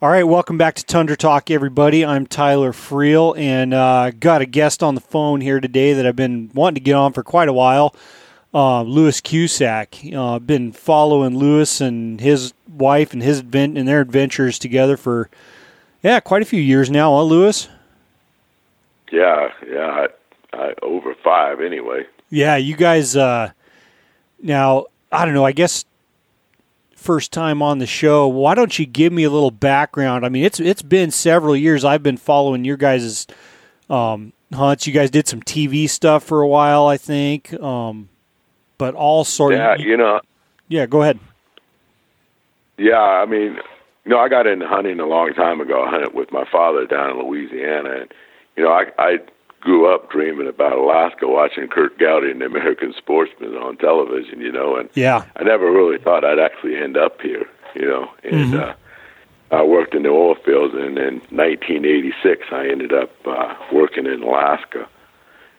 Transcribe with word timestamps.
All 0.00 0.10
right, 0.10 0.22
welcome 0.22 0.56
back 0.56 0.76
to 0.76 0.84
Tundra 0.84 1.16
Talk, 1.16 1.50
everybody. 1.50 2.04
I'm 2.04 2.24
Tyler 2.24 2.70
Freel, 2.70 3.36
and 3.36 3.74
uh, 3.74 4.12
got 4.12 4.40
a 4.40 4.46
guest 4.46 4.80
on 4.80 4.94
the 4.94 5.00
phone 5.00 5.40
here 5.40 5.58
today 5.58 5.92
that 5.92 6.06
I've 6.06 6.14
been 6.14 6.52
wanting 6.54 6.76
to 6.76 6.80
get 6.80 6.94
on 6.94 7.12
for 7.12 7.24
quite 7.24 7.48
a 7.48 7.52
while. 7.52 7.96
Uh, 8.54 8.82
Lewis 8.82 9.20
Cusack. 9.20 9.96
Uh, 10.12 10.36
I've 10.36 10.46
been 10.46 10.70
following 10.70 11.36
Lewis 11.36 11.80
and 11.80 12.20
his 12.20 12.54
wife 12.68 13.12
and 13.12 13.20
his 13.20 13.40
advent 13.40 13.76
and 13.76 13.88
their 13.88 14.00
adventures 14.00 14.56
together 14.60 14.96
for 14.96 15.30
yeah, 16.00 16.20
quite 16.20 16.42
a 16.42 16.44
few 16.44 16.62
years 16.62 16.88
now, 16.88 17.16
huh, 17.16 17.24
Lewis? 17.24 17.68
Yeah, 19.10 19.48
yeah, 19.68 20.06
I, 20.52 20.56
I, 20.56 20.74
over 20.80 21.12
five 21.24 21.60
anyway. 21.60 22.06
Yeah, 22.30 22.54
you 22.54 22.76
guys. 22.76 23.16
Uh, 23.16 23.50
now 24.40 24.86
I 25.10 25.24
don't 25.24 25.34
know. 25.34 25.44
I 25.44 25.50
guess 25.50 25.84
first 26.98 27.32
time 27.32 27.62
on 27.62 27.78
the 27.78 27.86
show. 27.86 28.26
Why 28.26 28.54
don't 28.54 28.78
you 28.78 28.84
give 28.84 29.12
me 29.12 29.24
a 29.24 29.30
little 29.30 29.50
background? 29.50 30.26
I 30.26 30.28
mean, 30.28 30.44
it's 30.44 30.60
it's 30.60 30.82
been 30.82 31.10
several 31.10 31.56
years. 31.56 31.84
I've 31.84 32.02
been 32.02 32.16
following 32.16 32.64
your 32.64 32.76
guys' 32.76 33.26
um, 33.88 34.32
hunts. 34.52 34.86
You 34.86 34.92
guys 34.92 35.10
did 35.10 35.26
some 35.28 35.42
TV 35.42 35.88
stuff 35.88 36.24
for 36.24 36.42
a 36.42 36.48
while, 36.48 36.86
I 36.86 36.96
think. 36.96 37.52
Um, 37.54 38.08
but 38.76 38.94
all 38.94 39.24
sort 39.24 39.54
yeah, 39.54 39.74
of 39.74 39.80
you 39.80 39.96
know. 39.96 40.20
Yeah, 40.68 40.86
go 40.86 41.02
ahead. 41.02 41.18
Yeah, 42.76 43.00
I 43.00 43.26
mean, 43.26 43.56
you 44.04 44.10
know, 44.10 44.18
I 44.18 44.28
got 44.28 44.46
into 44.46 44.66
hunting 44.66 45.00
a 45.00 45.06
long 45.06 45.32
time 45.34 45.60
ago. 45.60 45.84
I 45.84 45.90
hunted 45.90 46.14
with 46.14 46.30
my 46.30 46.44
father 46.50 46.86
down 46.86 47.10
in 47.10 47.18
Louisiana, 47.18 48.02
and 48.02 48.12
you 48.56 48.64
know, 48.64 48.70
I 48.70 48.84
I 48.98 49.18
grew 49.60 49.92
up 49.92 50.10
dreaming 50.10 50.48
about 50.48 50.78
Alaska, 50.78 51.26
watching 51.26 51.68
Curt 51.68 51.98
Gowdy 51.98 52.30
and 52.30 52.40
the 52.40 52.46
American 52.46 52.94
Sportsman 52.96 53.54
on 53.56 53.76
television. 53.76 54.40
You 54.40 54.52
know, 54.52 54.76
and 54.76 54.88
yeah, 54.94 55.24
I 55.36 55.42
never 55.44 55.70
really 55.70 55.98
thought 55.98 56.24
I'd 56.24 56.38
actually 56.38 56.76
end 56.76 56.96
up 56.96 57.20
here. 57.20 57.46
You 57.74 57.86
know, 57.86 58.10
and 58.24 58.52
Mhm. 58.54 58.60
uh, 58.60 58.74
I 59.50 59.62
worked 59.62 59.94
in 59.94 60.02
the 60.02 60.10
oil 60.10 60.34
fields, 60.34 60.74
and 60.74 60.98
in 60.98 61.20
1986, 61.30 62.46
I 62.52 62.68
ended 62.68 62.92
up 62.92 63.10
uh, 63.26 63.54
working 63.72 64.06
in 64.06 64.22
Alaska. 64.22 64.86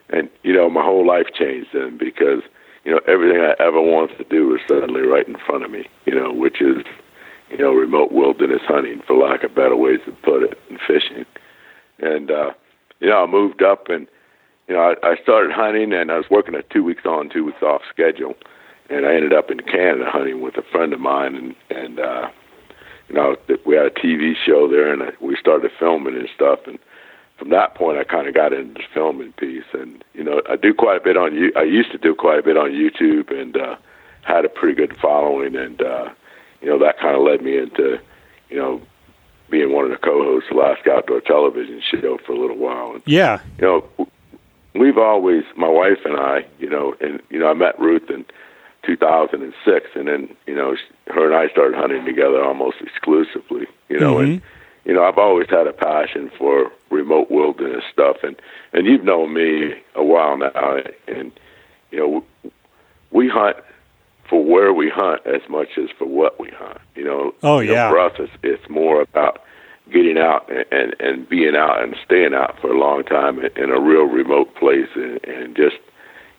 And 0.10 0.30
you 0.44 0.54
know, 0.54 0.70
my 0.70 0.84
whole 0.84 1.06
life 1.06 1.28
changed 1.34 1.70
then 1.74 1.98
because 1.98 2.42
you 2.84 2.92
know 2.92 3.00
everything 3.08 3.42
I 3.42 3.56
ever 3.60 3.82
wanted 3.82 4.18
to 4.18 4.24
do 4.24 4.48
was 4.48 4.62
suddenly 4.68 5.02
right 5.02 5.28
in 5.28 5.38
front 5.38 5.64
of 5.64 5.72
me. 5.72 5.88
You 6.06 6.16
know, 6.16 6.32
which 6.32 6.62
is 6.62 6.84
you 7.52 7.58
know 7.58 7.74
remote 7.74 8.12
wilderness 8.12 8.62
hunting, 8.68 9.02
for 9.06 9.16
lack 9.16 9.44
of 9.44 9.54
better 9.54 9.76
ways 9.76 10.00
to 10.06 10.12
put 10.12 10.44
it, 10.44 10.58
and 10.70 10.80
fishing. 10.82 11.26
And 12.00 12.32
uh, 12.32 12.52
you 13.00 13.10
know, 13.10 13.24
I 13.24 13.28
moved 13.28 13.64
up 13.64 13.90
and 13.90 14.08
you 14.68 14.76
know 14.76 14.82
I, 14.82 15.08
I 15.08 15.16
started 15.22 15.52
hunting, 15.52 15.94
and 15.94 16.12
I 16.12 16.18
was 16.18 16.30
working 16.30 16.56
a 16.56 16.64
two 16.64 16.84
weeks 16.84 17.06
on, 17.06 17.30
two 17.30 17.46
weeks 17.46 17.62
off 17.62 17.82
schedule. 17.90 18.36
And 18.90 19.06
I 19.06 19.14
ended 19.14 19.34
up 19.34 19.52
in 19.52 19.60
Canada 19.60 20.06
hunting 20.08 20.42
with 20.42 20.58
a 20.58 20.64
friend 20.72 20.94
of 20.94 21.00
mine, 21.00 21.36
and 21.36 21.56
and 21.70 22.00
uh, 22.00 22.30
you 23.08 23.16
know 23.16 23.36
we 23.66 23.76
had 23.76 23.86
a 23.86 23.92
TV 23.92 24.34
show 24.36 24.68
there, 24.68 24.92
and 24.92 25.02
we 25.22 25.36
started 25.40 25.72
filming 25.78 26.16
and 26.16 26.30
stuff. 26.34 26.60
And 26.66 26.80
from 27.38 27.50
that 27.50 27.76
point, 27.76 27.98
I 27.98 28.04
kind 28.04 28.28
of 28.28 28.34
got 28.34 28.52
into 28.52 28.74
the 28.74 28.84
filming 28.94 29.32
piece, 29.34 29.64
and 29.74 30.04
you 30.14 30.24
know 30.24 30.42
I 30.50 30.56
do 30.56 30.74
quite 30.74 30.98
a 30.98 31.04
bit 31.04 31.18
on 31.18 31.36
you. 31.36 31.52
I 31.56 31.64
used 31.64 31.92
to 31.92 31.98
do 31.98 32.16
quite 32.16 32.40
a 32.40 32.44
bit 32.44 32.58
on 32.58 32.72
YouTube, 32.72 33.32
and 33.32 33.56
uh, 33.56 33.76
had 34.24 34.46
a 34.46 34.50
pretty 34.50 34.76
good 34.76 34.98
following, 35.00 35.56
and 35.56 35.82
uh, 35.82 36.10
you 36.62 36.68
know 36.68 36.80
that 36.80 37.00
kind 37.00 37.16
of 37.16 37.22
led 37.22 37.42
me 37.42 37.58
into 37.58 38.00
you 38.50 38.58
know 38.58 38.82
being 39.50 39.74
one 39.74 39.86
of 39.86 39.92
the 39.92 39.98
co-hosts 39.98 40.50
of 40.52 40.58
Alaska 40.58 40.94
Outdoor 40.94 41.22
Television 41.22 41.82
show 41.82 42.18
for 42.26 42.34
a 42.34 42.40
little 42.40 42.58
while. 42.58 42.94
And, 42.94 43.02
Yeah. 43.06 43.40
you 43.60 43.66
know, 43.68 44.08
we've 44.74 44.98
always, 44.98 45.44
my 45.56 45.68
wife 45.68 46.00
and 46.06 46.18
I, 46.18 46.46
you 46.60 46.70
know, 46.70 46.96
and 47.02 47.22
you 47.30 47.40
know, 47.40 47.50
I 47.50 47.54
met 47.54 47.80
Ruth 47.80 48.10
in 48.10 48.26
2006, 48.84 49.90
and 49.96 50.08
then 50.08 50.36
you 50.48 50.56
know, 50.56 50.76
her 51.08 51.26
and 51.26 51.36
I 51.36 51.50
started 51.50 51.76
hunting 51.78 52.06
together 52.06 52.44
almost 52.44 52.78
exclusively. 52.82 53.68
You 53.90 54.00
know, 54.00 54.20
and 54.20 54.40
mm-hmm. 54.40 54.90
you 54.90 54.94
know, 54.94 55.04
I've 55.04 55.18
always 55.18 55.50
had 55.50 55.68
a 55.68 55.74
passion 55.74 56.32
for 56.38 56.72
remote 56.90 57.30
wilderness 57.30 57.84
stuff, 57.92 58.18
and 58.24 58.36
and 58.74 58.86
you've 58.86 59.04
known 59.04 59.34
me 59.34 59.74
a 59.96 60.04
while 60.04 60.38
now, 60.38 60.78
and 61.08 61.32
you 61.92 62.00
know, 62.00 62.52
we 63.12 63.28
hunt 63.28 63.58
for 64.30 64.44
where 64.44 64.74
we 64.74 64.90
hunt 64.90 65.22
as 65.26 65.42
much 65.50 65.70
as 65.78 65.90
for 65.98 66.06
what 66.06 66.40
we 66.40 66.50
hunt. 66.50 66.78
You 66.96 67.04
know, 67.06 67.34
Oh, 67.44 67.60
you 67.60 67.70
know, 67.70 67.74
yeah. 67.74 67.90
for 67.90 68.00
us, 68.00 68.14
it's, 68.20 68.32
it's 68.44 68.70
more 68.70 69.02
about 69.02 69.42
getting 69.92 70.18
out 70.20 70.48
and, 70.52 70.66
and 70.72 70.96
and 71.00 71.28
being 71.30 71.56
out 71.56 71.82
and 71.82 71.96
staying 72.06 72.34
out 72.36 72.60
for 72.62 72.72
a 72.72 72.78
long 72.78 73.04
time 73.04 73.40
in, 73.40 73.50
in 73.58 73.70
a 73.72 73.80
real 73.80 74.04
remote 74.04 74.54
place 74.56 74.88
and, 74.96 75.20
and 75.26 75.56
just 75.56 75.78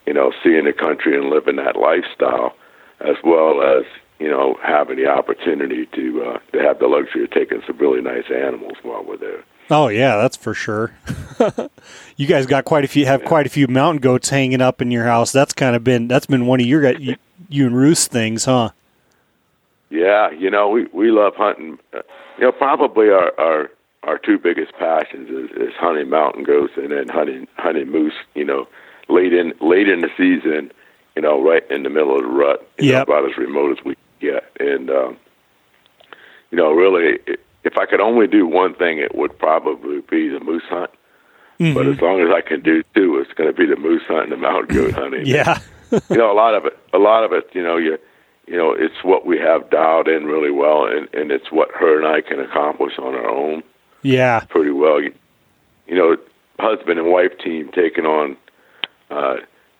you 0.06 0.14
know 0.14 0.32
seeing 0.44 0.64
the 0.66 0.72
country 0.72 1.16
and 1.18 1.30
living 1.30 1.56
that 1.56 1.74
lifestyle, 1.76 2.54
as 3.00 3.16
well 3.24 3.60
as 3.62 3.84
you 4.20 4.28
know 4.30 4.56
having 4.62 4.96
the 4.96 5.06
opportunity 5.06 5.86
to 5.86 6.22
uh, 6.22 6.38
to 6.52 6.58
have 6.62 6.78
the 6.78 6.86
luxury 6.86 7.24
of 7.24 7.30
taking 7.32 7.60
some 7.66 7.76
really 7.78 8.00
nice 8.00 8.30
animals 8.30 8.74
while 8.82 9.02
we're 9.04 9.16
there. 9.16 9.42
Oh 9.72 9.88
yeah, 9.88 10.16
that's 10.16 10.36
for 10.36 10.54
sure. 10.54 10.92
you 12.16 12.26
guys 12.26 12.46
got 12.46 12.64
quite 12.64 12.84
a 12.84 12.88
few 12.88 13.06
have 13.06 13.24
quite 13.24 13.46
a 13.46 13.50
few 13.50 13.66
mountain 13.66 14.00
goats 14.00 14.28
hanging 14.28 14.60
up 14.60 14.80
in 14.82 14.90
your 14.90 15.04
house. 15.04 15.32
That's 15.32 15.52
kind 15.54 15.74
of 15.74 15.82
been 15.82 16.06
that's 16.08 16.26
been 16.26 16.46
one 16.46 16.60
of 16.60 16.66
your 16.66 16.82
you, 17.50 17.66
and 17.66 17.76
Ruth's 17.76 18.06
things, 18.06 18.44
huh? 18.44 18.70
Yeah, 19.90 20.30
you 20.30 20.50
know, 20.50 20.68
we 20.68 20.86
we 20.92 21.10
love 21.10 21.34
hunting. 21.36 21.78
You 21.92 22.02
know, 22.46 22.52
probably 22.52 23.10
our 23.10 23.32
our 23.40 23.70
our 24.04 24.18
two 24.18 24.38
biggest 24.38 24.72
passions 24.78 25.28
is, 25.28 25.50
is 25.56 25.74
hunting 25.74 26.08
mountain 26.08 26.44
goats 26.44 26.72
and 26.76 26.90
then 26.92 27.08
hunting 27.08 27.48
hunting 27.56 27.90
moose. 27.90 28.14
You 28.34 28.44
know, 28.44 28.68
late 29.08 29.32
in 29.32 29.52
late 29.60 29.88
in 29.88 30.00
the 30.00 30.08
season, 30.16 30.70
you 31.16 31.22
know, 31.22 31.42
right 31.42 31.68
in 31.70 31.82
the 31.82 31.90
middle 31.90 32.14
of 32.16 32.22
the 32.22 32.28
rut, 32.28 32.66
you 32.78 32.92
know, 32.92 33.02
about 33.02 33.28
as 33.28 33.36
remote 33.36 33.76
as 33.78 33.84
we 33.84 33.96
get. 34.20 34.44
And 34.60 34.88
um, 34.90 35.16
you 36.52 36.56
know, 36.56 36.72
really, 36.72 37.18
if 37.64 37.76
I 37.76 37.84
could 37.86 38.00
only 38.00 38.26
do 38.28 38.46
one 38.46 38.74
thing, 38.74 38.98
it 38.98 39.14
would 39.16 39.36
probably 39.38 40.00
be 40.08 40.28
the 40.28 40.40
moose 40.40 40.62
hunt. 40.68 40.90
But 41.58 41.66
Mhm. 41.84 41.94
as 41.94 42.00
long 42.00 42.20
as 42.22 42.30
I 42.32 42.40
can 42.40 42.60
do 42.62 42.82
two, 42.94 43.18
it's 43.18 43.32
going 43.34 43.50
to 43.50 43.52
be 43.54 43.66
the 43.66 43.76
moose 43.76 44.02
hunt 44.08 44.22
and 44.22 44.32
the 44.32 44.36
mountain 44.38 44.74
goat 44.74 44.92
hunting 44.94 45.26
Yeah. 45.26 45.58
you 46.10 46.16
know, 46.16 46.30
a 46.30 46.34
lot 46.34 46.54
of 46.54 46.64
it, 46.66 46.78
a 46.92 46.98
lot 46.98 47.24
of 47.24 47.32
it, 47.32 47.48
you 47.52 47.62
know, 47.62 47.76
you, 47.76 47.98
you 48.46 48.56
know, 48.56 48.72
it's 48.72 49.02
what 49.04 49.26
we 49.26 49.38
have 49.38 49.70
dialed 49.70 50.08
in 50.08 50.24
really 50.26 50.50
well, 50.50 50.86
and 50.86 51.08
and 51.14 51.30
it's 51.30 51.50
what 51.52 51.70
her 51.72 51.98
and 51.98 52.06
I 52.06 52.20
can 52.20 52.40
accomplish 52.40 52.98
on 52.98 53.14
our 53.14 53.28
own 53.28 53.62
Yeah. 54.02 54.40
pretty 54.48 54.70
well. 54.72 55.00
You, 55.00 55.12
you 55.86 55.96
know, 55.96 56.16
husband 56.58 56.98
and 56.98 57.08
wife 57.08 57.36
team 57.38 57.70
taking 57.74 58.06
on, 58.06 58.36
uh, 59.10 59.36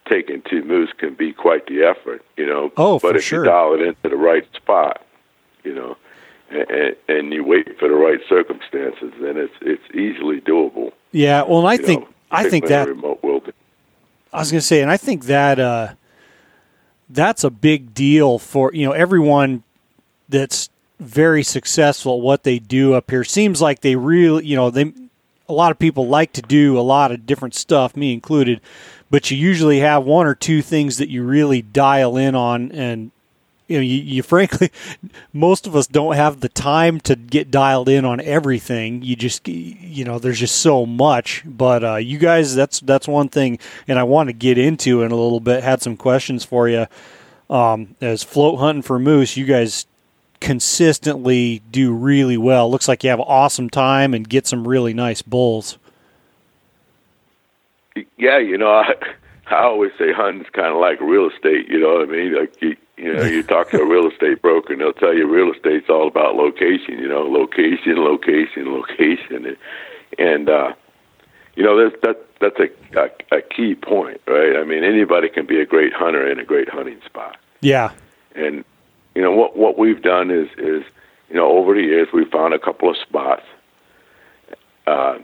taking 0.08 0.42
two 0.42 0.62
moose 0.64 0.90
can 0.98 1.14
be 1.14 1.32
quite 1.32 1.66
the 1.66 1.82
effort, 1.84 2.24
you 2.36 2.46
know. 2.46 2.72
Oh, 2.76 2.98
but 2.98 3.12
for 3.12 3.16
if 3.16 3.24
sure. 3.24 3.44
you 3.44 3.50
dial 3.50 3.74
it 3.74 3.80
into 3.80 4.08
the 4.08 4.16
right 4.16 4.46
spot, 4.56 5.02
you 5.64 5.74
know, 5.74 5.96
and, 6.50 6.96
and 7.08 7.32
you 7.32 7.44
wait 7.44 7.78
for 7.78 7.88
the 7.88 7.94
right 7.94 8.20
circumstances, 8.28 9.12
then 9.20 9.36
it's 9.36 9.54
it's 9.60 9.94
easily 9.94 10.40
doable. 10.40 10.92
Yeah. 11.12 11.42
Well, 11.42 11.66
I 11.66 11.74
you 11.74 11.84
think 11.86 12.02
know, 12.02 12.08
I 12.30 12.48
think 12.48 12.66
that 12.66 12.88
remote. 12.88 13.20
I 14.32 14.38
was 14.38 14.52
going 14.52 14.60
to 14.60 14.66
say, 14.66 14.80
and 14.80 14.90
I 14.90 14.96
think 14.96 15.24
that 15.24 15.58
uh, 15.58 15.94
that's 17.10 17.44
a 17.44 17.50
big 17.50 17.92
deal 17.94 18.38
for 18.38 18.72
you 18.72 18.86
know 18.86 18.92
everyone 18.92 19.62
that's 20.28 20.70
very 21.00 21.42
successful 21.42 22.18
at 22.18 22.22
what 22.22 22.44
they 22.44 22.58
do 22.58 22.94
up 22.94 23.10
here. 23.10 23.24
Seems 23.24 23.60
like 23.60 23.80
they 23.80 23.96
really, 23.96 24.46
you 24.46 24.54
know, 24.54 24.70
they 24.70 24.92
a 25.48 25.52
lot 25.52 25.72
of 25.72 25.78
people 25.78 26.06
like 26.06 26.32
to 26.34 26.42
do 26.42 26.78
a 26.78 26.80
lot 26.80 27.10
of 27.10 27.26
different 27.26 27.54
stuff, 27.54 27.96
me 27.96 28.12
included. 28.12 28.60
But 29.10 29.30
you 29.30 29.36
usually 29.36 29.80
have 29.80 30.04
one 30.04 30.26
or 30.26 30.36
two 30.36 30.62
things 30.62 30.98
that 30.98 31.08
you 31.08 31.24
really 31.24 31.62
dial 31.62 32.16
in 32.16 32.36
on, 32.36 32.70
and 32.70 33.10
you 33.70 33.76
know, 33.76 33.82
you, 33.82 33.98
you 33.98 34.22
frankly, 34.24 34.72
most 35.32 35.66
of 35.68 35.76
us 35.76 35.86
don't 35.86 36.16
have 36.16 36.40
the 36.40 36.48
time 36.48 36.98
to 37.02 37.14
get 37.14 37.52
dialed 37.52 37.88
in 37.88 38.04
on 38.04 38.20
everything. 38.20 39.02
You 39.02 39.14
just, 39.14 39.46
you 39.46 40.04
know, 40.04 40.18
there's 40.18 40.40
just 40.40 40.56
so 40.56 40.84
much. 40.84 41.44
But 41.46 41.84
uh, 41.84 41.96
you 41.96 42.18
guys, 42.18 42.56
that's 42.56 42.80
that's 42.80 43.06
one 43.06 43.28
thing, 43.28 43.60
and 43.86 43.96
I 43.96 44.02
want 44.02 44.28
to 44.28 44.32
get 44.32 44.58
into 44.58 45.02
in 45.02 45.12
a 45.12 45.14
little 45.14 45.38
bit. 45.38 45.62
Had 45.62 45.82
some 45.82 45.96
questions 45.96 46.44
for 46.44 46.68
you. 46.68 46.86
Um, 47.48 47.94
as 48.00 48.24
float 48.24 48.58
hunting 48.58 48.82
for 48.82 48.98
moose, 48.98 49.36
you 49.36 49.44
guys 49.44 49.86
consistently 50.40 51.62
do 51.70 51.92
really 51.92 52.36
well. 52.36 52.68
Looks 52.68 52.88
like 52.88 53.04
you 53.04 53.10
have 53.10 53.20
awesome 53.20 53.70
time 53.70 54.14
and 54.14 54.28
get 54.28 54.48
some 54.48 54.66
really 54.66 54.94
nice 54.94 55.22
bulls. 55.22 55.78
Yeah, 58.16 58.38
you 58.38 58.58
know, 58.58 58.70
I 58.72 58.94
I 59.46 59.62
always 59.62 59.92
say 59.96 60.12
hunting's 60.12 60.50
kind 60.52 60.74
of 60.74 60.80
like 60.80 61.00
real 61.00 61.30
estate. 61.30 61.68
You 61.68 61.78
know 61.78 61.94
what 61.94 62.08
I 62.08 62.10
mean? 62.10 62.34
Like 62.34 62.60
you, 62.60 62.76
you 63.00 63.14
know, 63.14 63.24
you 63.24 63.42
talk 63.42 63.70
to 63.70 63.78
a 63.78 63.86
real 63.86 64.10
estate 64.10 64.42
broker, 64.42 64.72
and 64.74 64.82
they'll 64.82 64.92
tell 64.92 65.14
you 65.14 65.26
real 65.26 65.52
estate's 65.52 65.88
all 65.88 66.06
about 66.06 66.34
location. 66.34 66.98
You 66.98 67.08
know, 67.08 67.22
location, 67.22 67.96
location, 67.96 68.72
location, 68.72 69.46
and, 69.46 69.56
and 70.18 70.50
uh, 70.50 70.72
you 71.56 71.62
know, 71.64 71.82
that's 71.82 72.00
that 72.02 72.16
that's 72.40 72.58
a, 72.60 72.98
a 73.00 73.38
a 73.38 73.42
key 73.42 73.74
point, 73.74 74.20
right? 74.26 74.54
I 74.56 74.64
mean, 74.64 74.84
anybody 74.84 75.28
can 75.30 75.46
be 75.46 75.60
a 75.60 75.66
great 75.66 75.92
hunter 75.94 76.30
in 76.30 76.38
a 76.38 76.44
great 76.44 76.68
hunting 76.68 77.00
spot. 77.06 77.36
Yeah, 77.62 77.92
And 78.34 78.64
you 79.14 79.22
know 79.22 79.32
what 79.32 79.56
what 79.56 79.78
we've 79.78 80.02
done 80.02 80.30
is 80.30 80.48
is 80.58 80.82
you 81.30 81.36
know 81.36 81.48
over 81.58 81.74
the 81.74 81.82
years 81.82 82.08
we've 82.12 82.30
found 82.30 82.52
a 82.54 82.58
couple 82.58 82.90
of 82.90 82.96
spots 82.98 83.42
uh, 84.86 85.18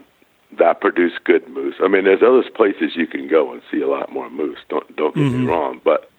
that 0.57 0.81
produce 0.81 1.13
good 1.23 1.47
moose. 1.47 1.75
I 1.83 1.87
mean, 1.87 2.05
there's 2.05 2.23
other 2.23 2.43
places 2.55 2.95
you 2.95 3.05
can 3.07 3.27
go 3.27 3.51
and 3.53 3.61
see 3.71 3.81
a 3.81 3.87
lot 3.87 4.11
more 4.11 4.29
moose. 4.29 4.59
Don't 4.69 4.95
don't 4.95 5.15
get 5.15 5.31
me 5.31 5.39
Mhm. 5.39 5.47
wrong, 5.47 5.81
but 5.83 6.09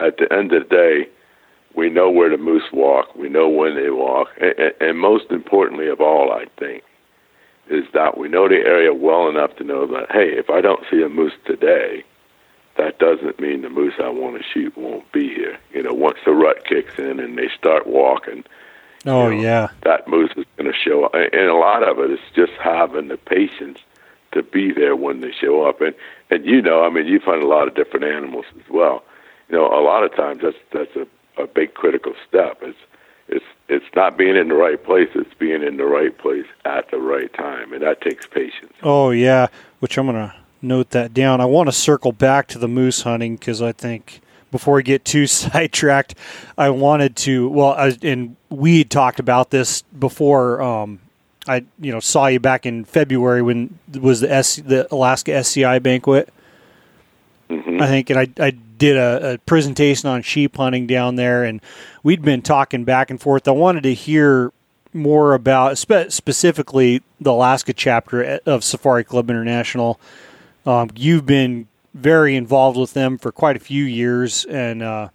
at 0.00 0.18
the 0.18 0.32
end 0.32 0.52
of 0.52 0.68
the 0.68 0.68
day, 0.68 1.08
we 1.74 1.90
know 1.90 2.10
where 2.10 2.30
the 2.30 2.36
moose 2.36 2.70
walk, 2.72 3.14
we 3.16 3.28
know 3.28 3.48
when 3.48 3.74
they 3.74 3.90
walk, 3.90 4.28
and, 4.40 4.72
and 4.80 4.98
most 4.98 5.30
importantly 5.30 5.88
of 5.88 6.00
all, 6.00 6.32
I 6.32 6.46
think, 6.58 6.84
is 7.68 7.84
that 7.94 8.18
we 8.18 8.28
know 8.28 8.48
the 8.48 8.56
area 8.56 8.92
well 8.92 9.28
enough 9.28 9.56
to 9.56 9.64
know 9.64 9.86
that 9.86 10.12
hey, 10.12 10.32
if 10.36 10.50
I 10.50 10.60
don't 10.60 10.84
see 10.90 11.02
a 11.02 11.08
moose 11.08 11.32
today, 11.46 12.04
that 12.76 12.98
doesn't 12.98 13.40
mean 13.40 13.62
the 13.62 13.70
moose 13.70 13.94
I 13.98 14.08
want 14.08 14.36
to 14.36 14.42
shoot 14.42 14.76
won't 14.76 15.10
be 15.12 15.28
here. 15.28 15.58
You 15.72 15.82
know, 15.82 15.94
once 15.94 16.18
the 16.24 16.32
rut 16.32 16.64
kicks 16.64 16.98
in 16.98 17.20
and 17.20 17.38
they 17.38 17.48
start 17.56 17.86
walking, 17.86 18.44
oh 19.06 19.30
you 19.30 19.36
know, 19.36 19.42
yeah, 19.42 19.68
that 19.82 20.08
moose 20.08 20.30
is 20.36 20.44
going 20.56 20.70
to 20.70 20.78
show 20.78 21.04
up. 21.04 21.14
And 21.14 21.48
a 21.48 21.54
lot 21.54 21.88
of 21.88 21.98
it 21.98 22.10
is 22.10 22.20
just 22.34 22.52
having 22.62 23.08
the 23.08 23.16
patience 23.16 23.78
to 24.32 24.42
be 24.42 24.72
there 24.72 24.96
when 24.96 25.20
they 25.20 25.32
show 25.32 25.66
up. 25.66 25.80
And 25.80 25.94
and 26.30 26.44
you 26.44 26.60
know, 26.60 26.84
I 26.84 26.90
mean, 26.90 27.06
you 27.06 27.20
find 27.20 27.42
a 27.42 27.46
lot 27.48 27.68
of 27.68 27.74
different 27.74 28.04
animals 28.04 28.46
as 28.56 28.70
well. 28.70 29.04
You 29.48 29.56
know, 29.56 29.66
a 29.66 29.82
lot 29.82 30.04
of 30.04 30.14
times 30.14 30.42
that's 30.42 30.56
that's 30.72 30.96
a 30.96 31.06
a 31.36 31.46
big 31.46 31.74
critical 31.74 32.14
step. 32.28 32.58
It's 32.62 32.78
it's 33.28 33.44
it's 33.68 33.86
not 33.94 34.16
being 34.16 34.36
in 34.36 34.48
the 34.48 34.54
right 34.54 34.82
place. 34.82 35.08
It's 35.14 35.32
being 35.34 35.62
in 35.62 35.76
the 35.76 35.84
right 35.84 36.16
place 36.16 36.46
at 36.64 36.90
the 36.90 36.98
right 36.98 37.32
time, 37.32 37.72
and 37.72 37.82
that 37.82 38.00
takes 38.00 38.26
patience. 38.26 38.72
Oh 38.82 39.10
yeah, 39.10 39.48
which 39.80 39.98
I'm 39.98 40.06
gonna 40.06 40.34
note 40.62 40.90
that 40.90 41.14
down. 41.14 41.40
I 41.40 41.46
want 41.46 41.68
to 41.68 41.72
circle 41.72 42.12
back 42.12 42.46
to 42.48 42.58
the 42.58 42.68
moose 42.68 43.02
hunting 43.02 43.36
because 43.36 43.62
I 43.62 43.72
think 43.72 44.20
before 44.50 44.74
we 44.74 44.82
get 44.82 45.04
too 45.04 45.26
sidetracked, 45.28 46.14
I 46.56 46.70
wanted 46.70 47.16
to. 47.16 47.48
Well, 47.48 47.72
I, 47.72 47.96
and 48.02 48.36
we 48.50 48.78
had 48.78 48.90
talked 48.90 49.20
about 49.20 49.50
this 49.50 49.82
before. 49.82 50.60
Um, 50.60 51.00
I 51.46 51.64
you 51.78 51.92
know 51.92 52.00
saw 52.00 52.26
you 52.26 52.40
back 52.40 52.66
in 52.66 52.84
February 52.84 53.42
when 53.42 53.78
was 53.92 54.20
the 54.20 54.32
S, 54.32 54.56
the 54.56 54.92
Alaska 54.92 55.34
SCI 55.34 55.78
banquet. 55.78 56.32
Mm-hmm. 57.50 57.82
I 57.82 57.86
think, 57.86 58.10
and 58.10 58.18
I, 58.18 58.28
I 58.38 58.56
did 58.76 58.96
a, 58.96 59.34
a, 59.34 59.38
presentation 59.38 60.08
on 60.08 60.22
sheep 60.22 60.56
hunting 60.56 60.86
down 60.86 61.16
there, 61.16 61.44
and 61.44 61.60
we'd 62.02 62.22
been 62.22 62.42
talking 62.42 62.84
back 62.84 63.10
and 63.10 63.20
forth. 63.20 63.46
I 63.46 63.52
wanted 63.52 63.82
to 63.84 63.94
hear 63.94 64.52
more 64.92 65.34
about 65.34 65.76
spe- 65.76 66.10
specifically 66.10 67.02
the 67.20 67.32
Alaska 67.32 67.72
chapter 67.72 68.40
of 68.46 68.64
Safari 68.64 69.04
Club 69.04 69.30
International. 69.30 70.00
Um, 70.66 70.90
you've 70.94 71.26
been 71.26 71.68
very 71.92 72.36
involved 72.36 72.78
with 72.78 72.94
them 72.94 73.18
for 73.18 73.32
quite 73.32 73.56
a 73.56 73.60
few 73.60 73.84
years, 73.84 74.44
and 74.46 74.82
uh, 74.82 75.08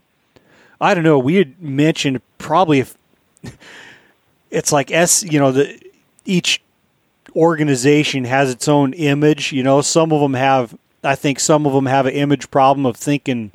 I 0.79 0.93
don't 0.93 1.03
know. 1.03 1.19
We 1.19 1.35
had 1.35 1.61
mentioned 1.61 2.21
probably 2.37 2.79
if 2.79 2.97
it's 4.51 4.71
like 4.71 4.91
S, 4.91 5.23
you 5.23 5.39
know, 5.39 5.51
the 5.51 5.79
each 6.25 6.61
organization 7.35 8.25
has 8.25 8.49
its 8.51 8.67
own 8.67 8.93
image. 8.93 9.51
You 9.51 9.63
know, 9.63 9.81
some 9.81 10.11
of 10.11 10.21
them 10.21 10.33
have 10.33 10.77
I 11.03 11.15
think 11.15 11.39
some 11.39 11.65
of 11.65 11.73
them 11.73 11.85
have 11.85 12.05
an 12.05 12.13
image 12.13 12.51
problem 12.51 12.85
of 12.85 12.97
thinking 12.97 13.51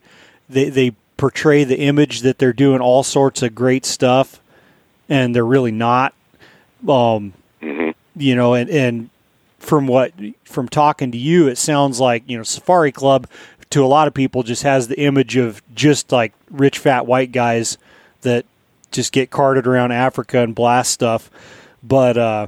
they 0.49 0.69
they 0.69 0.93
portray 1.17 1.64
the 1.64 1.79
image 1.79 2.20
that 2.20 2.38
they're 2.38 2.52
doing 2.52 2.81
all 2.81 3.02
sorts 3.02 3.43
of 3.43 3.55
great 3.55 3.85
stuff, 3.85 4.41
and 5.08 5.35
they're 5.35 5.44
really 5.44 5.73
not. 5.73 6.14
Um, 6.82 7.32
mm-hmm. 7.62 7.91
You 8.17 8.35
know, 8.35 8.55
and 8.55 8.70
and 8.70 9.11
from 9.58 9.87
what 9.87 10.12
from 10.44 10.69
talking 10.69 11.12
to 11.12 11.19
you, 11.19 11.49
it 11.49 11.58
sounds 11.58 12.00
like 12.00 12.25
you 12.26 12.37
know 12.37 12.44
Safari 12.44 12.93
Club 12.93 13.26
to 13.70 13.85
a 13.85 13.87
lot 13.87 14.08
of 14.08 14.14
people 14.14 14.43
just 14.43 14.62
has 14.62 14.88
the 14.88 15.00
image 15.00 15.37
of 15.37 15.62
just 15.75 16.12
like 16.12 16.32
rich 16.50 16.79
fat 16.79 17.06
white 17.06 17.32
guys 17.32 17.76
that 18.20 18.46
just 18.93 19.12
get 19.12 19.31
carted 19.31 19.67
around 19.67 19.93
Africa 19.93 20.38
and 20.38 20.55
blast 20.55 20.93
stuff, 20.93 21.31
but. 21.82 22.17
uh 22.17 22.46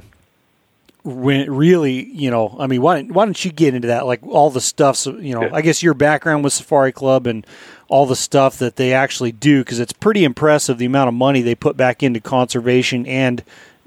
when 1.07 1.49
really, 1.49 2.03
you 2.11 2.29
know, 2.29 2.55
I 2.59 2.67
mean, 2.67 2.81
why 2.81 3.01
why 3.03 3.25
don't 3.25 3.45
you 3.45 3.51
get 3.51 3.73
into 3.73 3.87
that? 3.87 4.05
Like 4.05 4.25
all 4.27 4.49
the 4.49 4.59
stuff, 4.59 4.97
so, 4.97 5.15
you 5.17 5.33
know, 5.33 5.43
yeah. 5.43 5.53
I 5.53 5.61
guess 5.61 5.81
your 5.81 5.93
background 5.93 6.43
with 6.43 6.51
Safari 6.51 6.91
Club 6.91 7.27
and 7.27 7.47
all 7.87 8.05
the 8.05 8.15
stuff 8.15 8.57
that 8.57 8.75
they 8.75 8.93
actually 8.93 9.31
do, 9.31 9.63
because 9.63 9.79
it's 9.79 9.93
pretty 9.93 10.25
impressive 10.25 10.77
the 10.77 10.85
amount 10.85 11.07
of 11.07 11.13
money 11.13 11.41
they 11.41 11.55
put 11.55 11.77
back 11.77 12.03
into 12.03 12.19
conservation 12.19 13.05
and 13.05 13.41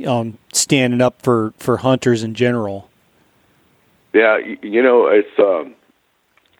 um, 0.06 0.38
standing 0.54 1.02
up 1.02 1.20
for 1.20 1.52
for 1.58 1.78
hunters 1.78 2.22
in 2.22 2.34
general. 2.34 2.88
Yeah, 4.14 4.38
you 4.62 4.82
know, 4.82 5.06
it's 5.06 5.38
um, 5.38 5.74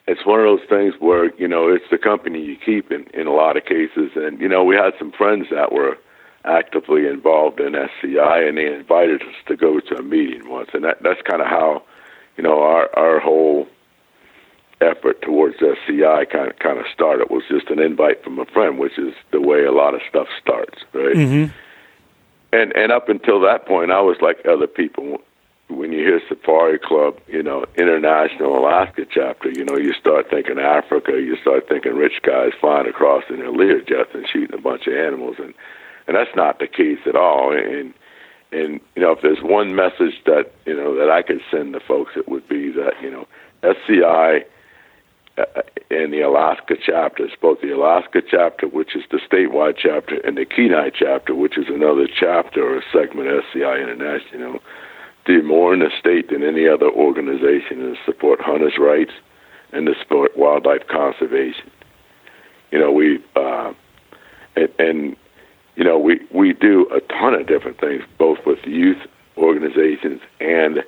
it's 0.06 0.26
one 0.26 0.40
of 0.40 0.44
those 0.44 0.68
things 0.68 0.94
where 0.98 1.34
you 1.36 1.48
know 1.48 1.72
it's 1.72 1.88
the 1.90 1.98
company 1.98 2.44
you 2.44 2.56
keep 2.56 2.92
in 2.92 3.06
in 3.14 3.26
a 3.26 3.32
lot 3.32 3.56
of 3.56 3.64
cases, 3.64 4.10
and 4.14 4.38
you 4.40 4.48
know, 4.48 4.62
we 4.62 4.76
had 4.76 4.92
some 4.98 5.10
friends 5.12 5.46
that 5.50 5.72
were 5.72 5.96
actively 6.44 7.06
involved 7.06 7.60
in 7.60 7.74
SCI, 7.74 8.42
and 8.42 8.56
they 8.56 8.72
invited 8.72 9.22
us 9.22 9.34
to 9.46 9.56
go 9.56 9.80
to 9.80 9.96
a 9.96 10.02
meeting 10.02 10.48
once, 10.48 10.70
and 10.72 10.84
that 10.84 11.02
that's 11.02 11.20
kind 11.22 11.42
of 11.42 11.48
how, 11.48 11.82
you 12.36 12.42
know, 12.42 12.62
our 12.62 12.88
our 12.98 13.20
whole 13.20 13.66
effort 14.80 15.20
towards 15.22 15.56
SCI 15.56 16.24
kind 16.26 16.50
of 16.50 16.58
kind 16.58 16.78
of 16.78 16.86
started. 16.92 17.22
It 17.22 17.30
was 17.30 17.44
just 17.48 17.68
an 17.68 17.78
invite 17.78 18.24
from 18.24 18.38
a 18.38 18.46
friend, 18.46 18.78
which 18.78 18.98
is 18.98 19.14
the 19.30 19.40
way 19.40 19.64
a 19.64 19.72
lot 19.72 19.94
of 19.94 20.00
stuff 20.08 20.28
starts, 20.40 20.78
right? 20.92 21.16
Mm-hmm. 21.16 21.52
And 22.52 22.76
and 22.76 22.92
up 22.92 23.08
until 23.08 23.40
that 23.40 23.66
point, 23.66 23.90
I 23.90 24.00
was 24.00 24.16
like 24.20 24.44
other 24.46 24.66
people. 24.66 25.18
When 25.68 25.92
you 25.92 26.00
hear 26.00 26.20
Safari 26.28 26.80
Club, 26.80 27.20
you 27.28 27.44
know, 27.44 27.64
International 27.76 28.58
Alaska 28.58 29.06
chapter, 29.08 29.50
you 29.50 29.64
know, 29.64 29.76
you 29.76 29.92
start 29.92 30.28
thinking 30.28 30.58
Africa, 30.58 31.12
you 31.12 31.36
start 31.40 31.68
thinking 31.68 31.94
rich 31.94 32.22
guys 32.22 32.50
flying 32.60 32.88
across 32.88 33.22
in 33.30 33.36
their 33.36 33.52
Learjets 33.52 34.12
and 34.12 34.26
shooting 34.26 34.58
a 34.58 34.60
bunch 34.60 34.88
of 34.88 34.94
animals, 34.94 35.36
and 35.38 35.54
and 36.10 36.16
that's 36.16 36.34
not 36.34 36.58
the 36.58 36.66
case 36.66 36.98
at 37.06 37.14
all. 37.14 37.52
And 37.56 37.94
and 38.50 38.80
you 38.96 39.02
know, 39.02 39.12
if 39.12 39.20
there's 39.22 39.40
one 39.40 39.76
message 39.76 40.20
that 40.26 40.50
you 40.66 40.76
know 40.76 40.96
that 40.96 41.08
I 41.08 41.22
could 41.22 41.40
send 41.52 41.72
to 41.74 41.80
folks, 41.80 42.14
it 42.16 42.28
would 42.28 42.48
be 42.48 42.72
that 42.72 42.94
you 43.00 43.12
know, 43.12 43.28
SCI 43.62 44.44
uh, 45.38 45.62
and 45.88 46.12
the 46.12 46.22
Alaska 46.22 46.74
chapters, 46.84 47.30
both 47.40 47.60
the 47.60 47.70
Alaska 47.70 48.22
chapter, 48.28 48.66
which 48.66 48.96
is 48.96 49.04
the 49.12 49.18
statewide 49.18 49.76
chapter, 49.78 50.16
and 50.26 50.36
the 50.36 50.44
Kenai 50.44 50.90
chapter, 50.90 51.32
which 51.32 51.56
is 51.56 51.66
another 51.68 52.08
chapter 52.08 52.76
or 52.76 52.82
segment 52.92 53.28
of 53.28 53.44
SCI 53.44 53.76
International, 53.76 54.58
do 55.26 55.44
more 55.44 55.72
in 55.72 55.78
the 55.78 55.90
state 55.96 56.30
than 56.30 56.42
any 56.42 56.66
other 56.66 56.90
organization 56.90 57.78
to 57.78 57.94
support 58.04 58.40
hunters' 58.40 58.78
rights 58.80 59.12
and 59.70 59.86
to 59.86 59.94
support 60.02 60.36
wildlife 60.36 60.88
conservation. 60.88 61.70
You 62.72 62.80
know, 62.80 62.90
we 62.90 63.20
uh, 63.36 63.72
and, 64.56 64.68
and 64.80 65.16
you 65.80 65.86
know, 65.86 65.98
we, 65.98 66.20
we 66.30 66.52
do 66.52 66.86
a 66.94 67.00
ton 67.00 67.32
of 67.32 67.46
different 67.46 67.80
things, 67.80 68.02
both 68.18 68.38
with 68.44 68.58
youth 68.66 68.98
organizations 69.38 70.20
and 70.38 70.84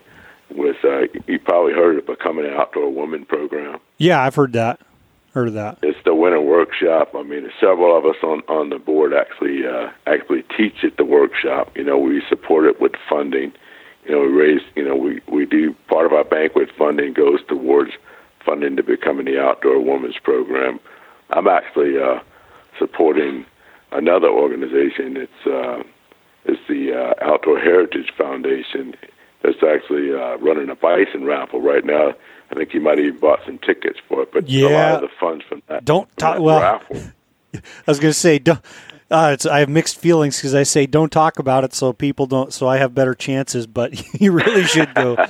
with, 0.51 0.77
uh, 0.85 1.05
you 1.27 1.39
probably 1.39 1.73
heard 1.73 1.97
of 1.97 2.05
Becoming 2.05 2.45
an 2.45 2.53
Outdoor 2.53 2.91
Woman 2.91 3.25
program. 3.25 3.81
Yeah, 3.97 4.23
I've 4.23 4.35
heard 4.35 4.53
that. 4.53 4.81
Heard 5.33 5.49
of 5.49 5.55
that. 5.55 5.79
It's 5.83 5.99
the 6.05 6.15
winter 6.15 6.43
workshop. 6.43 7.15
I 7.15 7.23
mean, 7.23 7.51
several 7.59 7.97
of 7.97 8.05
us 8.05 8.17
on, 8.23 8.43
on 8.49 8.69
the 8.69 8.79
board 8.79 9.15
actually 9.15 9.67
uh, 9.67 9.89
actually 10.07 10.45
teach 10.59 10.85
at 10.85 10.99
the 10.99 11.07
workshop. 11.07 11.75
You 11.75 11.85
know, 11.85 11.97
we 11.97 12.23
support 12.29 12.67
it 12.67 12.79
with 12.79 12.93
funding. 13.09 13.55
You 14.05 14.13
know, 14.13 14.21
we 14.21 14.27
raise. 14.27 14.61
You 14.77 14.87
know, 14.87 14.95
we 14.95 15.23
we 15.27 15.47
do 15.47 15.75
part 15.89 16.05
of 16.05 16.13
our 16.13 16.25
banquet 16.25 16.69
funding 16.77 17.15
goes 17.15 17.41
towards 17.49 17.93
funding 18.45 18.77
to 18.77 18.83
becoming 18.83 19.25
the 19.25 19.41
Outdoor 19.41 19.81
Women's 19.81 20.19
program. 20.19 20.79
I'm 21.31 21.49
actually 21.49 21.99
uh, 21.99 22.21
supporting 22.79 23.47
another 23.93 24.29
organization. 24.29 25.17
It's 25.17 25.47
uh, 25.47 25.83
it's 26.45 26.61
the 26.69 26.93
uh, 26.93 27.25
Outdoor 27.25 27.59
Heritage 27.59 28.13
Foundation 28.17 28.95
that's 29.43 29.63
actually 29.63 30.13
uh, 30.13 30.37
running 30.39 30.71
a 30.71 30.75
bison 30.75 31.25
raffle 31.25 31.61
right 31.61 31.85
now. 31.85 32.15
I 32.51 32.55
think 32.55 32.75
you 32.75 32.81
might 32.81 32.99
even 32.99 33.19
bought 33.19 33.41
some 33.47 33.59
tickets 33.59 33.99
for 34.09 34.23
it, 34.23 34.33
but 34.33 34.49
yeah. 34.49 34.69
a 34.69 34.71
lot 34.71 34.95
of 35.05 35.11
the 35.11 35.17
funds 35.19 35.45
from 35.49 35.63
that 35.69 35.85
don't 35.85 36.15
talk 36.17 36.39
well. 36.41 36.61
Raffle. 36.61 37.01
I 37.55 37.61
was 37.87 37.99
going 37.99 38.13
to 38.13 38.19
say 38.19 38.39
don't. 38.39 38.61
Uh, 39.11 39.37
I 39.51 39.61
have 39.61 39.69
mixed 39.69 39.99
feelings 39.99 40.39
because 40.39 40.55
I 40.55 40.63
say 40.63 40.87
don't 40.87 41.13
talk 41.13 41.39
about 41.39 41.65
it 41.65 41.75
so 41.75 41.93
people 41.93 42.25
don't, 42.25 42.51
so 42.51 42.67
I 42.67 42.79
have 42.79 42.95
better 42.95 43.15
chances. 43.15 43.67
But 43.67 44.15
you 44.21 44.33
really 44.33 44.65
should 44.65 44.95
go 44.95 45.27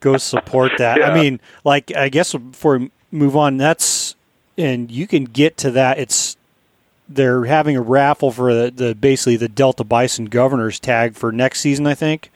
go 0.00 0.16
support 0.18 0.72
that. 0.78 0.98
Yeah. 0.98 1.10
I 1.10 1.14
mean, 1.14 1.40
like 1.64 1.94
I 1.96 2.08
guess 2.08 2.32
before 2.32 2.78
we 2.78 2.90
move 3.10 3.36
on, 3.36 3.56
that's 3.56 4.14
and 4.56 4.90
you 4.90 5.06
can 5.06 5.24
get 5.24 5.56
to 5.58 5.70
that. 5.72 5.98
It's 5.98 6.36
they're 7.08 7.44
having 7.44 7.76
a 7.76 7.82
raffle 7.82 8.30
for 8.30 8.54
the, 8.54 8.70
the 8.70 8.94
basically 8.94 9.36
the 9.36 9.48
Delta 9.48 9.84
Bison 9.84 10.26
Governor's 10.26 10.80
tag 10.80 11.14
for 11.14 11.32
next 11.32 11.60
season, 11.60 11.86
I 11.86 11.94
think. 11.94 12.30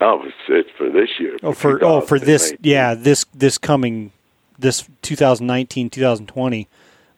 Oh, 0.00 0.22
it's, 0.24 0.34
it's 0.48 0.70
for 0.76 0.90
this 0.90 1.08
year. 1.18 1.38
For 1.38 1.48
oh, 1.48 1.52
for 1.52 1.84
oh 1.84 2.00
for 2.00 2.18
this 2.18 2.52
yeah 2.60 2.94
this 2.94 3.24
this 3.32 3.58
coming 3.58 4.12
this 4.58 4.88
2019 5.02 5.90
2020, 5.90 6.68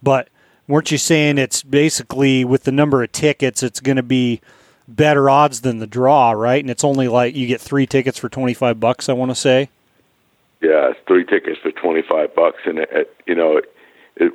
but 0.03 0.29
weren't 0.69 0.91
you 0.91 0.99
saying 0.99 1.39
it's 1.39 1.63
basically 1.63 2.45
with 2.45 2.65
the 2.65 2.73
number 2.73 3.03
of 3.03 3.13
tickets 3.13 3.63
it's 3.63 3.81
going 3.81 3.97
to 3.97 4.03
be 4.03 4.41
better 4.89 5.29
odds 5.29 5.63
than 5.63 5.79
the 5.79 5.87
draw, 5.87 6.31
right? 6.33 6.63
And 6.63 6.71
it's 6.71 6.85
only 6.85 7.09
like 7.09 7.35
you 7.35 7.47
get 7.47 7.61
three 7.61 7.87
tickets 7.87 8.19
for 8.19 8.29
25 8.29 8.79
bucks, 8.79 9.09
I 9.09 9.15
want 9.15 9.31
to 9.31 9.35
say. 9.35 9.69
Yeah, 10.61 10.93
three 11.07 11.25
tickets 11.25 11.59
for 11.61 11.73
25 11.73 12.35
bucks 12.35 12.61
and 12.65 12.79
it, 12.79 12.89
it, 12.93 13.17
you 13.27 13.35
know 13.35 13.57
it, 13.57 13.76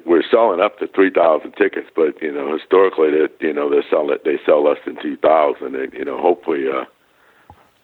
we're 0.06 0.24
selling 0.30 0.60
up 0.62 0.78
to 0.80 0.88
three 0.88 1.10
thousand 1.10 1.54
tickets, 1.54 1.90
but 1.96 2.22
you 2.22 2.32
know 2.32 2.54
historically, 2.54 3.12
that 3.12 3.32
you 3.40 3.54
know 3.54 3.70
they 3.70 3.82
sell 3.90 4.12
it, 4.12 4.24
they 4.24 4.38
sell 4.46 4.64
less 4.64 4.78
than 4.86 5.02
two 5.02 5.18
thousand, 5.18 5.76
and 5.76 5.94
you 5.94 6.06
know 6.06 6.22
hopefully, 6.22 6.66
uh, 6.68 6.86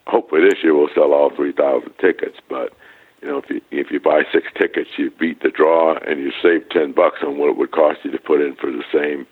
hopefully 0.05 0.41
this 0.41 0.63
year 0.63 0.75
we'll 0.75 0.89
sell 0.93 1.13
all 1.13 1.31
three 1.35 1.51
thousand 1.53 1.93
tickets. 1.99 2.37
But 2.49 2.73
you 3.21 3.27
know 3.27 3.37
if 3.39 3.49
you 3.49 3.61
if 3.71 3.89
you 3.91 3.99
buy 3.99 4.23
six 4.31 4.47
tickets, 4.57 4.91
you 4.97 5.09
beat 5.11 5.41
the 5.41 5.49
draw, 5.49 5.95
and 5.97 6.19
you 6.19 6.31
save 6.41 6.69
ten 6.69 6.91
bucks 6.91 7.19
on 7.23 7.37
what 7.37 7.49
it 7.49 7.57
would 7.57 7.71
cost 7.71 7.99
you 8.03 8.11
to 8.11 8.19
put 8.19 8.41
in 8.41 8.55
for 8.55 8.71
the 8.71 8.83
same 8.93 9.25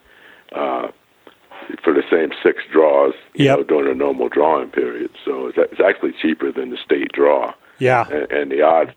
uh, 0.53 0.87
for 1.83 1.93
the 1.93 2.03
same 2.11 2.31
six 2.43 2.63
draws, 2.71 3.13
you 3.35 3.45
Yep. 3.45 3.57
know, 3.57 3.63
during 3.63 3.91
a 3.91 3.95
normal 3.95 4.29
drawing 4.29 4.69
period. 4.69 5.11
So 5.23 5.47
it's, 5.47 5.57
it's 5.57 5.81
actually 5.81 6.13
cheaper 6.21 6.51
than 6.51 6.69
the 6.69 6.77
state 6.77 7.11
draw, 7.13 7.53
Yeah. 7.79 8.07
and, 8.09 8.31
and 8.31 8.51
the 8.51 8.61
odds, 8.61 8.91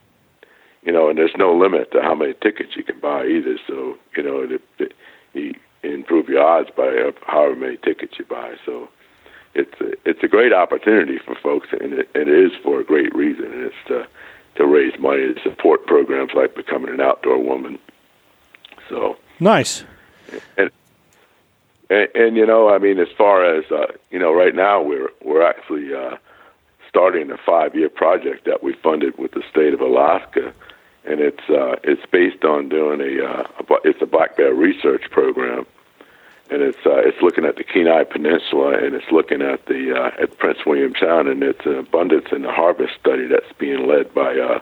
you 0.88 0.94
know, 0.94 1.10
and 1.10 1.18
there's 1.18 1.36
no 1.36 1.54
limit 1.54 1.92
to 1.92 2.00
how 2.00 2.14
many 2.14 2.32
tickets 2.32 2.74
you 2.74 2.82
can 2.82 2.98
buy 2.98 3.26
either. 3.26 3.58
So 3.66 3.98
you 4.16 4.22
know, 4.22 4.40
it, 4.40 4.62
it, 4.78 4.94
you 5.34 5.52
improve 5.82 6.30
your 6.30 6.42
odds 6.42 6.70
by 6.74 7.12
however 7.26 7.56
many 7.56 7.76
tickets 7.76 8.14
you 8.18 8.24
buy. 8.24 8.54
So 8.64 8.88
it's 9.54 9.78
a, 9.82 9.92
it's 10.08 10.22
a 10.22 10.28
great 10.28 10.54
opportunity 10.54 11.18
for 11.18 11.34
folks, 11.34 11.68
and 11.78 11.92
it, 11.92 12.08
it 12.14 12.26
is 12.26 12.52
for 12.62 12.80
a 12.80 12.84
great 12.84 13.14
reason, 13.14 13.52
and 13.52 13.64
it's 13.64 13.76
to 13.88 14.08
to 14.54 14.66
raise 14.66 14.98
money 14.98 15.34
to 15.34 15.40
support 15.42 15.86
programs 15.86 16.30
like 16.34 16.56
becoming 16.56 16.94
an 16.94 17.02
outdoor 17.02 17.38
woman. 17.38 17.78
So 18.88 19.18
Nice. 19.40 19.84
and, 20.56 20.70
and 21.90 22.34
you 22.34 22.46
know, 22.46 22.70
I 22.70 22.78
mean, 22.78 22.98
as 22.98 23.08
far 23.18 23.44
as 23.44 23.70
uh, 23.70 23.88
you 24.10 24.18
know, 24.18 24.32
right 24.32 24.54
now 24.54 24.80
we're 24.80 25.10
we're 25.22 25.42
actually 25.46 25.92
uh, 25.92 26.16
starting 26.88 27.30
a 27.30 27.36
five-year 27.36 27.90
project 27.90 28.46
that 28.46 28.62
we 28.62 28.72
funded 28.72 29.18
with 29.18 29.32
the 29.32 29.42
state 29.50 29.74
of 29.74 29.82
Alaska, 29.82 30.54
and 31.08 31.20
it's 31.20 31.48
uh, 31.48 31.76
it's 31.82 32.04
based 32.12 32.44
on 32.44 32.68
doing 32.68 33.00
a, 33.00 33.24
uh, 33.24 33.42
a 33.58 33.74
it's 33.84 34.02
a 34.02 34.06
black 34.06 34.36
bear 34.36 34.52
research 34.52 35.04
program, 35.10 35.64
and 36.50 36.60
it's 36.60 36.84
uh, 36.84 36.98
it's 36.98 37.20
looking 37.22 37.46
at 37.46 37.56
the 37.56 37.64
Kenai 37.64 38.04
Peninsula 38.04 38.76
and 38.76 38.94
it's 38.94 39.10
looking 39.10 39.40
at 39.40 39.64
the 39.66 39.94
uh, 39.96 40.22
at 40.22 40.36
Prince 40.38 40.58
William 40.66 40.92
Sound, 41.00 41.28
and 41.28 41.42
it's 41.42 41.64
an 41.64 41.78
abundance 41.78 42.26
and 42.30 42.44
the 42.44 42.52
harvest 42.52 42.92
study 43.00 43.26
that's 43.26 43.52
being 43.58 43.88
led 43.88 44.12
by 44.12 44.36
uh, 44.38 44.60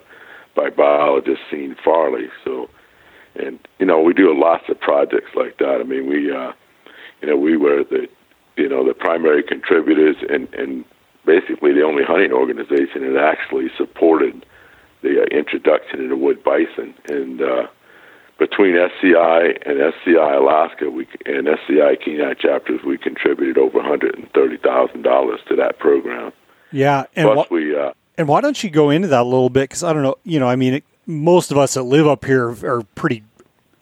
by 0.54 0.70
biologist 0.70 1.42
Sean 1.50 1.76
Farley. 1.84 2.28
So, 2.44 2.70
and 3.34 3.58
you 3.80 3.86
know, 3.86 4.00
we 4.00 4.14
do 4.14 4.32
lots 4.38 4.68
of 4.68 4.78
projects 4.80 5.34
like 5.34 5.58
that. 5.58 5.80
I 5.80 5.84
mean, 5.84 6.08
we 6.08 6.30
uh, 6.30 6.52
you 7.22 7.28
know 7.28 7.36
we 7.36 7.56
were 7.56 7.82
the 7.82 8.06
you 8.56 8.68
know 8.68 8.86
the 8.86 8.94
primary 8.94 9.42
contributors 9.42 10.16
and 10.30 10.52
and 10.54 10.84
basically 11.26 11.72
the 11.72 11.82
only 11.82 12.04
hunting 12.04 12.30
organization 12.30 13.02
that 13.12 13.20
actually 13.20 13.66
supported 13.76 14.46
the 15.06 15.22
uh, 15.22 15.24
introduction 15.36 16.04
of 16.04 16.08
the 16.10 16.16
wood 16.16 16.42
bison 16.42 16.94
and. 17.08 17.40
Uh, 17.40 17.66
between 18.38 18.76
SCI 18.76 19.54
and 19.64 19.80
SCI 19.80 20.34
Alaska, 20.34 20.90
we 20.90 21.08
and 21.24 21.48
SCI 21.48 21.96
Kenai 22.04 22.34
chapters, 22.34 22.80
we 22.84 22.98
contributed 22.98 23.56
over 23.56 23.78
one 23.78 23.86
hundred 23.86 24.14
and 24.14 24.30
thirty 24.32 24.58
thousand 24.58 25.02
dollars 25.02 25.40
to 25.48 25.56
that 25.56 25.78
program. 25.78 26.34
Yeah. 26.70 27.04
And 27.14 27.30
Plus, 27.30 27.48
wh- 27.48 27.50
we 27.50 27.74
uh, 27.74 27.92
and 28.18 28.28
why 28.28 28.40
don't 28.40 28.62
you 28.62 28.70
go 28.70 28.90
into 28.90 29.08
that 29.08 29.22
a 29.22 29.24
little 29.24 29.50
bit? 29.50 29.62
Because 29.62 29.82
I 29.82 29.92
don't 29.92 30.02
know. 30.02 30.16
You 30.24 30.40
know, 30.40 30.48
I 30.48 30.56
mean, 30.56 30.74
it, 30.74 30.84
most 31.06 31.50
of 31.50 31.58
us 31.58 31.74
that 31.74 31.84
live 31.84 32.06
up 32.06 32.24
here 32.24 32.48
are 32.48 32.82
pretty, 32.94 33.22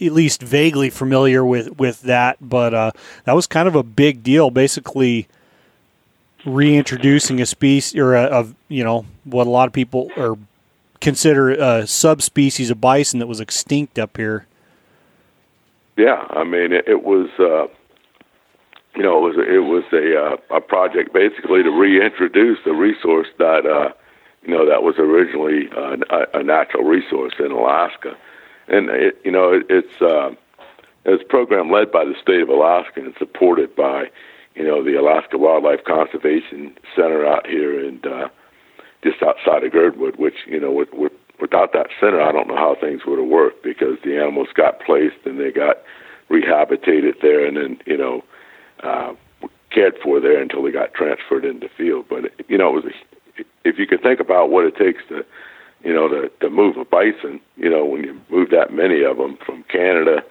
at 0.01 0.13
least 0.13 0.43
vaguely 0.43 0.91
familiar 0.91 1.45
with 1.45 1.79
with 1.79 2.03
that. 2.03 2.37
But 2.41 2.75
uh, 2.75 2.91
that 3.25 3.33
was 3.33 3.47
kind 3.47 3.67
of 3.67 3.75
a 3.75 3.83
big 3.83 4.23
deal. 4.23 4.51
Basically, 4.51 5.27
reintroducing 6.45 7.41
a 7.41 7.47
species 7.47 7.99
or 7.99 8.15
a, 8.15 8.23
of 8.23 8.55
you 8.69 8.85
know 8.85 9.05
what 9.25 9.47
a 9.47 9.51
lot 9.51 9.67
of 9.67 9.73
people 9.73 10.11
are 10.17 10.37
consider 11.05 11.51
a 11.51 11.87
subspecies 11.87 12.71
of 12.71 12.81
bison 12.81 13.21
that 13.21 13.27
was 13.27 13.39
extinct 13.39 13.99
up 13.99 14.17
here. 14.17 14.47
yeah, 15.99 16.27
I 16.31 16.45
mean, 16.45 16.73
it, 16.73 16.89
it 16.89 17.05
was 17.05 17.29
uh, 17.39 17.67
you 18.97 19.03
know 19.03 19.19
it 19.19 19.37
was 19.37 19.37
it 19.37 19.63
was 19.63 19.85
a 19.93 20.17
uh, 20.19 20.57
a 20.57 20.61
project 20.61 21.13
basically 21.13 21.63
to 21.63 21.71
reintroduce 21.71 22.59
a 22.65 22.73
resource 22.73 23.29
that 23.39 23.67
uh, 23.67 23.93
you 24.43 24.55
know 24.55 24.67
that 24.67 24.83
was 24.83 24.95
originally 24.99 25.69
uh, 25.77 25.97
a, 26.11 26.41
a 26.41 26.43
natural 26.43 26.85
resource 26.85 27.35
in 27.39 27.53
Alaska, 27.53 28.17
and 28.69 28.89
it, 28.89 29.21
you 29.25 29.31
know 29.31 29.53
it, 29.53 29.67
it's 29.69 30.01
uh, 30.01 30.35
it's 31.05 31.23
a 31.23 31.27
program 31.27 31.71
led 31.71 31.93
by 31.93 32.05
the 32.07 32.15
state 32.21 32.41
of 32.41 32.49
Alaska 32.49 33.01
and 33.01 33.15
supported 33.19 33.77
by 33.77 34.11
you 34.55 34.65
know 34.65 34.83
the 34.83 34.99
Alaska 34.99 35.37
Wildlife 35.37 35.85
Conservation 35.85 36.75
Center 36.97 37.27
out 37.27 37.47
here 37.47 37.87
and 37.87 38.07
uh, 38.07 38.29
just 39.05 39.23
outside 39.23 39.63
of 39.63 39.71
Girdwood, 39.73 40.17
which 40.17 40.35
you 40.47 40.59
know 40.59 40.73
with, 40.73 40.89
with, 40.93 41.13
without 41.41 41.73
that 41.75 41.89
center, 42.01 42.21
I 42.21 42.33
don't 42.33 42.49
know 42.49 42.57
how 42.57 42.75
things 42.81 43.03
would 43.07 43.19
have 43.19 43.29
worked 43.29 43.63
because 43.63 43.99
the 44.03 44.17
animals 44.17 44.49
got 44.55 44.81
placed 44.81 45.21
and 45.25 45.39
they 45.39 45.53
got 45.53 45.77
rehabilitated 46.29 47.17
there, 47.23 47.45
and 47.47 47.57
then 47.57 47.79
you 47.87 47.97
know 47.97 48.25
uh, 48.83 49.13
cared 49.71 49.95
for 50.03 50.21
there 50.21 50.41
until 50.41 50.63
they 50.63 50.73
got 50.73 50.95
transferred 50.95 51.45
into 51.45 51.69
field. 51.77 52.07
But 52.09 52.33
you 52.49 52.59
know, 52.59 52.77
it 52.77 52.85
was 52.85 52.93
a, 52.93 53.45
if 53.65 53.79
you 53.79 53.87
could 53.87 54.03
think 54.03 54.21
about 54.21 54.51
what 54.51 54.65
it 54.65 54.77
takes 54.77 55.03
to 55.11 55.25
you 55.85 55.93
know 55.93 56.09
to 56.09 56.31
to 56.41 56.51
move 56.51 56.77
a 56.79 56.85
bison, 56.85 57.41
you 57.57 57.69
know, 57.71 57.85
when 57.85 58.03
you 58.05 58.19
move 58.31 58.51
that 58.51 58.73
many 58.73 59.05
of 59.05 59.19
them 59.19 59.37
from 59.47 59.63
Canada. 59.65 60.25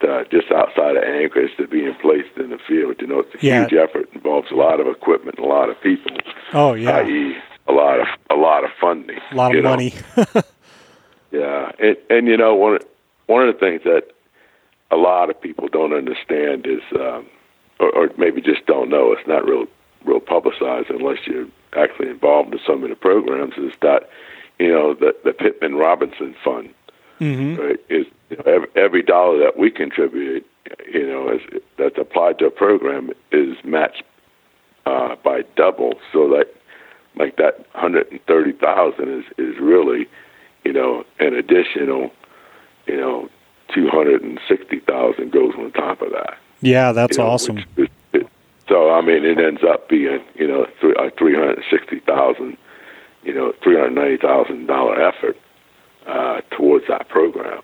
To 0.00 0.26
just 0.30 0.52
outside 0.52 0.94
of 0.98 1.04
Anchorage 1.04 1.56
to 1.56 1.66
being 1.66 1.94
placed 2.02 2.36
in 2.36 2.50
the 2.50 2.58
field, 2.68 2.96
you 3.00 3.06
know, 3.06 3.20
it's 3.20 3.34
a 3.34 3.38
Yeah. 3.40 3.60
huge 3.66 3.72
effort. 3.72 4.06
Involves 4.12 4.50
a 4.50 4.54
lot 4.54 4.78
of 4.78 4.86
equipment, 4.88 5.38
and 5.38 5.46
a 5.46 5.48
lot 5.48 5.70
of 5.70 5.80
people 5.80 6.14
Oh 6.52 6.74
yeah, 6.74 6.98
i.e., 6.98 7.34
a 7.68 7.72
lot 7.72 8.00
of 8.00 8.06
a 8.30 8.34
lot 8.34 8.64
of 8.64 8.70
funding, 8.80 9.18
a 9.30 9.34
lot 9.34 9.54
of 9.54 9.62
know. 9.62 9.70
money. 9.70 9.94
Yeah, 11.32 11.72
and 11.78 11.96
and 12.08 12.28
you 12.28 12.36
know 12.36 12.54
one 12.54 12.78
one 13.26 13.46
of 13.46 13.52
the 13.52 13.60
things 13.60 13.82
that 13.82 14.12
a 14.90 14.96
lot 14.96 15.28
of 15.28 15.40
people 15.40 15.68
don't 15.68 15.92
understand 15.92 16.66
is, 16.66 16.80
um, 16.94 17.26
or, 17.80 17.90
or 17.90 18.10
maybe 18.16 18.40
just 18.40 18.64
don't 18.66 18.88
know, 18.88 19.12
it's 19.12 19.26
not 19.26 19.44
real 19.44 19.66
real 20.04 20.20
publicized 20.20 20.88
unless 20.88 21.18
you're 21.26 21.48
actually 21.74 22.08
involved 22.08 22.54
in 22.54 22.60
some 22.64 22.84
of 22.84 22.90
the 22.90 22.96
programs. 22.96 23.54
Is 23.58 23.72
that 23.82 24.08
you 24.58 24.68
know 24.68 24.94
the 24.94 25.14
the 25.24 25.32
Pittman 25.32 25.74
Robertson 25.74 26.34
Fund 26.44 26.72
hmm 27.18 27.56
right, 27.56 27.80
is 27.88 28.06
you 28.30 28.36
know, 28.36 28.44
every, 28.46 28.68
every 28.76 29.02
dollar 29.02 29.38
that 29.38 29.56
we 29.56 29.70
contribute, 29.70 30.46
you 30.92 31.06
know, 31.06 31.30
is, 31.30 31.40
that's 31.78 31.98
applied 31.98 32.38
to 32.38 32.46
a 32.46 32.50
program 32.50 33.10
is 33.32 33.56
matched 33.64 34.02
uh, 34.84 35.16
by 35.24 35.42
double. 35.56 35.94
So 36.12 36.28
that, 36.30 36.54
like 37.16 37.36
that, 37.36 37.66
hundred 37.74 38.10
and 38.10 38.20
thirty 38.26 38.52
thousand 38.52 39.08
is 39.08 39.24
is 39.38 39.58
really, 39.60 40.06
you 40.64 40.72
know, 40.72 41.04
an 41.18 41.34
additional, 41.34 42.10
you 42.86 42.96
know, 42.96 43.28
two 43.74 43.88
hundred 43.88 44.22
and 44.22 44.38
sixty 44.48 44.80
thousand 44.80 45.32
goes 45.32 45.52
on 45.58 45.72
top 45.72 46.02
of 46.02 46.10
that. 46.12 46.38
Yeah, 46.60 46.92
that's 46.92 47.16
you 47.18 47.24
know, 47.24 47.30
awesome. 47.30 47.56
which 47.74 47.90
it- 48.12 48.28
so 48.68 48.90
I 48.90 49.00
mean, 49.00 49.24
it 49.24 49.38
ends 49.38 49.62
up 49.62 49.88
being 49.88 50.20
you 50.34 50.46
know 50.48 50.66
three 50.80 50.94
three 51.18 51.34
hundred 51.34 51.62
sixty 51.70 52.00
thousand, 52.00 52.56
you 53.22 53.32
know, 53.32 53.52
three 53.62 53.76
hundred 53.76 53.94
ninety 53.94 54.16
thousand 54.16 54.66
dollar 54.66 55.00
effort 55.00 55.36
uh, 56.06 56.40
towards 56.50 56.86
that 56.88 57.08
program. 57.08 57.62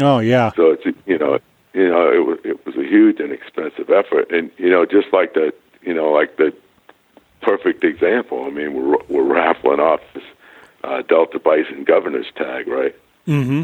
Oh 0.00 0.18
yeah, 0.20 0.52
So 0.54 0.70
it's 0.70 0.84
you 1.06 1.18
know 1.18 1.38
you 1.72 1.88
know 1.88 2.12
it 2.12 2.26
was 2.26 2.38
it 2.44 2.64
was 2.66 2.76
a 2.76 2.84
huge 2.86 3.20
and 3.20 3.32
expensive 3.32 3.90
effort, 3.90 4.30
and 4.30 4.50
you 4.58 4.70
know 4.70 4.84
just 4.84 5.08
like 5.12 5.34
the 5.34 5.52
you 5.82 5.94
know 5.94 6.10
like 6.12 6.36
the 6.36 6.52
perfect 7.40 7.84
example. 7.84 8.44
I 8.44 8.50
mean 8.50 8.74
we're 8.74 8.98
we're 9.08 9.34
raffling 9.34 9.80
off 9.80 10.00
this 10.14 10.24
uh, 10.84 11.02
Delta 11.02 11.38
Bison 11.38 11.84
governor's 11.84 12.30
tag, 12.36 12.68
right? 12.68 12.94
hmm 13.26 13.62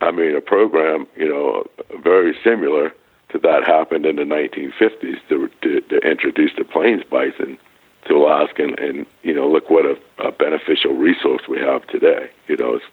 I 0.00 0.10
mean, 0.10 0.34
a 0.34 0.40
program, 0.40 1.06
you 1.16 1.28
know, 1.28 1.64
very 2.02 2.36
similar 2.42 2.92
to 3.28 3.38
that 3.38 3.64
happened 3.64 4.04
in 4.04 4.16
the 4.16 4.22
1950s 4.22 5.20
to, 5.28 5.48
to, 5.62 5.80
to 5.80 5.96
introduce 5.98 6.50
the 6.56 6.64
plains 6.64 7.04
bison 7.08 7.56
to 8.06 8.14
Alaska, 8.14 8.64
and, 8.64 8.78
and 8.80 9.06
you 9.22 9.32
know, 9.32 9.48
look 9.48 9.70
what 9.70 9.86
a, 9.86 9.96
a 10.18 10.32
beneficial 10.32 10.94
resource 10.94 11.42
we 11.48 11.60
have 11.60 11.86
today. 11.86 12.30
You 12.48 12.56
know, 12.56 12.74
it's, 12.74 12.84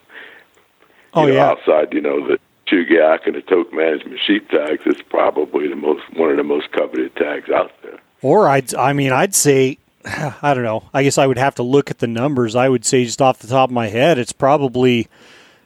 Oh 1.15 1.25
you 1.25 1.33
know, 1.33 1.39
yeah, 1.39 1.49
outside, 1.49 1.93
you 1.93 2.01
know, 2.01 2.27
the 2.27 2.37
Chugach 2.67 3.25
and 3.25 3.33
the 3.35 3.41
Tok 3.41 3.73
Management 3.73 4.19
sheep 4.25 4.47
tags 4.49 4.85
is 4.85 5.01
probably 5.01 5.67
the 5.67 5.75
most 5.75 6.03
one 6.15 6.29
of 6.29 6.37
the 6.37 6.43
most 6.43 6.71
coveted 6.71 7.15
tags 7.15 7.49
out 7.49 7.71
there. 7.81 7.99
Or 8.21 8.47
I'd, 8.49 8.73
I 8.75 8.93
mean, 8.93 9.11
I'd 9.11 9.35
say, 9.35 9.77
I 10.05 10.53
don't 10.53 10.63
know. 10.63 10.83
I 10.93 11.03
guess 11.03 11.17
I 11.17 11.27
would 11.27 11.37
have 11.37 11.55
to 11.55 11.63
look 11.63 11.89
at 11.89 11.99
the 11.99 12.07
numbers. 12.07 12.55
I 12.55 12.69
would 12.69 12.85
say 12.85 13.05
just 13.05 13.21
off 13.21 13.39
the 13.39 13.47
top 13.47 13.69
of 13.69 13.73
my 13.73 13.87
head, 13.87 14.17
it's 14.17 14.33
probably 14.33 15.07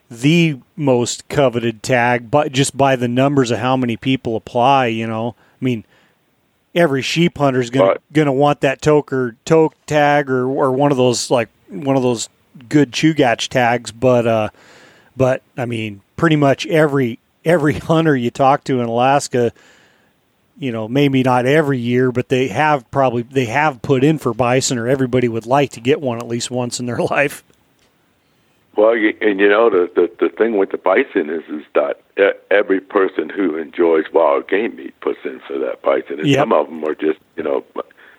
the 0.10 0.60
most 0.75 1.27
coveted 1.29 1.81
tag, 1.81 2.29
but 2.29 2.51
just 2.51 2.77
by 2.77 2.95
the 2.95 3.07
numbers 3.07 3.50
of 3.51 3.60
how 3.60 3.75
many 3.75 3.98
people 3.98 4.36
apply. 4.36 4.88
You 4.88 5.07
know, 5.07 5.36
I 5.62 5.65
mean, 5.65 5.83
every 6.75 7.01
sheep 7.01 7.38
hunter 7.38 7.62
is 7.62 7.69
gonna 7.69 7.86
Right. 7.88 7.98
gonna 8.12 8.33
want 8.33 8.62
that 8.62 8.81
Tok 8.81 9.12
or 9.12 9.36
Tok 9.45 9.74
tag 9.88 10.29
or 10.29 10.45
or 10.48 10.72
one 10.72 10.91
of 10.91 10.98
those 10.98 11.31
like 11.31 11.50
one 11.69 11.95
of 11.95 12.03
those 12.03 12.29
good 12.69 12.91
chugach 12.91 13.48
tags. 13.48 13.91
But 13.91 14.27
uh, 14.27 14.50
but 15.17 15.41
I 15.57 15.65
mean, 15.65 16.01
pretty 16.15 16.36
much 16.36 16.67
every 16.67 17.17
every 17.43 17.74
hunter 17.79 18.15
you 18.15 18.29
talk 18.29 18.63
to 18.65 18.81
in 18.81 18.88
Alaska 18.88 19.51
you 20.63 20.72
know, 20.72 20.88
maybe 20.88 21.24
not 21.24 21.46
every 21.46 21.77
year, 21.77 22.10
but 22.13 22.29
they 22.29 22.48
have 22.48 22.89
probably 22.89 23.24
they 23.24 23.46
have 23.46 23.82
put 23.82 24.01
in 24.01 24.17
for 24.17 24.34
bison, 24.34 24.77
or 24.77 24.88
everybody 24.88 25.27
would 25.27 25.46
like 25.46 25.72
to 25.72 25.82
get 25.82 26.00
one 26.00 26.20
at 26.20 26.27
least 26.27 26.50
once 26.50 26.79
in 26.79 26.86
their 26.86 26.98
life. 27.12 27.43
Well, 28.77 28.96
you, 28.96 29.13
and 29.20 29.41
you 29.41 29.50
know 29.50 29.70
the, 29.70 29.91
the 29.93 30.10
the 30.20 30.29
thing 30.29 30.58
with 30.58 30.72
the 30.72 30.77
bison 30.77 31.29
is 31.29 31.43
is 31.50 31.65
that 31.75 32.00
every 32.50 32.79
person 32.79 33.29
who 33.29 33.58
enjoys 33.58 34.05
wild 34.13 34.48
game 34.48 34.77
meat 34.77 34.98
puts 35.01 35.20
in 35.25 35.41
for 35.46 35.60
that 35.60 35.82
bison, 35.82 36.20
and 36.20 36.27
Yep. 36.29 36.39
some 36.39 36.53
of 36.53 36.67
them 36.67 36.84
are 36.86 36.96
just 36.96 37.20
you 37.36 37.43
know 37.43 37.65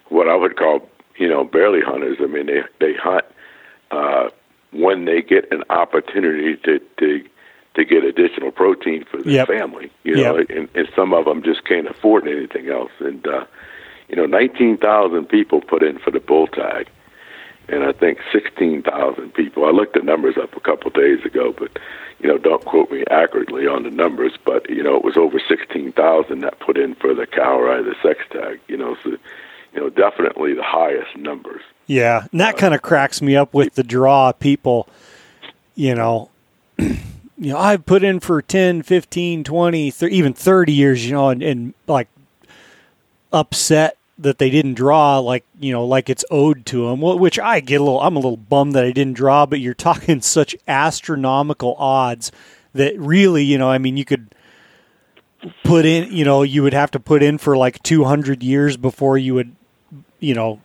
what 0.08 0.28
I 0.28 0.36
would 0.36 0.56
call 0.56 0.86
you 1.16 1.28
know 1.28 1.44
barely 1.44 1.80
hunters. 1.80 2.18
I 2.20 2.26
mean 2.26 2.46
they 2.46 2.62
they 2.78 2.92
hunt 2.94 3.24
uh, 3.90 4.28
when 4.70 5.06
they 5.06 5.22
get 5.22 5.50
an 5.50 5.64
opportunity 5.70 6.56
to 6.56 6.78
to 6.98 7.24
to 7.74 7.84
get 7.84 8.04
additional 8.04 8.50
protein 8.52 9.04
for 9.10 9.22
their 9.22 9.32
Yep. 9.32 9.48
family. 9.48 9.90
You 10.04 10.16
know, 10.16 10.38
Yep. 10.38 10.50
and, 10.50 10.68
and 10.74 10.88
some 10.94 11.12
of 11.12 11.24
them 11.24 11.42
just 11.42 11.64
can't 11.64 11.88
afford 11.88 12.26
anything 12.28 12.68
else. 12.68 12.92
And 13.00 13.26
uh, 13.26 13.44
you 14.08 14.16
know, 14.16 14.26
nineteen 14.26 14.76
thousand 14.76 15.26
people 15.28 15.60
put 15.60 15.82
in 15.82 15.98
for 15.98 16.10
the 16.10 16.20
bull 16.20 16.46
tag, 16.46 16.88
and 17.68 17.84
I 17.84 17.92
think 17.92 18.18
sixteen 18.32 18.82
thousand 18.82 19.34
people. 19.34 19.64
I 19.64 19.70
looked 19.70 19.94
the 19.94 20.02
numbers 20.02 20.36
up 20.36 20.56
a 20.56 20.60
couple 20.60 20.88
of 20.88 20.94
days 20.94 21.24
ago, 21.24 21.54
but 21.58 21.70
you 22.20 22.28
know, 22.28 22.38
don't 22.38 22.64
quote 22.64 22.90
me 22.90 23.02
accurately 23.10 23.66
on 23.66 23.82
the 23.82 23.90
numbers. 23.90 24.32
But 24.44 24.68
you 24.70 24.82
know, 24.82 24.96
it 24.96 25.04
was 25.04 25.16
over 25.16 25.40
sixteen 25.48 25.92
thousand 25.92 26.40
that 26.40 26.60
put 26.60 26.76
in 26.78 26.94
for 26.94 27.14
the 27.14 27.26
cow 27.26 27.58
or 27.58 27.82
the 27.82 27.94
sex 28.02 28.20
tag. 28.30 28.60
You 28.68 28.76
know, 28.76 28.96
so 29.02 29.10
you 29.74 29.80
know, 29.80 29.88
definitely 29.90 30.54
the 30.54 30.62
highest 30.62 31.16
numbers. 31.16 31.62
Yeah, 31.86 32.26
and 32.30 32.40
that 32.40 32.56
kind 32.56 32.72
of 32.74 32.80
cracks 32.82 33.20
me 33.20 33.36
up 33.36 33.52
with 33.52 33.74
the 33.74 33.82
draw 33.82 34.32
people, 34.32 34.88
you 35.74 35.94
know, 35.94 36.30
you 37.36 37.52
know, 37.52 37.58
I've 37.58 37.84
put 37.84 38.04
in 38.04 38.20
for 38.20 38.40
10, 38.40 38.82
15, 38.82 39.44
20, 39.44 39.90
thir- 39.90 40.08
even 40.08 40.32
30 40.32 40.72
years, 40.72 41.04
you 41.04 41.12
know, 41.12 41.30
and, 41.30 41.42
and 41.42 41.74
like 41.86 42.08
upset 43.32 43.96
that 44.18 44.38
they 44.38 44.50
didn't 44.50 44.74
draw 44.74 45.18
like, 45.18 45.44
you 45.58 45.72
know, 45.72 45.84
like 45.84 46.08
it's 46.08 46.24
owed 46.30 46.64
to 46.66 46.88
them, 46.88 47.00
which 47.00 47.38
I 47.38 47.60
get 47.60 47.80
a 47.80 47.84
little, 47.84 48.00
I'm 48.00 48.16
a 48.16 48.20
little 48.20 48.36
bummed 48.36 48.74
that 48.74 48.84
I 48.84 48.92
didn't 48.92 49.14
draw, 49.14 49.46
but 49.46 49.60
you're 49.60 49.74
talking 49.74 50.20
such 50.20 50.54
astronomical 50.68 51.74
odds 51.76 52.30
that 52.72 52.98
really, 52.98 53.44
you 53.44 53.58
know, 53.58 53.70
I 53.70 53.78
mean, 53.78 53.96
you 53.96 54.04
could 54.04 54.34
put 55.64 55.84
in, 55.84 56.12
you 56.12 56.24
know, 56.24 56.42
you 56.42 56.62
would 56.62 56.72
have 56.72 56.90
to 56.92 57.00
put 57.00 57.22
in 57.22 57.38
for 57.38 57.56
like 57.56 57.82
200 57.82 58.42
years 58.42 58.76
before 58.76 59.18
you 59.18 59.34
would, 59.34 59.54
you 60.20 60.34
know, 60.34 60.60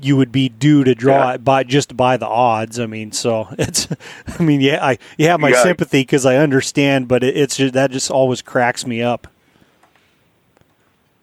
you 0.00 0.16
would 0.16 0.32
be 0.32 0.48
due 0.48 0.84
to 0.84 0.94
draw 0.94 1.28
Yeah. 1.28 1.34
it 1.34 1.44
by 1.44 1.62
just 1.64 1.96
by 1.96 2.16
the 2.16 2.26
odds. 2.26 2.78
I 2.80 2.86
mean, 2.86 3.12
so 3.12 3.48
it's, 3.58 3.88
I 4.38 4.42
mean, 4.42 4.60
yeah, 4.60 4.84
I 4.84 4.98
you 5.18 5.28
have 5.28 5.40
my 5.40 5.50
You 5.50 5.56
sympathy 5.56 6.02
because 6.02 6.26
I 6.26 6.36
understand, 6.36 7.08
but 7.08 7.22
it, 7.22 7.36
it's 7.36 7.56
just 7.56 7.74
that 7.74 7.90
just 7.90 8.10
always 8.10 8.42
cracks 8.42 8.86
me 8.86 9.02
up. 9.02 9.26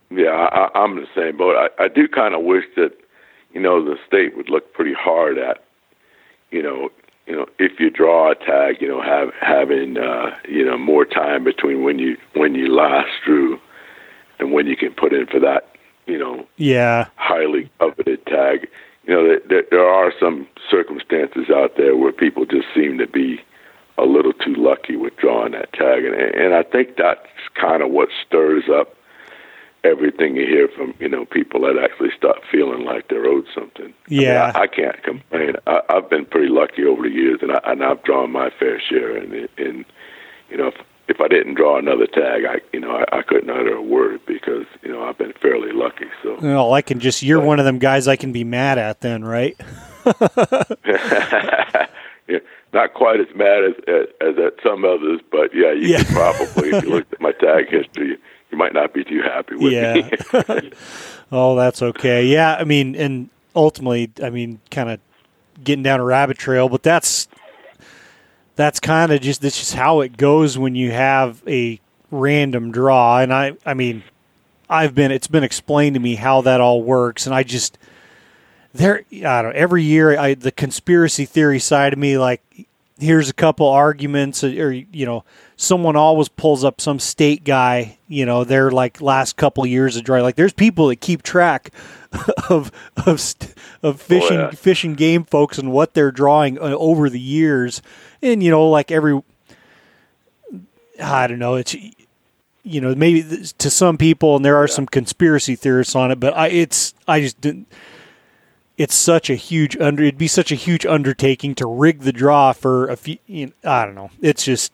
Yeah, 0.10 0.32
I, 0.32 0.70
I'm 0.78 0.98
in 0.98 1.04
the 1.04 1.10
same 1.16 1.38
boat. 1.38 1.56
I, 1.56 1.86
I 1.86 1.88
do 1.88 2.08
kind 2.08 2.36
of 2.36 2.42
wish 2.44 2.66
that, 2.76 2.92
you 3.54 3.62
know, 3.62 3.84
the 3.84 3.96
state 4.06 4.36
would 4.36 4.50
look 4.50 4.74
pretty 4.74 4.94
hard 4.94 5.38
at, 5.38 5.64
you 6.52 6.62
know, 6.62 6.90
you 7.28 7.36
know, 7.36 7.46
if 7.60 7.80
you 7.80 7.90
draw 7.90 8.32
a 8.32 8.36
tag, 8.36 8.82
you 8.82 8.88
know, 8.90 9.02
have 9.02 9.30
having, 9.40 9.98
uh, 9.98 10.32
you 10.50 10.66
know, 10.66 10.78
more 10.78 11.06
time 11.06 11.44
between 11.46 11.84
when 11.84 11.98
you 11.98 12.18
when 12.34 12.56
you 12.56 12.68
last 12.74 13.10
drew, 13.26 13.58
and 14.40 14.52
when 14.52 14.68
you 14.68 14.76
can 14.76 14.92
put 14.92 15.14
in 15.14 15.28
for 15.28 15.40
that, 15.40 15.71
you 16.06 16.18
know, 16.18 16.46
Yeah, 16.58 17.08
highly 17.16 17.70
coveted 17.80 18.26
tag. 18.26 18.68
You 19.06 19.14
know, 19.16 19.24
there, 19.28 19.40
there, 19.50 19.64
there 19.72 19.90
are 19.90 20.14
some 20.20 20.48
circumstances 20.70 21.50
out 21.50 21.76
there 21.78 21.96
where 21.96 22.12
people 22.12 22.46
just 22.46 22.68
seem 22.76 22.98
to 23.00 23.08
be 23.08 23.42
a 23.98 24.06
little 24.06 24.34
too 24.34 24.56
lucky 24.56 24.96
with 24.96 25.16
drawing 25.18 25.52
that 25.54 25.74
tag, 25.74 26.06
and 26.06 26.16
and 26.16 26.54
I 26.54 26.64
think 26.64 26.98
that's 26.98 27.28
kind 27.56 27.82
of 27.84 27.92
what 27.92 28.10
stirs 28.26 28.66
up 28.72 28.96
everything 29.84 30.36
you 30.36 30.46
hear 30.46 30.68
from 30.68 30.94
you 31.00 31.10
know 31.10 31.26
people 31.26 31.62
that 31.62 31.76
actually 31.84 32.12
start 32.16 32.40
feeling 32.52 32.86
like 32.86 33.08
they're 33.08 33.26
owed 33.26 33.48
something. 33.54 33.94
I 34.08 34.10
mean, 34.10 34.22
Yeah. 34.22 34.52
I, 34.56 34.62
I 34.62 34.68
can't 34.68 35.02
complain. 35.04 35.56
I, 35.68 35.82
I've 35.90 36.10
been 36.10 36.26
pretty 36.26 36.50
lucky 36.50 36.86
over 36.86 37.04
the 37.04 37.10
years, 37.10 37.40
and 37.42 37.52
I 37.52 37.60
and 37.66 37.84
I've 37.84 38.04
drawn 38.04 38.32
my 38.32 38.50
fair 38.60 38.80
share. 38.80 39.18
And 39.18 39.50
and 39.58 39.86
you 40.50 40.58
know, 40.58 40.68
if 40.68 40.76
if 41.12 41.20
I 41.22 41.28
didn't 41.28 41.56
draw 41.56 41.78
another 41.78 42.08
tag, 42.08 42.46
I 42.46 42.62
you 42.74 42.80
know 42.80 42.92
I, 43.12 43.18
I 43.20 43.22
couldn't 43.22 43.50
utter 43.50 43.74
a 43.76 43.82
word 43.82 44.22
because 44.26 44.66
you 44.82 44.92
know 44.92 45.04
I've 45.04 45.18
been 45.18 45.34
fairly 45.34 45.72
lucky. 45.72 46.06
So. 46.24 46.38
well, 46.42 46.74
I 46.74 46.82
can 46.82 47.00
just 47.00 47.22
you're 47.22 47.42
one 47.42 47.60
of 47.60 47.66
them 47.66 47.78
guys 47.80 48.08
I 48.08 48.16
can 48.16 48.32
be 48.32 48.44
mad 48.44 48.78
at 48.78 49.02
then, 49.02 49.24
right? 49.24 49.56
yeah, 50.86 52.40
not 52.74 52.94
quite 52.94 53.20
as 53.20 53.28
mad 53.36 53.64
as, 53.64 53.74
as 53.88 54.06
as 54.22 54.38
at 54.40 54.54
some 54.64 54.86
others, 54.86 55.20
but 55.32 55.54
yeah, 55.54 55.72
you 55.74 55.88
Yeah. 55.90 55.98
could 56.04 56.08
probably 56.16 56.70
if 56.70 56.84
you 56.84 56.90
looked 56.90 57.14
at 57.14 57.22
my 57.22 57.32
tag 57.34 57.70
history, 57.70 58.18
you 58.52 58.58
might 58.58 58.74
not 58.74 58.94
be 58.94 59.04
too 59.04 59.22
happy 59.22 59.56
with 59.56 59.74
Yeah. 59.74 60.10
me. 60.62 60.72
Oh, 61.34 61.56
that's 61.56 61.82
okay. 61.82 62.26
Yeah, 62.26 62.58
I 62.60 62.66
mean, 62.66 62.94
and 62.94 63.30
ultimately, 63.56 64.12
I 64.22 64.30
mean, 64.30 64.60
kind 64.70 64.90
of 64.90 65.00
getting 65.64 65.82
down 65.82 66.02
a 66.02 66.04
rabbit 66.04 66.38
trail, 66.38 66.68
but 66.68 66.84
that's 66.84 67.30
that's 68.56 68.80
kind 68.80 69.12
of 69.12 69.22
just 69.22 69.42
this 69.42 69.62
is 69.62 69.74
how 69.74 70.02
it 70.02 70.18
goes 70.18 70.58
when 70.58 70.76
you 70.76 70.92
have 70.92 71.42
a 71.48 71.80
random 72.10 72.72
draw. 72.72 73.20
And 73.20 73.34
I, 73.34 73.54
I 73.66 73.74
mean, 73.74 74.04
I've 74.70 74.96
been 74.96 75.12
it's 75.12 75.28
been 75.28 75.44
explained 75.44 75.96
to 75.96 76.00
me 76.00 76.16
how 76.16 76.42
that 76.42 76.62
all 76.62 76.82
works, 76.82 77.26
and 77.26 77.36
I 77.36 77.44
just 77.44 77.78
there, 78.74 79.04
I 79.12 79.42
don't. 79.42 79.56
Every 79.56 79.84
year, 79.84 80.18
I 80.18 80.34
the 80.34 80.52
conspiracy 80.52 81.26
theory 81.26 81.60
side 81.60 81.92
of 81.92 82.00
me, 82.00 82.18
like 82.18 82.42
here's 83.02 83.30
a 83.30 83.34
couple 83.34 83.68
arguments, 83.68 84.44
or 84.44 84.72
you 84.72 85.06
know, 85.06 85.24
someone 85.58 85.96
always 85.96 86.30
pulls 86.30 86.64
up 86.64 86.80
some 86.80 87.00
state 87.00 87.44
guy, 87.44 87.98
you 88.08 88.26
know, 88.26 88.44
their 88.44 88.72
like 88.72 89.02
last 89.02 89.36
couple 89.36 89.66
years 89.66 89.98
of 89.98 90.04
dry. 90.04 90.22
Like 90.22 90.36
there's 90.36 90.54
people 90.54 90.88
that 90.88 90.98
keep 90.98 91.24
track 91.24 91.72
of 92.50 92.72
of 93.06 93.36
of 93.82 94.02
fishing 94.02 94.38
yeah. 94.38 94.52
fishing 94.52 94.94
game 94.94 95.24
folks 95.24 95.58
and 95.58 95.72
what 95.72 95.94
they're 95.94 96.12
drawing 96.12 96.60
uh, 96.60 96.74
over 96.78 97.10
the 97.10 97.20
years, 97.20 97.82
and 98.22 98.44
you 98.44 98.52
know, 98.52 98.70
like 98.70 98.92
every 98.92 99.22
I 101.02 101.28
don't 101.28 101.40
know, 101.40 101.56
it's 101.56 101.76
you 102.64 102.82
know 102.82 102.94
maybe 102.94 103.24
to 103.58 103.70
some 103.70 103.98
people, 103.98 104.36
and 104.36 104.46
there 104.46 104.58
are 104.58 104.68
some 104.68 104.86
conspiracy 104.86 105.56
theorists 105.56 105.96
on 105.96 106.12
it, 106.12 106.20
but 106.20 106.38
I 106.38 106.48
it's 106.48 106.94
I 107.08 107.22
just 107.22 107.42
didn't. 107.42 107.68
It's 108.82 108.96
such 108.96 109.30
a 109.30 109.36
huge 109.36 109.78
under. 109.78 110.04
It'd 110.04 110.18
be 110.18 110.28
such 110.28 110.52
a 110.52 110.56
huge 110.56 110.86
undertaking 110.86 111.56
to 111.56 111.66
rig 111.68 112.00
the 112.02 112.12
draw 112.14 112.54
for 112.54 112.88
a 112.88 112.96
few. 112.96 113.18
You 113.28 113.48
know, 113.48 113.54
I 113.72 113.86
don't 113.86 113.96
know. 113.96 114.10
It's 114.22 114.44
just 114.44 114.72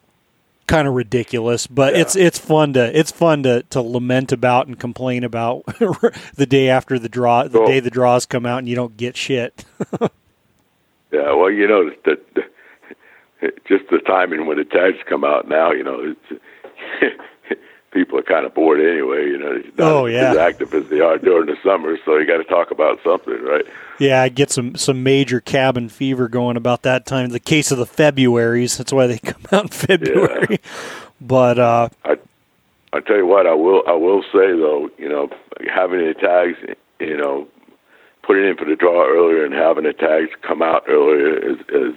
kind 0.68 0.88
of 0.88 0.94
ridiculous, 0.94 1.66
but 1.68 1.96
it's 1.96 2.16
it's 2.16 2.38
fun 2.38 2.74
to 2.74 2.98
it's 2.98 3.12
fun 3.12 3.44
to 3.44 3.64
to 3.70 3.82
lament 3.82 4.32
about 4.32 4.68
and 4.68 4.78
complain 4.80 5.24
about 5.24 5.64
the 6.36 6.46
day 6.48 6.70
after 6.70 7.00
the 7.00 7.10
draw, 7.10 7.44
the 7.44 7.58
Cool. 7.60 7.68
day 7.68 7.80
the 7.80 7.90
draws 7.90 8.26
come 8.26 8.46
out, 8.46 8.60
and 8.60 8.68
you 8.70 8.76
don't 8.76 8.96
get 8.98 9.16
shit. 9.18 9.66
Yeah, 11.10 11.34
well, 11.36 11.50
you 11.50 11.66
know 11.68 11.90
that 12.06 12.20
that- 12.36 13.64
just 13.66 13.86
the 13.92 14.00
timing 14.00 14.46
when 14.46 14.58
the 14.58 14.66
tags 14.66 14.98
come 15.08 15.24
out 15.24 15.48
now, 15.48 15.72
you 15.72 15.84
know, 15.84 16.00
it's, 16.02 16.42
people 17.92 18.20
are 18.20 18.24
kind 18.24 18.46
of 18.46 18.54
bored 18.54 18.80
anyway. 18.80 19.26
You 19.28 19.38
know, 19.38 19.62
Oh, 19.80 20.06
as 20.06 20.38
active 20.38 20.74
as 20.74 20.88
they 20.90 21.00
are 21.00 21.18
during 21.18 21.48
the 21.48 21.58
summer, 21.64 21.98
so 22.06 22.18
you 22.18 22.26
got 22.28 22.38
to 22.38 22.44
talk 22.44 22.72
about 22.72 23.00
something, 23.04 23.42
right? 23.44 23.66
Yeah, 24.00 24.22
I 24.22 24.30
get 24.30 24.52
some 24.52 24.76
some 24.76 25.04
major 25.04 25.40
cabin 25.40 25.90
fever 25.90 26.28
going 26.28 26.58
about 26.58 26.84
that 26.84 27.06
time. 27.06 27.30
The 27.30 27.40
case 27.40 27.72
of 27.72 27.78
the 27.78 27.86
Februarys. 27.86 28.78
That's 28.78 28.94
why 28.94 29.08
they 29.08 29.18
come 29.24 29.42
out 29.52 29.64
in 29.64 29.70
February. 29.70 30.60
But 31.20 31.58
uh, 31.60 31.90
I 32.06 32.18
I 32.94 33.00
tell 33.02 33.18
you 33.18 33.26
what, 33.26 33.48
I 33.48 33.54
will 33.54 33.84
I 33.88 33.94
will 33.94 34.22
say 34.24 34.52
though, 34.52 34.90
you 34.98 35.10
know, 35.10 35.30
having 35.74 36.00
the 36.00 36.14
tags, 36.14 36.58
you 37.00 37.18
know, 37.18 37.48
putting 38.24 38.46
in 38.46 38.56
for 38.58 38.66
the 38.66 38.76
draw 38.76 39.06
earlier 39.08 39.44
and 39.46 39.54
having 39.54 39.84
the 39.86 39.94
tags 39.94 40.30
come 40.42 40.62
out 40.62 40.84
earlier 40.88 41.38
is 41.38 41.58
has 41.74 41.94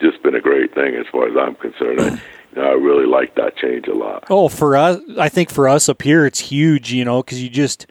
just 0.00 0.22
been 0.22 0.34
a 0.34 0.40
great 0.40 0.74
thing 0.74 0.94
as 0.96 1.06
far 1.12 1.28
as 1.28 1.36
I'm 1.38 1.54
concerned. 1.54 2.00
I, 2.00 2.04
you 2.04 2.10
know, 2.10 2.20
I 2.56 2.72
really 2.72 3.06
like 3.06 3.34
that 3.34 3.56
change 3.56 3.86
a 3.86 3.94
lot. 3.94 4.24
Oh, 4.30 4.48
for 4.48 4.76
us, 4.76 5.00
I 5.18 5.28
think 5.28 5.50
for 5.50 5.68
us 5.68 5.88
up 5.88 6.02
here, 6.02 6.26
it's 6.26 6.40
huge, 6.40 6.92
you 6.92 7.04
know, 7.04 7.22
because 7.22 7.42
you 7.42 7.50
just 7.50 7.86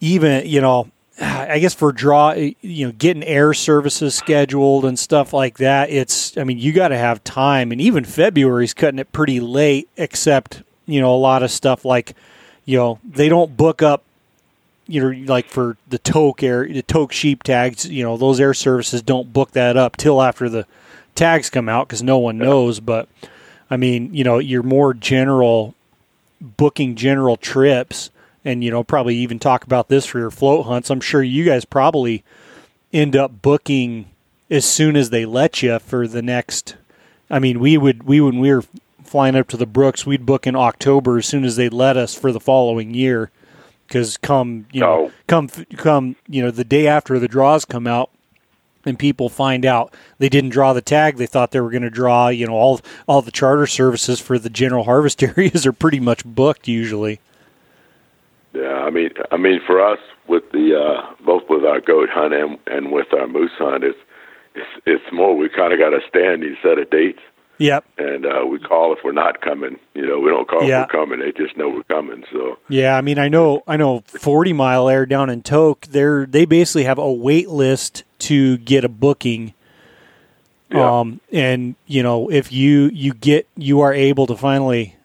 even, 0.00 0.46
you 0.46 0.60
know, 0.60 0.90
I 1.20 1.58
guess 1.60 1.74
for 1.74 1.92
draw, 1.92 2.32
you 2.32 2.86
know, 2.86 2.92
getting 2.92 3.22
air 3.22 3.54
services 3.54 4.14
scheduled 4.14 4.84
and 4.84 4.98
stuff 4.98 5.32
like 5.32 5.58
that, 5.58 5.88
it's, 5.90 6.36
I 6.36 6.44
mean, 6.44 6.58
you 6.58 6.72
got 6.72 6.88
to 6.88 6.98
have 6.98 7.22
time. 7.22 7.72
And 7.72 7.80
even 7.80 8.04
February's 8.04 8.74
cutting 8.74 8.98
it 8.98 9.12
pretty 9.12 9.38
late, 9.40 9.88
except, 9.96 10.62
you 10.86 11.00
know, 11.00 11.14
a 11.14 11.16
lot 11.16 11.42
of 11.42 11.50
stuff 11.50 11.84
like, 11.84 12.14
you 12.64 12.76
know, 12.76 12.98
they 13.04 13.28
don't 13.28 13.56
book 13.56 13.80
up, 13.80 14.02
you 14.86 15.00
know, 15.00 15.32
like 15.32 15.46
for 15.46 15.76
the 15.88 15.98
Tok 15.98 16.42
air, 16.42 16.66
the 16.66 16.82
Tok 16.82 17.12
sheep 17.12 17.42
tags, 17.44 17.88
you 17.88 18.02
know, 18.02 18.16
those 18.16 18.40
air 18.40 18.52
services 18.52 19.00
don't 19.00 19.32
book 19.32 19.52
that 19.52 19.76
up 19.76 19.96
till 19.96 20.20
after 20.20 20.48
the 20.48 20.66
tags 21.14 21.50
come 21.50 21.68
out 21.68 21.88
because 21.88 22.02
no 22.02 22.18
one 22.18 22.38
knows. 22.38 22.80
But, 22.80 23.08
I 23.70 23.76
mean, 23.76 24.12
you 24.14 24.24
know, 24.24 24.38
your 24.38 24.62
more 24.62 24.94
general 24.94 25.74
booking 26.40 26.94
general 26.94 27.36
trips 27.36 28.10
and 28.44 28.62
you 28.62 28.70
know 28.70 28.84
probably 28.84 29.16
even 29.16 29.38
talk 29.38 29.64
about 29.64 29.88
this 29.88 30.04
for 30.04 30.18
your 30.18 30.30
float 30.30 30.66
hunts 30.66 30.90
i'm 30.90 31.00
sure 31.00 31.22
you 31.22 31.42
guys 31.42 31.64
probably 31.64 32.22
end 32.92 33.16
up 33.16 33.40
booking 33.40 34.04
as 34.50 34.66
soon 34.66 34.94
as 34.94 35.08
they 35.08 35.24
let 35.24 35.62
you 35.62 35.78
for 35.78 36.06
the 36.06 36.20
next 36.20 36.76
i 37.30 37.38
mean 37.38 37.58
we 37.60 37.78
would 37.78 38.02
we 38.02 38.20
when 38.20 38.40
we 38.40 38.52
were 38.52 38.62
flying 39.02 39.34
up 39.34 39.48
to 39.48 39.56
the 39.56 39.64
brooks 39.64 40.04
we'd 40.04 40.26
book 40.26 40.46
in 40.46 40.54
october 40.54 41.16
as 41.16 41.24
soon 41.24 41.44
as 41.44 41.56
they'd 41.56 41.72
let 41.72 41.96
us 41.96 42.14
for 42.14 42.30
the 42.30 42.40
following 42.40 42.92
year 42.92 43.30
because 43.88 44.18
come 44.18 44.66
you 44.70 44.80
know 44.80 45.06
Oh. 45.06 45.12
come 45.26 45.48
come 45.78 46.16
you 46.28 46.42
know 46.42 46.50
the 46.50 46.64
day 46.64 46.86
after 46.86 47.18
the 47.18 47.28
draws 47.28 47.64
come 47.64 47.86
out 47.86 48.10
and 48.84 48.98
people 48.98 49.28
find 49.28 49.64
out 49.64 49.94
they 50.18 50.28
didn't 50.28 50.50
draw 50.50 50.72
the 50.72 50.82
tag 50.82 51.16
they 51.16 51.26
thought 51.26 51.50
they 51.50 51.60
were 51.60 51.70
going 51.70 51.82
to 51.82 51.90
draw 51.90 52.28
you 52.28 52.46
know 52.46 52.54
all 52.54 52.80
all 53.06 53.22
the 53.22 53.30
charter 53.30 53.66
services 53.66 54.20
for 54.20 54.38
the 54.38 54.50
general 54.50 54.84
harvest 54.84 55.22
areas 55.36 55.66
are 55.66 55.72
pretty 55.72 56.00
much 56.00 56.24
booked 56.24 56.68
usually 56.68 57.20
Yeah, 58.54 58.84
I 58.86 58.90
mean, 58.90 59.10
I 59.32 59.36
mean, 59.36 59.60
for 59.66 59.84
us 59.84 59.98
with 60.28 60.44
the 60.52 60.78
uh, 60.78 61.24
both 61.24 61.42
with 61.50 61.64
our 61.64 61.80
goat 61.80 62.08
hunt 62.08 62.32
and 62.32 62.58
and 62.66 62.92
with 62.92 63.12
our 63.12 63.26
moose 63.26 63.50
hunt, 63.58 63.82
it's 63.82 63.98
it's 64.54 64.68
it's 64.86 65.12
more 65.12 65.36
we 65.36 65.48
kind 65.48 65.72
of 65.72 65.78
got 65.80 65.92
a 65.92 66.00
standing 66.08 66.56
set 66.62 66.78
of 66.78 66.88
dates. 66.90 67.20
Yep. 67.58 67.84
And 67.98 68.26
uh, 68.26 68.44
we 68.46 68.58
call 68.58 68.92
if 68.92 68.98
we're 69.04 69.12
not 69.12 69.40
coming. 69.40 69.78
You 69.94 70.06
know, 70.06 70.18
we 70.18 70.28
don't 70.30 70.48
call 70.48 70.64
Yeah. 70.64 70.82
if 70.82 70.88
we're 70.92 71.00
coming. 71.00 71.20
They 71.20 71.32
just 71.32 71.56
know 71.56 71.68
we're 71.68 71.84
coming. 71.84 72.24
So 72.32 72.58
Yeah, 72.68 72.96
I 72.96 73.00
mean, 73.00 73.18
I 73.18 73.28
know, 73.28 73.62
I 73.66 73.76
know, 73.76 74.00
Forty 74.06 74.52
Mile 74.52 74.88
Air 74.88 75.06
down 75.06 75.30
in 75.30 75.42
Tok, 75.42 75.82
they're 75.86 76.26
they 76.26 76.44
basically 76.46 76.84
have 76.84 76.98
a 76.98 77.12
wait 77.12 77.48
list 77.48 78.02
to 78.20 78.56
get 78.58 78.84
a 78.84 78.88
booking. 78.88 79.54
Yeah. 80.70 81.00
Um, 81.00 81.20
and 81.32 81.76
you 81.86 82.02
know, 82.02 82.28
if 82.30 82.50
you 82.50 82.90
you 82.92 83.12
get 83.14 83.46
you 83.56 83.80
are 83.82 83.92
able 83.94 84.26
to 84.26 84.36
finally, 84.36 84.96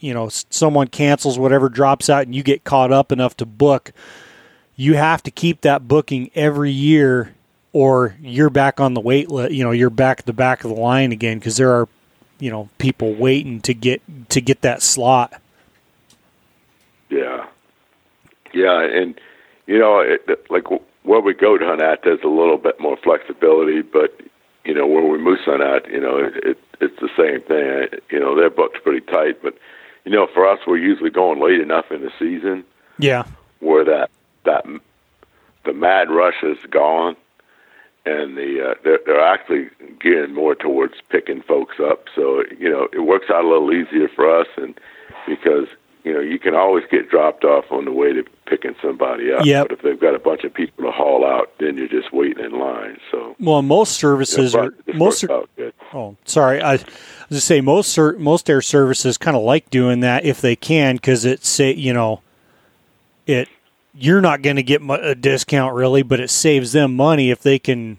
you 0.00 0.12
know, 0.14 0.28
someone 0.30 0.88
cancels 0.88 1.38
whatever 1.38 1.68
drops 1.68 2.10
out, 2.10 2.22
and 2.26 2.34
you 2.34 2.42
get 2.42 2.64
caught 2.64 2.90
up 2.90 3.12
enough 3.12 3.36
to 3.36 3.46
book, 3.46 3.92
you 4.74 4.94
have 4.94 5.22
to 5.22 5.30
keep 5.30 5.60
that 5.60 5.86
booking 5.86 6.30
every 6.34 6.72
year, 6.72 7.33
or 7.74 8.16
you're 8.22 8.48
back 8.50 8.80
on 8.80 8.94
the 8.94 9.00
wait 9.00 9.28
list. 9.30 9.52
You 9.52 9.64
know, 9.64 9.72
you're 9.72 9.90
back 9.90 10.20
at 10.20 10.26
the 10.26 10.32
back 10.32 10.64
of 10.64 10.70
the 10.70 10.80
line 10.80 11.12
again 11.12 11.38
because 11.38 11.58
there 11.58 11.72
are, 11.72 11.88
you 12.38 12.50
know, 12.50 12.70
people 12.78 13.14
waiting 13.14 13.60
to 13.62 13.74
get 13.74 14.00
to 14.30 14.40
get 14.40 14.62
that 14.62 14.80
slot. 14.80 15.34
Yeah, 17.10 17.46
yeah, 18.54 18.80
and 18.80 19.20
you 19.66 19.78
know, 19.78 20.00
it, 20.00 20.46
like 20.50 20.64
where 21.02 21.20
we 21.20 21.34
goat 21.34 21.60
hunt 21.62 21.82
at, 21.82 22.02
there's 22.02 22.22
a 22.24 22.28
little 22.28 22.56
bit 22.56 22.80
more 22.80 22.96
flexibility, 22.96 23.82
but 23.82 24.18
you 24.64 24.72
know, 24.74 24.86
where 24.86 25.04
we 25.04 25.18
moose 25.18 25.40
hunt 25.44 25.62
at, 25.62 25.90
you 25.90 26.00
know, 26.00 26.16
it, 26.18 26.36
it 26.44 26.58
it's 26.80 26.98
the 27.00 27.10
same 27.16 27.42
thing. 27.42 28.00
You 28.10 28.20
know, 28.20 28.34
they're 28.36 28.50
booked 28.50 28.82
pretty 28.82 29.04
tight, 29.04 29.42
but 29.42 29.56
you 30.04 30.12
know, 30.12 30.26
for 30.32 30.46
us, 30.46 30.60
we're 30.66 30.76
usually 30.78 31.10
going 31.10 31.40
late 31.40 31.60
enough 31.60 31.90
in 31.90 32.02
the 32.02 32.12
season 32.18 32.64
Yeah. 32.98 33.24
where 33.60 33.84
that 33.84 34.10
that 34.44 34.64
the 35.64 35.72
mad 35.72 36.10
rush 36.10 36.42
is 36.42 36.58
gone, 36.70 37.16
and 38.06 38.36
the 38.36 38.70
uh, 38.70 38.74
they're 38.84 39.00
they're 39.06 39.24
actually 39.24 39.68
gearing 40.00 40.34
more 40.34 40.54
towards 40.54 40.94
picking 41.08 41.42
folks 41.42 41.76
up. 41.80 42.04
So 42.14 42.44
you 42.58 42.68
know 42.68 42.88
it 42.92 43.00
works 43.00 43.26
out 43.30 43.44
a 43.44 43.48
little 43.48 43.72
easier 43.72 44.08
for 44.14 44.40
us, 44.40 44.46
and 44.56 44.78
because 45.26 45.68
you 46.04 46.12
know 46.12 46.20
you 46.20 46.38
can 46.38 46.54
always 46.54 46.84
get 46.90 47.08
dropped 47.08 47.44
off 47.44 47.64
on 47.70 47.86
the 47.86 47.92
way 47.92 48.12
to 48.12 48.22
picking 48.46 48.74
somebody 48.82 49.32
up. 49.32 49.46
Yep. 49.46 49.68
But 49.68 49.78
if 49.78 49.82
they've 49.82 50.00
got 50.00 50.14
a 50.14 50.18
bunch 50.18 50.44
of 50.44 50.52
people 50.52 50.84
to 50.84 50.90
haul 50.90 51.24
out, 51.24 51.50
then 51.58 51.78
you're 51.78 51.88
just 51.88 52.12
waiting 52.12 52.44
in 52.44 52.58
line. 52.58 52.98
So 53.10 53.34
Well, 53.40 53.62
most 53.62 53.92
services 53.92 54.52
yeah, 54.52 54.60
are 54.60 54.74
most. 54.94 55.24
Oh, 55.94 56.16
sorry. 56.26 56.60
I 56.60 56.72
was 56.72 56.84
to 57.30 57.40
say 57.40 57.62
most 57.62 57.98
most 58.18 58.50
air 58.50 58.60
services 58.60 59.16
kind 59.16 59.36
of 59.36 59.42
like 59.42 59.70
doing 59.70 60.00
that 60.00 60.26
if 60.26 60.42
they 60.42 60.56
can 60.56 60.96
because 60.96 61.24
it 61.24 61.44
say 61.44 61.72
you 61.72 61.94
know 61.94 62.20
it 63.26 63.48
you're 63.94 64.20
not 64.20 64.42
going 64.42 64.56
to 64.56 64.62
get 64.62 64.82
a 64.82 65.14
discount 65.14 65.74
really, 65.74 66.02
but 66.02 66.20
it 66.20 66.30
saves 66.30 66.72
them 66.72 66.94
money 66.94 67.30
if 67.30 67.42
they 67.42 67.58
can, 67.58 67.98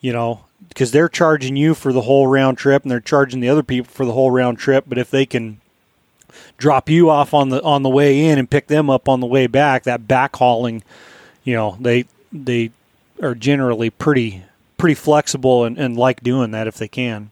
you 0.00 0.12
know, 0.12 0.44
because 0.68 0.92
they're 0.92 1.08
charging 1.08 1.56
you 1.56 1.74
for 1.74 1.92
the 1.92 2.02
whole 2.02 2.26
round 2.26 2.58
trip 2.58 2.82
and 2.82 2.90
they're 2.90 3.00
charging 3.00 3.40
the 3.40 3.48
other 3.48 3.62
people 3.62 3.90
for 3.90 4.06
the 4.06 4.12
whole 4.12 4.30
round 4.30 4.58
trip. 4.58 4.84
But 4.86 4.98
if 4.98 5.10
they 5.10 5.26
can 5.26 5.60
drop 6.58 6.88
you 6.88 7.10
off 7.10 7.34
on 7.34 7.48
the 7.48 7.62
on 7.62 7.82
the 7.82 7.88
way 7.88 8.26
in 8.26 8.38
and 8.38 8.48
pick 8.48 8.68
them 8.68 8.88
up 8.88 9.08
on 9.08 9.20
the 9.20 9.26
way 9.26 9.46
back, 9.46 9.82
that 9.82 10.02
backhauling, 10.02 10.82
you 11.44 11.54
know, 11.54 11.76
they 11.80 12.04
they 12.32 12.70
are 13.22 13.34
generally 13.34 13.90
pretty 13.90 14.44
pretty 14.78 14.94
flexible 14.94 15.64
and, 15.64 15.78
and 15.78 15.96
like 15.96 16.22
doing 16.22 16.50
that 16.52 16.66
if 16.66 16.76
they 16.76 16.88
can. 16.88 17.30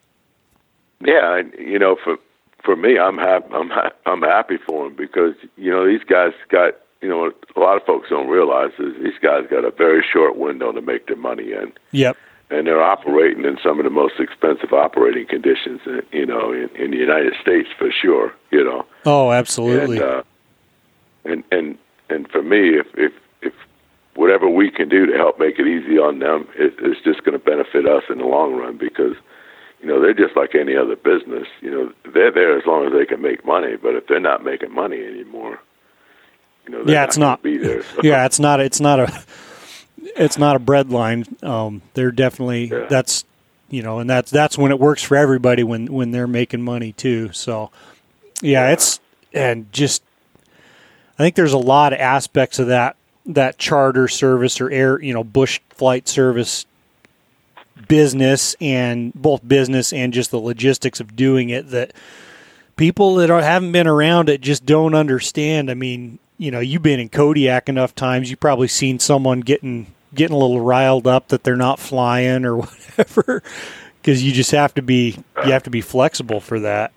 Yeah, 1.00 1.42
you 1.58 1.78
know, 1.78 1.96
for 2.02 2.16
for 2.64 2.76
me, 2.76 2.98
I'm 2.98 3.18
happy. 3.18 3.52
I'm 3.52 3.70
ha- 3.70 3.92
I'm 4.06 4.22
happy 4.22 4.56
for 4.56 4.84
them 4.84 4.96
because 4.96 5.34
you 5.56 5.70
know 5.70 5.86
these 5.86 6.02
guys 6.04 6.32
got 6.48 6.74
you 7.04 7.10
know 7.10 7.30
a 7.56 7.60
lot 7.60 7.76
of 7.76 7.84
folks 7.84 8.08
don't 8.08 8.28
realize 8.28 8.70
is 8.78 8.94
these 9.02 9.18
guys 9.20 9.42
got 9.50 9.62
a 9.64 9.70
very 9.70 10.02
short 10.10 10.36
window 10.38 10.72
to 10.72 10.80
make 10.80 11.06
their 11.06 11.16
money 11.30 11.52
in, 11.52 11.70
Yep. 11.92 12.16
and 12.50 12.66
they're 12.66 12.82
operating 12.82 13.44
in 13.44 13.58
some 13.62 13.78
of 13.78 13.84
the 13.84 13.90
most 13.90 14.14
expensive 14.18 14.72
operating 14.72 15.26
conditions, 15.26 15.80
in, 15.84 16.00
you 16.12 16.24
know, 16.24 16.50
in, 16.52 16.70
in 16.82 16.90
the 16.92 16.96
United 16.96 17.34
States 17.42 17.68
for 17.78 17.90
sure. 18.02 18.32
You 18.50 18.64
know, 18.64 18.86
Oh, 19.04 19.32
absolutely. 19.32 19.98
and 19.98 20.04
uh, 20.06 20.22
and 21.26 21.44
and 21.52 21.78
and 22.08 22.30
for 22.30 22.42
me, 22.42 22.78
if 22.82 22.86
if 22.96 23.12
if 23.42 23.52
whatever 24.14 24.48
we 24.48 24.70
can 24.70 24.88
do 24.88 25.04
to 25.04 25.12
help 25.16 25.38
make 25.38 25.58
it 25.58 25.66
easy 25.66 25.98
on 25.98 26.20
them, 26.20 26.48
it, 26.56 26.72
it's 26.80 27.02
just 27.04 27.22
going 27.24 27.38
to 27.38 27.44
benefit 27.44 27.86
us 27.86 28.04
in 28.08 28.16
the 28.18 28.24
long 28.36 28.54
run 28.54 28.78
because 28.78 29.14
you 29.80 29.86
know 29.88 30.00
they're 30.00 30.14
just 30.24 30.36
like 30.36 30.54
any 30.54 30.74
other 30.74 30.96
business. 30.96 31.46
You 31.60 31.70
know, 31.70 31.92
they're 32.14 32.32
there 32.32 32.56
as 32.56 32.64
long 32.66 32.86
as 32.86 32.92
they 32.92 33.04
can 33.04 33.20
make 33.20 33.44
money, 33.44 33.76
but 33.76 33.94
if 33.94 34.06
they're 34.06 34.20
not 34.32 34.42
making 34.44 34.72
money 34.72 35.04
anymore, 35.04 35.58
you 36.66 36.72
know, 36.72 36.84
yeah, 36.86 37.04
it's 37.04 37.16
not. 37.18 37.42
be 37.42 37.58
there. 37.58 37.82
So, 37.82 38.00
yeah, 38.02 38.24
it's 38.26 38.38
not. 38.40 38.60
It's 38.60 38.80
not 38.80 39.00
a. 39.00 39.22
It's 40.16 40.38
not 40.38 40.54
a 40.54 40.58
bread 40.60 40.90
line. 40.90 41.24
Um, 41.42 41.82
they're 41.94 42.12
definitely 42.12 42.66
Yeah. 42.66 42.86
that's 42.88 43.24
you 43.70 43.82
know, 43.82 43.98
and 43.98 44.08
that's 44.08 44.30
that's 44.30 44.56
when 44.56 44.70
it 44.70 44.78
works 44.78 45.02
for 45.02 45.16
everybody 45.16 45.64
when 45.64 45.86
when 45.92 46.10
they're 46.12 46.28
making 46.28 46.62
money 46.62 46.92
too. 46.92 47.32
So, 47.32 47.70
yeah, 48.40 48.70
it's 48.70 49.00
and 49.32 49.72
just 49.72 50.02
I 51.18 51.22
think 51.22 51.34
there's 51.34 51.52
a 51.54 51.58
lot 51.58 51.92
of 51.92 51.98
aspects 51.98 52.58
of 52.58 52.68
that 52.68 52.96
that 53.26 53.58
charter 53.58 54.06
service 54.06 54.60
or 54.60 54.70
air 54.70 55.00
you 55.02 55.12
know 55.14 55.24
bush 55.24 55.58
flight 55.70 56.06
service 56.06 56.66
business 57.88 58.54
and 58.60 59.12
both 59.14 59.46
business 59.46 59.92
and 59.92 60.12
just 60.12 60.30
the 60.30 60.38
logistics 60.38 61.00
of 61.00 61.16
doing 61.16 61.48
it 61.50 61.70
that 61.70 61.92
people 62.76 63.16
that 63.16 63.30
are, 63.30 63.42
haven't 63.42 63.72
been 63.72 63.86
around 63.86 64.28
it 64.28 64.40
just 64.40 64.64
don't 64.64 64.94
understand. 64.94 65.70
I 65.70 65.74
mean, 65.74 66.18
you 66.38 66.50
know, 66.50 66.60
you've 66.60 66.82
been 66.82 67.00
in 67.00 67.08
Kodiak 67.08 67.68
enough 67.68 67.94
times, 67.94 68.30
you've 68.30 68.40
probably 68.40 68.68
seen 68.68 68.98
someone 68.98 69.40
getting 69.40 69.86
getting 70.14 70.34
a 70.34 70.38
little 70.38 70.60
riled 70.60 71.06
up 71.06 71.28
that 71.28 71.42
they're 71.44 71.56
not 71.56 71.78
flying 71.80 72.44
or 72.44 72.56
whatever 72.58 73.42
because 74.00 74.22
you 74.22 74.32
just 74.32 74.50
have 74.52 74.72
to 74.74 74.82
be 74.82 75.16
you 75.44 75.52
have 75.52 75.62
to 75.64 75.70
be 75.70 75.80
flexible 75.80 76.40
for 76.40 76.60
that. 76.60 76.92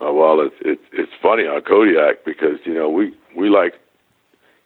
Uh, 0.00 0.12
well, 0.12 0.40
it's 0.40 0.54
it's 0.60 0.82
it's 0.92 1.12
funny 1.22 1.44
on 1.46 1.60
Kodiak 1.62 2.24
because 2.24 2.58
you 2.64 2.74
know 2.74 2.88
we 2.88 3.14
we 3.36 3.48
like, 3.48 3.74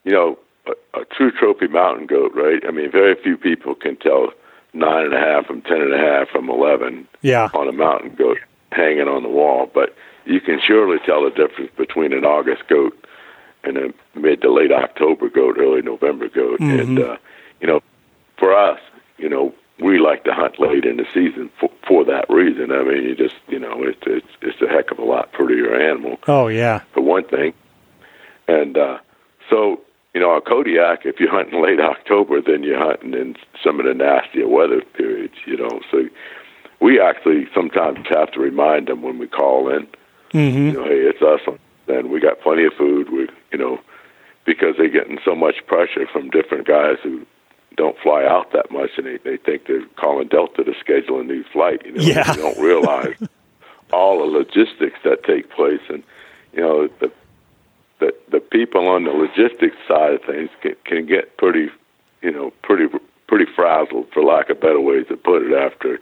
you 0.05 0.13
know, 0.13 0.39
a, 0.67 1.01
a 1.01 1.05
true 1.07 1.31
trophy 1.33 1.67
mountain 1.69 2.07
goat, 2.07 2.33
right? 2.35 2.63
I 2.67 2.71
mean, 2.71 2.91
very 2.91 3.15
few 3.23 3.37
people 3.37 3.75
can 3.75 3.97
tell 3.97 4.33
nine 4.75 5.05
and 5.07 5.15
a 5.15 5.19
half 5.21 5.47
from 5.47 5.63
ten 5.63 5.81
and 5.81 5.95
a 5.95 5.99
half 5.99 6.29
from 6.29 6.49
eleven 6.51 7.07
Yeah. 7.23 7.49
on 7.55 7.69
a 7.69 7.73
mountain 7.73 8.15
goat 8.15 8.39
hanging 8.73 9.09
on 9.09 9.23
the 9.23 9.29
wall, 9.29 9.71
but 9.73 9.95
you 10.25 10.41
can 10.41 10.61
surely 10.67 10.99
tell 11.05 11.25
the 11.25 11.31
difference 11.31 11.71
between 11.77 12.13
an 12.13 12.25
August 12.25 12.67
goat 12.69 12.97
and 13.65 13.77
a 13.77 13.93
mid 14.19 14.41
to 14.43 14.53
late 14.53 14.73
October 14.73 15.29
goat, 15.29 15.57
early 15.59 15.83
November 15.83 16.29
goat, 16.29 16.61
and 16.61 16.99
uh, 16.99 17.17
you 17.61 17.67
know, 17.67 17.81
for 18.39 18.53
us, 18.57 18.81
you 19.19 19.29
know, 19.29 19.55
we 19.81 19.99
like 19.99 20.25
to 20.25 20.33
hunt 20.35 20.59
late 20.61 20.85
in 20.85 20.97
the 20.97 21.07
season 21.15 21.51
for 21.59 21.71
for 21.87 22.05
that 22.05 22.29
reason. 22.29 22.71
I 22.73 22.83
mean, 22.83 23.03
you 23.05 23.15
just 23.15 23.37
you 23.49 23.59
know, 23.59 23.83
it's 23.83 24.03
it's 24.07 24.27
it's 24.41 24.61
a 24.63 24.69
heck 24.69 24.91
of 24.91 24.99
a 24.99 25.05
lot 25.05 25.33
prettier 25.33 25.75
animal 25.75 26.19
Oh 26.29 26.49
yeah. 26.49 26.81
for 26.93 27.01
one 27.03 27.25
thing. 27.25 27.53
And 28.49 28.77
uh, 28.77 28.99
so, 29.49 29.81
you 30.15 30.21
know, 30.21 30.37
a 30.37 30.41
Kodiak, 30.41 31.07
if 31.07 31.21
you're 31.21 31.31
hunting 31.31 31.63
late 31.63 31.81
October, 31.81 32.41
then 32.43 32.63
you're 32.65 32.79
hunting 32.79 33.15
in 33.15 33.37
some 33.63 33.79
of 33.81 33.87
the 33.87 33.95
nastier 33.95 34.49
weather 34.49 34.83
periods, 34.95 35.35
you 35.47 35.57
know. 35.57 35.81
So 35.91 36.09
we 36.81 37.01
actually 37.01 37.47
sometimes 37.55 38.01
have 38.11 38.33
to 38.33 38.41
remind 38.41 38.89
them 38.89 39.03
when 39.03 39.19
we 39.19 39.29
call 39.29 39.69
in, 39.71 39.87
hmm 40.33 40.39
you 40.67 40.73
know, 40.73 40.85
hey, 40.85 41.01
it's 41.01 41.23
us. 41.23 41.41
Then 41.87 42.11
we 42.11 42.21
got 42.21 42.41
plenty 42.41 42.65
of 42.65 42.73
food. 42.75 43.11
We, 43.11 43.29
you 43.53 43.59
know, 43.59 43.81
because 44.45 44.75
they're 44.77 44.89
getting 44.89 45.19
so 45.25 45.35
much 45.35 45.57
pressure 45.67 46.07
from 46.13 46.31
different 46.31 46.67
guys 46.67 46.97
who 47.03 47.27
don't 47.77 47.97
fly 48.03 48.25
out 48.25 48.53
that 48.53 48.71
much, 48.71 48.91
and 48.99 49.07
they 49.07 49.17
they 49.19 49.37
think 49.37 49.67
they're 49.67 49.85
calling 49.97 50.29
Delta 50.29 50.65
to 50.65 50.73
schedule 50.81 51.21
a 51.21 51.25
new 51.25 51.43
flight. 51.53 51.83
You 51.85 51.93
know, 51.93 52.03
Yeah. 52.03 52.33
they 52.35 52.43
don't 52.43 52.59
realize 52.59 53.17
all 53.93 54.19
the 54.19 54.25
logistics 54.39 54.99
that 55.05 55.25
take 55.25 55.51
place, 55.51 55.81
and 55.89 56.03
you 56.53 56.61
know 56.61 56.89
the 57.01 57.11
the 58.01 58.15
the 58.31 58.41
people 58.41 58.89
on 58.89 59.05
the 59.05 59.11
logistics 59.11 59.77
side 59.89 60.15
of 60.15 60.23
things 60.25 60.51
can, 60.61 60.75
can 60.85 61.07
get 61.07 61.37
pretty, 61.37 61.69
you 62.21 62.31
know, 62.31 62.53
pretty 62.63 62.87
pretty 63.27 63.47
frazzled, 63.57 64.07
for 64.13 64.23
lack 64.23 64.51
of 64.51 64.61
better 64.61 64.81
ways 64.81 65.07
to 65.09 65.17
put 65.17 65.43
it, 65.43 65.55
after 65.57 65.99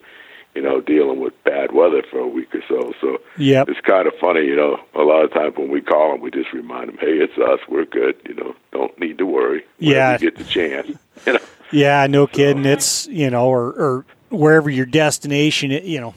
you 0.60 0.68
know 0.68 0.80
dealing 0.80 1.20
with 1.20 1.32
bad 1.44 1.72
weather 1.72 2.02
for 2.10 2.18
a 2.18 2.26
week 2.28 2.54
or 2.54 2.62
so. 2.68 2.92
So 3.00 3.18
Yep. 3.38 3.70
it's 3.70 3.80
kind 3.80 4.06
of 4.06 4.12
funny, 4.20 4.44
you 4.44 4.56
know. 4.56 4.78
A 4.94 5.02
lot 5.02 5.24
of 5.24 5.32
times 5.32 5.56
when 5.56 5.70
we 5.70 5.80
call 5.80 6.12
them, 6.12 6.20
we 6.20 6.30
just 6.30 6.52
remind 6.52 6.88
them, 6.88 6.98
"Hey, 7.00 7.14
it's 7.18 7.36
us. 7.38 7.60
We're 7.68 7.86
good. 7.86 8.16
You 8.28 8.34
know, 8.34 8.54
don't 8.72 8.98
need 9.00 9.16
to 9.18 9.24
worry. 9.26 9.64
Yeah. 9.78 10.12
you 10.12 10.18
get 10.18 10.36
the 10.36 10.44
chance. 10.44 10.88
You 11.26 11.34
know, 11.34 11.38
Yeah, 11.70 12.06
no 12.08 12.26
kidding. 12.26 12.64
It's 12.66 13.06
you 13.08 13.30
know, 13.30 13.46
or 13.46 13.64
or 13.72 14.04
wherever 14.30 14.68
your 14.70 14.86
destination, 14.86 15.70
it, 15.72 15.84
you 15.84 16.00
know, 16.00 16.14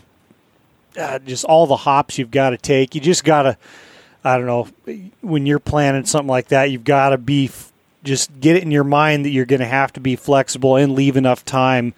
uh, 1.00 1.20
just 1.20 1.44
all 1.46 1.66
the 1.68 1.76
hops 1.76 2.18
you've 2.18 2.32
got 2.32 2.52
to 2.52 2.58
take. 2.58 2.96
You 2.96 3.02
just 3.02 3.24
got 3.26 3.44
to, 3.44 3.58
I 4.24 4.38
don't 4.38 4.46
know, 4.46 4.68
when 5.22 5.46
you're 5.46 5.60
planning 5.60 6.06
something 6.06 6.28
like 6.30 6.50
that, 6.50 6.66
you've 6.72 6.84
got 6.86 7.10
to 7.10 7.18
be 7.18 7.46
f- 7.46 7.72
just 8.04 8.40
get 8.40 8.56
it 8.56 8.64
in 8.64 8.72
your 8.72 8.84
mind 8.84 9.26
that 9.26 9.30
you're 9.32 9.46
going 9.46 9.60
to 9.62 9.66
have 9.68 9.92
to 9.94 10.00
be 10.00 10.16
flexible 10.16 10.76
and 10.78 10.94
leave 10.94 11.18
enough 11.18 11.44
time. 11.44 11.94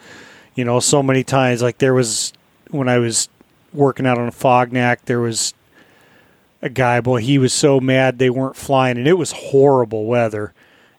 You 0.56 0.64
know, 0.66 0.80
so 0.80 1.04
many 1.04 1.24
times, 1.24 1.62
like 1.62 1.78
there 1.80 1.94
was 1.94 2.34
when 2.72 2.88
I 2.90 2.98
was 2.98 3.30
working 3.74 4.06
out 4.08 4.18
on 4.18 4.30
Afognak, 4.30 5.00
there 5.06 5.20
was 5.20 5.54
a 6.62 6.70
guy, 6.70 7.02
boy, 7.02 7.20
he 7.22 7.38
was 7.38 7.54
so 7.54 7.80
mad 7.80 8.18
they 8.20 8.30
weren't 8.30 8.56
flying, 8.56 8.98
and 8.98 9.08
it 9.08 9.14
was 9.18 9.32
horrible 9.32 10.06
weather. 10.06 10.54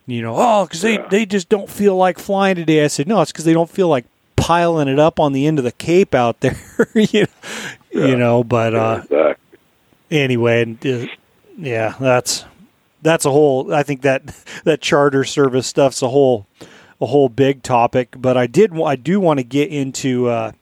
You 0.07 0.23
know, 0.23 0.35
oh, 0.37 0.67
because 0.67 0.83
they, 0.83 0.99
they 1.11 1.27
just 1.27 1.49
don't 1.49 1.69
feel 1.69 1.97
like 1.97 2.19
flying 2.21 2.55
today. 2.55 2.85
I 2.85 2.87
said, 2.87 3.09
no, 3.09 3.23
it's 3.23 3.33
because 3.33 3.45
they 3.45 3.53
don't 3.55 3.69
feel 3.71 3.89
like 3.89 4.05
piling 4.37 4.87
it 4.87 5.01
up 5.01 5.19
on 5.19 5.33
the 5.33 5.47
end 5.49 5.59
of 5.59 5.65
the 5.65 5.73
cape 5.73 6.15
out 6.15 6.39
there, 6.41 6.57
you, 6.95 7.23
know, 7.23 7.27
Yeah. 7.93 8.07
you 8.07 8.17
know. 8.17 8.45
But 8.45 8.75
uh, 8.77 9.01
Exactly. 9.03 9.59
anyway, 10.13 10.63
and, 10.63 10.87
uh, 10.87 11.07
yeah, 11.59 11.95
that's 11.99 12.45
that's 13.03 13.25
a 13.25 13.31
whole. 13.33 13.75
I 13.75 13.83
think 13.83 14.03
that 14.03 14.23
that 14.65 14.81
charter 14.81 15.25
service 15.25 15.67
stuff's 15.67 16.03
a 16.03 16.09
whole 16.09 16.47
a 17.01 17.07
whole 17.07 17.29
big 17.29 17.63
topic. 17.63 18.15
But 18.19 18.37
I 18.37 18.47
did 18.47 18.73
I 18.81 18.97
do 18.97 19.21
want 19.21 19.39
to 19.39 19.45
get 19.45 19.71
into 19.71 20.29
uh, 20.29 20.53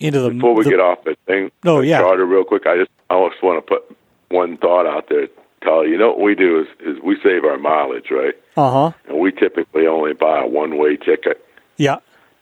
into 0.00 0.20
the 0.20 0.30
Before 0.30 0.54
we 0.54 0.64
the- 0.64 0.70
get 0.70 0.80
off 0.80 1.04
the 1.04 1.16
thing, 1.26 1.50
Oh, 1.64 1.80
yeah. 1.80 1.98
charter 2.00 2.26
real 2.26 2.44
quick. 2.44 2.66
I 2.66 2.76
just 2.76 2.90
I 3.10 3.28
just 3.30 3.42
want 3.42 3.64
to 3.64 3.74
put 3.74 3.96
one 4.30 4.56
thought 4.58 4.86
out 4.86 5.08
there. 5.08 5.28
Tell 5.62 5.86
you 5.86 5.96
know 5.98 6.08
what 6.10 6.20
we 6.20 6.34
do 6.34 6.60
is 6.60 6.66
is 6.80 7.02
we 7.02 7.16
save 7.22 7.44
our 7.44 7.58
mileage, 7.58 8.10
right? 8.10 8.34
uh 8.56 8.70
huh 8.70 8.92
And 9.08 9.18
we 9.18 9.32
typically 9.32 9.86
only 9.86 10.12
buy 10.14 10.42
a 10.42 10.46
one 10.46 10.78
way 10.78 10.96
ticket 10.96 11.44
yeah 11.76 11.96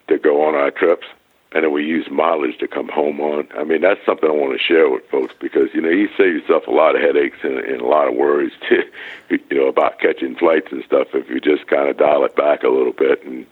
to 0.09 0.19
go 0.19 0.45
on 0.45 0.55
our 0.55 0.71
trips, 0.71 1.07
and 1.55 1.65
then 1.65 1.73
we 1.73 1.85
use 1.85 2.07
mileage 2.11 2.59
to 2.59 2.69
come 2.69 2.89
home 2.89 3.21
on. 3.21 3.49
I 3.57 3.65
mean, 3.65 3.81
that's 3.81 4.05
something 4.05 4.29
I 4.29 4.33
want 4.33 4.59
to 4.59 4.63
share 4.63 4.91
with 4.91 5.09
folks 5.09 5.35
because 5.41 5.69
you 5.73 5.81
know 5.81 5.89
you 5.89 6.09
save 6.17 6.35
yourself 6.35 6.67
a 6.67 6.73
lot 6.73 6.97
of 6.97 7.03
headaches 7.03 7.39
and, 7.43 7.59
and 7.59 7.81
a 7.81 7.87
lot 7.87 8.09
of 8.09 8.15
worries, 8.15 8.53
too, 8.69 8.83
you 9.51 9.59
know, 9.59 9.69
about 9.69 10.01
catching 10.01 10.35
flights 10.35 10.69
and 10.73 10.85
stuff 10.85 11.09
if 11.15 11.29
you 11.31 11.41
just 11.41 11.67
kind 11.69 11.89
of 11.89 11.97
dial 11.97 12.25
it 12.25 12.35
back 12.37 12.65
a 12.65 12.69
little 12.69 12.93
bit 12.93 13.25
and 13.25 13.47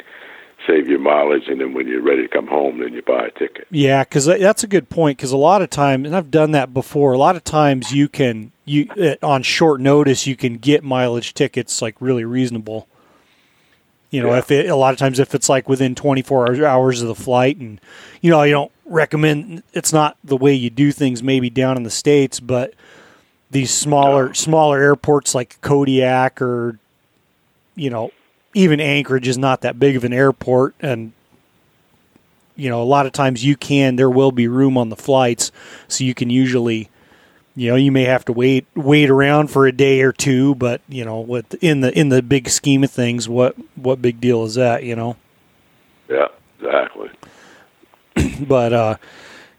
save 0.66 0.88
your 0.88 0.98
mileage, 0.98 1.48
and 1.48 1.60
then 1.60 1.74
when 1.74 1.88
you're 1.88 2.02
ready 2.02 2.22
to 2.22 2.28
come 2.28 2.46
home, 2.46 2.78
then 2.78 2.92
you 2.92 3.02
buy 3.02 3.26
a 3.26 3.30
ticket. 3.30 3.66
Yeah, 3.70 4.04
because 4.04 4.26
that's 4.26 4.62
a 4.62 4.68
good 4.68 4.88
point. 4.88 5.18
Because 5.18 5.32
a 5.32 5.36
lot 5.36 5.62
of 5.62 5.70
times, 5.70 6.06
and 6.06 6.16
I've 6.16 6.30
done 6.30 6.52
that 6.52 6.72
before. 6.72 7.12
A 7.12 7.18
lot 7.18 7.36
of 7.36 7.44
times, 7.44 7.92
you 7.92 8.08
can 8.08 8.52
you 8.64 8.88
uh, 9.00 9.26
on 9.26 9.42
short 9.42 9.80
notice 9.80 10.26
you 10.26 10.36
can 10.36 10.58
get 10.58 10.84
mileage 10.84 11.34
tickets 11.34 11.82
like 11.82 11.96
really 12.00 12.24
reasonable. 12.24 12.88
You 14.12 14.22
know, 14.22 14.30
Yeah. 14.30 14.38
if 14.38 14.50
it 14.52 14.68
a 14.68 14.76
lot 14.76 14.92
of 14.92 14.98
times 14.98 15.18
if 15.18 15.34
it's 15.34 15.48
like 15.48 15.68
within 15.68 15.96
24 15.96 16.46
hours- 16.48 16.60
hours 16.60 17.02
of 17.02 17.08
the 17.08 17.14
flight, 17.16 17.56
and 17.56 17.80
you 18.20 18.30
know 18.30 18.42
you 18.44 18.52
don't 18.52 18.70
recommend. 18.86 19.64
It's 19.72 19.92
not 19.92 20.16
the 20.22 20.36
way 20.36 20.54
you 20.54 20.70
do 20.70 20.92
things 20.92 21.20
maybe 21.22 21.50
down 21.50 21.76
in 21.76 21.82
the 21.82 21.90
states, 21.90 22.38
but 22.38 22.74
these 23.50 23.70
smaller 23.72 24.28
No. 24.28 24.32
smaller 24.34 24.80
airports 24.80 25.34
like 25.34 25.58
Kodiak 25.62 26.40
or 26.40 26.78
you 27.74 27.90
know 27.90 28.12
even 28.54 28.80
Anchorage 28.80 29.26
is 29.26 29.38
not 29.38 29.62
that 29.62 29.80
big 29.80 29.96
of 29.96 30.04
an 30.04 30.12
airport, 30.12 30.74
and 30.80 31.12
you 32.54 32.68
know, 32.68 32.82
a 32.82 32.84
lot 32.84 33.06
of 33.06 33.12
times 33.12 33.42
you 33.42 33.56
can, 33.56 33.96
there 33.96 34.10
will 34.10 34.30
be 34.30 34.46
room 34.46 34.76
on 34.76 34.90
the 34.90 34.94
flights. 34.96 35.50
So 35.88 36.04
you 36.04 36.12
can 36.12 36.28
usually, 36.28 36.90
you 37.54 37.70
know, 37.70 37.76
you 37.76 37.92
may 37.92 38.04
have 38.04 38.24
to 38.26 38.32
wait, 38.32 38.66
wait 38.74 39.10
around 39.10 39.48
for 39.48 39.66
a 39.66 39.72
day 39.72 40.00
or 40.02 40.12
two, 40.12 40.54
but 40.54 40.80
you 40.88 41.04
know, 41.04 41.20
with 41.20 41.54
in 41.62 41.80
the, 41.80 41.96
in 41.98 42.08
the 42.08 42.22
big 42.22 42.48
scheme 42.48 42.82
of 42.84 42.90
things, 42.90 43.28
what, 43.28 43.56
what 43.76 44.00
big 44.00 44.20
deal 44.20 44.44
is 44.44 44.54
that, 44.54 44.84
you 44.84 44.96
know? 44.96 45.16
Yeah, 46.08 46.28
exactly. 46.58 47.10
But, 48.46 48.72
uh, 48.72 48.96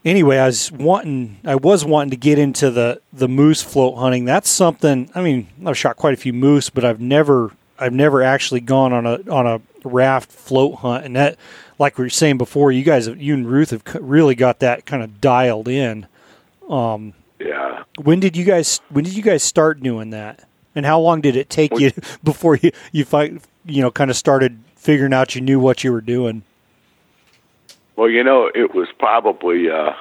anyway, 0.03 0.38
I 0.38 0.47
was 0.47 0.71
wanting, 0.71 1.39
I 1.45 1.56
was 1.56 1.86
wanting 1.86 2.12
to 2.12 2.17
get 2.17 2.38
into 2.38 2.69
the, 2.69 3.01
the 3.12 3.27
moose 3.27 3.62
float 3.62 3.97
hunting. 3.97 4.25
That's 4.25 4.49
something, 4.49 5.10
I 5.15 5.21
mean, 5.21 5.47
I've 5.65 5.77
shot 5.77 5.95
quite 5.95 6.13
a 6.13 6.17
few 6.17 6.34
moose, 6.34 6.69
but 6.69 6.84
I've 6.84 6.99
never, 6.99 7.51
I've 7.79 7.93
never 7.93 8.21
actually 8.21 8.60
gone 8.62 8.93
on 8.93 9.06
a, 9.06 9.19
on 9.29 9.47
a 9.47 9.62
raft 9.88 10.32
float 10.32 10.79
hunt. 10.79 11.06
And 11.06 11.15
that, 11.15 11.38
like 11.79 11.97
we 11.97 12.06
were 12.06 12.10
saying 12.10 12.38
before, 12.38 12.71
you 12.71 12.84
guys, 12.84 13.08
you 13.08 13.34
and 13.34 13.49
Ruth 13.49 13.71
have 13.71 13.84
really 14.01 14.36
got 14.36 14.60
that 14.60 14.86
kind 14.86 15.03
of 15.03 15.21
dialed 15.21 15.67
in. 15.67 16.08
Yeah. 16.69 17.13
When 18.01 18.19
did 18.19 18.36
you 18.36 18.43
guys 18.43 18.82
when 18.89 19.03
did 19.03 19.15
you 19.15 19.23
guys 19.23 19.43
start 19.43 19.82
doing 19.82 20.10
that? 20.12 20.47
And 20.75 20.86
how 20.86 20.99
long 20.99 21.21
did 21.21 21.36
it 21.36 21.49
take 21.49 21.77
you 21.79 21.91
before 22.23 22.56
you 22.56 22.71
you 22.91 23.06
find 23.06 23.41
you 23.65 23.82
know 23.82 23.91
kind 23.91 24.10
of 24.10 24.17
started 24.17 24.60
figuring 24.75 25.13
out 25.13 25.36
you 25.36 25.41
knew 25.41 25.60
what 25.60 25.84
you 25.84 25.91
were 25.91 26.01
doing? 26.01 26.43
Well, 27.95 28.10
you 28.10 28.23
know, 28.23 28.49
it 28.53 28.73
was 28.73 28.88
probably 28.97 29.69
uh, 29.69 29.93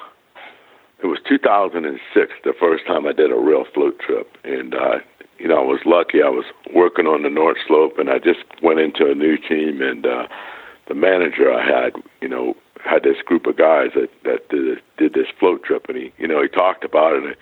it 1.03 1.07
was 1.07 1.19
2006 1.29 2.33
the 2.45 2.55
first 2.59 2.87
time 2.87 3.07
I 3.07 3.13
did 3.13 3.31
a 3.31 3.37
real 3.37 3.65
float 3.75 3.99
trip, 3.99 4.37
and 4.45 4.75
uh, 4.75 4.99
you 5.39 5.49
know 5.49 5.59
I 5.59 5.65
was 5.65 5.81
lucky. 5.85 6.23
I 6.23 6.31
was 6.31 6.47
working 6.75 7.07
on 7.07 7.23
the 7.23 7.31
North 7.31 7.59
Slope, 7.67 7.99
and 7.99 8.09
I 8.09 8.19
just 8.19 8.45
went 8.63 8.81
into 8.81 9.11
a 9.11 9.15
new 9.15 9.37
team, 9.37 9.83
and 9.83 10.07
uh, 10.07 10.27
the 10.89 10.95
manager 10.95 11.53
I 11.53 11.65
had, 11.65 11.93
you 12.21 12.29
know, 12.29 12.57
had 12.85 13.03
this 13.03 13.21
group 13.25 13.47
of 13.47 13.57
guys 13.57 13.91
that 13.95 14.09
that 14.25 14.49
did, 14.49 14.81
did 14.97 15.13
this 15.13 15.29
float 15.39 15.63
trip, 15.65 15.87
and 15.89 15.99
he, 15.99 16.13
you 16.19 16.27
know, 16.27 16.41
he 16.41 16.49
talked 16.49 16.85
about 16.85 17.15
it, 17.15 17.25
and 17.25 17.37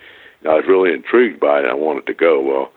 I 0.45 0.55
was 0.55 0.65
really 0.67 0.93
intrigued 0.93 1.39
by 1.39 1.59
it. 1.59 1.63
and 1.63 1.71
I 1.71 1.75
wanted 1.75 2.05
to 2.07 2.13
go. 2.13 2.41
Well, 2.41 2.71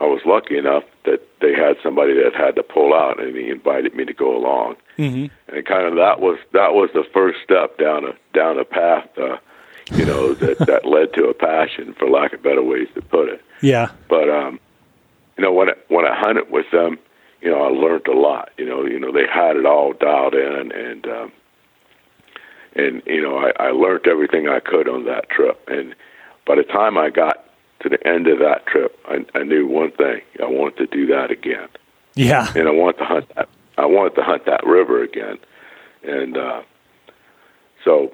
I 0.00 0.04
was 0.04 0.22
lucky 0.24 0.56
enough 0.56 0.84
that 1.04 1.20
they 1.40 1.52
had 1.54 1.76
somebody 1.82 2.14
that 2.14 2.34
had 2.34 2.56
to 2.56 2.62
pull 2.62 2.94
out, 2.94 3.22
and 3.22 3.36
he 3.36 3.50
invited 3.50 3.94
me 3.94 4.04
to 4.06 4.14
go 4.14 4.36
along 4.36 4.76
Mm-hmm. 5.00 5.56
and 5.56 5.64
kind 5.66 5.86
of 5.86 5.94
that 5.96 6.20
was 6.20 6.38
that 6.52 6.74
was 6.74 6.90
the 6.92 7.04
first 7.14 7.38
step 7.42 7.78
down 7.78 8.04
a 8.04 8.12
down 8.34 8.58
a 8.58 8.66
path, 8.66 9.08
uh, 9.16 9.38
you 9.92 10.04
know, 10.04 10.34
that 10.42 10.58
that 10.58 10.84
led 10.84 11.14
to 11.14 11.24
a 11.24 11.32
passion, 11.32 11.94
for 11.94 12.06
lack 12.08 12.34
of 12.34 12.42
better 12.42 12.62
ways 12.62 12.88
to 12.94 13.00
put 13.00 13.30
it. 13.30 13.42
Yeah. 13.62 13.92
But 14.10 14.28
um, 14.28 14.60
you 15.38 15.44
know, 15.44 15.52
when 15.54 15.70
I, 15.70 15.72
when 15.88 16.04
I 16.04 16.14
hunted 16.14 16.50
with 16.50 16.70
them, 16.70 16.98
you 17.40 17.50
know, 17.50 17.62
I 17.62 17.68
learned 17.70 18.08
a 18.08 18.12
lot. 18.12 18.50
You 18.58 18.66
know, 18.66 18.84
you 18.84 19.00
know, 19.00 19.10
they 19.10 19.26
had 19.26 19.56
it 19.56 19.64
all 19.64 19.94
dialed 19.94 20.34
in, 20.34 20.70
and 20.70 21.06
um, 21.06 21.32
and 22.76 23.02
you 23.06 23.22
know, 23.22 23.38
I, 23.38 23.52
I 23.58 23.70
learned 23.70 24.06
everything 24.06 24.48
I 24.48 24.60
could 24.60 24.86
on 24.86 25.06
that 25.06 25.30
trip. 25.30 25.66
And 25.66 25.94
by 26.46 26.54
the 26.56 26.62
time 26.64 26.98
I 26.98 27.10
got 27.10 27.44
to 27.80 27.88
the 27.88 28.04
end 28.06 28.26
of 28.26 28.38
that 28.40 28.66
trip, 28.66 28.98
I, 29.06 29.24
I 29.34 29.42
knew 29.42 29.66
one 29.66 29.90
thing: 29.92 30.20
I 30.42 30.46
wanted 30.46 30.76
to 30.78 30.86
do 30.86 31.06
that 31.06 31.30
again 31.30 31.68
Yeah. 32.16 32.52
and 32.54 32.68
I 32.68 32.72
want 32.72 32.98
to 32.98 33.04
hunt 33.04 33.26
that. 33.36 33.48
I 33.78 33.86
wanted 33.86 34.14
to 34.16 34.22
hunt 34.22 34.44
that 34.46 34.66
river 34.66 35.02
again, 35.02 35.38
and 36.02 36.36
uh, 36.36 36.62
so 37.84 38.12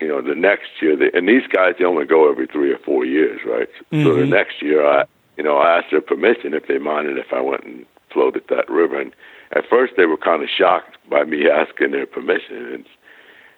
you 0.00 0.08
know 0.08 0.20
the 0.20 0.34
next 0.34 0.68
year. 0.80 0.96
They, 0.96 1.10
and 1.16 1.28
these 1.28 1.46
guys 1.46 1.74
they 1.78 1.84
only 1.84 2.06
go 2.06 2.30
every 2.30 2.46
three 2.46 2.72
or 2.72 2.78
four 2.78 3.04
years, 3.04 3.40
right? 3.46 3.68
So 4.02 4.14
the 4.14 4.22
Mhm. 4.22 4.28
next 4.30 4.60
year, 4.62 4.84
I 4.86 5.04
you 5.36 5.44
know 5.44 5.58
I 5.58 5.78
asked 5.78 5.90
their 5.90 6.00
permission 6.00 6.54
if 6.54 6.66
they 6.66 6.78
minded 6.78 7.18
if 7.18 7.32
I 7.32 7.40
went 7.40 7.64
and 7.64 7.86
floated 8.12 8.42
that 8.48 8.68
river. 8.68 9.00
And 9.00 9.12
at 9.52 9.68
first 9.68 9.94
they 9.96 10.06
were 10.06 10.16
kind 10.16 10.42
of 10.42 10.48
shocked 10.48 10.96
by 11.08 11.24
me 11.24 11.48
asking 11.62 11.92
their 11.92 12.06
permission. 12.06 12.72
And 12.74 12.84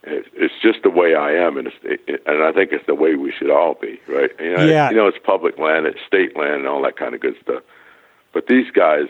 it's, 0.04 0.54
just 0.62 0.82
the 0.82 0.90
way 0.90 1.14
I 1.14 1.32
am, 1.32 1.56
and 1.56 1.66
it's, 1.68 1.76
it, 1.82 2.22
and 2.26 2.42
I 2.42 2.52
think 2.52 2.72
it's 2.72 2.87
the 2.87 2.94
way 2.94 3.14
we 3.14 3.32
should 3.37 3.50
all 3.50 3.74
be, 3.80 4.00
right? 4.08 4.30
You 4.40 4.56
know, 4.56 4.64
Yeah. 4.64 4.90
you 4.90 4.96
know, 4.96 5.06
it's 5.08 5.18
public 5.24 5.58
land, 5.58 5.87
it's 5.87 5.98
state 6.06 6.37
land, 6.37 6.54
and 6.54 6.66
all 6.66 6.82
that 6.82 6.96
kind 6.96 7.14
of 7.14 7.20
good 7.20 7.37
stuff. 7.42 7.62
But 8.32 8.46
these 8.46 8.70
guys, 8.70 9.06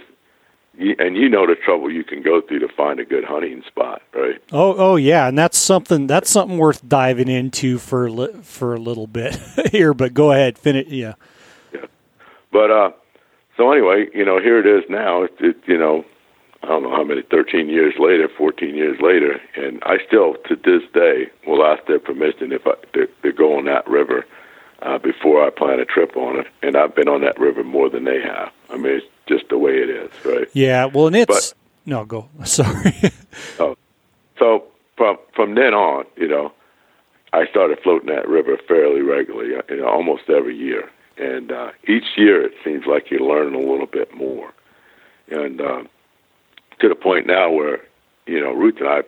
you, 0.77 0.95
and 0.99 1.17
you 1.17 1.29
know 1.29 1.47
the 1.47 1.57
trouble 1.57 1.91
you 1.91 2.05
can 2.05 2.23
go 2.23 2.41
through 2.41 2.61
to 2.61 2.69
find 2.69 3.01
a 3.01 3.05
good 3.05 3.25
hunting 3.25 3.63
spot, 3.67 4.01
right? 4.15 4.41
Oh, 4.53 4.75
oh 4.77 4.97
yeah, 4.97 5.29
and 5.29 5.37
that's 5.37 5.59
something 5.59 6.07
that's 6.07 6.31
something 6.31 6.57
worth 6.57 6.87
diving 6.89 7.29
into 7.29 7.79
for 7.79 8.07
a 8.07 8.11
li- 8.13 8.41
for 8.43 8.75
a 8.75 8.79
little 8.79 9.07
bit 9.09 9.37
here. 9.73 9.93
But 9.93 10.15
go 10.15 10.31
ahead, 10.33 10.57
finish. 10.59 10.87
Yeah. 10.89 11.15
But 12.53 12.71
uh, 12.71 12.91
so 13.57 13.73
anyway, 13.73 14.07
you 14.15 14.25
know, 14.25 14.41
here 14.41 14.59
it 14.59 14.67
is 14.67 14.89
now. 14.89 15.25
It, 15.25 15.35
it, 15.41 15.57
you 15.67 15.77
know, 15.77 16.05
I 16.69 16.73
don't 16.73 16.83
know 16.83 16.91
how 16.95 17.03
many, 17.03 17.23
13 17.23 17.71
years 17.71 17.95
later, 17.99 18.29
14 18.37 18.75
years 18.75 19.01
later, 19.01 19.41
and 19.57 19.83
I 19.85 19.97
still, 20.07 20.35
to 20.49 20.55
this 20.55 20.83
day, 20.93 21.29
will 21.47 21.65
ask 21.65 21.83
their 21.87 21.99
permission 21.99 22.53
if 22.53 22.67
I 22.67 22.75
to, 22.93 23.09
to 23.23 23.33
go 23.33 23.57
on 23.57 23.65
that 23.65 23.89
river 23.89 24.27
uh, 24.83 24.99
before 24.99 25.43
I 25.43 25.49
plan 25.49 25.81
a 25.81 25.87
trip 25.87 26.15
on 26.15 26.41
it. 26.41 26.47
And 26.63 26.77
I've 26.77 26.95
been 26.95 27.09
on 27.09 27.23
that 27.23 27.41
river 27.41 27.65
more 27.65 27.89
than 27.89 28.05
they 28.05 28.21
have. 28.21 28.53
I 28.69 28.77
mean, 28.77 28.97
it's 28.97 29.07
just 29.27 29.49
the 29.49 29.57
way 29.57 29.79
it 29.79 29.89
is, 29.89 30.11
right? 30.27 30.47
Yeah. 30.53 30.85
Well, 30.85 31.07
and 31.07 31.17
it's 31.17 31.53
But- 31.53 31.55
no 31.87 32.05
go. 32.05 32.29
Sorry. 32.45 32.93
So 34.39 34.65
from 34.99 35.17
from 35.35 35.55
then 35.55 35.73
on, 35.73 36.05
you 36.17 36.29
know, 36.29 36.53
I 37.33 37.47
started 37.47 37.79
floating 37.83 38.15
that 38.15 38.29
river 38.29 38.59
fairly 38.69 39.01
regularly, 39.01 39.57
uh, 39.57 39.63
you 39.71 39.79
know, 39.79 39.89
almost 39.89 40.29
every 40.29 40.55
year. 40.57 40.91
And 41.17 41.51
uh, 41.51 41.71
each 41.89 42.05
year, 42.19 42.45
it 42.45 42.53
seems 42.63 42.85
like 42.85 43.11
you're 43.11 43.21
learning 43.21 43.55
a 43.55 43.71
little 43.71 43.87
bit 43.87 44.15
more. 44.15 44.53
And 45.31 45.61
uh, 45.63 45.83
to 46.81 46.89
the 46.89 46.95
point 46.95 47.27
now 47.27 47.51
where, 47.51 47.81
you 48.27 48.41
know, 48.41 48.53
Ruth 48.53 48.77
and 48.79 48.89
I, 48.89 49.03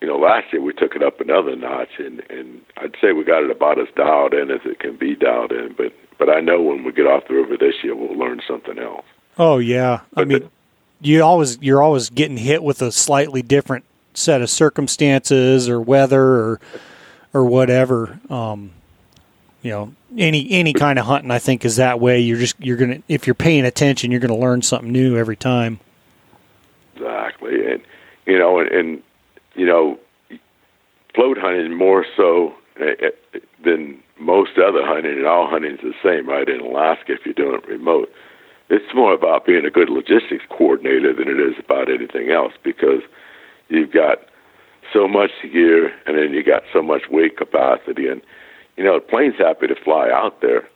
you 0.00 0.08
know, 0.08 0.18
last 0.18 0.52
year 0.52 0.60
we 0.62 0.72
took 0.72 0.94
it 0.94 1.02
up 1.02 1.20
another 1.20 1.56
notch, 1.56 1.98
and 1.98 2.22
and 2.30 2.60
I'd 2.76 2.94
say 3.00 3.12
we 3.12 3.24
got 3.24 3.42
it 3.44 3.50
about 3.50 3.78
as 3.78 3.88
dialed 3.96 4.34
in 4.34 4.50
as 4.50 4.60
it 4.64 4.78
can 4.80 4.96
be 4.96 5.14
dialed 5.14 5.52
in. 5.52 5.74
But 5.76 5.92
but 6.18 6.28
I 6.28 6.40
know 6.40 6.60
when 6.60 6.84
we 6.84 6.92
get 6.92 7.06
off 7.06 7.26
the 7.28 7.34
river 7.34 7.56
this 7.56 7.74
year, 7.82 7.94
we'll 7.96 8.16
learn 8.18 8.40
something 8.46 8.78
else. 8.78 9.04
oh 9.38 9.58
yeah. 9.58 10.00
I 10.16 10.24
mean, 10.24 10.40
the- 10.40 10.50
you 11.00 11.22
always 11.22 11.58
you're 11.60 11.82
always 11.82 12.10
getting 12.10 12.36
hit 12.36 12.62
with 12.62 12.80
a 12.82 12.90
slightly 12.92 13.42
different 13.42 13.84
set 14.14 14.40
of 14.42 14.48
circumstances 14.50 15.68
or 15.68 15.80
weather 15.80 16.22
or 16.22 16.60
or 17.32 17.44
whatever. 17.44 18.20
Um, 18.30 18.70
you 19.62 19.70
know, 19.70 19.94
any 20.16 20.50
any 20.50 20.72
kind 20.72 20.98
of 20.98 21.06
hunting, 21.06 21.30
I 21.30 21.38
think, 21.38 21.64
is 21.64 21.76
that 21.76 21.98
way. 21.98 22.20
You're 22.20 22.38
just 22.38 22.56
you're 22.60 22.76
gonna 22.76 23.02
if 23.08 23.26
you're 23.26 23.34
paying 23.34 23.64
attention, 23.64 24.10
you're 24.10 24.20
gonna 24.20 24.36
learn 24.36 24.62
something 24.62 24.92
new 24.92 25.16
every 25.16 25.36
time. 25.36 25.80
Exactly, 27.40 27.70
and 27.72 27.82
you 28.26 28.38
know, 28.38 28.58
and, 28.58 28.70
and 28.70 29.02
you 29.54 29.66
know, 29.66 29.98
float 31.14 31.38
hunting 31.38 31.74
more 31.76 32.04
so 32.16 32.54
uh, 32.80 33.06
uh, 33.06 33.38
than 33.64 34.00
most 34.18 34.52
other 34.58 34.84
hunting, 34.84 35.12
and 35.12 35.26
all 35.26 35.48
hunting 35.48 35.72
is 35.72 35.80
the 35.82 35.94
same, 36.02 36.28
right? 36.28 36.48
In 36.48 36.60
Alaska, 36.60 37.12
if 37.12 37.20
you're 37.24 37.34
doing 37.34 37.60
it 37.62 37.68
remote, 37.68 38.10
it's 38.70 38.94
more 38.94 39.12
about 39.12 39.46
being 39.46 39.64
a 39.64 39.70
good 39.70 39.90
logistics 39.90 40.44
coordinator 40.48 41.12
than 41.12 41.28
it 41.28 41.40
is 41.40 41.54
about 41.58 41.90
anything 41.90 42.30
else 42.30 42.52
because 42.62 43.02
you've 43.68 43.92
got 43.92 44.18
so 44.92 45.08
much 45.08 45.30
gear, 45.52 45.92
and 46.06 46.16
then 46.16 46.32
you 46.32 46.42
got 46.42 46.62
so 46.72 46.82
much 46.82 47.02
weight 47.10 47.36
capacity, 47.36 48.08
and 48.08 48.20
you 48.76 48.84
know, 48.84 48.94
the 48.94 49.00
plane's 49.06 49.36
happy 49.38 49.66
to 49.68 49.74
fly 49.76 50.10
out 50.10 50.40
there, 50.40 50.68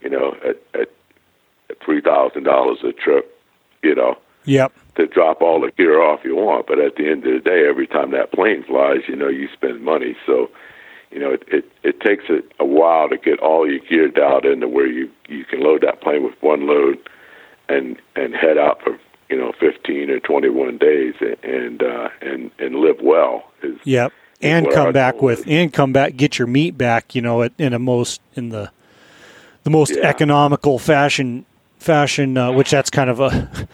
you 0.00 0.08
know, 0.08 0.34
at, 0.44 0.56
at 0.80 0.88
three 1.84 2.00
thousand 2.00 2.44
dollars 2.44 2.78
a 2.84 2.92
trip, 2.92 3.34
you 3.82 3.94
know. 3.94 4.16
Yep. 4.44 4.72
To 4.96 5.06
drop 5.06 5.40
all 5.40 5.60
the 5.60 5.70
gear 5.70 6.02
off 6.02 6.20
you 6.24 6.36
want, 6.36 6.66
but 6.66 6.78
at 6.78 6.96
the 6.96 7.08
end 7.08 7.26
of 7.26 7.32
the 7.32 7.40
day, 7.40 7.66
every 7.68 7.86
time 7.86 8.10
that 8.10 8.32
plane 8.32 8.64
flies, 8.64 9.00
you 9.08 9.16
know, 9.16 9.28
you 9.28 9.48
spend 9.52 9.82
money. 9.82 10.16
So, 10.26 10.50
you 11.10 11.18
know, 11.18 11.32
it 11.32 11.44
it, 11.48 11.64
it 11.82 12.00
takes 12.00 12.24
a, 12.28 12.40
a 12.62 12.66
while 12.66 13.08
to 13.08 13.16
get 13.16 13.38
all 13.38 13.68
your 13.68 13.78
gear 13.80 14.08
dialed 14.08 14.44
into 14.44 14.68
where 14.68 14.86
you 14.86 15.10
you 15.28 15.44
can 15.44 15.60
load 15.60 15.82
that 15.82 16.00
plane 16.02 16.24
with 16.24 16.34
one 16.40 16.66
load, 16.66 16.98
and 17.68 17.96
and 18.16 18.34
head 18.34 18.58
out 18.58 18.82
for 18.82 18.98
you 19.30 19.38
know 19.38 19.52
15 19.58 20.10
or 20.10 20.20
21 20.20 20.78
days 20.78 21.14
and 21.20 21.36
and 21.42 21.82
uh, 21.82 22.08
and, 22.20 22.50
and 22.58 22.76
live 22.76 23.00
well. 23.02 23.44
Is, 23.62 23.78
yep. 23.84 24.12
And 24.42 24.68
come 24.72 24.92
back 24.92 25.22
with 25.22 25.44
and 25.46 25.72
come 25.72 25.92
back 25.92 26.16
get 26.16 26.36
your 26.38 26.48
meat 26.48 26.76
back. 26.76 27.14
You 27.14 27.22
know, 27.22 27.42
in 27.42 27.72
a 27.72 27.78
most 27.78 28.20
in 28.34 28.48
the 28.48 28.72
the 29.62 29.70
most 29.70 29.96
yeah. 29.96 30.08
economical 30.08 30.78
fashion 30.78 31.46
fashion, 31.78 32.36
uh, 32.36 32.52
which 32.52 32.70
that's 32.70 32.90
kind 32.90 33.08
of 33.08 33.20
a 33.20 33.68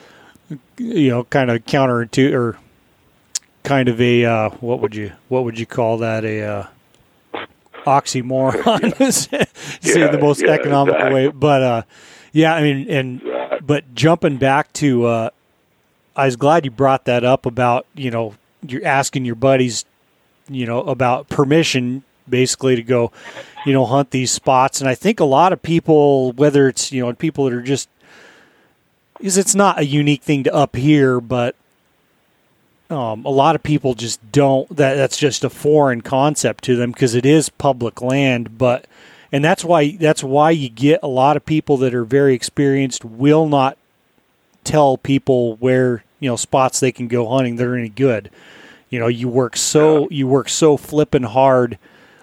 you 0.78 1.10
know 1.10 1.24
kind 1.24 1.50
of 1.50 1.64
counter 1.66 2.06
to 2.06 2.34
or 2.34 2.58
kind 3.62 3.88
of 3.88 4.00
a 4.00 4.24
uh, 4.24 4.50
what 4.60 4.80
would 4.80 4.94
you 4.94 5.12
what 5.28 5.44
would 5.44 5.58
you 5.58 5.66
call 5.66 5.98
that 5.98 6.24
a 6.24 6.42
uh, 6.42 6.66
oxymoron 7.86 9.12
say 9.12 9.46
yeah, 10.00 10.06
the 10.10 10.18
most 10.18 10.42
yeah, 10.42 10.50
economical 10.50 10.96
exactly. 10.96 11.28
way 11.28 11.32
but 11.32 11.62
uh 11.62 11.82
yeah 12.32 12.54
i 12.54 12.62
mean 12.62 12.88
and 12.90 13.22
exactly. 13.22 13.58
but 13.66 13.94
jumping 13.94 14.36
back 14.36 14.72
to 14.72 15.04
uh 15.04 15.30
I 16.18 16.26
was 16.26 16.34
glad 16.34 16.64
you 16.64 16.72
brought 16.72 17.04
that 17.04 17.22
up 17.22 17.46
about 17.46 17.86
you 17.94 18.10
know 18.10 18.34
you're 18.66 18.84
asking 18.84 19.24
your 19.24 19.36
buddies, 19.36 19.84
you 20.48 20.66
know, 20.66 20.82
about 20.82 21.28
permission 21.28 22.02
basically 22.28 22.74
to 22.74 22.82
go, 22.82 23.12
you 23.64 23.72
know, 23.72 23.86
hunt 23.86 24.10
these 24.10 24.32
spots. 24.32 24.80
And 24.80 24.90
I 24.90 24.96
think 24.96 25.20
a 25.20 25.24
lot 25.24 25.52
of 25.52 25.62
people, 25.62 26.32
whether 26.32 26.66
it's 26.66 26.90
you 26.90 27.06
know 27.06 27.12
people 27.14 27.44
that 27.44 27.52
are 27.52 27.62
just, 27.62 27.88
is 29.20 29.36
it's 29.36 29.54
not 29.54 29.78
a 29.78 29.86
unique 29.86 30.22
thing 30.22 30.44
to 30.44 30.54
up 30.54 30.76
here, 30.76 31.20
but 31.20 31.54
um, 32.90 33.24
a 33.24 33.30
lot 33.30 33.54
of 33.54 33.62
people 33.62 33.94
just 33.94 34.32
don't. 34.32 34.68
That 34.74 34.94
that's 34.94 35.18
just 35.18 35.44
a 35.44 35.50
foreign 35.50 36.00
concept 36.00 36.64
to 36.64 36.76
them 36.76 36.92
because 36.92 37.14
it 37.14 37.26
is 37.26 37.48
public 37.48 38.00
land, 38.00 38.58
but. 38.58 38.86
And 39.30 39.44
that's 39.44 39.62
why 39.62 39.90
that's 39.90 40.24
why 40.24 40.52
you 40.52 40.70
get 40.70 41.00
a 41.02 41.06
lot 41.06 41.36
of 41.36 41.44
people 41.44 41.76
that 41.76 41.94
are 41.94 42.06
very 42.06 42.32
experienced 42.32 43.04
will 43.04 43.46
not 43.46 43.76
tell 44.64 44.96
people 44.96 45.56
where 45.56 46.02
you 46.18 46.30
know 46.30 46.36
spots 46.36 46.80
they 46.80 46.92
can 46.92 47.08
go 47.08 47.28
hunting 47.28 47.56
that 47.56 47.66
are 47.66 47.76
any 47.76 47.90
good. 47.90 48.30
You 48.88 48.98
know, 48.98 49.06
you 49.06 49.28
work 49.28 49.56
so 49.56 50.08
you 50.10 50.26
work 50.26 50.48
so 50.48 50.78
flipping 50.78 51.24
hard 51.24 51.78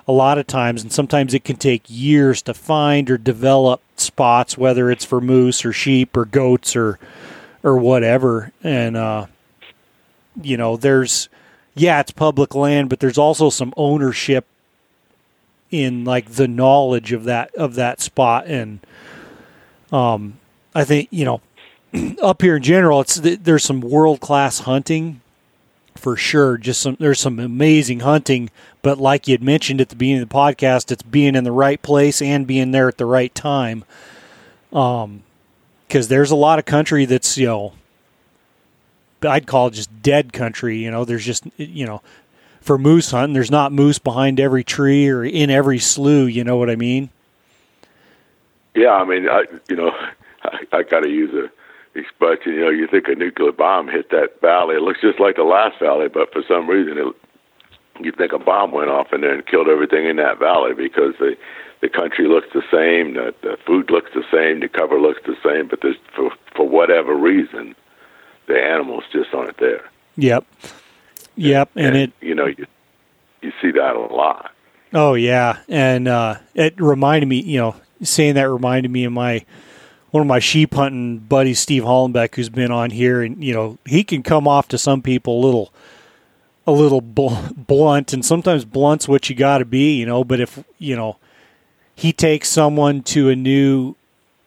a 0.07 0.11
lot 0.11 0.37
of 0.37 0.47
times, 0.47 0.83
and 0.83 0.91
sometimes 0.91 1.33
it 1.33 1.43
can 1.43 1.55
take 1.55 1.83
years 1.87 2.41
to 2.43 2.53
find 2.53 3.09
or 3.09 3.17
develop 3.17 3.81
spots, 3.95 4.57
whether 4.57 4.91
it's 4.91 5.05
for 5.05 5.19
moose 5.19 5.65
or 5.65 5.73
sheep 5.73 6.15
or 6.15 6.25
goats 6.25 6.75
or 6.75 6.99
or 7.63 7.77
whatever. 7.77 8.51
And 8.63 8.95
uh, 8.95 9.27
you 10.41 10.57
know, 10.57 10.77
there's 10.77 11.29
yeah, 11.73 11.99
it's 11.99 12.11
public 12.11 12.55
land, 12.55 12.89
but 12.89 12.99
there's 12.99 13.17
also 13.17 13.49
some 13.49 13.73
ownership 13.75 14.45
in 15.71 16.05
like 16.05 16.31
the 16.31 16.47
knowledge 16.47 17.11
of 17.11 17.23
that 17.23 17.53
of 17.55 17.73
that 17.73 17.99
spot 17.99 18.45
and 18.45 18.79
um 19.91 20.37
I 20.75 20.83
think 20.83 21.09
you 21.11 21.25
know 21.25 21.41
up 22.21 22.41
here 22.41 22.57
in 22.57 22.63
general, 22.63 23.01
it's 23.01 23.15
there's 23.15 23.63
some 23.63 23.81
world 23.81 24.19
class 24.19 24.59
hunting 24.59 25.21
for 25.95 26.15
sure. 26.15 26.57
Just 26.57 26.81
some 26.81 26.97
there's 26.99 27.19
some 27.19 27.39
amazing 27.39 28.01
hunting, 28.01 28.49
but 28.81 28.97
like 28.97 29.27
you 29.27 29.33
had 29.33 29.43
mentioned 29.43 29.81
at 29.81 29.89
the 29.89 29.95
beginning 29.95 30.23
of 30.23 30.29
the 30.29 30.35
podcast, 30.35 30.91
it's 30.91 31.03
being 31.03 31.35
in 31.35 31.43
the 31.43 31.51
right 31.51 31.81
place 31.81 32.21
and 32.21 32.45
being 32.45 32.71
there 32.71 32.87
at 32.87 32.97
the 32.97 33.05
right 33.05 33.33
time. 33.33 33.83
Um, 34.71 35.23
because 35.87 36.07
there's 36.07 36.31
a 36.31 36.35
lot 36.35 36.59
of 36.59 36.65
country 36.65 37.05
that's 37.05 37.37
you 37.37 37.47
know, 37.47 37.73
I'd 39.21 39.47
call 39.47 39.67
it 39.67 39.73
just 39.73 40.01
dead 40.01 40.33
country. 40.33 40.77
You 40.77 40.91
know, 40.91 41.05
there's 41.05 41.25
just 41.25 41.45
you 41.57 41.85
know, 41.85 42.01
for 42.61 42.77
moose 42.77 43.11
hunting, 43.11 43.33
there's 43.33 43.51
not 43.51 43.71
moose 43.71 43.99
behind 43.99 44.39
every 44.39 44.63
tree 44.63 45.07
or 45.07 45.23
in 45.23 45.49
every 45.49 45.79
slough. 45.79 46.29
You 46.29 46.43
know 46.43 46.57
what 46.57 46.69
I 46.69 46.75
mean? 46.75 47.09
Yeah, 48.73 48.93
I 48.93 49.05
mean, 49.05 49.29
I 49.29 49.45
you 49.69 49.75
know, 49.75 49.91
I, 50.43 50.59
I 50.73 50.83
got 50.83 51.01
to 51.01 51.09
use 51.09 51.33
a 51.33 51.49
expression. 51.95 52.53
You 52.53 52.61
know, 52.61 52.69
you 52.69 52.87
think 52.87 53.07
a 53.07 53.15
nuclear 53.15 53.51
bomb 53.51 53.87
hit 53.87 54.09
that 54.11 54.41
valley. 54.41 54.75
It 54.75 54.81
looks 54.81 55.01
just 55.01 55.19
like 55.19 55.35
the 55.35 55.43
last 55.43 55.79
valley, 55.79 56.07
but 56.07 56.31
for 56.31 56.43
some 56.47 56.69
reason, 56.69 56.97
it, 56.97 57.15
you 58.03 58.11
think 58.11 58.33
a 58.33 58.39
bomb 58.39 58.71
went 58.71 58.89
off 58.89 59.13
in 59.13 59.21
there 59.21 59.33
and 59.33 59.45
killed 59.45 59.67
everything 59.69 60.05
in 60.05 60.17
that 60.17 60.39
valley 60.39 60.73
because 60.73 61.13
the 61.19 61.37
the 61.81 61.89
country 61.89 62.27
looks 62.27 62.47
the 62.53 62.63
same, 62.71 63.13
the, 63.13 63.35
the 63.41 63.57
food 63.65 63.91
looks 63.91 64.09
the 64.15 64.23
same, 64.31 64.61
the 64.61 64.67
cover 64.67 64.99
looks 64.99 65.21
the 65.25 65.35
same, 65.43 65.67
but 65.67 65.79
there's 65.81 65.97
for 66.15 66.31
for 66.55 66.67
whatever 66.67 67.15
reason, 67.15 67.75
the 68.47 68.59
animals 68.59 69.03
just 69.11 69.33
aren't 69.33 69.57
there. 69.57 69.89
Yep. 70.17 70.45
Yep, 71.37 71.71
and, 71.75 71.85
and, 71.85 71.95
and 71.95 72.03
it 72.03 72.25
you 72.25 72.35
know 72.35 72.45
you 72.45 72.65
you 73.41 73.51
see 73.61 73.71
that 73.71 73.95
a 73.95 73.99
lot. 73.99 74.51
Oh 74.93 75.13
yeah, 75.13 75.59
and 75.67 76.07
uh, 76.07 76.35
it 76.53 76.79
reminded 76.79 77.27
me, 77.27 77.41
you 77.41 77.59
know, 77.59 77.75
saying 78.01 78.35
that 78.35 78.49
reminded 78.49 78.89
me 78.89 79.03
of 79.03 79.11
my 79.11 79.45
one 80.15 80.21
of 80.21 80.27
my 80.27 80.39
sheep 80.39 80.73
hunting 80.75 81.17
buddies, 81.17 81.59
Steve 81.59 81.83
Hollenbeck, 81.83 82.35
who's 82.35 82.47
been 82.47 82.71
on 82.71 82.89
here, 82.89 83.21
and 83.21 83.43
you 83.43 83.53
know 83.53 83.77
he 83.85 84.01
can 84.01 84.23
come 84.23 84.47
off 84.47 84.65
to 84.69 84.77
some 84.77 85.01
people 85.01 85.37
a 85.37 85.43
little, 85.45 85.73
a 86.65 86.71
little 86.71 87.01
bl- 87.01 87.35
blunt, 87.57 88.13
and 88.13 88.23
sometimes 88.23 88.63
blunt's 88.63 89.09
what 89.09 89.29
you 89.29 89.35
got 89.35 89.57
to 89.57 89.65
be, 89.65 89.99
you 89.99 90.05
know. 90.05 90.23
But 90.23 90.39
if 90.39 90.63
you 90.79 90.95
know, 90.95 91.17
he 91.93 92.13
takes 92.13 92.47
someone 92.47 93.03
to 93.03 93.27
a 93.27 93.35
new, 93.35 93.95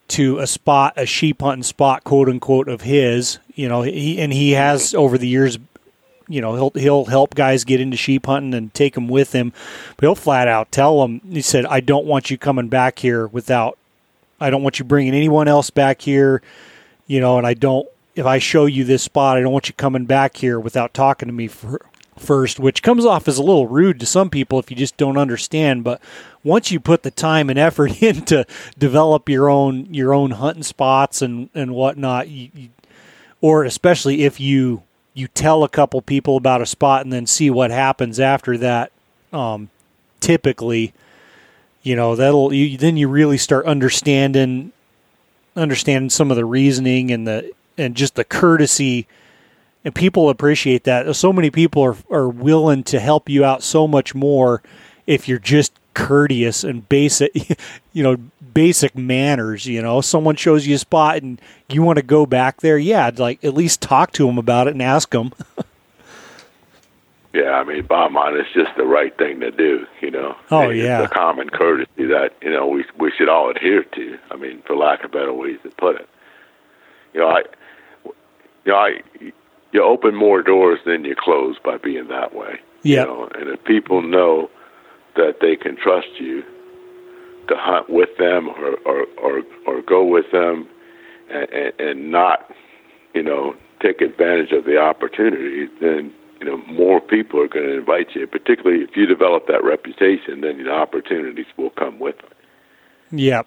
to 0.08 0.38
a 0.38 0.46
spot, 0.46 0.94
a 0.96 1.04
sheep 1.04 1.42
hunting 1.42 1.64
spot, 1.64 2.02
quote 2.02 2.30
unquote, 2.30 2.70
of 2.70 2.80
his, 2.80 3.38
you 3.54 3.68
know, 3.68 3.82
he 3.82 4.18
and 4.18 4.32
he 4.32 4.52
has 4.52 4.94
over 4.94 5.18
the 5.18 5.28
years 5.28 5.58
you 6.30 6.40
know 6.40 6.54
he'll 6.54 6.80
he'll 6.80 7.04
help 7.04 7.34
guys 7.34 7.64
get 7.64 7.78
into 7.78 7.98
sheep 7.98 8.24
hunting 8.24 8.54
and 8.54 8.72
take 8.72 8.94
them 8.94 9.08
with 9.08 9.32
him 9.32 9.50
but 9.96 10.04
he'll 10.04 10.14
flat 10.14 10.46
out 10.46 10.70
tell 10.70 11.00
them 11.00 11.22
he 11.30 11.40
said 11.40 11.64
i 11.66 11.80
don't 11.80 12.04
want 12.04 12.30
you 12.30 12.36
coming 12.36 12.68
back 12.68 12.98
here 12.98 13.26
without 13.26 13.78
I 14.40 14.50
don't 14.50 14.62
want 14.62 14.78
you 14.78 14.84
bringing 14.84 15.14
anyone 15.14 15.48
else 15.48 15.70
back 15.70 16.00
here, 16.00 16.42
you 17.06 17.20
know, 17.20 17.38
and 17.38 17.46
I 17.46 17.54
don't, 17.54 17.88
if 18.14 18.26
I 18.26 18.38
show 18.38 18.66
you 18.66 18.84
this 18.84 19.02
spot, 19.02 19.36
I 19.36 19.40
don't 19.40 19.52
want 19.52 19.68
you 19.68 19.74
coming 19.74 20.04
back 20.04 20.36
here 20.36 20.58
without 20.58 20.94
talking 20.94 21.28
to 21.28 21.32
me 21.32 21.48
for, 21.48 21.80
first, 22.18 22.60
which 22.60 22.82
comes 22.82 23.04
off 23.04 23.28
as 23.28 23.38
a 23.38 23.42
little 23.42 23.66
rude 23.66 24.00
to 24.00 24.06
some 24.06 24.30
people 24.30 24.58
if 24.58 24.70
you 24.70 24.76
just 24.76 24.96
don't 24.96 25.16
understand. 25.16 25.84
But 25.84 26.00
once 26.44 26.70
you 26.70 26.80
put 26.80 27.02
the 27.02 27.10
time 27.10 27.50
and 27.50 27.58
effort 27.58 28.02
in 28.02 28.24
to 28.26 28.44
develop 28.78 29.28
your 29.28 29.48
own 29.48 29.92
your 29.92 30.12
own 30.12 30.32
hunting 30.32 30.62
spots 30.62 31.22
and 31.22 31.48
and 31.54 31.74
whatnot, 31.74 32.28
you, 32.28 32.70
or 33.40 33.64
especially 33.64 34.24
if 34.24 34.40
you 34.40 34.82
you 35.14 35.28
tell 35.28 35.64
a 35.64 35.68
couple 35.68 36.00
people 36.02 36.36
about 36.36 36.62
a 36.62 36.66
spot 36.66 37.02
and 37.02 37.12
then 37.12 37.26
see 37.26 37.50
what 37.50 37.70
happens 37.70 38.20
after 38.20 38.56
that, 38.58 38.92
um, 39.32 39.68
typically 40.20 40.92
you 41.88 41.96
know 41.96 42.14
that'll 42.14 42.52
you, 42.52 42.76
then 42.76 42.98
you 42.98 43.08
really 43.08 43.38
start 43.38 43.64
understanding 43.64 44.72
understanding 45.56 46.10
some 46.10 46.30
of 46.30 46.36
the 46.36 46.44
reasoning 46.44 47.10
and 47.10 47.26
the 47.26 47.50
and 47.78 47.94
just 47.96 48.14
the 48.14 48.24
courtesy. 48.24 49.06
And 49.84 49.94
people 49.94 50.28
appreciate 50.28 50.84
that. 50.84 51.16
So 51.16 51.32
many 51.32 51.50
people 51.50 51.82
are 51.82 51.96
are 52.10 52.28
willing 52.28 52.84
to 52.84 53.00
help 53.00 53.30
you 53.30 53.42
out 53.42 53.62
so 53.62 53.88
much 53.88 54.14
more 54.14 54.62
if 55.06 55.28
you're 55.28 55.38
just 55.38 55.72
courteous 55.94 56.62
and 56.62 56.86
basic 56.88 57.32
you 57.92 58.02
know 58.02 58.16
basic 58.52 58.94
manners 58.94 59.64
you 59.64 59.80
know. 59.80 60.02
Someone 60.02 60.36
shows 60.36 60.66
you 60.66 60.74
a 60.74 60.78
spot 60.78 61.22
and 61.22 61.40
you 61.70 61.82
want 61.82 61.96
to 61.96 62.02
go 62.02 62.26
back 62.26 62.60
there 62.60 62.76
yeah 62.76 63.10
like 63.16 63.42
at 63.42 63.54
least 63.54 63.80
talk 63.80 64.12
to 64.12 64.26
them 64.26 64.36
about 64.36 64.68
it 64.68 64.72
and 64.72 64.82
ask 64.82 65.10
them 65.10 65.32
Yeah, 67.38 67.52
I 67.52 67.64
mean, 67.64 67.86
bottom 67.86 68.14
line, 68.14 68.34
it's 68.34 68.52
just 68.52 68.76
the 68.76 68.84
right 68.84 69.16
thing 69.16 69.38
to 69.40 69.52
do. 69.52 69.86
You 70.00 70.10
know. 70.10 70.36
Oh 70.50 70.70
yeah. 70.70 71.02
the 71.02 71.08
common 71.08 71.50
courtesy 71.50 72.06
that 72.06 72.30
you 72.42 72.50
know 72.50 72.66
we 72.66 72.84
we 72.98 73.12
should 73.16 73.28
all 73.28 73.50
adhere 73.50 73.84
to. 73.84 74.18
I 74.30 74.36
mean, 74.36 74.62
for 74.66 74.74
lack 74.74 75.04
of 75.04 75.12
better 75.12 75.32
ways 75.32 75.58
to 75.62 75.70
put 75.70 75.96
it. 76.00 76.08
You 77.14 77.20
know, 77.20 77.28
I, 77.28 77.42
you 78.64 78.72
know, 78.72 78.76
I, 78.76 78.90
you 79.72 79.82
open 79.82 80.16
more 80.16 80.42
doors 80.42 80.80
than 80.84 81.04
you 81.04 81.14
close 81.16 81.56
by 81.64 81.76
being 81.78 82.08
that 82.08 82.34
way. 82.34 82.58
Yeah. 82.82 83.02
You 83.02 83.06
know, 83.06 83.28
and 83.34 83.50
if 83.50 83.64
people 83.64 84.02
know 84.02 84.50
that 85.14 85.36
they 85.40 85.54
can 85.54 85.76
trust 85.76 86.08
you 86.18 86.42
to 87.46 87.54
hunt 87.56 87.88
with 87.88 88.10
them 88.18 88.48
or 88.48 88.74
or 88.84 89.06
or, 89.22 89.42
or 89.64 89.82
go 89.82 90.04
with 90.04 90.30
them, 90.32 90.68
and, 91.30 91.48
and, 91.50 91.80
and 91.80 92.10
not, 92.10 92.50
you 93.14 93.22
know, 93.22 93.54
take 93.80 94.00
advantage 94.00 94.50
of 94.50 94.64
the 94.64 94.78
opportunity, 94.78 95.68
then 95.80 96.12
you 96.40 96.46
know 96.46 96.56
more 96.66 97.00
people 97.00 97.40
are 97.40 97.48
going 97.48 97.66
to 97.66 97.78
invite 97.78 98.14
you. 98.14 98.26
Particularly 98.26 98.82
if 98.82 98.96
you 98.96 99.06
develop 99.06 99.46
that 99.46 99.64
reputation, 99.64 100.40
then 100.40 100.62
the 100.62 100.70
opportunities 100.70 101.46
will 101.56 101.70
come 101.70 101.98
with 101.98 102.18
it. 102.18 102.32
Yep, 103.10 103.46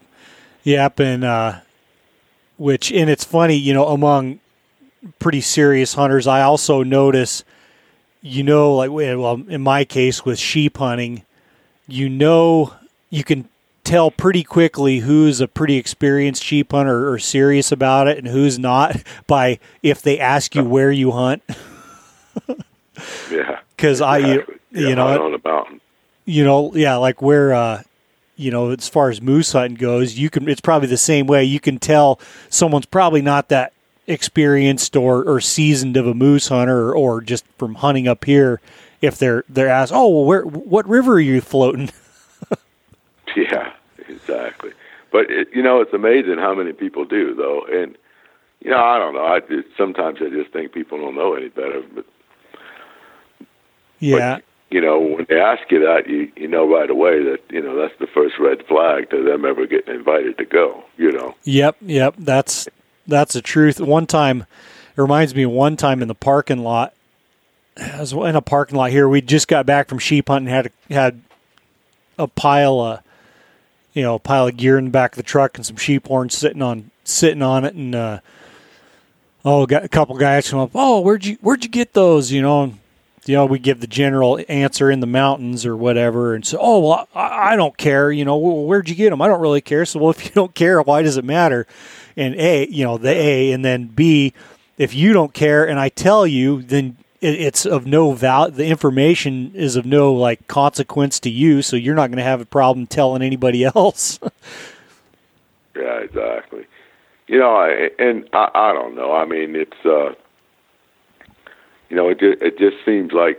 yep, 0.63 0.99
and 0.99 1.23
uh, 1.23 1.59
which 2.57 2.91
and 2.91 3.09
it's 3.09 3.23
funny, 3.23 3.55
you 3.55 3.73
know, 3.73 3.87
among 3.87 4.39
pretty 5.19 5.41
serious 5.41 5.93
hunters, 5.93 6.27
I 6.27 6.41
also 6.41 6.83
notice 6.83 7.43
you 8.21 8.43
know, 8.43 8.75
like 8.75 8.91
well, 8.91 9.41
in 9.47 9.61
my 9.61 9.83
case 9.83 10.23
with 10.23 10.39
sheep 10.39 10.77
hunting, 10.77 11.23
you 11.87 12.07
know, 12.07 12.73
you 13.09 13.23
can 13.23 13.49
tell 13.83 14.11
pretty 14.11 14.43
quickly 14.43 14.99
who's 14.99 15.41
a 15.41 15.47
pretty 15.47 15.75
experienced 15.75 16.43
sheep 16.43 16.71
hunter 16.71 17.09
or 17.11 17.17
serious 17.17 17.71
about 17.71 18.07
it 18.07 18.19
and 18.19 18.27
who's 18.27 18.59
not 18.59 18.95
by 19.27 19.59
if 19.81 20.01
they 20.01 20.19
ask 20.19 20.55
you 20.55 20.63
where 20.63 20.91
you 20.91 21.11
hunt. 21.11 21.43
yeah, 23.31 23.59
because. 23.75 24.01
I, 24.01 24.17
you, 24.17 24.59
yeah, 24.71 24.89
you 24.89 24.95
know, 24.95 25.23
on 25.23 25.31
the 25.31 25.41
mountain. 25.43 25.81
You 26.25 26.43
know, 26.43 26.73
yeah, 26.75 26.95
like 26.95 27.21
where, 27.21 27.53
uh, 27.53 27.83
you 28.35 28.51
know, 28.51 28.71
as 28.71 28.87
far 28.87 29.09
as 29.09 29.21
moose 29.21 29.51
hunting 29.51 29.75
goes, 29.75 30.17
you 30.17 30.29
can. 30.29 30.47
It's 30.47 30.61
probably 30.61 30.87
the 30.87 30.97
same 30.97 31.27
way. 31.27 31.43
You 31.43 31.59
can 31.59 31.77
tell 31.77 32.19
someone's 32.49 32.85
probably 32.85 33.21
not 33.21 33.49
that 33.49 33.73
experienced 34.07 34.95
or, 34.95 35.23
or 35.23 35.39
seasoned 35.41 35.97
of 35.97 36.07
a 36.07 36.13
moose 36.13 36.47
hunter 36.47 36.89
or, 36.89 36.95
or 36.95 37.21
just 37.21 37.45
from 37.57 37.75
hunting 37.75 38.07
up 38.07 38.25
here 38.25 38.59
if 39.01 39.17
they're 39.17 39.43
they're 39.49 39.69
asked, 39.69 39.91
oh 39.93 40.07
well, 40.07 40.25
where 40.25 40.43
what 40.43 40.87
river 40.87 41.13
are 41.13 41.19
you 41.19 41.41
floating? 41.41 41.89
yeah, 43.35 43.73
exactly. 44.07 44.71
But 45.11 45.29
it, 45.29 45.49
you 45.53 45.61
know, 45.61 45.81
it's 45.81 45.93
amazing 45.93 46.37
how 46.37 46.55
many 46.55 46.71
people 46.71 47.03
do 47.05 47.33
though, 47.33 47.65
and 47.71 47.97
you 48.61 48.69
know, 48.71 48.77
I 48.77 48.99
don't 48.99 49.15
know. 49.15 49.25
I 49.25 49.39
just, 49.39 49.75
sometimes 49.75 50.19
I 50.21 50.29
just 50.29 50.53
think 50.53 50.71
people 50.71 50.99
don't 50.99 51.15
know 51.15 51.33
any 51.33 51.49
better. 51.49 51.81
But 51.93 52.05
yeah, 54.01 54.35
but, 54.35 54.43
you 54.69 54.81
know, 54.81 54.99
when 54.99 55.25
they 55.29 55.39
ask 55.39 55.71
you 55.71 55.79
that, 55.79 56.09
you 56.09 56.31
you 56.35 56.47
know 56.47 56.67
right 56.67 56.89
away 56.89 57.23
that 57.23 57.39
you 57.49 57.61
know 57.61 57.75
that's 57.77 57.97
the 57.99 58.07
first 58.07 58.35
red 58.39 58.65
flag 58.67 59.09
to 59.11 59.23
them 59.23 59.45
ever 59.45 59.65
getting 59.65 59.95
invited 59.95 60.37
to 60.37 60.45
go. 60.45 60.83
You 60.97 61.13
know. 61.13 61.35
Yep, 61.43 61.77
yep. 61.81 62.15
That's 62.17 62.67
that's 63.07 63.33
the 63.33 63.41
truth. 63.41 63.79
One 63.79 64.05
time, 64.05 64.41
it 64.41 65.01
reminds 65.01 65.33
me 65.33 65.43
of 65.43 65.51
one 65.51 65.77
time 65.77 66.01
in 66.01 66.07
the 66.07 66.15
parking 66.15 66.59
lot. 66.59 66.93
I 67.77 67.99
was 67.99 68.11
in 68.13 68.35
a 68.35 68.41
parking 68.41 68.77
lot 68.77 68.91
here. 68.91 69.07
We 69.07 69.21
just 69.21 69.47
got 69.47 69.65
back 69.65 69.87
from 69.87 69.97
sheep 69.99 70.27
hunting. 70.27 70.53
Had 70.53 70.67
a, 70.67 70.93
had 70.93 71.21
a 72.17 72.27
pile 72.27 72.79
of, 72.79 73.01
you 73.93 74.03
know, 74.03 74.15
a 74.15 74.19
pile 74.19 74.47
of 74.47 74.57
gear 74.57 74.77
in 74.77 74.85
the 74.85 74.91
back 74.91 75.13
of 75.13 75.17
the 75.17 75.23
truck 75.23 75.57
and 75.57 75.65
some 75.65 75.77
sheep 75.77 76.07
horns 76.07 76.37
sitting 76.37 76.61
on 76.61 76.91
sitting 77.03 77.41
on 77.41 77.65
it. 77.65 77.73
And 77.73 77.95
uh, 77.95 78.19
oh, 79.45 79.65
got 79.65 79.83
a 79.83 79.89
couple 79.89 80.17
guys 80.17 80.49
come 80.49 80.59
up. 80.59 80.71
Oh, 80.75 80.99
where'd 81.01 81.25
you 81.25 81.37
where'd 81.41 81.63
you 81.63 81.69
get 81.69 81.93
those? 81.93 82.31
You 82.31 82.41
know, 82.41 82.63
and, 82.63 82.79
you 83.25 83.35
know, 83.35 83.45
we 83.45 83.59
give 83.59 83.81
the 83.81 83.87
general 83.87 84.39
answer 84.49 84.89
in 84.89 84.99
the 84.99 85.07
mountains 85.07 85.65
or 85.65 85.75
whatever, 85.75 86.33
and 86.33 86.45
so, 86.45 86.57
oh 86.59 86.79
well, 86.79 87.07
I, 87.13 87.53
I 87.53 87.55
don't 87.55 87.77
care. 87.77 88.11
You 88.11 88.25
know, 88.25 88.37
where'd 88.37 88.89
you 88.89 88.95
get 88.95 89.11
them? 89.11 89.21
I 89.21 89.27
don't 89.27 89.41
really 89.41 89.61
care. 89.61 89.85
So, 89.85 89.99
well, 89.99 90.09
if 90.11 90.25
you 90.25 90.31
don't 90.31 90.55
care, 90.55 90.81
why 90.81 91.01
does 91.01 91.17
it 91.17 91.25
matter? 91.25 91.67
and 92.17 92.35
A, 92.35 92.67
you 92.69 92.83
know, 92.83 92.97
the 92.97 93.09
A, 93.09 93.51
and 93.51 93.63
then 93.63 93.87
B, 93.87 94.33
if 94.77 94.93
you 94.93 95.13
don't 95.13 95.33
care 95.33 95.67
and 95.67 95.79
I 95.79 95.89
tell 95.89 96.25
you, 96.25 96.61
then 96.61 96.97
it's 97.21 97.65
of 97.65 97.85
no 97.85 98.13
value. 98.13 98.51
The 98.55 98.65
information 98.65 99.51
is 99.53 99.75
of 99.75 99.85
no 99.85 100.13
like 100.13 100.47
consequence 100.47 101.19
to 101.21 101.29
you, 101.29 101.61
so 101.61 101.75
you're 101.75 101.95
not 101.95 102.07
going 102.07 102.17
to 102.17 102.23
have 102.23 102.41
a 102.41 102.45
problem 102.45 102.87
telling 102.87 103.21
anybody 103.21 103.63
else. 103.75 104.19
yeah, 105.75 105.99
exactly. 105.99 106.65
You 107.27 107.39
know, 107.39 107.55
I, 107.55 107.89
and 107.99 108.27
I, 108.33 108.49
I 108.53 108.73
don't 108.73 108.95
know. 108.95 109.13
I 109.13 109.25
mean, 109.25 109.55
it's 109.55 109.85
uh, 109.85 110.13
you 111.91 111.97
know, 111.97 112.07
it 112.07 112.19
just, 112.19 112.41
it 112.41 112.57
just 112.57 112.77
seems 112.85 113.11
like 113.11 113.37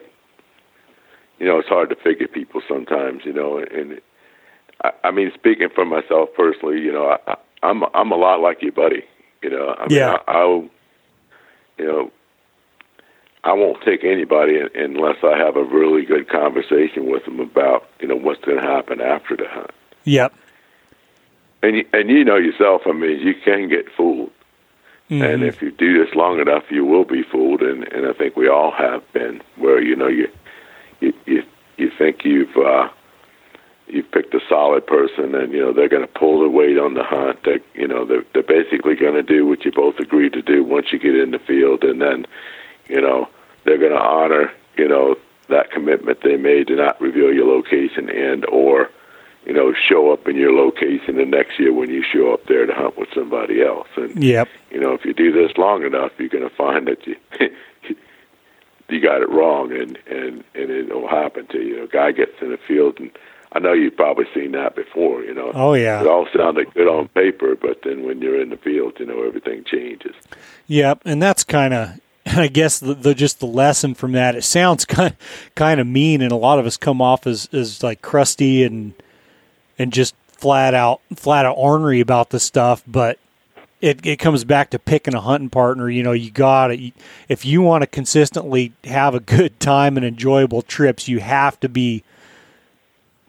you 1.38 1.46
know 1.46 1.58
it's 1.58 1.68
hard 1.68 1.88
to 1.88 1.96
figure 1.96 2.28
people 2.28 2.60
sometimes. 2.68 3.24
You 3.24 3.32
know, 3.32 3.58
and 3.58 3.98
I, 4.84 4.90
I 5.04 5.10
mean, 5.10 5.32
speaking 5.34 5.70
for 5.74 5.86
myself 5.86 6.28
personally, 6.36 6.80
you 6.80 6.92
know, 6.92 7.16
I, 7.26 7.36
I'm 7.62 7.82
I'm 7.94 8.12
a 8.12 8.16
lot 8.16 8.40
like 8.40 8.58
you, 8.60 8.70
buddy. 8.70 9.04
You 9.42 9.50
know, 9.50 9.74
I 9.78 9.88
mean, 9.88 9.98
yeah. 9.98 10.18
I, 10.28 10.32
I'll, 10.32 10.68
you 11.78 11.86
know, 11.86 12.10
I 13.42 13.54
won't 13.54 13.82
take 13.82 14.04
anybody 14.04 14.60
unless 14.74 15.16
I 15.24 15.38
have 15.38 15.56
a 15.56 15.64
really 15.64 16.04
good 16.04 16.28
conversation 16.28 17.10
with 17.10 17.24
them 17.24 17.40
about 17.40 17.88
you 18.00 18.06
know 18.06 18.16
what's 18.16 18.44
going 18.44 18.58
to 18.58 18.66
happen 18.66 19.00
after 19.00 19.34
the 19.34 19.48
hunt. 19.48 19.70
Yep. 20.04 20.34
And 21.62 21.76
you, 21.76 21.84
and 21.94 22.10
you 22.10 22.22
know 22.22 22.36
yourself, 22.36 22.82
I 22.86 22.92
mean, 22.92 23.18
you 23.20 23.34
can 23.42 23.70
get 23.70 23.86
fooled, 23.96 24.30
mm-hmm. 25.10 25.22
and 25.22 25.42
if 25.42 25.62
you 25.62 25.70
do 25.70 26.04
this 26.04 26.14
long 26.14 26.40
enough, 26.40 26.64
you 26.70 26.84
will 26.84 27.04
be 27.04 27.22
fooled. 27.22 27.62
And 27.62 27.84
and 27.92 28.06
I 28.06 28.12
think 28.12 28.36
we 28.36 28.48
all 28.48 28.70
have 28.72 29.02
been, 29.12 29.42
where 29.56 29.82
you 29.82 29.96
know 29.96 30.08
you 30.08 30.28
you 31.00 31.12
you, 31.26 31.42
you 31.76 31.90
think 31.98 32.24
you've 32.24 32.56
uh, 32.56 32.88
you've 33.86 34.10
picked 34.10 34.34
a 34.34 34.40
solid 34.48 34.86
person, 34.86 35.34
and 35.34 35.52
you 35.52 35.60
know 35.60 35.72
they're 35.72 35.88
going 35.88 36.06
to 36.06 36.18
pull 36.18 36.40
the 36.40 36.48
weight 36.48 36.78
on 36.78 36.94
the 36.94 37.04
hunt. 37.04 37.38
They, 37.44 37.60
you 37.74 37.86
know, 37.86 38.04
they're 38.04 38.24
they're 38.32 38.42
basically 38.42 38.94
going 38.94 39.14
to 39.14 39.22
do 39.22 39.46
what 39.46 39.64
you 39.64 39.72
both 39.72 39.98
agreed 39.98 40.32
to 40.32 40.42
do 40.42 40.64
once 40.64 40.92
you 40.92 40.98
get 40.98 41.16
in 41.16 41.30
the 41.30 41.38
field, 41.38 41.84
and 41.84 42.00
then, 42.00 42.26
you 42.88 43.00
know, 43.00 43.28
they're 43.64 43.78
going 43.78 43.92
to 43.92 43.98
honor, 43.98 44.50
you 44.76 44.88
know, 44.88 45.16
that 45.48 45.70
commitment 45.70 46.18
they 46.22 46.36
made 46.36 46.68
to 46.68 46.76
not 46.76 47.00
reveal 47.00 47.32
your 47.32 47.46
location 47.46 48.08
and 48.08 48.44
or, 48.46 48.90
you 49.44 49.52
know, 49.52 49.72
show 49.74 50.12
up 50.12 50.28
in 50.28 50.36
your 50.36 50.52
location 50.52 51.16
the 51.16 51.24
next 51.24 51.58
year 51.58 51.72
when 51.72 51.90
you 51.90 52.04
show 52.12 52.32
up 52.32 52.46
there 52.46 52.66
to 52.66 52.72
hunt 52.72 52.96
with 52.96 53.08
somebody 53.14 53.62
else. 53.62 53.88
And 53.96 54.22
yep. 54.22 54.48
you 54.70 54.80
know, 54.80 54.92
if 54.92 55.04
you 55.04 55.12
do 55.12 55.32
this 55.32 55.56
long 55.56 55.84
enough, 55.84 56.12
you're 56.18 56.28
going 56.28 56.48
to 56.48 56.54
find 56.54 56.86
that 56.86 57.06
you. 57.06 57.16
you 58.88 59.00
got 59.00 59.22
it 59.22 59.30
wrong, 59.30 59.72
and 59.72 59.98
and 60.06 60.44
and 60.54 60.70
it'll 60.70 61.08
happen 61.08 61.46
to 61.48 61.58
you. 61.58 61.84
A 61.84 61.88
guy 61.88 62.12
gets 62.12 62.32
in 62.40 62.50
the 62.50 62.58
field 62.68 63.00
and 63.00 63.10
I 63.54 63.58
know 63.58 63.72
you've 63.72 63.96
probably 63.96 64.24
seen 64.34 64.52
that 64.52 64.74
before, 64.74 65.22
you 65.22 65.34
know. 65.34 65.52
Oh 65.54 65.74
yeah. 65.74 66.00
It 66.00 66.06
all 66.06 66.26
sounded 66.34 66.72
good 66.72 66.88
on 66.88 67.08
paper, 67.08 67.54
but 67.54 67.80
then 67.84 68.04
when 68.04 68.22
you're 68.22 68.40
in 68.40 68.48
the 68.48 68.56
field, 68.56 68.94
you 68.98 69.06
know, 69.06 69.22
everything 69.22 69.64
changes. 69.64 70.14
Yep, 70.68 71.02
and 71.04 71.22
that's 71.22 71.44
kind 71.44 71.74
of 71.74 72.00
I 72.26 72.48
guess 72.48 72.78
the, 72.78 72.94
the, 72.94 73.14
just 73.14 73.40
the 73.40 73.46
lesson 73.46 73.94
from 73.94 74.12
that. 74.12 74.34
It 74.34 74.44
sounds 74.44 74.84
kind 74.86 75.16
kind 75.54 75.80
of 75.80 75.86
mean, 75.86 76.22
and 76.22 76.32
a 76.32 76.36
lot 76.36 76.58
of 76.58 76.66
us 76.66 76.76
come 76.76 77.02
off 77.02 77.26
as, 77.26 77.48
as 77.52 77.82
like 77.82 78.00
crusty 78.00 78.64
and 78.64 78.94
and 79.78 79.92
just 79.92 80.14
flat 80.26 80.74
out 80.74 81.00
flat 81.14 81.46
out 81.46 81.54
ornery 81.56 82.00
about 82.00 82.30
the 82.30 82.40
stuff. 82.40 82.82
But 82.86 83.18
it 83.80 84.04
it 84.06 84.16
comes 84.18 84.44
back 84.44 84.70
to 84.70 84.78
picking 84.78 85.14
a 85.14 85.20
hunting 85.20 85.50
partner. 85.50 85.90
You 85.90 86.02
know, 86.02 86.12
you 86.12 86.30
got 86.30 86.68
to 86.68 86.90
if 87.28 87.44
you 87.44 87.62
want 87.62 87.82
to 87.82 87.86
consistently 87.86 88.72
have 88.84 89.14
a 89.14 89.20
good 89.20 89.58
time 89.60 89.96
and 89.96 90.06
enjoyable 90.06 90.62
trips, 90.62 91.08
you 91.08 91.20
have 91.20 91.58
to 91.60 91.68
be 91.68 92.04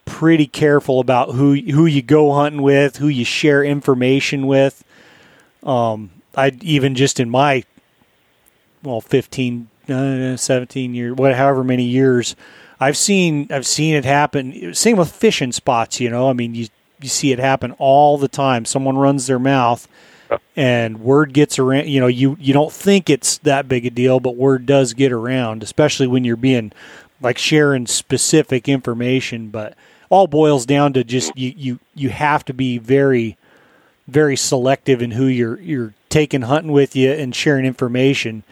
pretty 0.06 0.48
careful 0.48 1.00
about 1.00 1.32
who 1.32 1.56
who 1.56 1.86
you 1.86 2.02
go 2.02 2.34
hunting 2.34 2.62
with, 2.62 2.98
who 2.98 3.08
you 3.08 3.26
share 3.26 3.64
information 3.64 4.48
with. 4.48 4.84
Um, 5.64 6.12
I 6.36 6.58
even 6.62 6.96
just 6.96 7.20
in 7.20 7.30
my 7.30 7.64
well 8.84 9.02
15 9.02 9.70
uh, 9.90 10.38
17 10.38 10.94
years 10.94 11.16
what 11.16 11.36
however 11.36 11.64
many 11.64 11.84
years 11.84 12.36
I've 12.84 12.98
seen 12.98 13.48
I've 13.52 13.68
seen 13.68 13.96
it 13.96 14.06
happen. 14.06 14.74
Same 14.74 14.98
with 14.98 15.12
fishing 15.12 15.52
spots 15.52 16.00
you 16.00 16.10
know? 16.10 16.30
I 16.30 16.34
mean 16.34 16.56
you 16.56 16.68
you 17.02 17.10
see 17.10 17.32
it 17.32 17.40
happen 17.40 17.74
all 17.80 18.18
the 18.18 18.28
time. 18.28 18.66
Someone 18.66 18.98
runs 18.98 19.28
their 19.28 19.40
mouth 19.40 19.88
and 20.56 21.00
word 21.00 21.32
gets 21.32 21.60
around 21.60 21.88
you 21.88 22.00
know 22.00 22.08
you 22.08 22.36
you 22.40 22.54
don't 22.54 22.72
think 22.72 23.10
it's 23.10 23.38
that 23.40 23.68
big 23.68 23.86
a 23.86 23.90
deal 23.92 24.20
but 24.20 24.36
word 24.36 24.66
does 24.66 24.94
get 24.94 25.12
around 25.12 25.62
especially 25.62 26.08
when 26.08 26.24
you're 26.24 26.36
being 26.36 26.72
like 27.24 27.38
sharing 27.38 27.88
specific 27.88 28.70
information. 28.70 29.50
But 29.50 29.76
all 30.10 30.28
boils 30.28 30.66
down 30.68 30.94
to 30.94 31.04
just 31.04 31.36
you 31.36 31.54
you 31.56 31.80
you 31.96 32.10
have 32.10 32.46
to 32.46 32.54
be 32.54 32.78
very 32.78 33.38
very 34.08 34.36
selective 34.36 35.02
in 35.02 35.12
who 35.12 35.26
you're 35.26 35.60
you're 35.60 35.94
taking 36.10 36.44
hunting 36.44 36.72
with 36.72 36.96
you 36.96 37.12
and 37.12 37.34
sharing 37.34 37.66
information 37.66 38.44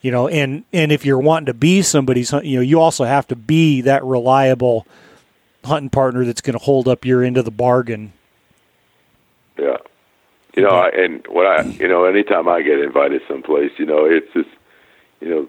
you 0.00 0.10
know 0.10 0.28
and 0.28 0.64
and 0.72 0.92
if 0.92 1.04
you're 1.04 1.18
wanting 1.18 1.46
to 1.46 1.54
be 1.54 1.82
somebody's 1.82 2.32
you 2.42 2.56
know 2.56 2.62
you 2.62 2.80
also 2.80 3.04
have 3.04 3.26
to 3.26 3.36
be 3.36 3.80
that 3.80 4.04
reliable 4.04 4.86
hunting 5.64 5.90
partner 5.90 6.24
that's 6.24 6.40
going 6.40 6.56
to 6.56 6.64
hold 6.64 6.88
up 6.88 7.04
your 7.04 7.22
end 7.22 7.36
of 7.36 7.44
the 7.44 7.50
bargain 7.50 8.12
yeah 9.58 9.76
you 10.54 10.62
know 10.62 10.70
I, 10.70 10.88
and 10.90 11.26
what 11.28 11.46
i 11.46 11.62
you 11.62 11.88
know 11.88 12.04
anytime 12.04 12.48
i 12.48 12.62
get 12.62 12.78
invited 12.78 13.22
someplace 13.28 13.72
you 13.76 13.86
know 13.86 14.04
it's 14.04 14.32
just 14.32 14.50
you 15.20 15.28
know 15.28 15.48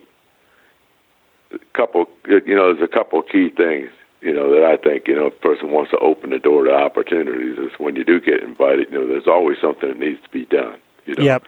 a 1.52 1.60
couple 1.78 2.10
you 2.28 2.56
know 2.56 2.74
there's 2.74 2.84
a 2.84 2.94
couple 2.94 3.22
key 3.22 3.50
things 3.50 3.90
you 4.22 4.34
know, 4.34 4.54
that 4.54 4.66
I 4.66 4.76
think, 4.78 5.08
you 5.08 5.16
know, 5.16 5.28
a 5.28 5.32
person 5.32 5.72
wants 5.72 5.92
to 5.92 5.98
open 6.00 6.32
the 6.32 6.40
door 6.40 6.66
to 6.66 6.74
opportunities 6.74 7.58
is 7.58 7.72
when 7.78 7.96
you 7.96 8.04
do 8.04 8.20
get 8.20 8.44
invited, 8.44 8.88
you 8.92 9.00
know, 9.00 9.08
there's 9.08 9.28
always 9.28 9.58
something 9.62 9.90
that 9.90 10.00
needs 10.00 10.22
to 10.24 10.30
be 10.30 10.46
done. 10.46 10.78
You 11.06 11.16
know, 11.16 11.24
yep. 11.24 11.44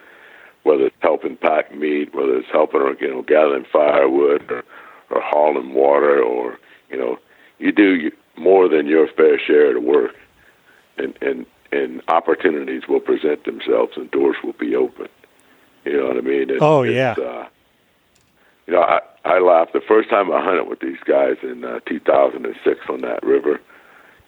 Whether 0.62 0.86
it's 0.86 0.96
helping 1.00 1.36
pack 1.36 1.74
meat, 1.74 2.14
whether 2.14 2.36
it's 2.36 2.50
helping 2.52 2.80
or 2.80 2.94
you 3.00 3.08
know, 3.08 3.22
gathering 3.22 3.66
firewood 3.72 4.50
or, 4.50 4.64
or 5.10 5.20
hauling 5.20 5.74
water 5.74 6.22
or, 6.22 6.58
you 6.90 6.96
know, 6.96 7.18
you 7.58 7.72
do 7.72 8.10
more 8.36 8.68
than 8.68 8.86
your 8.86 9.08
fair 9.08 9.38
share 9.38 9.76
of 9.76 9.82
work 9.82 10.14
and, 10.98 11.16
and, 11.20 11.46
and 11.70 12.02
opportunities 12.08 12.82
will 12.88 13.00
present 13.00 13.44
themselves 13.44 13.92
and 13.96 14.10
doors 14.10 14.36
will 14.44 14.54
be 14.54 14.74
open. 14.76 15.08
You 15.84 15.98
know 15.98 16.08
what 16.08 16.16
I 16.16 16.20
mean? 16.20 16.50
It, 16.50 16.58
oh 16.60 16.82
yeah. 16.82 17.12
Uh, 17.12 17.46
you 18.66 18.74
know, 18.74 18.82
I, 18.82 19.00
I 19.24 19.38
laughed 19.40 19.72
the 19.72 19.80
first 19.80 20.08
time 20.08 20.30
I 20.30 20.42
hunted 20.42 20.68
with 20.68 20.80
these 20.80 21.00
guys 21.04 21.36
in 21.42 21.64
uh, 21.64 21.80
2006 21.86 22.80
on 22.88 23.00
that 23.00 23.22
river. 23.24 23.60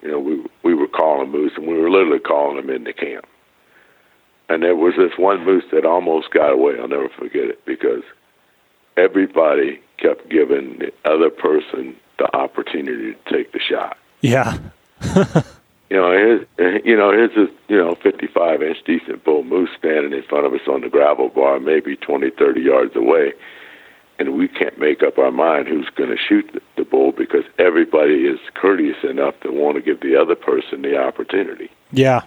You 0.02 0.10
know, 0.10 0.18
we 0.18 0.44
we 0.62 0.74
were 0.74 0.88
calling 0.88 1.30
moose, 1.30 1.52
and 1.56 1.66
we 1.66 1.78
were 1.78 1.90
literally 1.90 2.18
calling 2.18 2.56
them 2.56 2.70
into 2.70 2.92
camp. 2.92 3.26
And 4.48 4.62
there 4.62 4.76
was 4.76 4.94
this 4.96 5.12
one 5.16 5.44
moose 5.44 5.64
that 5.72 5.86
almost 5.86 6.30
got 6.30 6.52
away. 6.52 6.74
I'll 6.78 6.88
never 6.88 7.08
forget 7.08 7.44
it 7.44 7.64
because 7.64 8.02
everybody 8.96 9.80
kept 9.98 10.28
giving 10.28 10.78
the 10.78 10.92
other 11.04 11.30
person 11.30 11.96
the 12.18 12.34
opportunity 12.36 13.14
to 13.14 13.32
take 13.32 13.52
the 13.52 13.58
shot. 13.58 13.96
Yeah. 14.20 14.58
you 15.90 15.96
know, 15.96 16.12
his, 16.12 16.46
you 16.84 16.96
know, 16.96 17.10
here's 17.10 17.34
this, 17.34 17.48
you 17.68 17.76
know, 17.76 17.94
55 17.96 18.62
inch 18.62 18.78
decent 18.84 19.24
bull 19.24 19.44
moose 19.44 19.70
standing 19.78 20.12
in 20.12 20.22
front 20.22 20.46
of 20.46 20.52
us 20.52 20.66
on 20.68 20.82
the 20.82 20.88
gravel 20.88 21.28
bar, 21.28 21.58
maybe 21.58 21.96
20, 21.96 22.30
30 22.30 22.60
yards 22.60 22.96
away, 22.96 23.32
and 24.18 24.34
we 24.34 24.48
can't 24.48 24.78
make 24.78 25.02
up 25.02 25.18
our 25.18 25.32
mind 25.32 25.68
who's 25.68 25.88
going 25.96 26.10
to 26.10 26.16
shoot 26.16 26.48
the, 26.52 26.60
the 26.76 26.84
bull 26.84 27.12
because 27.12 27.44
everybody 27.58 28.26
is 28.26 28.38
courteous 28.54 29.02
enough 29.02 29.38
to 29.40 29.50
want 29.50 29.76
to 29.76 29.82
give 29.82 30.00
the 30.00 30.16
other 30.16 30.34
person 30.34 30.82
the 30.82 30.96
opportunity. 30.96 31.70
Yeah. 31.92 32.22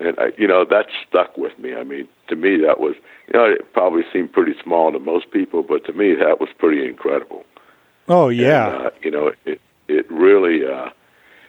And 0.00 0.18
I, 0.18 0.32
you 0.36 0.48
know, 0.48 0.64
that 0.64 0.86
stuck 1.06 1.36
with 1.36 1.56
me. 1.58 1.74
I 1.74 1.84
mean, 1.84 2.08
to 2.28 2.36
me, 2.36 2.58
that 2.58 2.80
was, 2.80 2.94
you 3.28 3.38
know, 3.38 3.44
it 3.44 3.72
probably 3.72 4.02
seemed 4.12 4.32
pretty 4.32 4.54
small 4.62 4.90
to 4.92 4.98
most 4.98 5.30
people, 5.30 5.62
but 5.62 5.84
to 5.86 5.92
me, 5.92 6.14
that 6.14 6.40
was 6.40 6.48
pretty 6.58 6.84
incredible. 6.86 7.44
Oh 8.08 8.28
yeah. 8.28 8.74
And, 8.74 8.86
uh, 8.86 8.90
you 9.02 9.10
know, 9.10 9.32
it 9.44 9.60
it 9.88 10.10
really 10.10 10.66
uh, 10.66 10.90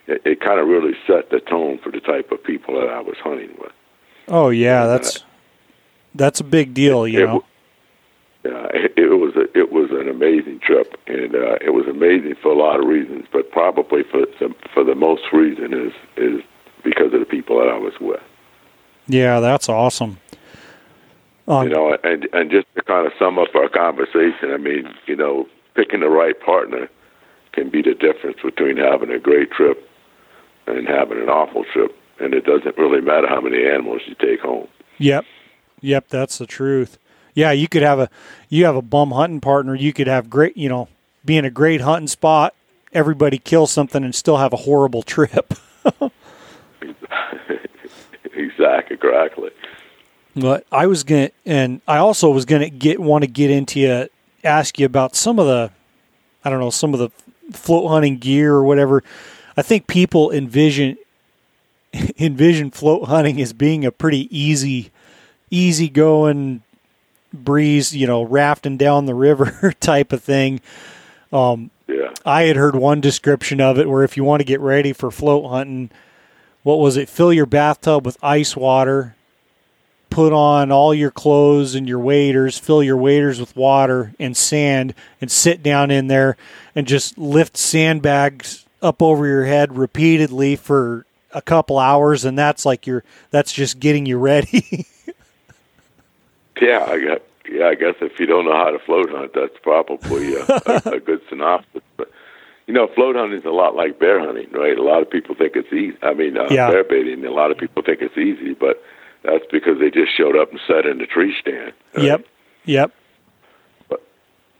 it, 0.07 0.21
it 0.25 0.41
kind 0.41 0.59
of 0.59 0.67
really 0.67 0.93
set 1.07 1.31
the 1.31 1.39
tone 1.39 1.79
for 1.79 1.91
the 1.91 1.99
type 1.99 2.31
of 2.31 2.43
people 2.43 2.79
that 2.79 2.89
I 2.89 3.01
was 3.01 3.15
hunting 3.23 3.55
with. 3.59 3.71
Oh 4.27 4.49
yeah, 4.49 4.85
that's 4.85 5.23
that's 6.13 6.39
a 6.39 6.43
big 6.43 6.73
deal, 6.73 7.07
you 7.07 7.23
it, 7.23 7.27
know. 7.27 7.45
Yeah, 8.43 8.67
it, 8.73 8.93
it 8.95 9.07
was 9.07 9.35
a, 9.35 9.57
it 9.57 9.71
was 9.71 9.89
an 9.89 10.07
amazing 10.07 10.59
trip, 10.59 10.93
and 11.07 11.35
uh, 11.35 11.57
it 11.61 11.73
was 11.73 11.87
amazing 11.87 12.35
for 12.41 12.51
a 12.51 12.55
lot 12.55 12.79
of 12.79 12.85
reasons, 12.85 13.25
but 13.31 13.51
probably 13.51 14.03
for 14.03 14.21
the, 14.21 14.53
for 14.71 14.83
the 14.83 14.93
most 14.93 15.23
reason 15.33 15.73
is 15.73 15.93
is 16.15 16.41
because 16.83 17.11
of 17.13 17.19
the 17.19 17.25
people 17.25 17.57
that 17.59 17.69
I 17.69 17.77
was 17.77 17.93
with. 17.99 18.21
Yeah, 19.07 19.39
that's 19.39 19.69
awesome. 19.69 20.19
Um, 21.47 21.67
you 21.67 21.73
know, 21.73 21.95
and 22.03 22.27
and 22.33 22.49
just 22.49 22.65
to 22.75 22.81
kind 22.81 23.05
of 23.05 23.13
sum 23.19 23.37
up 23.37 23.53
our 23.55 23.69
conversation, 23.69 24.51
I 24.51 24.57
mean, 24.57 24.89
you 25.05 25.15
know, 25.15 25.47
picking 25.75 25.99
the 25.99 26.09
right 26.09 26.39
partner 26.39 26.89
can 27.53 27.69
be 27.69 27.81
the 27.81 27.93
difference 27.93 28.37
between 28.43 28.77
having 28.77 29.11
a 29.11 29.19
great 29.19 29.51
trip 29.51 29.87
and 30.67 30.87
having 30.87 31.21
an 31.21 31.29
awful 31.29 31.63
trip. 31.71 31.95
And 32.19 32.33
it 32.33 32.45
doesn't 32.45 32.77
really 32.77 33.01
matter 33.01 33.27
how 33.27 33.41
many 33.41 33.65
animals 33.65 34.01
you 34.07 34.15
take 34.15 34.39
home. 34.39 34.67
Yep. 34.97 35.25
Yep, 35.81 36.07
that's 36.09 36.37
the 36.37 36.47
truth. 36.47 36.97
Yeah, 37.33 37.51
you 37.51 37.67
could 37.67 37.83
have 37.83 37.99
a 37.99 38.09
you 38.49 38.65
have 38.65 38.75
a 38.75 38.81
bum 38.81 39.11
hunting 39.11 39.41
partner, 39.41 39.75
you 39.75 39.93
could 39.93 40.07
have 40.07 40.29
great, 40.29 40.55
you 40.57 40.69
know, 40.69 40.87
be 41.25 41.37
in 41.37 41.45
a 41.45 41.49
great 41.49 41.81
hunting 41.81 42.07
spot, 42.07 42.55
everybody 42.93 43.37
kill 43.37 43.67
something 43.67 44.03
and 44.03 44.15
still 44.15 44.37
have 44.37 44.53
a 44.53 44.57
horrible 44.57 45.03
trip. 45.15 45.53
exactly, 48.35 48.95
exactly. 48.95 49.49
But 50.35 50.65
I 50.71 50.87
was 50.87 51.03
going 51.03 51.27
to 51.27 51.33
and 51.45 51.81
I 51.87 51.97
also 51.97 52.29
was 52.29 52.45
going 52.45 52.61
to 52.61 52.69
get 52.69 52.99
want 52.99 53.23
to 53.23 53.29
get 53.29 53.49
into 53.49 53.79
you, 53.79 54.07
ask 54.43 54.77
you 54.79 54.85
about 54.85 55.15
some 55.15 55.39
of 55.39 55.47
the 55.47 55.71
I 56.43 56.49
don't 56.49 56.59
know, 56.59 56.69
some 56.69 56.93
of 56.93 56.99
the 56.99 57.09
float 57.51 57.89
hunting 57.89 58.17
gear 58.17 58.53
or 58.53 58.63
whatever. 58.63 59.03
I 59.57 59.61
think 59.61 59.87
people 59.87 60.31
envision 60.31 60.97
envision 62.19 62.71
float 62.71 63.07
hunting 63.07 63.41
as 63.41 63.53
being 63.53 63.85
a 63.85 63.91
pretty 63.91 64.27
easy 64.37 64.91
easy 65.49 65.89
going 65.89 66.61
breeze, 67.33 67.95
you 67.95 68.07
know, 68.07 68.23
rafting 68.23 68.77
down 68.77 69.05
the 69.05 69.15
river 69.15 69.73
type 69.79 70.11
of 70.11 70.23
thing. 70.23 70.61
Um, 71.31 71.71
yeah. 71.87 72.13
I 72.25 72.43
had 72.43 72.55
heard 72.55 72.75
one 72.75 73.01
description 73.01 73.61
of 73.61 73.77
it 73.77 73.89
where 73.89 74.03
if 74.03 74.17
you 74.17 74.23
want 74.23 74.39
to 74.39 74.45
get 74.45 74.59
ready 74.59 74.93
for 74.93 75.11
float 75.11 75.49
hunting, 75.49 75.91
what 76.65 76.79
was 76.79 76.97
it? 76.97 77.07
Fill 77.07 77.31
your 77.31 77.45
bathtub 77.45 78.07
with 78.07 78.17
ice 78.23 78.57
water, 78.57 79.15
put 80.09 80.33
on 80.33 80.71
all 80.71 80.95
your 80.95 81.11
clothes 81.11 81.75
and 81.75 81.87
your 81.87 81.99
waders, 81.99 82.57
fill 82.57 82.81
your 82.81 82.97
waders 82.97 83.39
with 83.39 83.55
water 83.55 84.15
and 84.19 84.35
sand, 84.35 84.95
and 85.21 85.29
sit 85.29 85.61
down 85.61 85.91
in 85.91 86.07
there 86.07 86.37
and 86.73 86.87
just 86.87 87.19
lift 87.19 87.55
sandbags 87.55 88.65
up 88.81 89.03
over 89.03 89.27
your 89.27 89.45
head 89.45 89.77
repeatedly 89.77 90.55
for 90.55 91.05
a 91.31 91.41
couple 91.41 91.77
hours, 91.77 92.25
and 92.25 92.35
that's 92.35 92.65
like 92.65 92.87
your 92.87 93.03
that's 93.29 93.53
just 93.53 93.79
getting 93.79 94.07
you 94.07 94.17
ready. 94.17 94.87
yeah, 96.59 96.83
I 96.87 96.99
got. 96.99 97.21
Yeah, 97.47 97.67
I 97.67 97.75
guess 97.75 97.93
if 98.01 98.19
you 98.19 98.25
don't 98.25 98.45
know 98.45 98.57
how 98.57 98.71
to 98.71 98.79
float 98.79 99.11
hunt, 99.11 99.33
that's 99.35 99.59
probably 99.61 100.33
a, 100.33 100.45
a, 100.65 100.81
a 100.93 100.99
good 100.99 101.21
synopsis. 101.29 101.83
But 101.95 102.09
you 102.67 102.73
know, 102.73 102.87
float 102.95 103.15
hunting 103.15 103.37
is 103.39 103.45
a 103.45 103.49
lot 103.51 103.75
like 103.75 103.99
bear 103.99 104.19
hunting, 104.19 104.49
right? 104.51 104.77
A 104.77 104.81
lot 104.83 105.01
of 105.01 105.09
people 105.09 105.35
think 105.35 105.55
it's 105.55 105.71
easy. 105.71 105.97
I 106.01 106.13
mean, 106.13 106.37
uh, 106.37 106.47
Yeah. 106.49 106.69
bear 106.69 106.83
baiting. 106.83 107.23
A 107.25 107.31
lot 107.31 107.51
of 107.51 107.57
people 107.57 107.83
think 107.83 108.01
it's 108.01 108.17
easy, 108.17 108.53
but 108.53 108.81
that's 109.23 109.45
because 109.51 109.79
they 109.79 109.91
just 109.91 110.15
showed 110.15 110.35
up 110.35 110.51
and 110.51 110.59
sat 110.67 110.85
in 110.85 110.97
the 110.97 111.05
tree 111.05 111.35
stand. 111.39 111.73
right? 111.95 112.03
yep, 112.05 112.25
yep, 112.65 112.91
But 113.89 114.01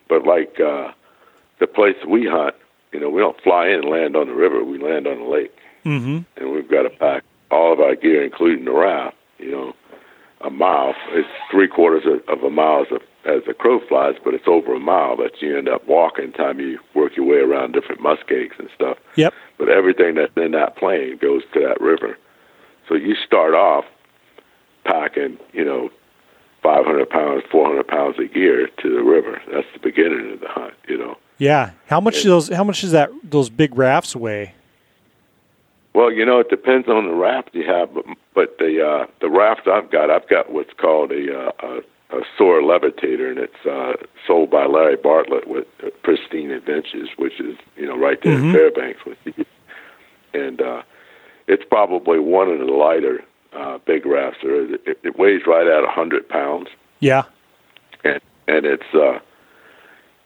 but 0.08 0.26
like 0.26 0.60
uh, 0.60 0.92
the 1.60 1.68
place 1.68 1.96
we 2.08 2.28
hunt, 2.28 2.56
you 2.92 3.00
know, 3.00 3.10
we 3.10 3.22
don't 3.22 3.40
fly 3.42 3.68
in 3.68 3.82
and 3.82 3.90
land 3.90 4.16
on 4.16 4.28
the 4.28 4.34
river. 4.36 4.64
We 4.64 4.78
land 4.78 5.08
on 5.08 5.20
the 5.20 5.26
lake, 5.26 5.56
hmm 5.84 6.20
and 6.38 6.52
we've 6.52 6.70
got 6.70 6.84
to 6.84 6.90
pack 6.90 7.24
all 7.52 7.74
of 7.74 7.80
our 7.80 7.96
gear, 7.96 8.24
including 8.24 8.66
the 8.66 8.72
raft. 8.72 9.16
You 9.40 9.52
know, 9.52 9.74
a 10.46 10.50
mile. 10.50 10.94
It's 11.12 11.28
three 11.52 11.68
quarters 11.68 12.04
of, 12.06 12.22
of 12.38 12.44
a 12.44 12.50
mile 12.50 12.84
as, 12.84 12.92
a, 12.92 13.30
as 13.30 13.44
the 13.48 13.54
crow 13.54 13.80
flies, 13.88 14.16
but 14.24 14.34
it's 14.34 14.48
over 14.48 14.76
a 14.76 14.80
mile 14.80 15.18
that 15.18 15.42
you 15.42 15.58
end 15.58 15.68
up 15.68 15.88
walking. 15.88 16.32
Time 16.32 16.60
you 16.60 16.80
work 16.94 17.16
your 17.18 17.26
way 17.26 17.38
around 17.38 17.74
different 17.74 18.02
muskegs 18.02 18.56
and 18.60 18.70
stuff. 18.76 18.98
yep, 19.16 19.34
But 19.58 19.70
everything 19.70 20.16
that's 20.16 20.32
in 20.38 20.52
that 20.52 20.78
plane 20.78 21.18
goes 21.22 21.42
to 21.54 21.60
that 21.62 21.82
river. 21.82 22.18
So 22.88 22.96
you 22.96 23.16
start 23.26 23.54
off 23.56 23.86
packing, 24.86 25.38
you 25.54 25.66
know, 25.66 25.90
500 26.62 27.10
pounds, 27.10 27.44
400 27.52 27.88
pounds 27.88 28.20
of 28.20 28.34
gear 28.34 28.68
to 28.68 28.90
the 28.90 29.04
river. 29.04 29.42
That's 29.52 29.68
the 29.74 29.80
beginning 29.80 30.34
of 30.34 30.40
the 30.40 30.48
hunt, 30.48 30.74
you 30.88 30.98
know. 30.98 31.18
yeah. 31.38 31.72
How 31.88 32.00
much 32.00 32.22
do 32.24 32.30
those? 32.30 32.50
How 32.50 32.64
much 32.64 32.82
does 32.82 32.92
that 32.92 33.10
those 33.24 33.50
big 33.50 33.78
rafts 33.78 34.16
weigh? 34.16 34.54
Well, 35.96 36.12
you 36.12 36.26
know, 36.26 36.40
it 36.42 36.50
depends 36.50 36.90
on 36.90 37.08
the 37.08 37.14
raft 37.14 37.52
you 37.54 37.66
have, 37.66 37.94
but 37.94 38.04
but 38.34 38.58
the 38.60 38.86
uh, 38.86 39.08
the 39.22 39.30
raft 39.30 39.66
I've 39.68 39.90
got, 39.90 40.12
I've 40.12 40.28
got 40.28 40.52
what's 40.52 40.74
called 40.74 41.14
a 41.14 41.34
uh, 41.34 41.52
a, 42.12 42.18
a 42.18 42.22
SOAR 42.38 42.62
Levitator, 42.62 43.30
and 43.30 43.40
it's 43.40 43.66
uh, 43.66 43.94
sold 44.28 44.52
by 44.52 44.66
Larry 44.66 44.98
Bartlett 44.98 45.48
with 45.48 45.66
uh, 45.82 45.88
Pristine 46.04 46.52
Adventures, 46.52 47.08
which 47.18 47.40
is 47.40 47.56
you 47.78 47.86
know 47.88 47.98
right 47.98 48.20
there 48.22 48.38
Mhm. 48.38 48.48
in 48.48 48.52
Fairbanks 48.54 49.06
with 49.06 49.18
you. 49.24 49.46
And 50.34 50.62
uh, 50.62 50.82
it's 51.48 51.64
probably 51.64 52.20
one 52.20 52.50
of 52.50 52.60
the 52.60 52.66
lighter 52.66 53.24
uh, 53.54 53.78
big 53.86 54.06
rafts 54.06 54.40
there. 54.44 54.74
It, 54.74 55.00
it 55.02 55.18
weighs 55.18 55.44
right 55.48 55.66
at 55.66 55.86
a 55.86 55.90
hundred 55.90 56.28
pounds, 56.28 56.68
Yeah, 57.00 57.24
and 58.04 58.20
and 58.50 58.66
it's 58.66 58.94
uh, 58.94 59.20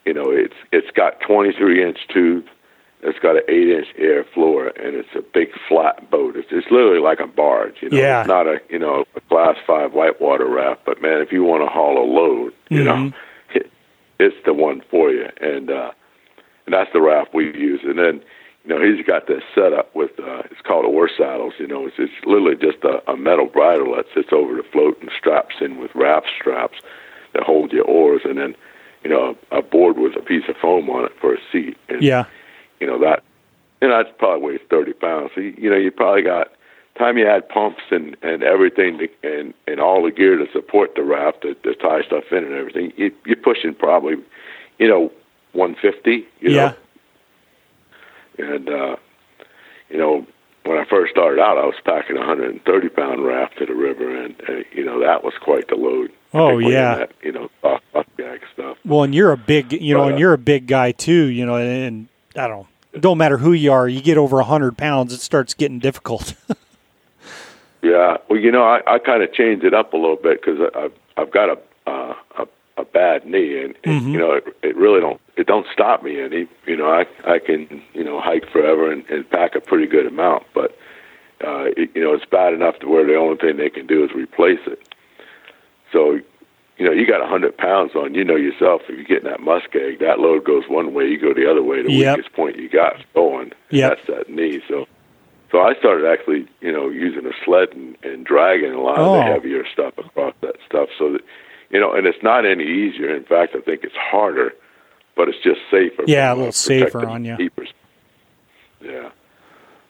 you 0.04 0.16
know 0.16 0.32
it's 0.32 0.56
it's 0.72 0.90
got 0.96 1.20
23 1.22 1.84
inch 1.84 2.00
tubes. 2.12 2.48
It's 3.02 3.20
got 3.20 3.38
an 3.38 3.44
eight 3.48 3.70
inch 3.70 3.88
air 3.98 4.26
floor, 4.34 4.68
and 4.76 4.94
it's 4.96 5.10
a 5.16 5.22
big 5.22 5.50
flat 5.68 6.10
boat. 6.12 6.36
It's 6.36 6.50
it's 6.52 6.68
literally 6.70 7.00
like 7.00 7.20
a 7.22 7.28
barge. 7.28 7.76
You 7.82 7.90
know, 7.90 7.98
Yeah. 7.98 8.20
it's 8.22 8.28
not 8.28 8.46
a 8.48 8.60
you 8.70 8.80
know 8.80 9.06
a 9.16 9.22
class 9.22 9.56
five 9.66 9.94
whitewater 9.94 10.46
raft, 10.48 10.82
but 10.86 11.02
man, 11.02 11.22
if 11.22 11.32
you 11.32 11.44
want 11.44 11.64
to 11.64 11.68
haul 11.68 11.98
a 11.98 12.04
load, 12.06 12.54
you 12.70 12.84
know, 12.84 12.96
Mhm. 12.96 13.14
it, 13.56 13.72
it's 14.20 14.36
the 14.46 14.54
one 14.54 14.82
for 14.92 15.12
you. 15.12 15.28
And 15.40 15.72
uh, 15.72 15.92
and 16.66 16.74
that's 16.74 16.92
the 16.92 17.02
raft 17.02 17.34
we 17.34 17.46
use. 17.58 17.80
And 17.84 17.98
then 17.98 18.22
you 18.66 18.76
know 18.78 18.82
he's 18.82 19.06
got 19.06 19.28
this 19.28 19.44
setup 19.56 19.96
with 19.96 20.12
uh, 20.20 20.44
it's 20.52 20.62
called 20.62 20.84
oar 20.86 21.10
saddles. 21.10 21.54
You 21.58 21.68
know, 21.68 21.88
it's 21.88 21.96
it's 22.00 22.12
literally 22.26 22.58
just 22.58 22.84
a, 22.84 23.02
a 23.10 23.16
metal 23.16 23.46
bridle 23.46 23.96
that 23.96 24.06
sits 24.14 24.30
over 24.34 24.56
the 24.56 24.64
float 24.64 25.00
and 25.00 25.10
straps 25.18 25.56
in 25.62 25.78
with 25.80 25.92
raft 25.96 26.28
straps 26.38 26.80
that 27.34 27.44
hold 27.44 27.72
your 27.72 27.86
oars, 27.86 28.24
and 28.26 28.38
then 28.38 28.56
you 29.06 29.10
know 29.10 29.38
a 29.52 29.62
board 29.62 29.98
with 29.98 30.18
a 30.18 30.22
piece 30.22 30.44
of 30.50 30.58
foam 30.58 30.90
on 30.90 31.06
it 31.06 31.14
for 31.22 31.34
a 31.34 31.38
seat. 31.50 31.78
And, 31.88 32.02
yeah, 32.04 32.26
you 32.80 32.88
know 32.88 33.00
that 33.00 33.24
you 33.82 33.88
know 33.88 34.02
that's 34.02 34.16
probably 34.18 34.46
weighs 34.46 34.62
thirty 34.70 34.94
pounds. 34.94 35.32
So 35.36 35.42
you, 35.42 35.56
you 35.58 35.70
know 35.70 35.78
you 35.78 35.92
probably 35.92 36.24
got 36.24 36.52
time 36.98 37.18
you 37.18 37.28
add 37.28 37.48
pumps 37.50 37.82
and 37.92 38.16
and 38.22 38.44
everything 38.44 39.00
to, 39.00 39.08
and 39.24 39.54
and 39.68 39.80
all 39.80 40.04
the 40.04 40.12
gear 40.12 40.38
to 40.38 40.52
support 40.52 40.96
the 40.96 41.04
raft 41.04 41.42
to, 41.42 41.56
to 41.56 41.76
tie 41.76 42.02
stuff 42.04 42.26
in 42.32 42.44
and 42.44 42.54
everything. 42.54 42.94
You, 42.98 43.14
you're 43.26 43.38
pushing 43.38 43.74
probably 43.74 44.16
you 44.78 44.88
know 44.88 45.12
one 45.54 45.76
fifty. 45.82 46.28
You 46.40 46.52
yeah. 46.52 46.74
know, 48.38 48.56
and 48.56 48.70
uh, 48.70 48.96
you 49.90 49.98
know 49.98 50.26
when 50.66 50.78
I 50.78 50.86
first 50.86 51.12
started 51.12 51.42
out, 51.42 51.58
I 51.58 51.66
was 51.66 51.76
packing 51.84 52.18
a 52.18 52.26
hundred 52.26 52.52
and 52.52 52.64
thirty 52.64 52.90
pound 52.90 53.26
raft 53.26 53.58
to 53.58 53.66
the 53.66 53.74
river, 53.74 54.24
and, 54.24 54.36
and 54.48 54.66
you 54.74 54.86
know 54.86 55.00
that 55.00 55.24
was 55.24 55.34
quite 55.42 55.68
the 55.68 55.76
load. 55.76 56.12
Oh, 56.32 56.60
yeah. 56.60 56.96
that, 56.96 57.12
you 57.24 57.32
know 57.32 57.50
off, 57.64 57.82
off 57.96 58.06
stuff. 58.54 58.78
Well, 58.86 59.04
and 59.04 59.16
you're 59.16 59.32
a 59.32 59.38
big, 59.38 59.74
you 59.74 59.96
know, 59.96 60.02
But, 60.02 60.08
and 60.10 60.16
uh, 60.16 60.20
you're 60.20 60.34
a 60.34 60.38
big 60.38 60.68
guy 60.68 60.92
too, 60.92 61.26
you 61.26 61.46
know, 61.46 61.56
and 61.56 62.08
I 62.36 62.48
don't, 62.48 62.68
it 62.94 63.02
don't 63.02 63.18
matter 63.18 63.38
who 63.38 63.54
you 63.54 63.72
are, 63.72 63.88
you 63.88 64.02
get 64.02 64.18
over 64.18 64.40
a 64.40 64.44
hundred 64.44 64.78
pounds, 64.78 65.14
it 65.14 65.20
starts 65.22 65.54
getting 65.54 65.80
difficult. 65.80 66.34
Yeah, 67.82 68.18
well, 68.30 68.38
you 68.38 68.52
know, 68.52 68.64
I, 68.64 68.82
I 68.86 69.00
kind 69.00 69.24
of 69.24 69.32
changed 69.32 69.64
it 69.64 69.74
up 69.74 69.94
a 69.94 69.98
little 69.98 70.18
bit 70.18 70.42
because 70.42 70.60
I've 70.76 70.92
I've 71.16 71.32
got 71.32 71.48
a 71.50 71.58
uh, 71.90 72.14
a 72.40 72.48
a 72.82 72.84
bad 72.84 73.26
knee, 73.26 73.58
and, 73.64 73.74
and 73.86 74.02
Mhm. 74.02 74.12
you 74.12 74.20
know, 74.20 74.34
it, 74.34 74.44
it 74.62 74.76
really 74.76 75.00
don't 75.00 75.22
it 75.38 75.48
don't 75.48 75.66
stop 75.72 76.04
me 76.04 76.20
any. 76.20 76.46
You 76.68 76.76
know, 76.76 76.90
I 76.92 77.06
I 77.26 77.40
can 77.40 77.82
you 77.94 78.04
know 78.04 78.20
hike 78.20 78.50
forever 78.52 78.92
and, 78.92 79.10
and 79.10 79.30
pack 79.30 79.56
a 79.56 79.62
pretty 79.62 79.88
good 79.88 80.06
amount, 80.06 80.44
but 80.54 80.78
uh, 81.42 81.68
it, 81.78 81.90
you 81.96 82.04
know, 82.04 82.14
it's 82.14 82.26
bad 82.26 82.54
enough 82.54 82.78
to 82.80 82.88
where 82.90 83.06
the 83.06 83.16
only 83.16 83.38
thing 83.38 83.56
they 83.56 83.70
can 83.70 83.88
do 83.88 84.04
is 84.04 84.12
replace 84.12 84.60
it. 84.68 84.82
So, 85.94 86.20
you 86.80 86.86
know, 86.86 86.92
you 86.92 87.06
got 87.06 87.22
a 87.22 87.28
hundred 87.28 87.58
pounds 87.58 87.92
on. 87.96 88.16
You 88.16 88.24
know 88.24 88.38
yourself. 88.38 88.82
If 88.88 88.96
you're 88.98 89.04
getting 89.04 89.30
that 89.30 89.42
muskeg, 89.42 90.00
that 90.00 90.20
load 90.20 90.46
goes 90.46 90.64
one 90.70 90.94
way. 90.94 91.06
You 91.06 91.20
go 91.20 91.34
the 91.34 91.50
other 91.50 91.62
way. 91.62 91.84
The 91.84 91.92
Yep. 91.92 92.18
weakest 92.18 92.34
point 92.36 92.56
you 92.58 92.70
got 92.70 93.00
is 93.00 93.06
going. 93.14 93.52
Yep. 93.70 93.90
That's 93.98 94.08
that 94.08 94.30
knee. 94.34 94.62
So, 94.68 94.88
so 95.52 95.60
I 95.60 95.74
started 95.76 96.08
actually, 96.08 96.48
you 96.62 96.72
know, 96.72 96.90
using 96.90 97.26
a 97.26 97.34
sled 97.46 97.70
and, 97.74 97.98
and 98.04 98.26
dragging 98.26 98.72
a 98.72 98.82
lot 98.82 98.98
Oh. 98.98 99.14
of 99.16 99.26
the 99.26 99.32
heavier 99.32 99.64
stuff 99.72 99.94
across 99.98 100.34
that 100.42 100.56
stuff. 100.66 100.88
So 100.98 101.12
that, 101.14 101.22
you 101.70 101.80
know, 101.80 101.92
and 101.94 102.08
it's 102.08 102.24
not 102.24 102.46
any 102.46 102.64
easier. 102.64 103.14
In 103.16 103.24
fact, 103.26 103.56
I 103.56 103.62
think 103.62 103.84
it's 103.84 103.96
harder, 103.96 104.54
but 105.18 105.28
it's 105.28 105.38
just 105.44 105.60
safer. 105.70 106.04
Yeah, 106.08 106.32
a 106.32 106.36
little 106.36 106.48
uh, 106.48 106.52
safer 106.52 107.06
on 107.06 107.26
ya. 107.26 107.36
keepers. 107.38 107.74
Yeah, 108.82 109.10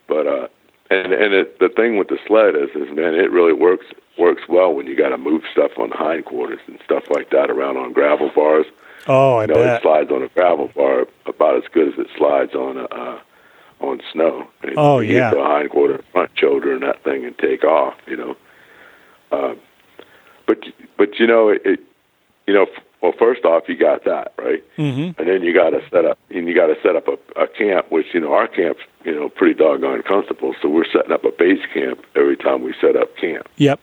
but 0.08 0.26
uh, 0.26 0.48
and 0.90 1.14
and 1.14 1.34
it, 1.34 1.60
the 1.60 1.70
thing 1.70 1.98
with 1.98 2.08
the 2.08 2.18
sled 2.28 2.56
is, 2.56 2.70
is 2.76 2.94
man, 2.96 3.14
it 3.14 3.32
really 3.32 3.54
works 3.54 3.86
works 4.18 4.44
well 4.50 4.74
when 4.74 4.86
you 4.88 4.96
got 4.98 5.10
to 5.10 5.18
move 5.18 5.44
stuff 5.52 5.72
on 5.78 5.90
the 5.90 5.96
hindquarters 5.98 6.60
and 6.68 6.80
stuff 6.84 7.04
like 7.10 7.30
that 7.30 7.50
around 7.50 7.78
on 7.78 7.94
gravel 7.94 8.32
bars. 8.36 8.66
Oh, 9.08 9.38
I 9.38 9.42
You 9.44 9.48
know, 9.54 9.76
it 9.76 9.82
slides 9.82 10.12
on 10.12 10.24
a 10.24 10.28
gravel 10.30 10.70
bar 10.76 11.08
about 11.26 11.58
as 11.58 11.64
good 11.72 11.88
as 11.88 12.00
it 12.00 12.08
slides 12.18 12.54
on 12.54 12.78
a 12.78 12.84
uh, 12.86 13.20
on 13.80 14.02
snow. 14.12 14.48
And 14.62 14.74
Oh, 14.78 15.00
you 15.00 15.16
yeah. 15.16 15.32
get 15.32 15.38
the 15.38 15.44
hindquarter, 15.44 16.04
front 16.12 16.32
shoulder, 16.36 16.74
and 16.74 16.84
that 16.84 17.04
thing, 17.04 17.26
and 17.26 17.38
take 17.38 17.64
off. 17.64 17.96
You 18.08 18.18
know, 18.18 18.38
uh, 19.32 19.56
but 20.48 20.60
but 20.98 21.20
you 21.20 21.28
know 21.28 21.50
it, 21.50 21.62
it. 21.66 21.80
You 22.48 22.56
know, 22.56 22.66
well, 23.02 23.14
first 23.18 23.46
off, 23.46 23.64
you 23.70 23.78
got 23.78 24.04
that 24.06 24.34
right, 24.38 24.64
hmm 24.76 25.12
and 25.18 25.28
then 25.28 25.42
you 25.44 25.54
got 25.54 25.70
to 25.72 25.82
set 25.90 26.06
up 26.06 26.18
and 26.30 26.48
you 26.48 26.54
got 26.56 26.68
to 26.68 26.76
set 26.84 26.96
up 26.96 27.08
a, 27.08 27.42
a 27.44 27.48
camp, 27.48 27.92
which 27.92 28.08
you 28.14 28.20
know 28.20 28.34
our 28.34 28.48
camp's 28.48 28.82
you 29.06 29.14
know 29.16 29.30
pretty 29.30 29.54
doggone 29.54 30.02
comfortable. 30.04 30.54
So 30.62 30.68
we're 30.70 30.86
setting 30.92 31.12
up 31.12 31.24
a 31.24 31.32
base 31.32 31.62
camp 31.74 32.04
every 32.16 32.36
time 32.38 32.62
we 32.64 32.74
set 32.82 32.96
up 32.96 33.16
camp. 33.18 33.48
Yep. 33.58 33.80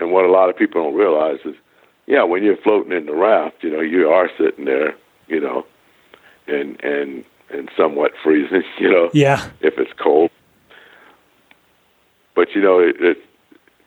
And 0.00 0.10
what 0.10 0.24
a 0.24 0.28
lot 0.32 0.48
of 0.50 0.56
people 0.56 0.82
don't 0.82 0.94
realize 0.96 1.38
is, 1.44 1.54
yeah, 2.06 2.24
when 2.24 2.42
you're 2.42 2.56
floating 2.56 2.90
in 2.92 3.06
the 3.06 3.14
raft, 3.14 3.62
you 3.62 3.70
know, 3.70 3.80
you 3.80 4.08
are 4.08 4.28
sitting 4.36 4.64
there, 4.64 4.96
you 5.28 5.38
know, 5.38 5.64
and 6.48 6.82
and 6.82 7.24
and 7.50 7.70
somewhat 7.76 8.12
freezing, 8.22 8.64
you 8.80 8.90
know, 8.90 9.10
Yeah. 9.12 9.48
if 9.60 9.74
it's 9.78 9.92
cold. 10.02 10.30
But 12.34 12.48
you 12.54 12.62
know, 12.62 12.78
it, 12.80 12.96
it 13.00 13.18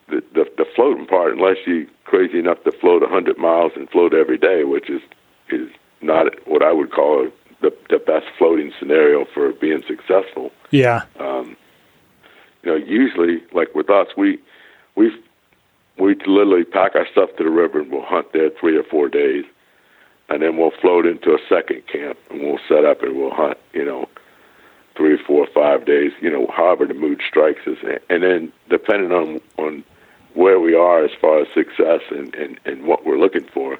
the, 0.08 0.22
the 0.32 0.44
the 0.56 0.64
floating 0.74 1.06
part, 1.06 1.32
unless 1.32 1.58
you 1.66 1.86
crazy 2.06 2.38
enough 2.38 2.62
to 2.64 2.72
float 2.72 3.02
a 3.02 3.06
hundred 3.08 3.36
miles 3.38 3.72
and 3.76 3.88
float 3.90 4.14
every 4.14 4.38
day, 4.38 4.64
which 4.64 4.88
is 4.88 5.02
is 5.50 5.68
not 6.00 6.26
what 6.46 6.62
I 6.62 6.72
would 6.72 6.90
call 6.92 7.28
the 7.60 7.72
the 7.90 7.98
best 7.98 8.26
floating 8.38 8.72
scenario 8.78 9.24
for 9.34 9.52
being 9.52 9.82
successful 9.86 10.52
Yeah. 10.70 11.02
um, 11.18 11.56
you 12.62 12.70
know, 12.72 12.76
usually, 12.76 13.42
like 13.52 13.74
with 13.74 13.90
us, 13.90 14.08
we 14.16 14.38
we 14.96 15.10
we 15.98 16.14
literally 16.26 16.64
pack 16.64 16.94
our 16.94 17.06
stuff 17.10 17.30
to 17.38 17.44
the 17.44 17.50
river 17.50 17.80
and 17.80 17.90
we'll 17.92 18.02
hunt 18.02 18.32
there 18.32 18.50
three 18.50 18.76
or 18.76 18.82
four 18.84 19.08
days, 19.08 19.44
and 20.28 20.42
then 20.42 20.56
we'll 20.56 20.72
float 20.82 21.06
into 21.06 21.30
a 21.32 21.38
second 21.48 21.82
camp 21.86 22.18
and 22.30 22.40
we'll 22.42 22.60
set 22.68 22.84
up 22.84 23.02
and 23.02 23.16
we'll 23.16 23.30
hunt. 23.34 23.56
You 23.72 23.84
know, 23.84 24.08
three, 24.96 25.16
four, 25.26 25.46
five 25.54 25.86
days. 25.86 26.12
You 26.20 26.30
know, 26.30 26.46
however 26.54 26.86
the 26.86 26.94
mood 26.94 27.20
strikes 27.26 27.66
us, 27.66 27.78
and 28.10 28.22
then 28.22 28.52
depending 28.68 29.12
on 29.12 29.40
on 29.58 29.84
where 30.36 30.60
we 30.60 30.74
are 30.74 31.04
as 31.04 31.10
far 31.20 31.40
as 31.40 31.48
success 31.54 32.00
and 32.10 32.34
and 32.34 32.60
and 32.64 32.84
what 32.84 33.04
we're 33.04 33.18
looking 33.18 33.46
for, 33.52 33.78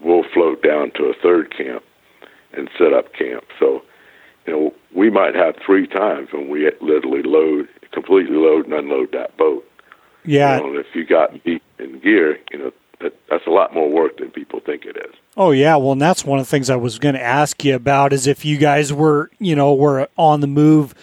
we'll 0.00 0.24
float 0.34 0.62
down 0.62 0.90
to 0.92 1.04
a 1.06 1.14
third 1.14 1.56
camp 1.56 1.82
and 2.52 2.68
set 2.78 2.92
up 2.92 3.12
camp. 3.14 3.44
So 3.58 3.82
you 4.46 4.52
know, 4.52 4.74
we 4.94 5.10
might 5.10 5.34
have 5.34 5.56
three 5.64 5.86
times 5.86 6.28
when 6.32 6.48
we 6.48 6.70
literally 6.80 7.22
load, 7.22 7.68
completely 7.90 8.36
load 8.36 8.66
and 8.66 8.74
unload 8.74 9.12
that 9.12 9.36
boat. 9.36 9.68
Yeah. 10.24 10.56
You 10.56 10.62
know, 10.62 10.68
and 10.70 10.78
if 10.78 10.94
you 10.94 11.04
got 11.04 11.44
meat 11.44 11.62
and 11.78 12.00
gear, 12.00 12.38
you 12.52 12.58
know, 12.58 12.72
that, 13.00 13.14
that's 13.28 13.46
a 13.46 13.50
lot 13.50 13.74
more 13.74 13.90
work 13.90 14.18
than 14.18 14.30
people 14.30 14.60
think 14.60 14.84
it 14.84 14.96
is. 14.96 15.14
Oh 15.36 15.50
yeah, 15.50 15.76
well, 15.76 15.92
and 15.92 16.00
that's 16.00 16.24
one 16.24 16.38
of 16.38 16.46
the 16.46 16.50
things 16.50 16.70
I 16.70 16.76
was 16.76 16.98
going 16.98 17.14
to 17.14 17.22
ask 17.22 17.62
you 17.64 17.74
about 17.74 18.12
is 18.12 18.26
if 18.26 18.44
you 18.44 18.56
guys 18.56 18.92
were, 18.92 19.30
you 19.38 19.54
know, 19.54 19.74
were 19.74 20.08
on 20.16 20.40
the 20.40 20.46
move, 20.46 20.94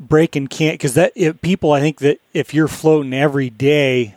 breaking 0.00 0.48
camp 0.48 0.74
because 0.74 0.94
that 0.94 1.12
if 1.14 1.40
people, 1.40 1.72
I 1.72 1.80
think 1.80 1.98
that 1.98 2.20
if 2.32 2.52
you're 2.54 2.68
floating 2.68 3.12
every 3.14 3.50
day, 3.50 4.14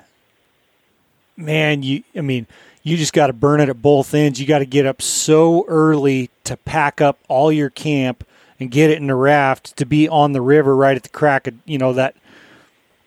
man, 1.36 1.84
you, 1.84 2.04
I 2.16 2.22
mean, 2.22 2.48
you 2.84 2.98
just 2.98 3.14
got 3.14 3.28
to 3.28 3.34
burn 3.34 3.60
it 3.62 3.70
at 3.70 3.82
both 3.82 4.14
ends. 4.14 4.40
You 4.40 4.48
got 4.48 4.60
to 4.60 4.66
get 4.66 4.86
up 4.86 5.02
so 5.02 5.66
early 5.68 6.30
to 6.46 6.58
pack 6.58 7.02
up 7.02 7.20
all 7.28 7.52
your 7.52 7.70
camp 7.70 8.26
and 8.60 8.72
get 8.72 8.90
it 8.90 8.98
in 8.98 9.08
the 9.08 9.16
raft 9.16 9.76
to 9.78 9.86
be 9.86 10.08
on 10.10 10.32
the 10.34 10.42
river 10.42 10.76
right 10.76 10.96
at 10.96 11.04
the 11.04 11.10
crack 11.10 11.48
of, 11.48 11.54
you 11.66 11.78
know, 11.78 11.94
that 11.94 12.16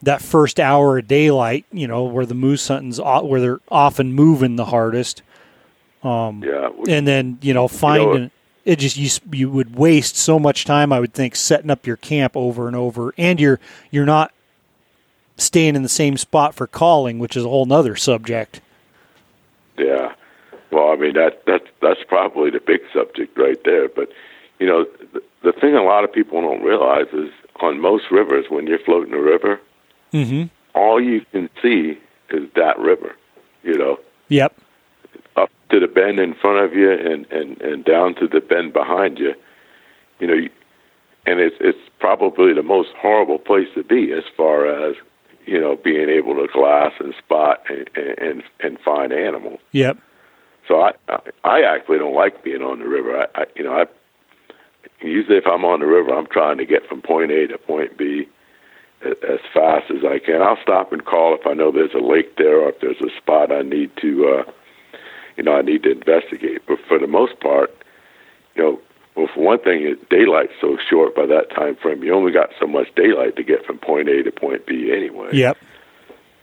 that 0.02 0.22
first 0.22 0.58
hour 0.58 0.96
of 0.98 1.06
daylight, 1.08 1.66
you 1.72 1.86
know, 1.86 2.04
where 2.04 2.24
the 2.24 2.34
moose 2.34 2.68
hunting's 2.68 2.98
where 3.00 3.40
they're 3.40 3.60
often 3.70 4.12
moving 4.12 4.56
the 4.56 4.66
hardest 4.66 5.22
Um, 6.02 6.42
Yeah. 6.42 6.70
we- 6.70 6.90
and 6.90 7.06
then 7.06 7.36
you 7.42 7.52
know 7.52 7.68
finding 7.68 8.30
it 8.64 8.78
just 8.78 8.96
you 8.96 9.08
you 9.32 9.50
would 9.50 9.76
waste 9.76 10.16
so 10.16 10.38
much 10.38 10.64
time 10.64 10.92
I 10.92 11.00
would 11.00 11.14
think 11.14 11.36
setting 11.36 11.70
up 11.70 11.86
your 11.86 11.96
camp 11.96 12.36
over 12.36 12.66
and 12.66 12.76
over 12.76 13.14
and 13.16 13.40
you're 13.40 13.60
you're 13.90 14.06
not 14.06 14.32
staying 15.36 15.76
in 15.76 15.82
the 15.82 15.88
same 15.88 16.16
spot 16.16 16.54
for 16.54 16.66
calling 16.66 17.18
which 17.18 17.36
is 17.36 17.44
a 17.44 17.48
whole 17.48 17.66
nother 17.66 17.96
subject 17.96 18.60
Yeah. 19.78 20.12
Well, 20.70 20.90
I 20.90 20.96
mean 20.96 21.14
that 21.14 21.44
that 21.46 21.62
that's 21.80 22.04
probably 22.06 22.50
the 22.50 22.60
big 22.60 22.80
subject 22.92 23.36
right 23.36 23.62
there. 23.64 23.88
But 23.88 24.12
you 24.58 24.66
know, 24.66 24.86
the, 25.12 25.22
the 25.42 25.52
thing 25.52 25.74
a 25.74 25.82
lot 25.82 26.04
of 26.04 26.12
people 26.12 26.40
don't 26.40 26.62
realize 26.62 27.06
is 27.12 27.30
on 27.60 27.80
most 27.80 28.04
rivers, 28.10 28.46
when 28.48 28.66
you're 28.66 28.78
floating 28.78 29.12
a 29.12 29.20
river, 29.20 29.60
mm-hmm 30.12 30.46
all 30.74 31.00
you 31.00 31.24
can 31.32 31.48
see 31.62 31.98
is 32.30 32.48
that 32.54 32.78
river. 32.78 33.16
You 33.62 33.76
know, 33.76 34.00
yep 34.28 34.56
up 35.36 35.50
to 35.70 35.80
the 35.80 35.86
bend 35.86 36.18
in 36.18 36.34
front 36.34 36.64
of 36.64 36.74
you 36.74 36.90
and 36.90 37.26
and 37.30 37.60
and 37.60 37.84
down 37.84 38.14
to 38.16 38.26
the 38.26 38.40
bend 38.40 38.72
behind 38.72 39.18
you. 39.18 39.34
You 40.18 40.26
know, 40.26 40.34
and 41.26 41.40
it's 41.40 41.56
it's 41.60 41.78
probably 41.98 42.52
the 42.52 42.62
most 42.62 42.90
horrible 42.96 43.38
place 43.38 43.68
to 43.74 43.84
be 43.84 44.12
as 44.12 44.24
far 44.36 44.66
as 44.66 44.96
you 45.46 45.60
know 45.60 45.76
being 45.76 46.08
able 46.08 46.34
to 46.34 46.46
glass 46.52 46.92
and 47.00 47.14
spot 47.14 47.62
and 47.68 47.88
and 48.18 48.42
and 48.60 48.78
find 48.80 49.12
animals. 49.12 49.60
yep 49.72 49.98
So 50.68 50.80
I 50.80 50.92
I 51.44 51.62
actually 51.62 51.98
don't 51.98 52.14
like 52.14 52.42
being 52.42 52.62
on 52.62 52.80
the 52.80 52.88
river. 52.88 53.26
I, 53.34 53.42
I 53.42 53.44
you 53.56 53.64
know 53.64 53.72
I 53.72 53.86
usually 55.00 55.38
if 55.38 55.46
I'm 55.46 55.64
on 55.64 55.80
the 55.80 55.86
river, 55.86 56.14
I'm 56.14 56.26
trying 56.26 56.58
to 56.58 56.66
get 56.66 56.86
from 56.88 57.02
point 57.02 57.30
A 57.30 57.46
to 57.48 57.58
point 57.58 57.96
B 57.96 58.28
as 59.02 59.40
fast 59.54 59.90
as 59.90 60.04
I 60.04 60.18
can. 60.18 60.42
I'll 60.42 60.58
stop 60.62 60.92
and 60.92 61.04
call 61.04 61.34
if 61.34 61.46
I 61.46 61.54
know 61.54 61.72
there's 61.72 61.94
a 61.94 62.04
lake 62.04 62.36
there 62.36 62.60
or 62.60 62.70
if 62.70 62.80
there's 62.80 63.00
a 63.00 63.16
spot 63.16 63.50
I 63.50 63.62
need 63.62 63.90
to 64.02 64.40
uh, 64.46 64.50
you 65.40 65.44
know 65.46 65.56
I 65.56 65.62
need 65.62 65.82
to 65.84 65.90
investigate. 65.90 66.60
But 66.68 66.78
for 66.86 66.98
the 66.98 67.06
most 67.06 67.40
part, 67.40 67.70
you 68.54 68.62
know. 68.62 68.80
Well, 69.16 69.28
for 69.34 69.40
one 69.42 69.58
thing, 69.58 69.96
daylight's 70.08 70.52
so 70.60 70.78
short 70.88 71.16
by 71.16 71.26
that 71.26 71.50
time 71.50 71.74
frame. 71.74 72.04
You 72.04 72.14
only 72.14 72.30
got 72.30 72.50
so 72.60 72.66
much 72.68 72.94
daylight 72.94 73.34
to 73.36 73.42
get 73.42 73.66
from 73.66 73.78
point 73.78 74.08
A 74.08 74.22
to 74.22 74.30
point 74.30 74.66
B 74.66 74.92
anyway. 74.92 75.30
yep 75.32 75.58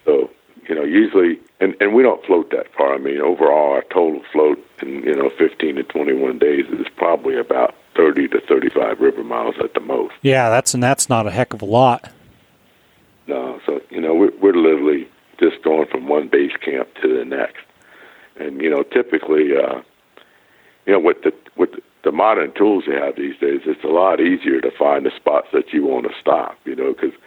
So, 0.04 0.30
you 0.68 0.76
know, 0.76 0.84
usually, 0.84 1.40
and, 1.62 1.76
and 1.80 1.96
we 1.96 2.04
don't 2.04 2.24
float 2.26 2.52
that 2.52 2.68
far. 2.78 2.94
I 2.94 2.98
mean, 2.98 3.22
overall, 3.22 3.72
our 3.72 3.84
total 3.84 4.22
float 4.34 4.60
in, 4.82 5.02
you 5.04 5.16
know, 5.16 5.30
15 5.38 5.76
to 5.76 5.84
21 5.84 6.40
days 6.40 6.66
is 6.68 6.88
probably 6.98 7.38
about 7.38 7.74
30 7.96 8.28
to 8.28 8.42
35 8.42 9.00
river 9.00 9.24
miles 9.24 9.56
at 9.64 9.74
the 9.74 9.80
most. 9.80 10.14
yeah 10.22 10.50
that's 10.50 10.74
and 10.74 10.84
that's 10.84 11.08
not 11.08 11.26
a 11.26 11.32
heck 11.32 11.54
of 11.54 11.62
a 11.62 11.66
lot 11.66 12.12
No, 13.28 13.62
so, 13.66 13.82
you 13.90 14.02
know, 14.02 14.14
we're, 14.14 14.36
we're 14.42 14.54
literally 14.54 15.08
just 15.40 15.64
going 15.64 15.88
from 15.88 16.08
one 16.10 16.28
base 16.28 16.56
camp 16.62 16.90
to 17.02 17.18
the 17.18 17.24
next. 17.26 17.64
And, 18.40 18.62
you 18.62 18.70
know, 18.70 18.84
typically, 18.84 19.56
uh, 19.58 19.82
you 20.86 20.94
know, 20.94 21.00
with 21.00 21.22
the, 21.24 21.34
with 21.56 21.72
the 22.04 22.12
modern 22.12 22.54
tools 22.54 22.86
they 22.88 22.96
have 22.96 23.16
these 23.16 23.38
days, 23.38 23.62
it's 23.66 23.84
a 23.84 23.88
lot 23.88 24.20
easier 24.20 24.62
to 24.62 24.72
find 24.72 25.06
the 25.06 25.12
spots 25.16 25.48
that 25.54 25.74
you 25.74 25.86
want 25.86 26.08
to 26.08 26.14
stop, 26.20 26.58
you 26.66 26.76
know, 26.76 26.94
because, 26.94 27.18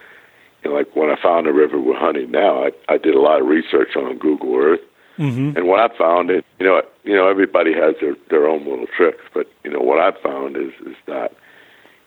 you 0.62 0.70
know, 0.70 0.76
like 0.76 0.94
when 0.94 1.11
I 1.11 1.16
found 1.20 1.46
the 1.46 1.52
river 1.52 1.80
we're 1.80 1.98
hunting 1.98 2.30
now, 2.30 2.64
I, 2.64 2.70
I 2.88 2.98
did 2.98 3.14
a 3.14 3.20
lot 3.20 3.40
of 3.40 3.46
research 3.46 3.96
on 3.96 4.18
Google 4.18 4.56
Earth. 4.56 4.80
mm-hmm 5.18 5.56
And 5.56 5.66
what 5.66 5.80
I 5.80 5.96
found 5.96 6.30
is, 6.30 6.42
you 6.58 6.66
know, 6.66 6.82
you 7.04 7.14
know, 7.14 7.28
everybody 7.28 7.72
has 7.72 7.94
their 8.00 8.16
their 8.28 8.46
own 8.46 8.64
little 8.64 8.86
tricks, 8.86 9.24
but 9.32 9.46
you 9.64 9.70
know, 9.70 9.80
what 9.80 9.98
I've 9.98 10.18
found 10.22 10.56
is 10.56 10.72
is 10.86 10.96
that 11.06 11.32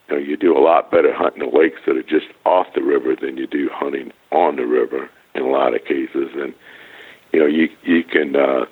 you 0.08 0.16
know 0.16 0.22
you 0.22 0.38
do 0.38 0.58
a 0.58 0.62
lot 0.62 0.92
better 0.92 1.14
hunting 1.14 1.50
the 1.50 1.58
lakes 1.58 1.82
that 1.86 1.98
are 1.98 2.04
just 2.04 2.28
off 2.46 2.68
the 2.76 2.84
river 2.84 3.16
than 3.16 3.38
you 3.38 3.48
do 3.48 3.70
hunting 3.74 4.12
on 4.32 4.56
the 4.56 4.66
river 4.66 5.10
in 5.36 5.42
a 5.44 5.50
lot 5.50 5.74
of 5.74 5.84
cases. 5.84 6.30
And 6.36 6.54
you 7.32 7.40
know, 7.40 7.48
you 7.48 7.70
you 7.84 8.04
can 8.04 8.36
uh, 8.36 8.66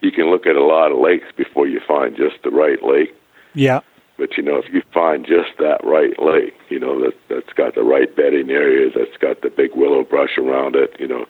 you 0.00 0.12
can 0.12 0.30
look 0.30 0.46
at 0.46 0.56
a 0.56 0.64
lot 0.64 0.92
of 0.92 0.98
lakes 0.98 1.26
before 1.36 1.66
you 1.66 1.80
find 1.86 2.16
just 2.16 2.42
the 2.44 2.50
right 2.50 2.82
lake. 2.82 3.14
yeah 3.54 3.80
But 4.16 4.36
you 4.36 4.42
know, 4.42 4.56
if 4.56 4.72
you 4.72 4.82
find 4.92 5.24
just 5.26 5.58
that 5.58 5.80
right 5.84 6.18
lake, 6.20 6.54
you 6.68 6.78
know 6.78 7.00
that 7.00 7.14
that's 7.28 7.52
got 7.54 7.74
the 7.74 7.82
right 7.82 8.14
bedding 8.14 8.50
areas, 8.50 8.92
that's 8.96 9.16
got 9.20 9.42
the 9.42 9.50
big 9.50 9.70
willow 9.74 10.04
brush 10.04 10.38
around 10.38 10.76
it, 10.76 10.94
you 10.98 11.06
know, 11.06 11.26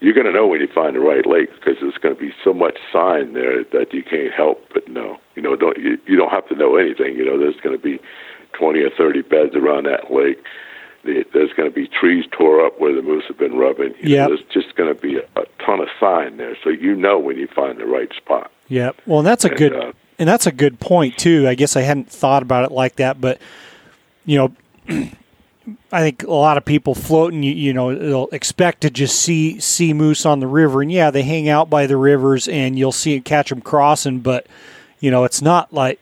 you're 0.00 0.14
going 0.14 0.26
to 0.26 0.32
know 0.32 0.46
when 0.46 0.60
you 0.60 0.68
find 0.74 0.94
the 0.94 1.00
right 1.00 1.26
lake 1.26 1.48
because 1.54 1.76
there's 1.80 1.96
going 1.96 2.14
to 2.14 2.20
be 2.20 2.32
so 2.44 2.52
much 2.52 2.76
sign 2.92 3.32
there 3.32 3.64
that 3.72 3.92
you 3.92 4.02
can't 4.02 4.32
help 4.32 4.60
but 4.72 4.88
know. 4.88 5.16
You 5.34 5.42
know, 5.42 5.56
don't 5.56 5.78
you, 5.78 5.98
you 6.06 6.16
don't 6.16 6.30
have 6.30 6.48
to 6.48 6.54
know 6.54 6.76
anything. 6.76 7.16
You 7.16 7.24
know, 7.24 7.38
there's 7.38 7.60
going 7.62 7.76
to 7.76 7.82
be 7.82 7.98
20 8.52 8.80
or 8.80 8.90
30 8.90 9.22
beds 9.22 9.54
around 9.54 9.84
that 9.84 10.12
lake. 10.12 10.42
The, 11.06 11.24
there's 11.32 11.52
going 11.54 11.70
to 11.70 11.74
be 11.74 11.86
trees 11.86 12.24
tore 12.32 12.64
up 12.64 12.78
where 12.80 12.94
the 12.94 13.02
moose 13.02 13.24
have 13.28 13.38
been 13.38 13.56
rubbing. 13.56 13.94
Yeah, 14.02 14.28
there's 14.28 14.42
just 14.52 14.74
going 14.76 14.94
to 14.94 15.00
be 15.00 15.16
a, 15.16 15.40
a, 15.40 15.46
ton 15.64 15.80
of 15.80 15.88
sign 15.98 16.36
there, 16.36 16.56
so 16.62 16.70
you 16.70 16.94
know 16.94 17.18
when 17.18 17.36
you 17.36 17.48
find 17.48 17.78
the 17.78 17.86
right 17.86 18.12
spot. 18.14 18.50
Yeah, 18.68 18.92
well, 19.06 19.20
and 19.20 19.26
that's 19.26 19.44
a 19.44 19.48
and, 19.48 19.56
good 19.56 19.72
uh, 19.74 19.92
and 20.18 20.28
that's 20.28 20.46
a 20.46 20.52
good 20.52 20.80
point 20.80 21.16
too. 21.16 21.46
I 21.48 21.54
guess 21.54 21.76
I 21.76 21.82
hadn't 21.82 22.10
thought 22.10 22.42
about 22.42 22.64
it 22.64 22.72
like 22.72 22.96
that, 22.96 23.20
but 23.20 23.40
you 24.24 24.38
know. 24.88 25.08
I 25.90 26.00
think 26.00 26.22
a 26.22 26.30
lot 26.30 26.58
of 26.58 26.64
people 26.64 26.94
floating, 26.94 27.42
you, 27.42 27.52
you 27.52 27.72
know, 27.72 27.92
they'll 27.92 28.28
expect 28.30 28.82
to 28.82 28.90
just 28.90 29.18
see 29.18 29.58
see 29.58 29.92
moose 29.92 30.24
on 30.24 30.38
the 30.38 30.46
river, 30.46 30.80
and 30.80 30.92
yeah, 30.92 31.10
they 31.10 31.24
hang 31.24 31.48
out 31.48 31.68
by 31.68 31.88
the 31.88 31.96
rivers, 31.96 32.46
and 32.46 32.78
you'll 32.78 32.92
see 32.92 33.16
and 33.16 33.24
catch 33.24 33.48
them 33.48 33.60
crossing. 33.60 34.20
But 34.20 34.46
you 35.00 35.10
know, 35.10 35.24
it's 35.24 35.42
not 35.42 35.72
like 35.72 35.98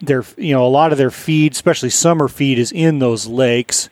their 0.00 0.24
you 0.36 0.52
know 0.54 0.66
a 0.66 0.68
lot 0.68 0.92
of 0.92 0.98
their 0.98 1.10
feed, 1.10 1.52
especially 1.52 1.90
summer 1.90 2.28
feed, 2.28 2.58
is 2.58 2.72
in 2.72 2.98
those 2.98 3.26
lakes, 3.26 3.88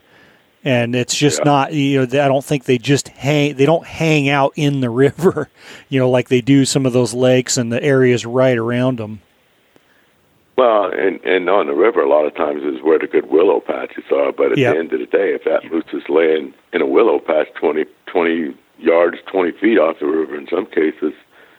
and 0.64 0.94
it's 0.96 1.14
just 1.14 1.38
Yeah. 1.40 1.44
not 1.44 1.72
you 1.74 1.98
know 1.98 2.02
I 2.24 2.28
don't 2.28 2.44
think 2.44 2.64
they 2.64 2.78
just 2.78 3.08
hang 3.08 3.54
they 3.56 3.66
don't 3.66 3.86
hang 3.86 4.28
out 4.28 4.52
in 4.56 4.80
the 4.80 4.90
river, 5.04 5.48
you 5.88 5.98
know, 6.00 6.10
like 6.10 6.28
they 6.28 6.40
do 6.40 6.64
some 6.64 6.86
of 6.86 6.92
those 6.92 7.14
lakes 7.14 7.56
and 7.56 7.72
the 7.72 7.82
areas 7.82 8.24
right 8.26 8.56
around 8.56 8.98
them. 8.98 9.20
Well, 10.56 10.90
and 10.90 11.20
and 11.24 11.48
on 11.48 11.66
the 11.66 11.74
river, 11.74 12.00
a 12.02 12.08
lot 12.08 12.24
of 12.26 12.34
times 12.34 12.62
is 12.64 12.82
where 12.82 12.98
the 12.98 13.06
good 13.06 13.30
willow 13.30 13.60
patches 13.60 14.04
are. 14.12 14.32
But 14.32 14.52
at 14.52 14.58
Yeah. 14.58 14.72
the 14.72 14.78
end 14.78 14.92
of 14.92 14.98
the 15.00 15.06
day, 15.06 15.32
if 15.34 15.44
that 15.44 15.70
moose 15.70 15.84
is 15.92 16.02
laying 16.08 16.52
in 16.72 16.82
a 16.82 16.86
willow 16.86 17.20
patch 17.20 17.48
20, 17.60 17.84
20 18.06 18.54
yards, 18.80 19.18
twenty 19.26 19.52
feet 19.52 19.78
off 19.78 19.98
the 20.00 20.06
river, 20.06 20.36
in 20.36 20.48
some 20.48 20.66
cases, 20.66 21.12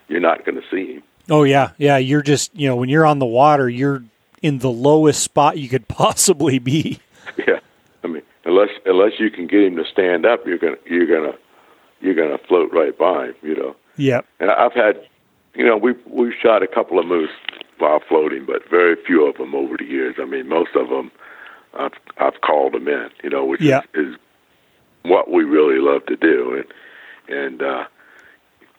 you're 0.09 0.19
not 0.19 0.43
going 0.45 0.55
to 0.55 0.63
see 0.69 0.93
him. 0.95 1.03
Oh 1.29 1.43
yeah, 1.43 1.69
yeah. 1.77 1.97
You're 1.97 2.21
just 2.23 2.53
you 2.55 2.67
know 2.67 2.75
when 2.75 2.89
you're 2.89 3.05
on 3.05 3.19
the 3.19 3.25
water, 3.25 3.69
you're 3.69 4.03
in 4.41 4.59
the 4.59 4.69
lowest 4.69 5.21
spot 5.23 5.57
you 5.57 5.69
could 5.69 5.87
possibly 5.87 6.59
be. 6.59 6.99
Yeah, 7.37 7.59
I 8.03 8.07
mean, 8.07 8.23
unless 8.45 8.69
unless 8.85 9.19
you 9.19 9.29
can 9.29 9.47
get 9.47 9.61
him 9.63 9.75
to 9.77 9.85
stand 9.91 10.25
up, 10.25 10.45
you're 10.45 10.57
gonna 10.57 10.77
you're 10.85 11.05
gonna 11.07 11.37
you're 12.01 12.15
gonna 12.15 12.37
float 12.47 12.71
right 12.73 12.97
by 12.97 13.27
him. 13.27 13.35
You 13.41 13.55
know. 13.55 13.75
Yep. 13.97 14.25
And 14.39 14.49
I've 14.51 14.73
had, 14.73 15.05
you 15.55 15.65
know, 15.65 15.75
we've 15.77 15.99
we've 16.05 16.33
shot 16.41 16.63
a 16.63 16.67
couple 16.67 16.97
of 16.99 17.05
moose 17.05 17.29
while 17.79 17.99
floating, 18.07 18.45
but 18.45 18.67
very 18.69 18.95
few 19.05 19.25
of 19.27 19.37
them 19.37 19.53
over 19.55 19.77
the 19.77 19.83
years. 19.85 20.15
I 20.19 20.25
mean, 20.25 20.47
most 20.47 20.75
of 20.75 20.89
them, 20.89 21.11
I've 21.77 21.91
I've 22.17 22.39
called 22.41 22.73
them 22.73 22.87
in, 22.87 23.09
you 23.23 23.29
know, 23.29 23.45
which 23.45 23.61
Yeah. 23.61 23.81
is, 23.93 24.07
is 24.13 24.15
what 25.03 25.31
we 25.31 25.43
really 25.43 25.79
love 25.79 26.05
to 26.07 26.15
do, 26.15 26.55
and 27.27 27.37
and 27.37 27.61
uh, 27.61 27.85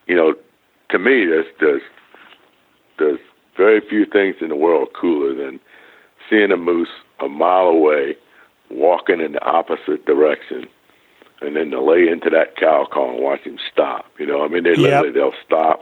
you 0.06 0.16
know, 0.16 0.34
to 0.90 0.98
me, 0.98 1.26
there's 1.26 1.46
there's 1.61 1.82
there's 2.98 3.20
very 3.61 3.80
few 3.86 4.06
things 4.06 4.36
in 4.40 4.48
the 4.48 4.56
world 4.56 4.88
cooler 4.98 5.34
than 5.34 5.61
seeing 6.30 6.50
a 6.50 6.56
moose 6.56 6.88
a 7.20 7.28
mile 7.28 7.66
away, 7.68 8.16
walking 8.70 9.20
in 9.20 9.32
the 9.32 9.44
opposite 9.44 10.06
direction, 10.06 10.66
and 11.42 11.54
then 11.56 11.70
to 11.70 11.80
lay 11.82 12.08
into 12.08 12.30
that 12.30 12.56
cow 12.56 12.86
call 12.90 13.11
and 13.11 13.22
watch 13.22 13.40
him 13.40 13.58
stop. 13.70 14.06
You 14.18 14.24
know, 14.26 14.42
I 14.42 14.48
mean, 14.48 14.64
they 14.64 14.70
Yep. 14.70 14.78
literally 14.80 15.11
they'll 15.11 15.34
stop, 15.44 15.80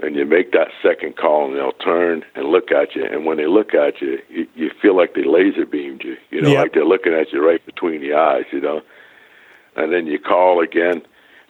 and 0.00 0.14
you 0.14 0.26
make 0.26 0.52
that 0.52 0.68
second 0.82 1.16
call, 1.16 1.46
and 1.46 1.56
they'll 1.56 1.72
turn 1.72 2.22
and 2.34 2.48
look 2.48 2.70
at 2.70 2.94
you. 2.94 3.04
And 3.06 3.24
when 3.24 3.38
they 3.38 3.46
look 3.46 3.72
at 3.72 4.02
you, 4.02 4.18
you, 4.28 4.46
you 4.54 4.70
feel 4.82 4.94
like 4.94 5.14
they 5.14 5.24
laser 5.24 5.64
beamed 5.64 6.04
you. 6.04 6.18
You 6.30 6.42
know, 6.42 6.50
Yep. 6.50 6.58
like 6.62 6.72
they're 6.74 6.84
looking 6.84 7.14
at 7.14 7.32
you 7.32 7.42
right 7.46 7.64
between 7.64 8.02
the 8.02 8.12
eyes. 8.12 8.44
You 8.52 8.60
know, 8.60 8.82
and 9.76 9.90
then 9.94 10.06
you 10.06 10.18
call 10.18 10.60
again, 10.60 11.00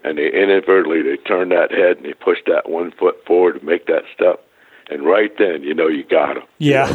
and 0.04 0.16
they 0.16 0.30
inadvertently 0.30 1.02
they 1.02 1.16
turn 1.16 1.48
that 1.48 1.72
head 1.72 1.96
and 1.96 2.06
they 2.06 2.14
push 2.14 2.38
that 2.46 2.68
one 2.70 2.92
foot 2.92 3.16
forward 3.26 3.58
to 3.58 3.66
make 3.66 3.86
that 3.86 4.04
step. 4.14 4.38
And 4.90 5.04
right 5.04 5.30
then, 5.38 5.62
you 5.62 5.74
know 5.74 5.88
you 5.88 6.04
got 6.04 6.36
him 6.36 6.42
Yeah. 6.58 6.88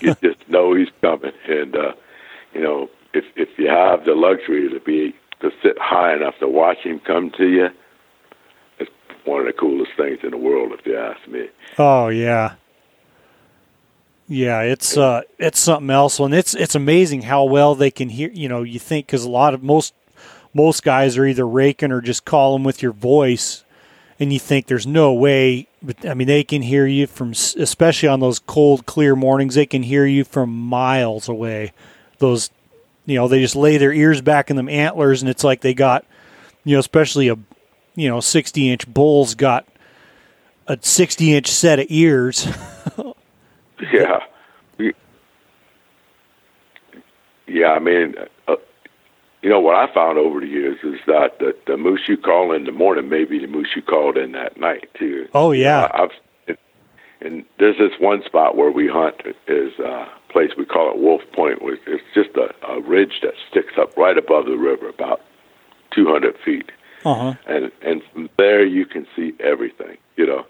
you 0.00 0.14
just 0.22 0.48
know 0.48 0.74
he's 0.74 0.88
coming. 1.00 1.32
And 1.48 1.74
uh, 1.76 1.92
you 2.54 2.62
know, 2.62 2.88
if 3.14 3.24
if 3.36 3.48
you 3.58 3.68
have 3.68 4.04
the 4.04 4.14
luxury 4.14 4.68
to 4.68 4.80
be 4.80 5.14
to 5.40 5.50
sit 5.62 5.76
high 5.78 6.14
enough 6.14 6.34
to 6.40 6.48
watch 6.48 6.78
him 6.78 7.00
come 7.00 7.30
to 7.36 7.48
you, 7.48 7.68
it's 8.78 8.90
one 9.24 9.40
of 9.40 9.46
the 9.46 9.52
coolest 9.52 9.90
things 9.96 10.18
in 10.22 10.30
the 10.30 10.36
world, 10.38 10.72
if 10.78 10.86
you 10.86 10.96
ask 10.96 11.26
me. 11.28 11.48
Oh 11.78 12.08
yeah. 12.08 12.54
Yeah, 14.28 14.62
it's 14.62 14.96
uh, 14.96 15.22
it's 15.38 15.58
something 15.60 15.90
else, 15.90 16.18
and 16.18 16.34
it's 16.34 16.54
it's 16.54 16.74
amazing 16.74 17.22
how 17.22 17.44
well 17.44 17.74
they 17.76 17.92
can 17.92 18.08
hear. 18.08 18.28
You 18.32 18.48
know, 18.48 18.62
you 18.62 18.80
think 18.80 19.06
because 19.06 19.24
a 19.24 19.30
lot 19.30 19.54
of 19.54 19.62
most 19.62 19.94
most 20.52 20.82
guys 20.82 21.16
are 21.16 21.26
either 21.26 21.46
raking 21.46 21.92
or 21.92 22.00
just 22.00 22.24
calling 22.24 22.64
with 22.64 22.82
your 22.82 22.90
voice, 22.92 23.62
and 24.18 24.32
you 24.32 24.38
think 24.38 24.66
there's 24.66 24.86
no 24.86 25.12
way. 25.12 25.68
But 25.82 26.06
I 26.06 26.14
mean, 26.14 26.26
they 26.26 26.44
can 26.44 26.62
hear 26.62 26.86
you 26.86 27.06
from, 27.06 27.30
especially 27.30 28.08
on 28.08 28.20
those 28.20 28.38
cold, 28.38 28.86
clear 28.86 29.14
mornings. 29.16 29.54
They 29.54 29.66
can 29.66 29.82
hear 29.82 30.06
you 30.06 30.24
from 30.24 30.50
miles 30.50 31.28
away. 31.28 31.72
Those, 32.18 32.50
you 33.04 33.16
know, 33.16 33.28
they 33.28 33.40
just 33.40 33.56
lay 33.56 33.76
their 33.78 33.92
ears 33.92 34.20
back 34.20 34.50
in 34.50 34.56
them 34.56 34.68
antlers, 34.68 35.22
and 35.22 35.28
it's 35.28 35.44
like 35.44 35.60
they 35.60 35.74
got, 35.74 36.04
you 36.64 36.74
know, 36.74 36.80
especially 36.80 37.28
a, 37.28 37.36
you 37.94 38.08
know, 38.08 38.20
sixty 38.20 38.70
inch 38.70 38.86
bull's 38.92 39.34
got 39.34 39.66
a 40.66 40.78
sixty 40.80 41.34
inch 41.34 41.48
set 41.48 41.78
of 41.78 41.86
ears. 41.88 42.46
Yeah. 43.92 44.20
Yeah, 47.46 47.68
I 47.68 47.78
mean, 47.78 48.14
you 49.46 49.52
know 49.52 49.60
what 49.60 49.76
I 49.76 49.86
found 49.94 50.18
over 50.18 50.40
the 50.40 50.48
years 50.48 50.76
is 50.82 50.98
that 51.06 51.38
the, 51.38 51.54
the 51.68 51.76
moose 51.76 52.00
you 52.08 52.16
call 52.16 52.50
in 52.50 52.64
the 52.64 52.72
morning 52.72 53.08
may 53.08 53.24
be 53.24 53.38
the 53.38 53.46
moose 53.46 53.68
you 53.76 53.80
called 53.82 54.16
in 54.16 54.32
that 54.32 54.58
night 54.58 54.88
too. 54.98 55.28
Oh 55.34 55.52
yeah, 55.52 55.84
I- 55.94 56.02
I've 56.02 56.10
it, 56.48 56.58
and 57.20 57.44
there's 57.60 57.78
this 57.78 57.92
one 58.00 58.24
spot 58.24 58.56
where 58.56 58.72
we 58.72 58.88
hunt 58.88 59.14
is 59.46 59.78
a 59.78 60.08
place 60.30 60.50
we 60.58 60.64
call 60.64 60.90
it 60.90 60.98
Wolf 60.98 61.22
Point, 61.32 61.62
which 61.62 61.78
it's 61.86 62.02
just 62.12 62.30
a, 62.36 62.52
a 62.68 62.80
ridge 62.80 63.20
that 63.22 63.34
sticks 63.48 63.74
up 63.80 63.96
right 63.96 64.18
above 64.18 64.46
the 64.46 64.56
river, 64.56 64.88
about 64.88 65.20
200 65.94 66.34
feet, 66.44 66.72
uh 67.04 67.14
huh. 67.14 67.34
and 67.46 67.70
and 67.82 68.02
from 68.12 68.28
there 68.38 68.66
you 68.66 68.84
can 68.84 69.06
see 69.14 69.32
everything, 69.38 69.96
you 70.16 70.26
know. 70.26 70.44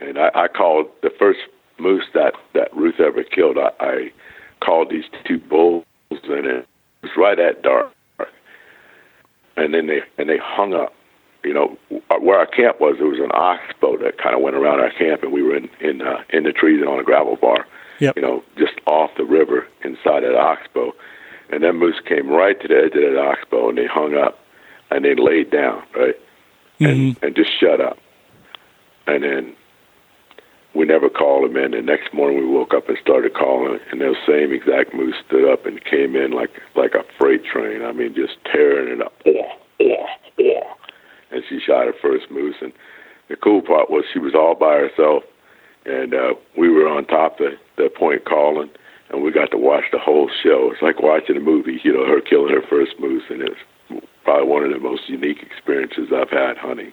And 0.00 0.18
I, 0.18 0.30
I 0.34 0.48
called 0.48 0.86
the 1.02 1.10
first 1.20 1.38
moose 1.78 2.06
that 2.14 2.32
that 2.54 2.74
Ruth 2.76 2.98
ever 2.98 3.22
killed. 3.22 3.58
I, 3.58 3.70
I 3.78 4.12
called 4.60 4.90
these 4.90 5.04
two 5.24 5.38
bulls, 5.38 5.84
and 6.10 6.46
it 6.46 6.66
was 7.02 7.12
right 7.16 7.38
at 7.38 7.62
dark, 7.62 7.92
and 9.58 9.74
then 9.74 9.86
they 9.86 10.00
and 10.16 10.28
they 10.28 10.38
hung 10.38 10.74
up 10.74 10.94
you 11.44 11.54
know, 11.54 11.78
where 12.20 12.38
our 12.38 12.46
camp 12.46 12.80
was, 12.80 12.96
there 12.98 13.06
was 13.06 13.20
an 13.20 13.30
oxbow 13.32 13.96
that 13.98 14.18
kind 14.18 14.34
of 14.34 14.42
went 14.42 14.56
around 14.56 14.80
our 14.80 14.90
camp, 14.90 15.22
and 15.22 15.32
we 15.32 15.42
were 15.42 15.56
in 15.56 15.68
in 15.80 16.02
uh, 16.02 16.22
in 16.30 16.44
the 16.44 16.52
trees 16.52 16.80
and 16.80 16.88
on 16.88 16.98
a 16.98 17.04
gravel 17.04 17.36
bar. 17.36 17.66
Yep. 18.00 18.16
You 18.16 18.22
know, 18.22 18.44
just 18.56 18.74
off 18.86 19.10
the 19.16 19.24
river 19.24 19.66
inside 19.82 20.22
that 20.22 20.34
oxbow, 20.34 20.92
and 21.50 21.62
then 21.62 21.76
moose 21.76 22.00
came 22.06 22.28
right 22.28 22.60
to 22.60 22.68
the 22.68 22.76
edge 22.76 22.94
of 22.94 23.02
that 23.02 23.18
oxbow, 23.18 23.68
and 23.68 23.78
they 23.78 23.86
hung 23.86 24.14
up, 24.14 24.38
and 24.90 25.04
they 25.04 25.14
laid 25.14 25.50
down, 25.50 25.82
right, 25.94 26.16
and 26.80 27.16
and 27.22 27.36
just 27.36 27.50
shut 27.58 27.80
up, 27.80 27.98
and 29.06 29.22
then 29.22 29.56
we 30.78 30.86
never 30.86 31.10
called 31.10 31.50
them 31.50 31.56
in. 31.56 31.72
The 31.72 31.82
next 31.82 32.14
morning, 32.14 32.38
we 32.38 32.46
woke 32.46 32.72
up 32.72 32.88
and 32.88 32.96
started 33.02 33.34
calling, 33.34 33.80
and 33.90 34.00
those 34.00 34.14
same 34.24 34.52
exact 34.52 34.94
moose 34.94 35.16
stood 35.26 35.50
up 35.50 35.66
and 35.66 35.84
came 35.84 36.14
in 36.14 36.30
like 36.30 36.50
like 36.76 36.94
a 36.94 37.02
freight 37.18 37.44
train. 37.44 37.82
I 37.82 37.90
mean, 37.90 38.14
just 38.14 38.38
tearing 38.44 38.94
it 38.94 39.02
up. 39.02 39.12
Oh, 39.26 39.42
oh, 39.80 40.06
oh 40.40 40.74
and 41.32 41.42
she 41.48 41.58
shot 41.58 41.86
her 41.86 41.94
first 42.00 42.30
moose. 42.30 42.54
And 42.60 42.72
the 43.28 43.34
cool 43.34 43.60
part 43.60 43.90
was 43.90 44.04
she 44.12 44.20
was 44.20 44.36
all 44.36 44.54
by 44.54 44.74
herself, 44.74 45.24
and 45.84 46.14
uh, 46.14 46.34
we 46.56 46.70
were 46.70 46.86
on 46.86 47.06
top 47.06 47.40
of 47.40 47.50
the, 47.76 47.82
the 47.82 47.90
point 47.90 48.24
calling, 48.24 48.70
and 49.10 49.24
we 49.24 49.32
got 49.32 49.50
to 49.50 49.58
watch 49.58 49.84
the 49.90 49.98
whole 49.98 50.30
show. 50.44 50.70
It's 50.72 50.80
like 50.80 51.02
watching 51.02 51.36
a 51.36 51.40
movie, 51.40 51.80
you 51.82 51.92
know, 51.92 52.06
her 52.06 52.20
killing 52.20 52.54
her 52.54 52.62
first 52.70 52.92
moose, 53.00 53.24
and 53.28 53.42
it's 53.42 54.06
probably 54.22 54.46
one 54.46 54.62
of 54.62 54.70
the 54.70 54.78
most 54.78 55.08
unique 55.08 55.42
experiences 55.42 56.12
I've 56.14 56.30
had 56.30 56.56
hunting. 56.56 56.92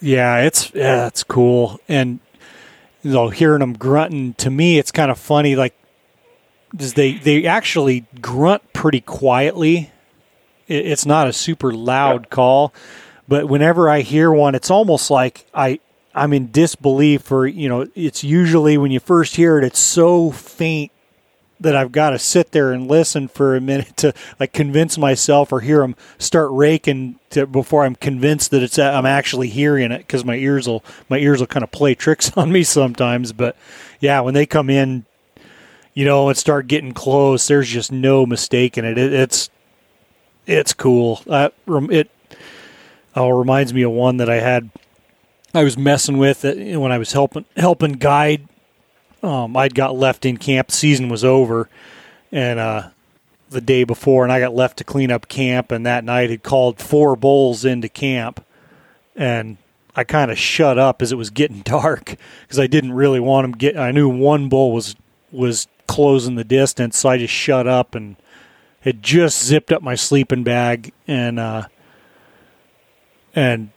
Yeah, 0.00 0.38
it's 0.38 0.72
yeah, 0.74 1.08
it's 1.08 1.24
cool, 1.24 1.78
and 1.88 2.20
you 3.02 3.12
know, 3.12 3.28
hearing 3.28 3.60
them 3.60 3.74
grunting 3.74 4.34
to 4.34 4.50
me, 4.50 4.78
it's 4.78 4.90
kind 4.92 5.10
of 5.10 5.18
funny. 5.18 5.56
Like, 5.56 5.74
does 6.74 6.94
they 6.94 7.12
they 7.14 7.46
actually 7.46 8.04
grunt 8.20 8.72
pretty 8.72 9.00
quietly? 9.00 9.90
It, 10.66 10.86
it's 10.86 11.06
not 11.06 11.28
a 11.28 11.32
super 11.32 11.72
loud 11.72 12.22
Yeah. 12.22 12.28
call, 12.28 12.74
but 13.26 13.48
whenever 13.48 13.88
I 13.88 14.00
hear 14.00 14.30
one, 14.32 14.54
it's 14.54 14.70
almost 14.70 15.10
like 15.10 15.46
I 15.54 15.80
I'm 16.14 16.32
in 16.32 16.50
disbelief. 16.50 17.30
Or 17.32 17.46
you 17.46 17.68
know, 17.68 17.86
it's 17.94 18.22
usually 18.24 18.76
when 18.76 18.90
you 18.90 19.00
first 19.00 19.36
hear 19.36 19.58
it, 19.58 19.64
it's 19.64 19.78
so 19.78 20.30
faint 20.30 20.90
that 21.60 21.74
I've 21.74 21.92
got 21.92 22.10
to 22.10 22.18
sit 22.18 22.52
there 22.52 22.72
and 22.72 22.88
listen 22.88 23.28
for 23.28 23.56
a 23.56 23.60
minute 23.60 23.96
to 23.98 24.12
like 24.38 24.52
convince 24.52 24.96
myself 24.96 25.52
or 25.52 25.60
hear 25.60 25.80
them 25.80 25.96
start 26.18 26.50
raking 26.52 27.18
to, 27.30 27.46
before 27.46 27.84
I'm 27.84 27.96
convinced 27.96 28.50
that 28.52 28.62
it's 28.62 28.78
I'm 28.78 29.06
actually 29.06 29.48
hearing 29.48 29.90
it 29.90 29.98
because 29.98 30.24
my 30.24 30.36
ears 30.36 30.68
will 30.68 30.84
my 31.08 31.18
ears 31.18 31.40
will 31.40 31.46
kind 31.46 31.64
of 31.64 31.70
play 31.70 31.94
tricks 31.94 32.32
on 32.36 32.52
me 32.52 32.62
sometimes. 32.62 33.32
But 33.32 33.56
yeah, 34.00 34.20
when 34.20 34.34
they 34.34 34.46
come 34.46 34.70
in, 34.70 35.04
you 35.94 36.04
know, 36.04 36.28
and 36.28 36.38
start 36.38 36.68
getting 36.68 36.92
close, 36.92 37.48
there's 37.48 37.68
just 37.68 37.90
no 37.90 38.24
mistaking 38.24 38.84
it. 38.84 38.96
it 38.96 39.12
it's 39.12 39.50
it's 40.46 40.72
cool. 40.72 41.20
Uh, 41.26 41.50
it 41.66 42.10
oh 43.14 43.30
reminds 43.30 43.74
me 43.74 43.82
of 43.82 43.92
one 43.92 44.18
that 44.18 44.30
I 44.30 44.36
had. 44.36 44.70
I 45.54 45.64
was 45.64 45.78
messing 45.78 46.18
with 46.18 46.44
it 46.44 46.76
when 46.78 46.92
I 46.92 46.98
was 46.98 47.12
helping 47.12 47.46
helping 47.56 47.92
guide 47.92 48.48
um, 49.22 49.56
I'd 49.56 49.74
got 49.74 49.96
left 49.96 50.24
in 50.24 50.36
camp. 50.36 50.70
Season 50.70 51.08
was 51.08 51.24
over, 51.24 51.68
and 52.30 52.58
uh, 52.58 52.90
the 53.50 53.60
day 53.60 53.84
before, 53.84 54.24
and 54.24 54.32
I 54.32 54.40
got 54.40 54.54
left 54.54 54.78
to 54.78 54.84
clean 54.84 55.10
up 55.10 55.28
camp. 55.28 55.72
And 55.72 55.84
that 55.86 56.04
night 56.04 56.30
had 56.30 56.42
called 56.42 56.80
four 56.80 57.16
bulls 57.16 57.64
into 57.64 57.88
camp, 57.88 58.44
and 59.16 59.56
I 59.96 60.04
kind 60.04 60.30
of 60.30 60.38
shut 60.38 60.78
up 60.78 61.02
as 61.02 61.10
it 61.10 61.16
was 61.16 61.30
getting 61.30 61.60
dark 61.62 62.16
because 62.42 62.58
I 62.58 62.66
didn't 62.66 62.92
really 62.92 63.20
want 63.20 63.44
them 63.44 63.52
get. 63.52 63.76
I 63.76 63.90
knew 63.90 64.08
one 64.08 64.48
bull 64.48 64.72
was 64.72 64.94
was 65.32 65.66
closing 65.86 66.36
the 66.36 66.44
distance, 66.44 66.98
so 66.98 67.08
I 67.08 67.18
just 67.18 67.34
shut 67.34 67.66
up 67.66 67.94
and 67.94 68.16
had 68.82 69.02
just 69.02 69.44
zipped 69.44 69.72
up 69.72 69.82
my 69.82 69.94
sleeping 69.94 70.44
bag 70.44 70.92
and 71.06 71.38
uh, 71.38 71.66
and 73.34 73.70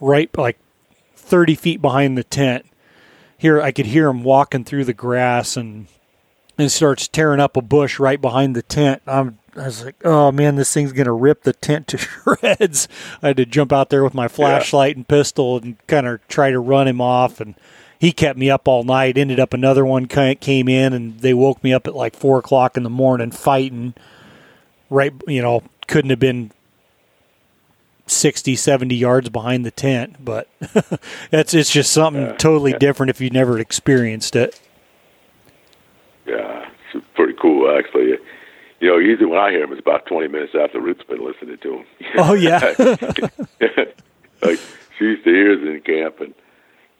right 0.00 0.30
like 0.38 0.58
thirty 1.32 1.54
feet 1.54 1.80
behind 1.80 2.18
the 2.18 2.24
tent. 2.24 2.66
Here 3.38 3.58
I 3.58 3.72
could 3.72 3.86
hear 3.86 4.08
him 4.08 4.22
walking 4.22 4.64
through 4.64 4.84
the 4.84 4.92
grass 4.92 5.56
and 5.56 5.86
and 6.58 6.70
starts 6.70 7.08
tearing 7.08 7.40
up 7.40 7.56
a 7.56 7.62
bush 7.62 7.98
right 7.98 8.20
behind 8.20 8.54
the 8.54 8.60
tent. 8.60 9.00
I'm 9.06 9.38
I 9.56 9.64
was 9.64 9.82
like, 9.82 9.96
oh 10.04 10.30
man, 10.30 10.56
this 10.56 10.74
thing's 10.74 10.92
gonna 10.92 11.14
rip 11.14 11.44
the 11.44 11.54
tent 11.54 11.86
to 11.88 11.96
shreds. 11.98 12.86
I 13.22 13.28
had 13.28 13.38
to 13.38 13.46
jump 13.46 13.72
out 13.72 13.88
there 13.88 14.04
with 14.04 14.12
my 14.12 14.28
flashlight 14.28 14.94
yeah. 14.94 14.98
and 14.98 15.08
pistol 15.08 15.56
and 15.56 15.86
kind 15.86 16.06
of 16.06 16.20
try 16.28 16.50
to 16.50 16.60
run 16.60 16.86
him 16.86 17.00
off. 17.00 17.40
And 17.40 17.54
he 17.98 18.12
kept 18.12 18.38
me 18.38 18.50
up 18.50 18.68
all 18.68 18.84
night. 18.84 19.16
Ended 19.16 19.40
up 19.40 19.54
another 19.54 19.86
one 19.86 20.08
came 20.08 20.68
in 20.68 20.92
and 20.92 21.20
they 21.20 21.32
woke 21.32 21.64
me 21.64 21.72
up 21.72 21.86
at 21.86 21.96
like 21.96 22.14
four 22.14 22.40
o'clock 22.40 22.76
in 22.76 22.82
the 22.82 22.90
morning 22.90 23.30
fighting. 23.30 23.94
Right, 24.90 25.14
you 25.26 25.40
know, 25.40 25.62
couldn't 25.86 26.10
have 26.10 26.18
been 26.18 26.50
60, 28.12 28.56
70 28.56 28.94
yards 28.94 29.28
behind 29.28 29.64
the 29.64 29.70
tent, 29.70 30.24
but 30.24 30.48
that's 31.30 31.54
it's 31.54 31.70
just 31.70 31.92
something 31.92 32.28
totally 32.36 32.72
yeah. 32.72 32.78
different 32.78 33.10
if 33.10 33.20
you've 33.20 33.32
never 33.32 33.58
experienced 33.58 34.36
it. 34.36 34.60
Yeah, 36.26 36.68
it's 36.94 37.04
pretty 37.14 37.34
cool 37.40 37.76
actually 37.76 38.18
you 38.82 38.88
know, 38.88 38.98
usually 38.98 39.26
when 39.26 39.38
I 39.38 39.50
hear 39.50 39.62
him, 39.62 39.70
it's 39.70 39.80
about 39.80 40.06
20 40.06 40.26
minutes 40.26 40.54
after 40.60 40.80
Ruth's 40.80 41.04
been 41.04 41.24
listening 41.24 41.56
to 41.58 41.76
him. 41.76 41.84
Oh, 42.18 42.34
yeah. 42.34 42.74
like, 44.42 44.58
she 44.98 45.04
used 45.04 45.22
to 45.22 45.30
hear 45.30 45.52
us 45.52 45.60
in 45.62 45.80
camp. 45.86 46.20
And, 46.20 46.34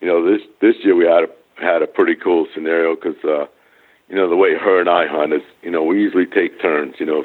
you 0.00 0.06
know, 0.06 0.24
this, 0.24 0.46
this 0.60 0.76
year 0.84 0.94
we 0.94 1.06
had 1.06 1.24
a, 1.24 1.28
had 1.60 1.82
a 1.82 1.88
pretty 1.88 2.14
cool 2.14 2.46
scenario 2.54 2.94
because, 2.94 3.16
uh, 3.24 3.46
you 4.08 4.14
know, 4.14 4.30
the 4.30 4.36
way 4.36 4.54
her 4.54 4.78
and 4.78 4.88
I 4.88 5.08
hunt 5.08 5.32
is, 5.32 5.42
you 5.62 5.72
know, 5.72 5.82
we 5.82 6.00
usually 6.00 6.24
take 6.24 6.62
turns. 6.62 6.94
You 7.00 7.06
know, 7.06 7.24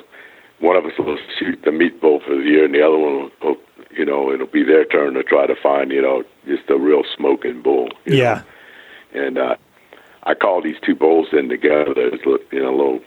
one 0.60 0.76
of 0.76 0.86
us 0.86 0.94
will 0.98 1.20
shoot 1.38 1.62
the 1.64 1.72
meat 1.72 2.02
bull 2.02 2.20
for 2.26 2.36
the 2.36 2.42
year 2.42 2.66
and 2.66 2.74
the 2.74 2.82
other 2.82 2.98
one 2.98 3.14
will, 3.14 3.32
will 3.44 3.58
you 3.98 4.06
know, 4.06 4.32
it'll 4.32 4.48
be 4.48 4.64
their 4.64 4.86
turn 4.86 5.14
to 5.16 5.24
try 5.24 5.48
to 5.48 5.56
find, 5.56 5.92
you 5.92 6.02
know, 6.02 6.24
just 6.46 6.70
a 6.70 6.78
real 6.78 7.04
smoking 7.16 7.62
bull. 7.62 7.90
yeah. 8.06 8.44
Know? 9.14 9.22
And, 9.22 9.38
uh, 9.38 9.56
I 10.24 10.34
call 10.34 10.62
these 10.62 10.76
two 10.82 10.94
bulls 10.94 11.28
in 11.32 11.48
together. 11.48 11.94
There's, 11.94 12.20
you 12.52 12.60
know, 12.60 12.70
a 12.70 12.78
little 12.78 13.00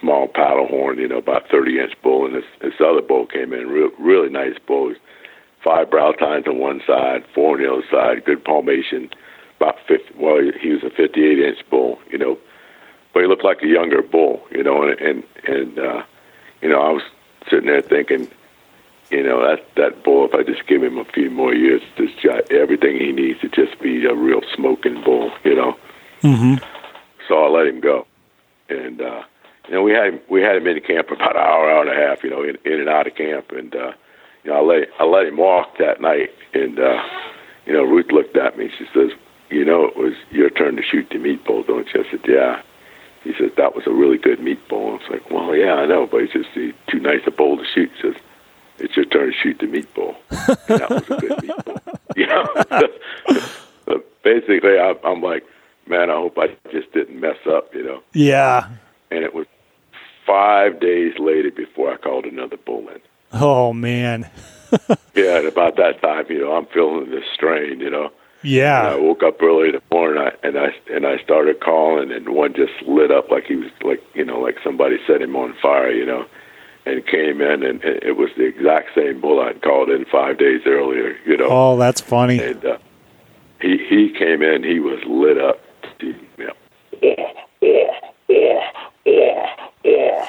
small 0.00 0.26
paddle 0.26 0.66
horn, 0.66 0.98
you 0.98 1.06
know, 1.06 1.18
about 1.18 1.50
30 1.50 1.78
inch 1.80 1.92
bull, 2.02 2.24
and 2.24 2.34
this 2.34 2.44
this 2.60 2.74
other 2.80 3.02
bull 3.02 3.26
came 3.26 3.52
in, 3.52 3.68
real, 3.68 3.90
really 3.98 4.30
nice 4.30 4.56
bull. 4.66 4.94
Five 5.62 5.90
brow 5.90 6.12
tines 6.12 6.46
on 6.46 6.58
one 6.58 6.80
side, 6.86 7.24
four 7.34 7.56
on 7.56 7.62
the 7.62 7.70
other 7.70 7.84
side, 7.90 8.24
good 8.24 8.44
palmation. 8.44 9.10
About 9.56 9.76
50, 9.88 10.14
well, 10.16 10.40
he 10.60 10.70
was 10.70 10.84
a 10.84 10.90
58 10.90 11.38
inch 11.40 11.58
bull, 11.68 11.98
you 12.10 12.16
know, 12.16 12.38
but 13.12 13.20
he 13.20 13.26
looked 13.26 13.44
like 13.44 13.62
a 13.62 13.66
younger 13.66 14.02
bull, 14.02 14.40
you 14.50 14.62
know, 14.62 14.82
and 14.82 14.98
and 15.00 15.24
and 15.46 15.78
uh, 15.78 16.02
you 16.62 16.68
know, 16.68 16.80
I 16.80 16.90
was 16.90 17.02
sitting 17.50 17.66
there 17.66 17.82
thinking, 17.82 18.28
you 19.10 19.22
know, 19.22 19.42
that 19.42 19.74
that 19.76 20.04
bull, 20.04 20.26
if 20.26 20.34
I 20.34 20.42
just 20.42 20.66
give 20.66 20.82
him 20.82 20.98
a 20.98 21.04
few 21.04 21.30
more 21.30 21.54
years, 21.54 21.82
just 21.96 22.22
got 22.22 22.50
everything 22.52 22.98
he 22.98 23.12
needs 23.12 23.40
to 23.40 23.48
just 23.48 23.80
be 23.80 24.04
a 24.06 24.14
real 24.14 24.42
smoking 24.54 25.02
bull, 25.02 25.30
you 25.44 25.54
know. 25.54 25.76
Mm-hmm. 26.22 26.54
So 27.26 27.44
I 27.44 27.48
let 27.48 27.66
him 27.66 27.80
go, 27.80 28.06
and. 28.68 29.00
uh 29.00 29.22
you 29.68 29.74
know, 29.74 29.82
we 29.82 29.92
had 29.92 30.06
him, 30.14 30.20
we 30.30 30.40
had 30.40 30.56
him 30.56 30.66
in 30.66 30.80
camp 30.80 31.08
for 31.08 31.14
about 31.14 31.36
an 31.36 31.42
hour, 31.42 31.70
hour 31.70 31.82
and 31.82 31.90
a 31.90 32.08
half, 32.08 32.24
you 32.24 32.30
know, 32.30 32.42
in, 32.42 32.56
in 32.64 32.80
and 32.80 32.88
out 32.88 33.06
of 33.06 33.14
camp, 33.14 33.52
and 33.52 33.74
uh, 33.74 33.92
you 34.42 34.50
know, 34.50 34.56
I 34.56 34.60
let 34.62 34.88
I 34.98 35.04
let 35.04 35.26
him 35.26 35.36
walk 35.36 35.76
that 35.78 36.00
night, 36.00 36.30
and 36.54 36.78
uh, 36.78 37.02
you 37.66 37.74
know, 37.74 37.82
Ruth 37.82 38.10
looked 38.10 38.36
at 38.36 38.56
me. 38.56 38.70
She 38.78 38.86
says, 38.94 39.10
"You 39.50 39.64
know, 39.66 39.84
it 39.84 39.96
was 39.96 40.14
your 40.30 40.48
turn 40.48 40.76
to 40.76 40.82
shoot 40.82 41.08
the 41.10 41.18
meat 41.18 41.44
bull, 41.44 41.64
don't 41.64 41.86
you?" 41.92 42.02
I 42.02 42.10
said, 42.10 42.20
"Yeah." 42.26 42.62
He 43.24 43.34
says, 43.34 43.50
"That 43.58 43.74
was 43.74 43.86
a 43.86 43.92
really 43.92 44.16
good 44.16 44.40
meat 44.40 44.66
bull." 44.68 44.88
I 44.88 44.92
was 44.92 45.02
like, 45.10 45.30
"Well, 45.30 45.54
yeah, 45.54 45.74
I 45.74 45.84
know, 45.84 46.06
but 46.06 46.22
it's 46.22 46.32
just 46.32 46.54
too 46.54 47.00
nice 47.00 47.20
a 47.26 47.30
bull 47.30 47.58
to 47.58 47.64
shoot." 47.66 47.90
He 48.00 48.02
says, 48.10 48.22
"It's 48.78 48.96
your 48.96 49.06
turn 49.06 49.32
to 49.32 49.36
shoot 49.36 49.58
the 49.58 49.66
meat 49.66 49.92
bull." 49.94 50.16
And 50.30 50.80
that 50.80 50.90
was 50.90 51.10
a 51.10 51.16
good 51.20 51.42
meat 51.42 51.64
bull. 51.64 51.80
You 52.16 52.26
know, 52.26 52.42
basically, 54.24 54.76
I, 54.76 54.94
I'm 55.04 55.22
like, 55.22 55.44
man, 55.86 56.10
I 56.10 56.14
hope 56.14 56.36
I 56.36 56.48
just 56.72 56.92
didn't 56.92 57.20
mess 57.20 57.36
up, 57.48 57.74
you 57.74 57.84
know. 57.84 58.02
Yeah. 58.12 58.68
And 59.12 59.22
it 59.22 59.34
was 59.34 59.46
five 60.26 60.80
days 60.80 61.14
later 61.18 61.50
before 61.50 61.92
I 61.92 61.96
called 61.96 62.26
another 62.26 62.56
bull 62.56 62.88
in. 62.88 63.00
Oh 63.32 63.72
man. 63.72 64.30
yeah, 65.14 65.38
and 65.38 65.46
about 65.46 65.76
that 65.76 66.00
time, 66.02 66.26
you 66.28 66.40
know, 66.40 66.54
I'm 66.54 66.66
feeling 66.66 67.10
the 67.10 67.22
strain, 67.34 67.80
you 67.80 67.90
know. 67.90 68.10
Yeah. 68.42 68.86
And 68.86 68.88
I 68.88 68.96
woke 69.00 69.22
up 69.22 69.42
early 69.42 69.68
in 69.68 69.74
the 69.76 69.82
morning 69.90 70.22
I, 70.22 70.46
and 70.46 70.58
I 70.58 70.68
and 70.90 71.06
I 71.06 71.18
started 71.22 71.60
calling 71.60 72.12
and 72.12 72.28
one 72.28 72.54
just 72.54 72.72
lit 72.86 73.10
up 73.10 73.30
like 73.30 73.44
he 73.44 73.56
was 73.56 73.70
like 73.82 74.02
you 74.14 74.24
know, 74.24 74.38
like 74.38 74.56
somebody 74.62 74.98
set 75.06 75.22
him 75.22 75.34
on 75.36 75.54
fire, 75.60 75.90
you 75.90 76.06
know. 76.06 76.26
And 76.88 77.06
came 77.06 77.42
in 77.42 77.62
and 77.62 77.84
it 77.84 78.16
was 78.16 78.30
the 78.38 78.44
exact 78.44 78.94
same 78.94 79.20
bull 79.20 79.40
I'd 79.40 79.60
called 79.60 79.90
in 79.90 80.06
five 80.06 80.38
days 80.38 80.62
earlier, 80.64 81.18
you 81.26 81.36
know. 81.36 81.48
Oh, 81.50 81.76
that's 81.76 82.00
funny. 82.00 82.40
And 82.40 82.64
uh, 82.64 82.78
he 83.60 83.76
he 83.88 84.10
came 84.18 84.42
in, 84.42 84.64
he 84.64 84.80
was 84.80 84.98
lit 85.04 85.36
up. 85.36 85.60
He, 86.00 86.14
you 86.38 86.46
know, 86.46 86.54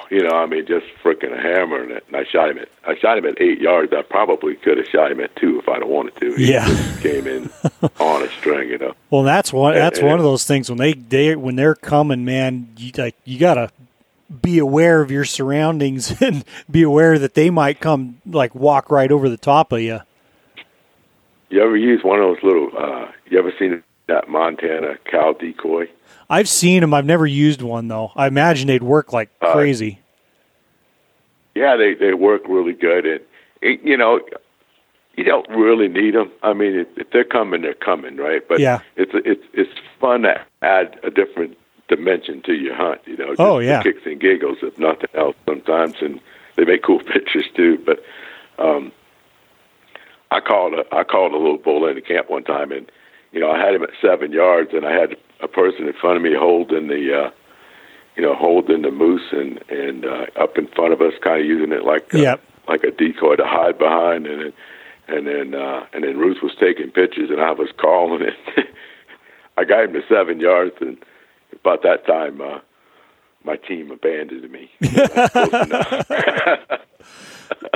you 0.10 0.24
know, 0.24 0.36
I 0.36 0.46
mean, 0.48 0.66
just 0.66 0.86
freaking 1.04 1.32
hammering 1.40 1.92
it. 1.92 2.04
And 2.08 2.16
I 2.16 2.26
shot 2.26 2.50
him 2.50 2.58
at 2.58 2.70
I 2.86 2.98
shot 2.98 3.18
him 3.18 3.26
at 3.26 3.40
eight 3.40 3.62
yards. 3.62 3.94
I 3.94 4.02
probably 4.02 4.56
could 4.56 4.78
have 4.78 4.88
shot 4.88 5.12
him 5.12 5.20
at 5.22 5.36
two 5.36 5.60
if 5.60 5.70
I'd 5.70 5.82
have 5.82 5.88
wanted 5.88 6.16
to. 6.18 6.36
He 6.36 6.52
yeah, 6.52 6.68
came 7.02 7.28
in 7.28 7.50
on 8.00 8.24
a 8.24 8.30
string, 8.32 8.70
you 8.70 8.78
know. 8.78 8.96
Well, 9.10 9.24
that's 9.24 9.54
one. 9.54 9.76
That's 9.76 10.00
and, 10.00 10.08
one 10.08 10.20
of 10.20 10.24
those 10.24 10.46
things 10.46 10.70
when 10.70 10.78
they 10.78 10.94
they 10.94 11.36
when 11.36 11.56
they're 11.56 11.76
coming, 11.76 12.26
man. 12.26 12.74
You 12.78 12.92
like 12.98 13.16
you 13.24 13.40
gotta 13.40 13.72
be 14.42 14.60
aware 14.60 15.02
of 15.02 15.12
your 15.12 15.26
surroundings 15.26 16.22
and 16.22 16.44
be 16.70 16.84
aware 16.84 17.18
that 17.20 17.34
they 17.34 17.50
might 17.50 17.80
come 17.80 18.22
like 18.26 18.54
walk 18.56 18.92
right 18.92 19.12
over 19.12 19.30
the 19.30 19.38
top 19.38 19.72
of 19.72 19.82
you. 19.82 20.00
You 21.50 21.64
ever 21.64 21.76
use 21.76 22.04
one 22.04 22.20
of 22.20 22.28
those 22.28 22.44
little? 22.44 22.70
uh 22.78 23.12
You 23.30 23.40
ever 23.40 23.52
seen 23.58 23.84
that 24.08 24.30
Montana 24.30 24.98
cow 25.10 25.34
decoy? 25.34 25.90
I've 26.30 26.50
seen 26.50 26.82
them. 26.82 26.94
I've 26.94 27.06
never 27.06 27.26
used 27.26 27.62
one 27.62 27.88
though. 27.88 28.12
I 28.16 28.28
imagine 28.28 28.68
they'd 28.68 28.84
work 28.84 29.12
like 29.14 29.30
uh, 29.42 29.54
crazy. 29.54 30.00
Yeah, 31.56 31.76
they 31.76 31.94
they 31.96 32.14
work 32.14 32.44
really 32.48 32.74
good, 32.74 33.06
and 33.06 33.22
it, 33.62 33.82
you 33.84 33.98
know, 33.98 34.22
you 35.16 35.24
don't 35.24 35.50
really 35.50 35.88
need 35.88 36.14
them. 36.14 36.32
I 36.44 36.54
mean, 36.54 36.86
if 36.96 37.10
they're 37.12 37.24
coming, 37.24 37.62
they're 37.62 37.74
coming, 37.74 38.16
right? 38.18 38.48
But 38.48 38.60
yeah, 38.60 38.80
it's 38.96 39.12
it's 39.14 39.44
it's 39.54 39.72
fun 40.00 40.22
to 40.22 40.40
add 40.62 41.00
a 41.04 41.10
different 41.10 41.58
dimension 41.90 42.42
to 42.44 42.54
your 42.54 42.76
hunt. 42.76 43.02
You 43.06 43.18
know, 43.18 43.30
just 43.30 43.40
oh 43.42 43.60
yeah, 43.60 43.84
kicks 43.84 44.02
and 44.06 44.20
giggles 44.20 44.58
if 44.62 44.78
nothing 44.78 45.10
else. 45.14 45.36
Sometimes, 45.46 45.96
and 46.02 46.22
they 46.56 46.64
make 46.64 46.84
cool 46.84 47.00
pictures 47.14 47.46
too. 47.56 47.78
But 47.86 48.04
um, 48.58 48.92
I 50.32 50.40
called 50.40 50.74
a 50.74 50.96
I 50.96 51.04
called 51.04 51.34
a 51.34 51.38
little 51.38 51.58
bull 51.58 51.88
in 51.88 51.96
the 51.96 52.02
camp 52.02 52.30
one 52.30 52.44
time, 52.44 52.72
and 52.72 52.90
you 53.32 53.40
know 53.40 53.52
I 53.52 53.60
had 53.60 53.74
him 53.74 53.84
at 53.84 53.90
seven 54.02 54.32
yards, 54.32 54.72
and 54.74 54.86
I 54.86 54.94
had 54.94 55.18
a 55.42 55.48
person 55.48 55.88
in 55.88 55.94
front 55.94 56.18
of 56.18 56.24
me 56.24 56.34
holding 56.38 56.88
the, 56.88 57.26
uh, 57.26 57.32
you 58.16 58.24
know, 58.24 58.36
holding 58.36 58.82
the 58.82 58.92
moose 58.92 59.32
and 59.32 59.60
and 59.70 60.06
uh, 60.06 60.26
up 60.40 60.58
in 60.58 60.68
front 60.68 60.94
of 60.94 61.02
us, 61.02 61.14
kind 61.24 61.42
of 61.42 61.46
using 61.46 61.72
it 61.72 61.84
like 61.84 62.14
a, 62.14 62.20
yep. 62.20 62.44
like 62.68 62.84
a 62.84 62.92
decoy 62.92 63.36
to 63.36 63.46
hide 63.46 63.78
behind, 63.78 64.28
and 64.28 64.42
then 64.42 64.54
and 65.08 65.28
then 65.28 65.56
uh, 65.60 65.86
and 65.94 66.04
then 66.04 66.18
Ruth 66.18 66.44
was 66.44 66.54
taking 66.60 66.92
pictures, 66.92 67.30
and 67.30 67.42
I 67.42 67.52
was 67.52 67.70
calling 67.78 68.22
it. 68.22 68.36
I 69.58 69.66
got 69.66 69.86
him 69.86 69.94
to 69.94 70.02
seven 70.08 70.40
yards, 70.40 70.76
and 70.80 70.98
about 71.54 71.84
that 71.84 72.06
time, 72.06 72.42
uh, 72.42 72.60
my 73.44 73.56
team 73.56 73.92
abandoned 73.92 74.52
me. 74.52 74.70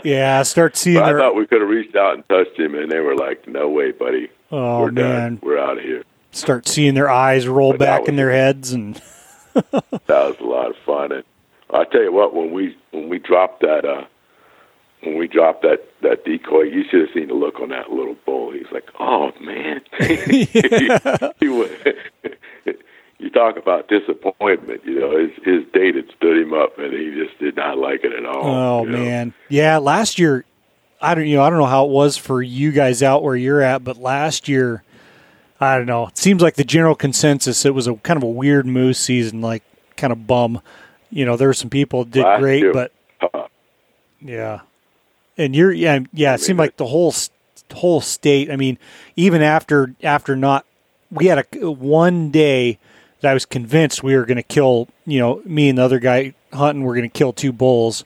yeah, 0.03 0.39
I 0.39 0.43
start 0.43 0.75
seeing. 0.77 0.99
But 0.99 1.15
I 1.15 1.19
thought 1.19 1.35
we 1.35 1.47
could 1.47 1.61
have 1.61 1.69
reached 1.69 1.95
out 1.95 2.15
and 2.15 2.27
touched 2.29 2.59
him, 2.59 2.75
and 2.75 2.91
they 2.91 2.99
were 2.99 3.15
like, 3.15 3.47
"No 3.47 3.69
way, 3.69 3.91
buddy. 3.91 4.29
Oh 4.51 4.81
we're 4.81 4.91
man, 4.91 5.35
done. 5.35 5.39
we're 5.41 5.59
out 5.59 5.77
of 5.77 5.83
here." 5.83 6.03
start 6.33 6.67
seeing 6.67 6.93
their 6.95 7.09
eyes 7.09 7.47
roll 7.47 7.71
but 7.71 7.79
back 7.79 8.07
in 8.07 8.15
their 8.15 8.31
heads 8.31 8.73
and 8.73 9.01
that 9.53 9.83
was 10.09 10.35
a 10.39 10.43
lot 10.43 10.69
of 10.69 10.75
fun 10.85 11.11
and 11.11 11.23
I 11.69 11.85
tell 11.85 12.01
you 12.01 12.11
what 12.11 12.35
when 12.35 12.51
we 12.51 12.75
when 12.91 13.09
we 13.09 13.19
dropped 13.19 13.61
that 13.61 13.85
uh 13.85 14.05
when 15.01 15.17
we 15.17 15.27
dropped 15.27 15.61
that 15.61 15.87
that 16.01 16.25
decoy 16.25 16.63
you 16.63 16.83
should 16.89 17.01
have 17.01 17.09
seen 17.13 17.27
the 17.27 17.35
look 17.35 17.59
on 17.59 17.69
that 17.69 17.91
little 17.91 18.15
bull 18.25 18.51
he's 18.51 18.71
like 18.71 18.89
oh 18.99 19.31
man 19.41 19.81
he, 19.99 20.45
he 21.39 21.47
was, 21.47 21.69
you 23.23 23.29
talk 23.29 23.57
about 23.57 23.87
disappointment 23.87 24.81
you 24.85 24.99
know 24.99 25.17
his 25.17 25.31
his 25.43 25.63
date 25.73 25.95
had 25.95 26.05
stood 26.15 26.37
him 26.37 26.53
up 26.53 26.77
and 26.77 26.93
he 26.93 27.11
just 27.11 27.37
did 27.39 27.55
not 27.55 27.77
like 27.77 28.03
it 28.03 28.13
at 28.13 28.25
all 28.25 28.45
oh 28.45 28.85
man 28.85 29.29
know? 29.29 29.33
yeah 29.49 29.77
last 29.77 30.19
year 30.19 30.45
I 31.01 31.15
don't 31.15 31.27
you 31.27 31.37
know 31.37 31.43
I 31.43 31.49
don't 31.49 31.59
know 31.59 31.65
how 31.65 31.85
it 31.85 31.91
was 31.91 32.17
for 32.17 32.41
you 32.41 32.71
guys 32.71 33.01
out 33.01 33.23
where 33.23 33.35
you're 33.35 33.61
at 33.61 33.83
but 33.83 33.97
last 33.97 34.47
year 34.47 34.83
I 35.63 35.77
don't 35.77 35.85
know. 35.85 36.07
It 36.07 36.17
seems 36.17 36.41
like 36.41 36.55
the 36.55 36.63
general 36.63 36.95
consensus 36.95 37.65
it 37.65 37.73
was 37.73 37.87
a 37.87 37.95
kind 37.95 38.17
of 38.17 38.23
a 38.23 38.29
weird 38.29 38.65
moose 38.65 38.99
season. 38.99 39.41
Like 39.41 39.63
kind 39.95 40.11
of 40.11 40.27
bum. 40.27 40.61
You 41.09 41.25
know, 41.25 41.37
there 41.37 41.47
were 41.47 41.53
some 41.53 41.69
people 41.69 42.03
that 42.03 42.11
did 42.11 42.23
Last 42.23 42.39
great, 42.39 42.59
year- 42.59 42.73
but 42.73 42.91
yeah. 44.19 44.61
And 45.37 45.55
you're 45.55 45.71
yeah 45.71 45.99
yeah. 46.11 46.33
It 46.35 46.41
seemed 46.41 46.59
like 46.59 46.77
the 46.77 46.87
whole 46.87 47.13
whole 47.73 48.01
state. 48.01 48.51
I 48.51 48.55
mean, 48.55 48.77
even 49.15 49.41
after 49.41 49.95
after 50.03 50.35
not, 50.35 50.65
we 51.09 51.27
had 51.27 51.45
a 51.61 51.71
one 51.71 52.29
day 52.29 52.77
that 53.23 53.31
I 53.31 53.33
was 53.33 53.45
convinced 53.45 54.03
we 54.03 54.15
were 54.15 54.25
going 54.25 54.37
to 54.37 54.43
kill. 54.43 54.87
You 55.05 55.19
know, 55.19 55.41
me 55.45 55.69
and 55.69 55.77
the 55.77 55.83
other 55.83 55.99
guy 55.99 56.35
hunting 56.51 56.83
were 56.83 56.93
going 56.93 57.09
to 57.09 57.17
kill 57.17 57.33
two 57.33 57.51
bulls. 57.51 58.05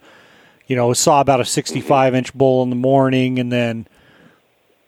You 0.68 0.76
know, 0.76 0.94
saw 0.94 1.22
about 1.22 1.42
a 1.42 1.46
sixty-five 1.46 2.16
inch 2.16 2.34
bull 2.34 2.64
in 2.64 2.70
the 2.70 2.76
morning, 2.76 3.40
and 3.40 3.52
then 3.52 3.88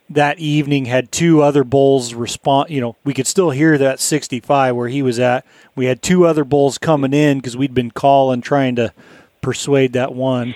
that 0.08 0.38
evening 0.38 0.86
had 0.86 1.12
two 1.12 1.42
other 1.42 1.64
bulls 1.64 2.14
respond. 2.14 2.70
You 2.70 2.80
know, 2.80 2.96
we 3.04 3.14
could 3.14 3.26
still 3.26 3.50
hear 3.50 3.78
that 3.78 4.00
sixty-five 4.00 4.74
where 4.74 4.88
he 4.88 5.02
was 5.02 5.18
at. 5.18 5.44
We 5.76 5.86
had 5.86 6.02
two 6.02 6.26
other 6.26 6.44
bulls 6.44 6.78
coming 6.78 7.12
in 7.12 7.38
because 7.38 7.56
we'd 7.56 7.74
been 7.74 7.90
calling 7.90 8.40
trying 8.40 8.76
to 8.76 8.92
persuade 9.40 9.92
that 9.94 10.14
one 10.14 10.54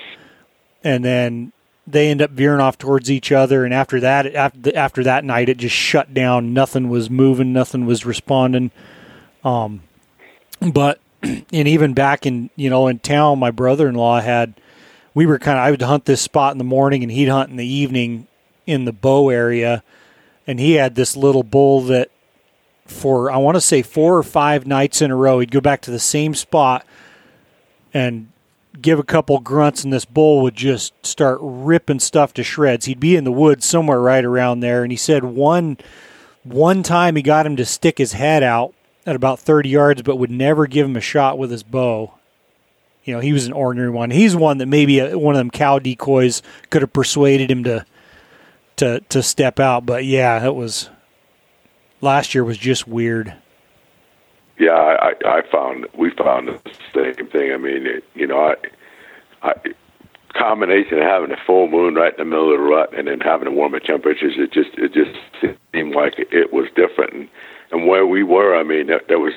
and 0.84 1.02
then 1.02 1.52
they 1.86 2.10
end 2.10 2.22
up 2.22 2.30
veering 2.30 2.60
off 2.60 2.78
towards 2.78 3.10
each 3.10 3.32
other. 3.32 3.64
And 3.64 3.74
after 3.74 3.98
that, 4.00 4.34
after 4.34 4.76
after 4.76 5.02
that 5.04 5.24
night, 5.24 5.48
it 5.48 5.56
just 5.56 5.74
shut 5.74 6.14
down. 6.14 6.52
Nothing 6.54 6.88
was 6.88 7.10
moving. 7.10 7.52
Nothing 7.52 7.86
was 7.86 8.06
responding. 8.06 8.70
Um, 9.44 9.82
but 10.60 11.00
and 11.22 11.44
even 11.52 11.94
back 11.94 12.26
in 12.26 12.50
you 12.56 12.70
know 12.70 12.88
in 12.88 12.98
town, 12.98 13.38
my 13.38 13.50
brother 13.50 13.88
in 13.88 13.94
law 13.94 14.20
had. 14.20 14.54
We 15.16 15.26
were 15.26 15.38
kind 15.38 15.58
of. 15.58 15.64
I 15.64 15.70
would 15.70 15.80
hunt 15.80 16.06
this 16.06 16.20
spot 16.20 16.50
in 16.50 16.58
the 16.58 16.64
morning, 16.64 17.04
and 17.04 17.12
he'd 17.12 17.28
hunt 17.28 17.48
in 17.48 17.56
the 17.56 17.64
evening 17.64 18.26
in 18.66 18.84
the 18.84 18.92
bow 18.92 19.30
area. 19.30 19.82
And 20.46 20.60
he 20.60 20.72
had 20.72 20.94
this 20.94 21.16
little 21.16 21.42
bull 21.42 21.82
that, 21.82 22.10
for 22.86 23.30
I 23.30 23.36
want 23.38 23.54
to 23.54 23.60
say 23.60 23.82
four 23.82 24.16
or 24.16 24.22
five 24.22 24.66
nights 24.66 25.00
in 25.00 25.10
a 25.10 25.16
row, 25.16 25.40
he'd 25.40 25.50
go 25.50 25.60
back 25.60 25.80
to 25.82 25.90
the 25.90 25.98
same 25.98 26.34
spot 26.34 26.84
and 27.94 28.28
give 28.80 28.98
a 28.98 29.04
couple 29.04 29.38
grunts 29.38 29.84
and 29.84 29.92
this 29.92 30.04
bull 30.04 30.42
would 30.42 30.56
just 30.56 30.92
start 31.06 31.38
ripping 31.40 32.00
stuff 32.00 32.34
to 32.34 32.42
shreds. 32.42 32.86
He'd 32.86 33.00
be 33.00 33.16
in 33.16 33.24
the 33.24 33.32
woods 33.32 33.64
somewhere 33.64 34.00
right 34.00 34.24
around 34.24 34.60
there 34.60 34.82
and 34.82 34.90
he 34.90 34.96
said 34.96 35.22
one 35.22 35.78
one 36.42 36.82
time 36.82 37.16
he 37.16 37.22
got 37.22 37.46
him 37.46 37.56
to 37.56 37.64
stick 37.64 37.98
his 37.98 38.12
head 38.12 38.42
out 38.42 38.74
at 39.06 39.16
about 39.16 39.40
30 39.40 39.68
yards 39.68 40.02
but 40.02 40.16
would 40.16 40.30
never 40.30 40.66
give 40.66 40.86
him 40.86 40.96
a 40.96 41.00
shot 41.00 41.38
with 41.38 41.50
his 41.50 41.62
bow. 41.62 42.14
You 43.04 43.14
know, 43.14 43.20
he 43.20 43.32
was 43.32 43.46
an 43.46 43.52
ordinary 43.52 43.90
one. 43.90 44.10
He's 44.10 44.34
one 44.34 44.58
that 44.58 44.66
maybe 44.66 44.98
a, 44.98 45.18
one 45.18 45.34
of 45.34 45.38
them 45.38 45.50
cow 45.50 45.78
decoys 45.78 46.42
could 46.70 46.82
have 46.82 46.92
persuaded 46.92 47.50
him 47.50 47.64
to 47.64 47.84
to 48.76 49.00
to 49.08 49.22
step 49.22 49.60
out, 49.60 49.86
but 49.86 50.04
yeah, 50.04 50.44
it 50.44 50.54
was 50.54 50.90
last 52.00 52.34
year 52.34 52.42
was 52.44 52.58
just 52.58 52.88
weird. 52.88 53.34
yeah, 54.58 54.72
I, 54.72 55.10
I 55.10 55.38
I 55.38 55.42
found 55.50 55.86
we 55.96 56.10
found 56.10 56.48
the 56.48 56.60
same 56.94 57.28
thing. 57.28 57.52
I 57.52 57.56
mean, 57.56 57.86
it, 57.86 58.04
you 58.14 58.26
know, 58.26 58.38
I, 58.38 59.48
I 59.48 59.54
combination 60.34 60.98
of 60.98 61.04
having 61.04 61.30
a 61.30 61.36
full 61.46 61.68
moon 61.68 61.94
right 61.94 62.12
in 62.12 62.18
the 62.18 62.24
middle 62.24 62.52
of 62.52 62.58
the 62.58 62.64
rut 62.64 62.96
and 62.96 63.06
then 63.06 63.20
having 63.20 63.44
the 63.44 63.52
warmer 63.52 63.80
temperatures, 63.80 64.34
it 64.36 64.52
just 64.52 64.70
it 64.76 64.92
just 64.92 65.16
seemed 65.72 65.94
like 65.94 66.14
it 66.18 66.52
was 66.52 66.68
different. 66.74 67.12
And, 67.12 67.28
and 67.74 67.86
where 67.88 68.06
we 68.06 68.22
were, 68.22 68.56
I 68.56 68.62
mean, 68.62 68.86
there, 68.86 69.02
there 69.08 69.18
was, 69.18 69.34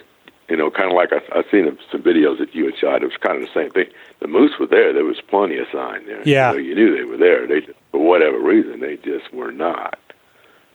you 0.47 0.55
know, 0.55 0.69
kind 0.69 0.89
of 0.89 0.95
like 0.95 1.11
I, 1.11 1.19
I've 1.37 1.45
seen 1.51 1.77
some 1.91 2.03
videos 2.03 2.37
that 2.37 2.53
you 2.53 2.65
had 2.65 2.77
shot. 2.77 3.03
It 3.03 3.07
was 3.07 3.17
kind 3.17 3.41
of 3.41 3.47
the 3.47 3.53
same 3.53 3.71
thing. 3.71 3.87
The 4.19 4.27
moose 4.27 4.53
were 4.59 4.67
there. 4.67 4.93
There 4.93 5.03
was 5.03 5.19
plenty 5.27 5.57
of 5.57 5.67
sign 5.71 6.05
there. 6.05 6.21
Yeah. 6.23 6.51
you, 6.53 6.57
know, 6.57 6.63
you 6.63 6.75
knew 6.75 6.97
they 6.97 7.03
were 7.03 7.17
there. 7.17 7.47
They 7.47 7.61
for 7.91 7.99
whatever 7.99 8.39
reason, 8.39 8.79
they 8.79 8.97
just 8.97 9.33
were 9.33 9.51
not, 9.51 9.99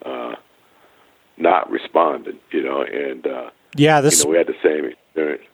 uh, 0.05 0.35
not 1.39 1.71
responding. 1.71 2.39
You 2.51 2.63
know, 2.65 2.83
and. 2.83 3.27
uh 3.27 3.51
Yeah, 3.77 3.99
you 3.99 4.03
this 4.03 4.25
know, 4.25 4.31
we 4.31 4.37
had 4.37 4.49
the 4.49 4.57
same 4.63 4.85
experience. 4.85 5.45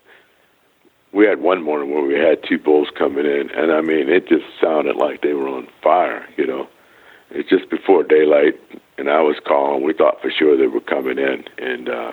We 1.12 1.26
had 1.26 1.40
one 1.40 1.62
morning 1.62 1.94
where 1.94 2.04
we 2.04 2.14
had 2.14 2.42
two 2.42 2.58
bulls 2.58 2.88
coming 2.96 3.24
in, 3.26 3.50
and 3.50 3.70
I 3.72 3.80
mean, 3.80 4.08
it 4.08 4.28
just 4.28 4.44
sounded 4.60 4.96
like 4.96 5.22
they 5.22 5.32
were 5.34 5.48
on 5.48 5.68
fire. 5.82 6.26
You 6.36 6.46
know, 6.46 6.68
it's 7.30 7.48
just 7.48 7.70
before 7.70 8.02
daylight, 8.02 8.58
and 8.98 9.08
I 9.08 9.20
was 9.22 9.36
calling. 9.46 9.82
We 9.82 9.94
thought 9.94 10.20
for 10.20 10.30
sure 10.30 10.56
they 10.56 10.66
were 10.66 10.80
coming 10.80 11.18
in, 11.18 11.44
and 11.58 11.88
uh, 11.88 12.12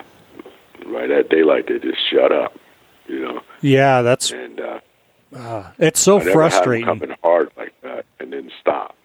right 0.86 1.12
at 1.12 1.30
daylight, 1.30 1.68
they 1.68 1.80
just 1.80 2.00
shut 2.10 2.32
up. 2.32 2.58
You 3.08 3.22
know, 3.22 3.42
yeah, 3.62 4.02
that's 4.02 4.32
and 4.32 4.60
uh, 4.60 5.72
it's 5.78 6.00
so 6.00 6.20
frustrating. 6.20 6.86
coming 6.86 7.16
hard 7.22 7.52
like 7.58 7.74
that 7.82 8.06
and 8.20 8.32
then 8.32 8.52
stop. 8.62 8.96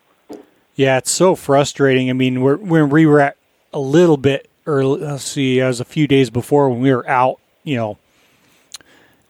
Yeah, 0.75 0.99
it's 0.99 1.11
so 1.11 1.35
frustrating. 1.35 2.09
I 2.09 2.13
mean, 2.13 2.41
we're, 2.41 2.57
when 2.57 2.89
we 2.89 3.05
were 3.05 3.21
at 3.21 3.37
a 3.73 3.81
little 3.81 4.17
bit 4.17 4.49
early, 4.67 5.01
let's 5.01 5.25
see, 5.25 5.59
it 5.59 5.67
was 5.67 5.81
a 5.81 5.85
few 5.85 6.07
days 6.07 6.31
before 6.31 6.71
when 6.71 6.81
we 6.81 6.95
were 6.95 7.07
out, 7.09 7.41
you 7.65 7.77
know, 7.77 7.99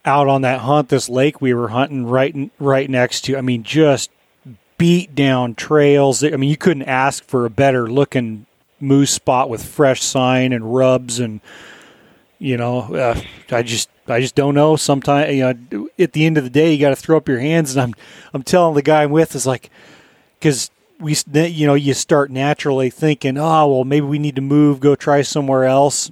out 0.05 0.27
on 0.27 0.43
that 0.43 0.61
hunt, 0.61 0.89
this 0.89 1.09
lake 1.09 1.41
we 1.41 1.53
were 1.53 1.69
hunting 1.69 2.05
right 2.05 2.51
right 2.59 2.89
next 2.89 3.21
to. 3.21 3.37
I 3.37 3.41
mean, 3.41 3.63
just 3.63 4.09
beat 4.81 5.13
down 5.13 5.53
trails. 5.53 6.23
I 6.23 6.31
mean, 6.31 6.49
you 6.49 6.57
couldn't 6.57 6.87
ask 6.87 7.23
for 7.25 7.45
a 7.45 7.51
better 7.51 7.87
looking 7.87 8.47
moose 8.79 9.11
spot 9.11 9.47
with 9.47 9.63
fresh 9.63 10.01
sign 10.01 10.51
and 10.51 10.73
rubs 10.73 11.19
and 11.19 11.39
you 12.39 12.57
know, 12.57 12.91
uh, 12.95 13.21
I 13.51 13.61
just 13.61 13.89
I 14.07 14.21
just 14.21 14.33
don't 14.33 14.55
know. 14.55 14.75
Sometimes 14.75 15.35
you 15.35 15.41
know, 15.43 15.89
at 15.99 16.13
the 16.13 16.25
end 16.25 16.39
of 16.39 16.43
the 16.43 16.49
day, 16.49 16.73
you 16.73 16.79
got 16.79 16.89
to 16.89 16.95
throw 16.95 17.15
up 17.15 17.27
your 17.27 17.37
hands. 17.37 17.75
And 17.75 17.81
I'm 17.83 17.93
I'm 18.33 18.41
telling 18.41 18.73
the 18.73 18.81
guy 18.81 19.03
I'm 19.03 19.11
with 19.11 19.35
is 19.35 19.45
like 19.45 19.69
because 20.39 20.71
we 20.99 21.15
you 21.31 21.67
know 21.67 21.75
you 21.75 21.93
start 21.93 22.31
naturally 22.31 22.89
thinking, 22.89 23.37
oh 23.37 23.67
well, 23.67 23.83
maybe 23.83 24.07
we 24.07 24.17
need 24.17 24.35
to 24.37 24.41
move, 24.41 24.79
go 24.79 24.95
try 24.95 25.21
somewhere 25.21 25.65
else. 25.65 26.09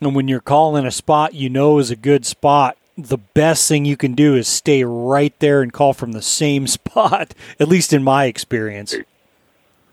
And 0.00 0.14
when 0.14 0.28
you're 0.28 0.38
calling 0.38 0.86
a 0.86 0.92
spot 0.92 1.34
you 1.34 1.50
know 1.50 1.80
is 1.80 1.90
a 1.90 1.96
good 1.96 2.24
spot, 2.24 2.76
the 3.02 3.18
best 3.18 3.68
thing 3.68 3.84
you 3.84 3.96
can 3.96 4.14
do 4.14 4.36
is 4.36 4.48
stay 4.48 4.84
right 4.84 5.38
there 5.38 5.62
and 5.62 5.72
call 5.72 5.92
from 5.92 6.12
the 6.12 6.22
same 6.22 6.66
spot. 6.66 7.34
At 7.58 7.68
least 7.68 7.92
in 7.92 8.02
my 8.02 8.24
experience. 8.26 8.94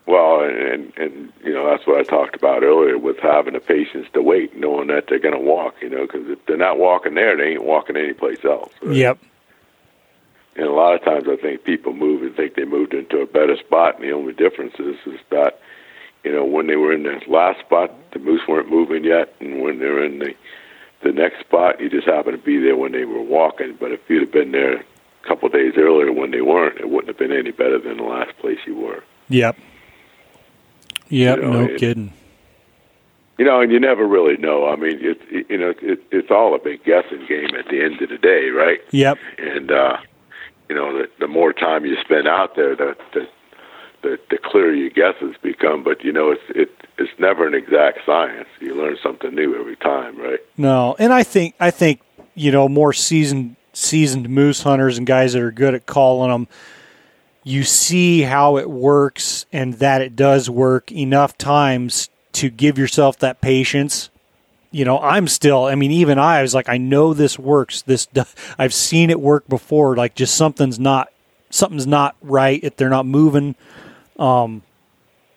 Well, 0.06 0.42
and 0.44 0.94
and 0.98 1.34
you 1.44 1.54
know 1.54 1.70
that's 1.70 1.86
what 1.86 2.00
I 2.00 2.04
talked 2.04 2.36
about 2.36 2.64
earlier 2.64 2.98
with 2.98 3.20
having 3.20 3.54
the 3.54 3.60
patience 3.60 4.08
to 4.14 4.22
wait, 4.22 4.56
knowing 4.56 4.88
that 4.88 5.08
they're 5.08 5.20
going 5.20 5.34
to 5.34 5.40
walk. 5.40 5.76
You 5.82 5.90
know, 5.90 6.02
because 6.02 6.30
if 6.30 6.46
they're 6.46 6.56
not 6.56 6.78
walking 6.78 7.16
there, 7.16 7.36
they 7.36 7.52
ain't 7.52 7.64
walking 7.64 7.98
anyplace 7.98 8.44
else. 8.46 8.72
right? 8.82 8.96
Yep. 8.96 9.20
And 10.56 10.66
a 10.66 10.72
lot 10.72 10.96
of 10.96 11.04
times, 11.04 11.28
I 11.28 11.36
think 11.36 11.66
people 11.66 11.94
move 11.94 12.24
and 12.24 12.36
think 12.36 12.56
they 12.56 12.66
moved 12.66 12.94
into 12.94 13.20
a 13.20 13.26
better 13.26 13.58
spot, 13.58 13.96
and 13.96 14.04
the 14.04 14.14
only 14.14 14.34
difference 14.34 14.76
is 14.80 14.96
is 15.06 15.20
that 15.30 15.60
you 16.24 16.32
know 16.32 16.46
when 16.46 16.68
they 16.68 16.78
were 16.78 16.94
in 16.94 17.04
the 17.04 17.20
last 17.28 17.60
spot, 17.60 17.92
the 18.12 18.20
moose 18.20 18.42
weren't 18.48 18.70
moving 18.70 19.04
yet, 19.04 19.36
and 19.42 19.62
when 19.62 19.80
they're 19.80 20.04
in 20.04 20.20
the 20.20 20.34
the 21.02 21.12
next 21.12 21.40
spot, 21.42 21.80
you 21.80 21.90
just 21.90 22.08
happen 22.08 22.32
to 22.32 22.38
be 22.38 22.58
there 22.58 22.76
when 22.76 22.92
they 22.92 23.06
were 23.06 23.22
walking. 23.22 23.78
But 23.80 23.92
if 23.92 24.02
you'd 24.10 24.22
have 24.22 24.32
been 24.32 24.52
there 24.52 24.78
a 24.78 25.28
couple 25.28 25.48
of 25.48 25.54
days 25.54 25.74
earlier 25.78 26.12
when 26.12 26.32
they 26.32 26.42
weren't, 26.42 26.80
it 26.80 26.90
wouldn't 26.90 27.08
have 27.08 27.18
been 27.18 27.32
any 27.38 27.52
better 27.52 27.80
than 27.80 27.98
the 27.98 28.04
last 28.04 28.38
place 28.38 28.60
you 28.66 28.76
were. 28.76 29.04
Yep. 29.30 29.58
Yep. 31.10 31.38
You 31.38 31.42
know, 31.44 31.52
no 31.52 31.66
it- 31.66 31.80
kidding. 31.80 32.14
You 33.38 33.46
know, 33.46 33.62
and 33.62 33.72
you 33.72 33.80
never 33.80 34.08
really 34.08 34.36
know. 34.38 34.68
I 34.68 34.76
mean, 34.76 34.98
it, 35.00 35.22
it 35.30 35.46
you 35.48 35.60
know, 35.60 35.72
it, 35.80 36.04
it's 36.10 36.32
all 36.32 36.56
a 36.56 36.60
big 36.60 36.84
guessing 36.84 37.24
game 37.28 37.54
at 37.54 37.68
the 37.68 37.84
end 37.84 38.02
of 38.02 38.10
the 38.10 38.18
day, 38.18 38.50
right? 38.50 38.80
Yep. 38.90 39.20
And 39.38 39.72
uh, 39.72 39.98
you 40.68 40.76
know, 40.76 40.98
the, 40.98 41.08
the 41.20 41.28
more 41.28 41.54
time 41.54 41.86
you 41.86 41.98
spend 42.02 42.28
out 42.28 42.56
there, 42.56 42.76
the 42.76 42.98
the 43.14 43.28
the, 44.02 44.20
the 44.30 44.38
clearer 44.38 44.74
your 44.74 44.90
guesses 44.90 45.36
become. 45.42 45.84
But 45.84 46.04
you 46.04 46.12
know, 46.12 46.32
it's 46.32 46.42
it 46.50 46.70
it's 46.98 47.12
never 47.20 47.48
an 47.48 47.54
exact 47.54 48.00
science. 48.06 48.48
You 48.60 48.76
learn 48.76 48.98
something 49.02 49.34
new 49.34 49.60
every 49.60 49.76
time, 49.78 50.18
right? 50.18 50.40
No, 50.58 50.96
and 51.00 51.14
I 51.14 51.24
think 51.24 51.56
I 51.60 51.72
think 51.72 52.02
you 52.36 52.52
know 52.52 52.68
more 52.68 52.94
seasoned 52.94 53.56
seasoned 53.74 54.30
moose 54.30 54.64
hunters 54.64 54.98
and 54.98 55.06
guys 55.06 55.34
that 55.34 55.42
are 55.42 55.52
good 55.52 55.76
at 55.76 55.86
calling 55.86 56.32
them. 56.32 56.48
You 57.44 57.64
see 57.64 58.24
how 58.24 58.58
it 58.58 58.70
works 58.70 59.46
and 59.54 59.76
that 59.76 60.02
it 60.02 60.16
does 60.16 60.50
work 60.50 60.92
enough 60.92 61.38
times 61.38 62.10
to 62.34 62.50
give 62.50 62.78
yourself 62.78 63.20
that 63.20 63.40
patience. 63.40 64.10
You 64.72 64.84
know, 64.84 65.00
I'm 65.00 65.28
still. 65.28 65.66
I 65.66 65.76
mean, 65.76 65.92
even 65.92 66.20
I, 66.20 66.40
I 66.40 66.42
was 66.42 66.54
like, 66.54 66.68
I 66.68 66.78
know 66.78 67.14
this 67.14 67.40
works. 67.40 67.84
This 67.84 68.06
do- 68.08 68.26
I've 68.58 68.74
seen 68.74 69.10
it 69.10 69.22
work 69.22 69.48
before. 69.48 69.96
Like, 69.96 70.16
just 70.16 70.36
something's 70.36 70.80
not 70.80 71.10
something's 71.50 71.88
not 71.88 72.16
right 72.22 72.60
if 72.64 72.76
they're 72.76 72.90
not 72.90 73.06
moving. 73.06 73.56
Um, 74.18 74.64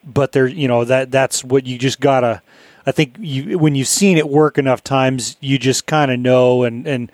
but 0.04 0.32
there, 0.32 0.46
you 0.46 0.68
know 0.68 0.84
that 0.84 1.10
that's 1.10 1.44
what 1.44 1.66
you 1.66 1.78
just 1.78 2.00
gotta. 2.00 2.42
I 2.86 2.92
think 2.92 3.16
you 3.18 3.58
when 3.58 3.74
you've 3.74 3.88
seen 3.88 4.16
it 4.16 4.28
work 4.28 4.58
enough 4.58 4.82
times, 4.82 5.36
you 5.40 5.58
just 5.58 5.86
kind 5.86 6.10
of 6.10 6.18
know 6.18 6.62
and 6.62 6.86
and 6.86 7.12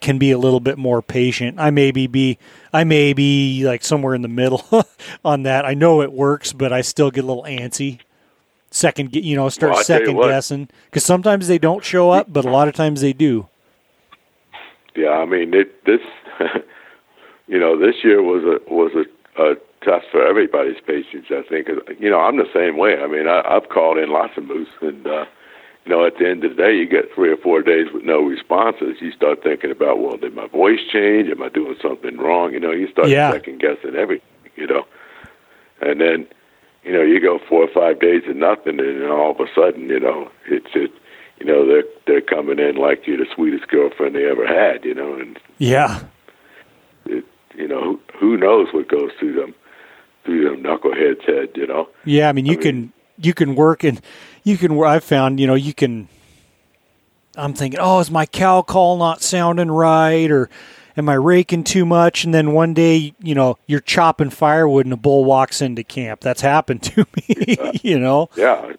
can 0.00 0.18
be 0.18 0.30
a 0.30 0.38
little 0.38 0.60
bit 0.60 0.78
more 0.78 1.00
patient. 1.00 1.58
I 1.58 1.70
maybe 1.70 2.06
be 2.06 2.38
I 2.72 2.84
may 2.84 3.12
be 3.12 3.64
like 3.64 3.84
somewhere 3.84 4.14
in 4.14 4.22
the 4.22 4.28
middle 4.28 4.64
on 5.24 5.44
that. 5.44 5.64
I 5.64 5.74
know 5.74 6.02
it 6.02 6.12
works, 6.12 6.52
but 6.52 6.72
I 6.72 6.80
still 6.82 7.10
get 7.10 7.24
a 7.24 7.26
little 7.26 7.44
antsy. 7.44 8.00
Second, 8.72 9.16
you 9.16 9.34
know, 9.34 9.48
start 9.48 9.72
Well, 9.72 9.80
I 9.80 9.82
tell 9.82 10.00
you 10.00 10.06
second 10.06 10.22
guessing 10.22 10.68
because 10.84 11.04
sometimes 11.04 11.48
they 11.48 11.58
don't 11.58 11.84
show 11.84 12.10
up, 12.10 12.32
but 12.32 12.44
a 12.44 12.50
lot 12.50 12.68
of 12.68 12.74
times 12.74 13.00
they 13.00 13.12
do. 13.12 13.48
Yeah, 14.94 15.10
I 15.10 15.24
mean, 15.24 15.54
it, 15.54 15.84
this, 15.84 16.00
you 17.48 17.58
know, 17.58 17.78
this 17.78 17.96
year 18.04 18.22
was 18.22 18.44
a 18.44 18.72
was 18.72 18.92
a, 18.94 19.42
a 19.42 19.56
test 19.82 20.06
for 20.10 20.24
everybody's 20.26 20.80
patience. 20.86 21.26
I 21.30 21.42
think, 21.48 21.68
you 21.98 22.10
know, 22.10 22.20
I'm 22.20 22.36
the 22.36 22.48
same 22.52 22.76
way. 22.76 23.00
I 23.00 23.06
mean, 23.06 23.26
I, 23.28 23.42
I've 23.46 23.68
called 23.68 23.98
in 23.98 24.10
lots 24.10 24.36
of 24.36 24.44
moose, 24.44 24.68
and 24.80 25.06
uh, 25.06 25.24
you 25.84 25.90
know, 25.90 26.04
at 26.04 26.18
the 26.18 26.28
end 26.28 26.44
of 26.44 26.56
the 26.56 26.62
day, 26.62 26.76
you 26.76 26.86
get 26.86 27.12
three 27.14 27.30
or 27.32 27.36
four 27.38 27.62
days 27.62 27.86
with 27.92 28.04
no 28.04 28.20
responses. 28.20 28.96
You 29.00 29.12
start 29.12 29.42
thinking 29.42 29.70
about, 29.70 29.98
well, 30.00 30.16
did 30.18 30.34
my 30.34 30.46
voice 30.46 30.80
change? 30.92 31.30
Am 31.30 31.42
I 31.42 31.48
doing 31.48 31.76
something 31.80 32.18
wrong? 32.18 32.52
You 32.52 32.60
know, 32.60 32.72
you 32.72 32.88
start 32.90 33.08
Yeah. 33.08 33.32
second 33.32 33.60
guessing 33.60 33.96
everything. 33.96 34.26
You 34.56 34.66
know, 34.66 34.84
and 35.80 36.00
then, 36.00 36.26
you 36.84 36.92
know, 36.92 37.00
you 37.02 37.18
go 37.20 37.38
four 37.48 37.62
or 37.62 37.68
five 37.72 38.00
days 38.00 38.24
and 38.26 38.40
nothing, 38.40 38.78
and 38.78 39.00
then 39.02 39.10
all 39.10 39.30
of 39.30 39.40
a 39.40 39.46
sudden, 39.54 39.88
you 39.88 40.00
know, 40.00 40.30
it's 40.46 40.74
it. 40.74 40.90
You 41.38 41.46
know, 41.46 41.66
they're 41.66 41.84
they're 42.06 42.20
coming 42.20 42.58
in 42.58 42.76
like 42.76 43.06
you're 43.06 43.16
the 43.16 43.26
sweetest 43.34 43.68
girlfriend 43.68 44.14
they 44.14 44.28
ever 44.28 44.46
had. 44.46 44.84
You 44.84 44.94
know, 44.94 45.14
and 45.14 45.38
Yeah. 45.56 46.00
it, 47.06 47.24
you 47.54 47.66
know, 47.66 47.80
who, 47.82 48.00
who 48.18 48.36
knows 48.36 48.68
what 48.74 48.88
goes 48.88 49.10
through 49.18 49.36
them 49.36 49.54
through 50.24 50.44
them 50.50 50.62
knuckleheads' 50.62 51.24
head. 51.24 51.50
You 51.54 51.66
know. 51.66 51.88
Yeah, 52.04 52.28
I 52.28 52.32
mean, 52.32 52.46
you 52.46 52.52
I 52.52 52.56
mean- 52.56 52.62
can 52.62 52.92
you 53.18 53.34
can 53.34 53.54
work 53.54 53.84
and 53.84 54.00
you 54.44 54.56
can. 54.56 54.82
I've 54.82 55.04
found 55.04 55.40
you 55.40 55.46
know 55.46 55.54
you 55.54 55.74
can. 55.74 56.08
I'm 57.36 57.54
thinking, 57.54 57.78
oh, 57.80 58.00
is 58.00 58.10
my 58.10 58.26
cow 58.26 58.62
call 58.62 58.96
not 58.98 59.22
sounding 59.22 59.70
right, 59.70 60.30
or 60.30 60.50
am 60.96 61.08
I 61.08 61.14
raking 61.14 61.64
too 61.64 61.86
much? 61.86 62.24
And 62.24 62.34
then 62.34 62.52
one 62.52 62.74
day, 62.74 63.14
you 63.20 63.34
know, 63.36 63.56
you're 63.66 63.80
chopping 63.80 64.30
firewood 64.30 64.84
and 64.84 64.92
a 64.92 64.96
bull 64.96 65.24
walks 65.24 65.62
into 65.62 65.84
camp. 65.84 66.20
That's 66.20 66.40
happened 66.40 66.82
to 66.84 67.06
me, 67.16 67.56
you 67.82 67.98
know. 68.00 68.30
Yeah, 68.36 68.72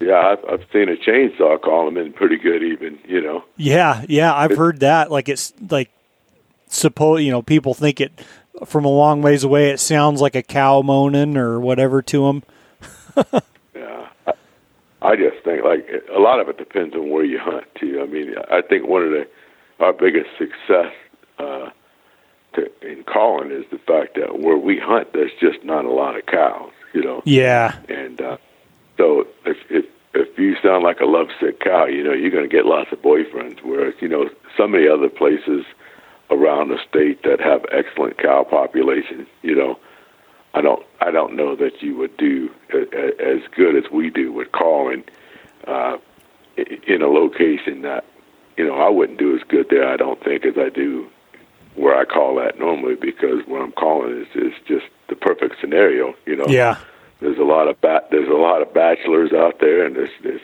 yeah, 0.00 0.18
I've, 0.18 0.44
I've 0.48 0.66
seen 0.72 0.88
a 0.88 0.96
chainsaw 0.96 1.60
call 1.60 1.86
them 1.86 1.96
in 1.96 2.12
pretty 2.12 2.36
good, 2.36 2.62
even 2.62 2.98
you 3.06 3.20
know. 3.20 3.44
Yeah, 3.56 4.04
yeah, 4.08 4.34
I've 4.34 4.56
heard 4.56 4.80
that. 4.80 5.10
Like 5.10 5.28
it's 5.28 5.52
like 5.68 5.90
suppose 6.68 7.22
you 7.22 7.30
know 7.30 7.42
people 7.42 7.74
think 7.74 8.00
it 8.00 8.12
from 8.64 8.84
a 8.84 8.88
long 8.88 9.22
ways 9.22 9.44
away. 9.44 9.70
It 9.70 9.80
sounds 9.80 10.20
like 10.20 10.34
a 10.34 10.42
cow 10.42 10.82
moaning 10.82 11.36
or 11.36 11.58
whatever 11.60 12.02
to 12.02 12.26
them. 12.26 12.42
Yeah, 13.74 14.08
I, 14.26 14.32
I 15.02 15.16
just 15.16 15.44
think 15.44 15.64
like 15.64 15.88
a 16.14 16.18
lot 16.18 16.40
of 16.40 16.48
it 16.48 16.58
depends 16.58 16.94
on 16.94 17.10
where 17.10 17.24
you 17.24 17.38
hunt 17.38 17.66
too. 17.74 18.00
I 18.00 18.06
mean, 18.06 18.34
I 18.50 18.62
think 18.62 18.86
one 18.86 19.02
of 19.02 19.10
the 19.10 19.26
our 19.80 19.92
biggest 19.92 20.30
success 20.38 20.92
uh, 21.38 21.70
to, 22.54 22.70
in 22.88 23.02
calling 23.04 23.50
is 23.50 23.64
the 23.70 23.78
fact 23.78 24.14
that 24.14 24.38
where 24.38 24.56
we 24.56 24.78
hunt, 24.78 25.12
there's 25.12 25.32
just 25.40 25.64
not 25.64 25.84
a 25.84 25.90
lot 25.90 26.16
of 26.16 26.26
cows, 26.26 26.70
you 26.92 27.02
know. 27.02 27.22
Yeah, 27.24 27.76
And 27.88 28.20
uh, 28.20 28.36
so 28.96 29.26
if 29.44 29.56
if 29.70 29.86
if 30.14 30.38
you 30.38 30.56
sound 30.62 30.84
like 30.84 31.00
a 31.00 31.06
lovesick 31.06 31.60
cow, 31.60 31.86
you 31.86 32.04
know 32.04 32.12
you're 32.12 32.30
going 32.30 32.48
to 32.48 32.56
get 32.56 32.66
lots 32.66 32.92
of 32.92 33.02
boyfriends. 33.02 33.60
Whereas 33.62 33.94
you 34.00 34.08
know 34.08 34.30
some 34.56 34.74
of 34.74 34.80
the 34.80 34.92
other 34.92 35.08
places 35.08 35.64
around 36.30 36.68
the 36.68 36.78
state 36.88 37.22
that 37.22 37.40
have 37.40 37.64
excellent 37.72 38.18
cow 38.18 38.44
populations, 38.48 39.28
you 39.42 39.54
know, 39.54 39.78
I 40.54 40.60
don't 40.60 40.84
I 41.00 41.10
don't 41.10 41.34
know 41.34 41.56
that 41.56 41.82
you 41.82 41.96
would 41.96 42.16
do 42.16 42.48
a, 42.72 42.78
a, 42.78 43.36
as 43.36 43.42
good 43.56 43.76
as 43.76 43.90
we 43.90 44.08
do 44.10 44.32
with 44.32 44.52
calling 44.52 45.04
uh, 45.66 45.98
in 46.56 47.02
a 47.02 47.08
location 47.08 47.82
that 47.82 48.04
you 48.56 48.66
know 48.66 48.74
I 48.74 48.88
wouldn't 48.88 49.18
do 49.18 49.34
as 49.34 49.42
good 49.48 49.66
there. 49.68 49.88
I 49.88 49.96
don't 49.96 50.22
think 50.22 50.44
as 50.44 50.54
I 50.56 50.68
do 50.68 51.08
where 51.74 51.96
I 51.96 52.04
call 52.04 52.36
that 52.36 52.58
normally 52.58 52.94
because 52.94 53.44
where 53.46 53.62
I'm 53.62 53.72
calling 53.72 54.22
is 54.22 54.28
is 54.36 54.52
just 54.66 54.86
the 55.08 55.16
perfect 55.16 55.56
scenario. 55.60 56.14
You 56.24 56.36
know 56.36 56.46
yeah, 56.46 56.78
there's 57.20 57.38
a 57.38 57.44
lot 57.44 57.66
of 57.66 57.80
ba- 57.80 58.06
there's 58.12 58.28
a 58.28 58.38
lot 58.40 58.62
of 58.62 58.72
bachelors 58.72 59.32
out 59.32 59.58
there, 59.58 59.84
and 59.84 59.96
there's 59.96 60.10
there's 60.22 60.40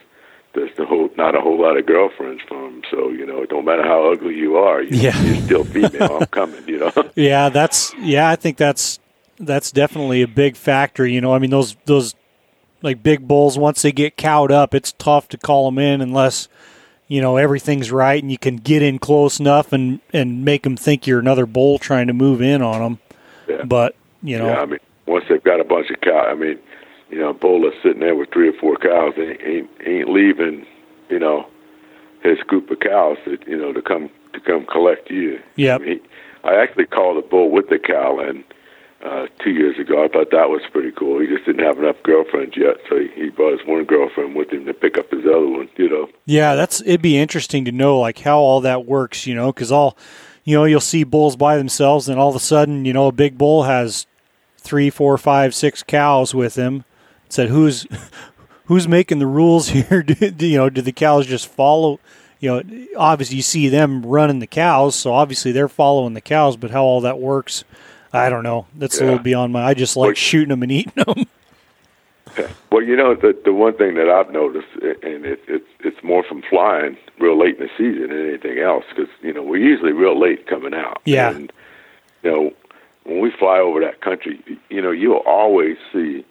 there's 0.55 0.75
the 0.77 0.85
whole 0.85 1.11
not 1.17 1.35
a 1.37 1.41
whole 1.41 1.61
lot 1.61 1.77
of 1.77 1.87
girlfriends 1.87 2.43
for 2.49 2.67
'em. 2.67 2.83
So 2.91 3.11
you 3.11 3.27
know, 3.27 3.43
it 3.43 3.51
don't 3.51 3.65
matter 3.65 3.83
how 3.85 4.11
ugly 4.13 4.35
you 4.37 4.57
are, 4.57 4.83
you, 4.83 4.89
Yeah. 4.99 5.21
you're 5.23 5.37
still 5.37 5.65
female. 5.65 6.19
I'm 6.21 6.27
coming. 6.27 6.67
You 6.67 6.79
know. 6.81 6.93
yeah. 7.15 7.49
That's 7.49 7.95
yeah. 7.99 8.29
I 8.29 8.37
think 8.37 8.57
that's 8.57 8.99
that's 9.39 9.71
definitely 9.73 10.23
a 10.23 10.29
big 10.29 10.57
factor. 10.57 11.07
You 11.07 11.21
know, 11.21 11.33
I 11.35 11.39
mean 11.39 11.51
those 11.51 11.77
those 11.87 12.15
like 12.83 13.03
big 13.03 13.29
bulls 13.29 13.59
once 13.59 13.83
they 13.83 13.93
get 13.93 14.17
cowed 14.17 14.51
up, 14.51 14.75
it's 14.75 14.93
tough 14.93 15.29
to 15.29 15.39
call 15.39 15.71
them 15.71 15.79
in 15.79 16.01
unless 16.01 16.49
you 17.09 17.21
know 17.21 17.37
everything's 17.37 17.91
right 17.93 18.23
and 18.23 18.31
you 18.31 18.39
can 18.39 18.57
get 18.57 18.83
in 18.83 18.99
close 18.99 19.39
enough 19.41 19.73
and 19.73 20.01
and 20.13 20.45
make 20.45 20.63
them 20.63 20.77
think 20.77 21.07
you're 21.07 21.19
another 21.21 21.47
bull 21.47 21.79
trying 21.79 22.07
to 22.07 22.13
move 22.13 22.41
in 22.43 22.63
on 22.63 22.81
them. 22.81 22.99
Yeah. 23.49 23.65
But 23.65 23.95
you 24.23 24.39
know, 24.39 24.47
Yeah, 24.49 24.61
I 24.61 24.67
mean, 24.67 24.79
once 25.07 25.25
they've 25.29 25.43
got 25.43 25.61
a 25.61 25.65
bunch 25.65 25.91
of 25.91 26.01
cow, 26.01 26.27
I 26.31 26.35
mean, 26.35 26.59
you 27.11 27.19
know, 27.19 27.31
a 27.31 27.35
bull 27.35 27.63
that's 27.63 27.83
sitting 27.83 28.01
there 28.01 28.15
with 28.15 28.31
three 28.33 28.49
or 28.49 28.53
four 28.53 28.77
cows 28.77 29.15
ain't 29.19 29.41
ain't, 29.43 29.71
ain't 29.85 30.09
leaving, 30.09 30.67
you 31.09 31.19
know, 31.19 31.47
his 32.23 32.39
group 32.41 32.71
of 32.71 32.81
cows 32.81 33.19
to 33.25 33.39
you 33.47 33.57
know 33.57 33.73
to 33.73 33.83
come 33.83 34.11
to 34.33 34.41
come 34.41 34.67
collect 34.67 35.11
you. 35.11 35.41
Yep. 35.57 35.81
I, 35.81 35.85
mean, 35.85 36.01
I 36.45 36.55
actually 36.57 36.87
called 36.87 37.23
a 37.23 37.27
bull 37.27 37.51
with 37.51 37.69
the 37.69 37.79
cow 37.79 38.19
and 38.21 38.45
uh, 39.05 39.27
two 39.43 39.51
years 39.51 39.79
ago. 39.79 40.05
I 40.05 40.09
thought 40.09 40.31
that 40.31 40.51
was 40.51 40.63
pretty 40.73 40.93
cool. 40.93 41.21
He 41.21 41.27
just 41.27 41.45
didn't 41.47 41.65
have 41.65 41.79
enough 41.79 41.97
girlfriends 42.03 42.57
yet, 42.57 42.77
so 42.89 42.99
he, 42.99 43.09
he 43.15 43.31
brought 43.31 43.59
his 43.59 43.67
one 43.67 43.85
girlfriend 43.85 44.35
with 44.35 44.51
him 44.51 44.67
to 44.67 44.75
pick 44.75 44.99
up 44.99 45.11
his 45.11 45.25
other 45.25 45.49
one. 45.49 45.69
You 45.77 45.89
know. 45.89 46.09
Yeah, 46.27 46.55
that's 46.55 46.81
it'd 46.83 47.03
be 47.03 47.19
interesting 47.19 47.65
to 47.65 47.73
know 47.73 47.99
like 47.99 48.19
how 48.19 48.39
all 48.39 48.61
that 48.61 48.87
works, 48.87 49.27
you 49.27 49.35
know, 49.35 49.53
because 49.53 49.73
all, 49.73 49.97
you 50.45 50.57
know, 50.57 50.65
you'll 50.65 50.81
see 50.81 51.05
bulls 51.05 51.37
by 51.37 51.57
themselves, 51.57 52.09
and 52.09 52.19
all 52.19 52.31
of 52.31 52.37
a 52.37 52.41
sudden, 52.41 52.85
you 52.85 52.93
know, 52.93 53.09
a 53.09 53.13
big 53.13 53.39
bull 53.39 53.65
has 53.65 54.07
three, 54.59 54.91
four, 54.91 55.17
five, 55.19 55.55
six 55.55 55.83
cows 55.83 56.35
with 56.35 56.57
him. 56.57 56.85
Said 57.31 57.49
who's 57.49 57.87
who's 58.67 58.87
making 58.87 59.19
the 59.21 59.27
rules 59.27 59.69
here? 59.71 60.03
do, 60.03 60.15
do, 60.31 60.47
you 60.47 60.59
know, 60.59 60.69
do 60.69 60.83
the 60.83 60.93
cows 60.93 61.27
just 61.27 61.49
follow? 61.49 61.99
You 62.41 62.51
know, 62.63 62.87
obviously 62.97 63.37
you 63.37 63.43
see 63.43 63.69
them 63.69 64.03
running 64.05 64.39
the 64.39 64.47
cows, 64.47 64.95
so 64.95 65.13
obviously 65.13 65.53
they're 65.53 65.69
following 65.69 66.15
the 66.15 66.21
cows. 66.21 66.57
But 66.57 66.71
how 66.71 66.83
all 66.85 67.01
that 67.03 67.19
works, 67.19 67.65
I 68.13 68.29
don't 68.31 68.43
know. 68.45 68.67
That's 68.75 69.01
a 69.01 69.05
little 69.05 69.19
beyond 69.19 69.53
my. 69.53 69.63
I 69.63 69.75
just 69.75 69.97
like 69.97 70.07
Well- 70.09 70.15
shooting 70.15 70.49
them 70.51 70.63
and 70.63 70.73
eating 70.73 70.93
them. 70.97 71.25
Well, 72.71 72.83
you 72.85 72.95
know 72.97 73.17
the 73.17 73.37
the 73.45 73.53
one 73.53 73.77
thing 73.77 73.95
that 73.95 74.09
I've 74.09 74.33
noticed, 74.33 74.69
and 75.03 75.27
it, 75.27 75.41
it's 75.49 75.67
it's 75.81 76.01
more 76.05 76.23
from 76.23 76.43
flying 76.49 76.97
real 77.19 77.37
late 77.37 77.59
in 77.59 77.65
the 77.67 77.71
season 77.77 78.11
than 78.11 78.29
anything 78.29 78.61
else, 78.61 78.85
because 78.89 79.11
you 79.21 79.33
know 79.33 79.43
we're 79.43 79.57
usually 79.57 79.91
real 79.93 80.19
late 80.19 80.47
coming 80.47 80.73
out. 80.73 81.03
Yeah. 81.05 81.31
And 81.31 81.53
you 82.23 82.31
know 82.31 82.53
when 83.03 83.19
we 83.21 83.33
fly 83.37 83.59
over 83.59 83.81
that 83.81 84.01
country, 84.01 84.41
you 84.69 84.81
know 84.81 84.93
you'll 84.93 85.25
always 85.27 85.77
see 85.93 86.25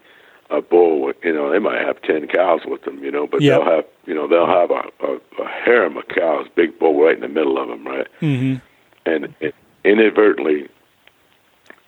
a 0.50 0.62
bull. 0.62 1.12
You 1.24 1.34
know 1.34 1.52
they 1.52 1.60
might 1.60 1.82
have 1.86 2.02
ten 2.02 2.28
cows 2.28 2.62
with 2.66 2.84
them, 2.84 3.04
you 3.04 3.12
know, 3.12 3.28
but 3.28 3.42
Yep. 3.42 3.60
they'll 3.60 3.76
have 3.76 3.86
you 4.06 4.14
know 4.16 4.28
they'll 4.28 4.48
have 4.48 4.72
a, 4.72 4.84
a, 5.06 5.16
a 5.44 5.48
harem 5.48 5.98
of 5.98 6.08
cows, 6.08 6.48
big 6.56 6.78
bull 6.80 7.02
right 7.02 7.16
in 7.16 7.22
the 7.22 7.28
middle 7.28 7.58
of 7.62 7.68
them, 7.70 7.86
right? 7.86 8.08
hmm 8.20 8.56
and 9.06 9.34
it, 9.40 9.56
inadvertently, 9.84 10.68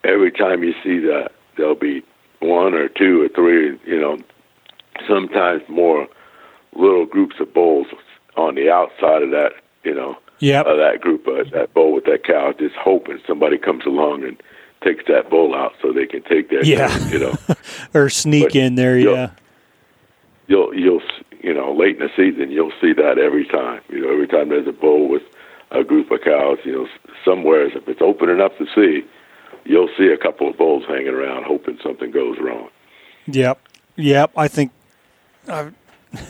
every 0.03 0.32
time 0.32 0.64
you 0.64 0.74
see 0.84 0.97
that, 0.99 1.32
there'll 1.57 1.76
be 1.76 2.01
one 2.39 2.74
or 2.74 2.88
two 2.88 3.22
or 3.22 3.30
three, 3.30 3.78
you 3.86 3.99
know, 3.99 4.18
sometimes 5.07 5.62
more 5.68 6.07
little 6.76 7.05
groups 7.05 7.36
of 7.39 7.53
bulls 7.53 7.88
on 8.38 8.55
the 8.55 8.72
outside 8.72 9.22
of 9.22 9.32
that, 9.32 9.51
you 9.84 9.93
know, 9.93 10.18
Yep. 10.39 10.66
of 10.66 10.78
that 10.78 11.01
group 11.01 11.28
of 11.28 11.51
that 11.51 11.72
bull 11.76 11.93
with 11.93 12.05
that 12.05 12.24
cow, 12.24 12.51
just 12.57 12.74
hoping 12.76 13.20
somebody 13.28 13.59
comes 13.59 13.86
along 13.86 14.24
and 14.24 14.41
takes 14.84 15.04
that 15.08 15.30
bull 15.30 15.54
out 15.56 15.74
so 15.82 15.92
they 15.94 16.06
can 16.06 16.24
take 16.24 16.50
their 16.50 16.64
Yeah. 16.66 16.96
you 17.10 17.20
know. 17.20 17.36
or 17.94 18.10
sneak 18.10 18.46
But 18.48 18.56
in 18.56 18.76
there. 18.76 18.98
you'll- 18.98 19.14
Yeah. 19.16 19.30
you'll 20.48 20.74
you'll 20.76 21.02
you 21.42 21.54
know 21.54 21.74
late 21.74 21.98
in 21.98 22.02
the 22.08 22.10
season 22.16 22.52
you'll 22.52 22.74
see 22.82 22.94
that 22.94 23.18
every 23.18 23.46
time. 23.46 23.82
You 23.90 24.02
know, 24.02 24.12
every 24.12 24.28
time 24.28 24.50
there's 24.50 24.68
a 24.68 24.72
bull 24.74 25.08
with 25.08 25.24
a 25.72 25.84
group 25.84 26.12
of 26.12 26.20
cows, 26.22 26.58
you 26.66 26.74
know, 26.74 26.88
somewhere 27.24 27.66
if 27.68 27.88
it's 27.88 28.01
open 28.01 28.30
enough 28.30 28.51
to 28.58 28.66
see, 28.76 29.05
you'll 29.66 29.89
see 29.97 30.08
a 30.08 30.18
couple 30.18 30.50
of 30.50 30.58
bulls 30.58 30.84
hanging 30.88 31.08
around 31.14 31.43
hoping 31.46 31.78
something 31.84 32.12
goes 32.12 32.38
wrong. 32.39 32.68
Yep. 33.28 33.60
Yep. 33.96 34.32
I 34.36 34.47
think. 34.47 34.72
i 35.47 35.70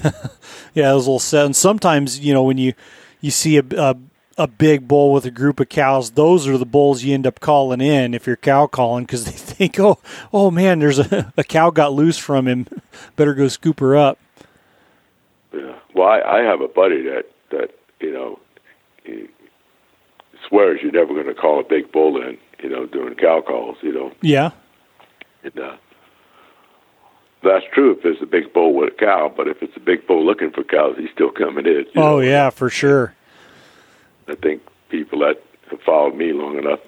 yeah, 0.73 0.89
those 0.91 1.07
little 1.07 1.19
set. 1.19 1.45
And 1.45 1.55
sometimes, 1.55 2.19
you 2.19 2.34
know, 2.34 2.43
when 2.43 2.57
you 2.59 2.73
you 3.21 3.31
see 3.31 3.57
a, 3.57 3.63
a 3.77 3.95
a 4.37 4.47
big 4.47 4.87
bull 4.87 5.11
with 5.11 5.25
a 5.25 5.31
group 5.31 5.59
of 5.59 5.69
cows, 5.69 6.11
those 6.11 6.47
are 6.47 6.57
the 6.57 6.65
bulls 6.65 7.03
you 7.03 7.13
end 7.13 7.27
up 7.27 7.39
calling 7.39 7.81
in 7.81 8.13
if 8.13 8.25
you're 8.25 8.35
cow 8.35 8.67
calling 8.67 9.05
because 9.05 9.25
they 9.25 9.31
think, 9.31 9.79
oh, 9.79 9.99
oh 10.33 10.51
man, 10.51 10.79
there's 10.79 10.99
a, 10.99 11.33
a 11.37 11.43
cow 11.43 11.69
got 11.69 11.93
loose 11.93 12.17
from 12.17 12.47
him. 12.47 12.67
Better 13.15 13.33
go 13.33 13.47
scoop 13.47 13.79
her 13.79 13.95
up. 13.95 14.17
Yeah. 15.53 15.75
Well, 15.93 16.07
I, 16.07 16.21
I 16.21 16.39
have 16.43 16.61
a 16.61 16.67
buddy 16.67 17.03
that 17.03 17.25
that 17.51 17.71
you 17.99 18.13
know 18.13 18.39
he 19.03 19.27
swears 20.47 20.79
you're 20.81 20.91
never 20.91 21.13
going 21.13 21.27
to 21.27 21.33
call 21.33 21.59
a 21.59 21.63
big 21.63 21.91
bull 21.91 22.21
in, 22.21 22.37
you 22.63 22.69
know, 22.69 22.85
doing 22.85 23.15
cow 23.15 23.41
calls, 23.45 23.77
you 23.81 23.93
know. 23.93 24.11
Yeah. 24.21 24.51
And, 25.43 25.59
uh, 25.59 25.75
that's 27.43 27.65
true 27.73 27.91
if 27.91 28.03
there's 28.03 28.21
a 28.21 28.25
big 28.25 28.53
bull 28.53 28.73
with 28.73 28.93
a 28.93 28.95
cow, 28.95 29.33
but 29.35 29.47
if 29.47 29.63
it's 29.63 29.75
a 29.75 29.79
big 29.79 30.05
bull 30.05 30.23
looking 30.23 30.51
for 30.51 30.63
cows, 30.63 30.95
he's 30.97 31.09
still 31.11 31.31
coming 31.31 31.65
in. 31.65 31.85
Oh 31.95 32.01
know. 32.01 32.19
yeah, 32.19 32.49
for 32.51 32.69
sure. 32.69 33.15
I 34.31 34.35
think 34.35 34.61
people 34.89 35.19
that 35.19 35.41
have 35.69 35.81
followed 35.81 36.15
me 36.15 36.31
long 36.33 36.57
enough 36.57 36.79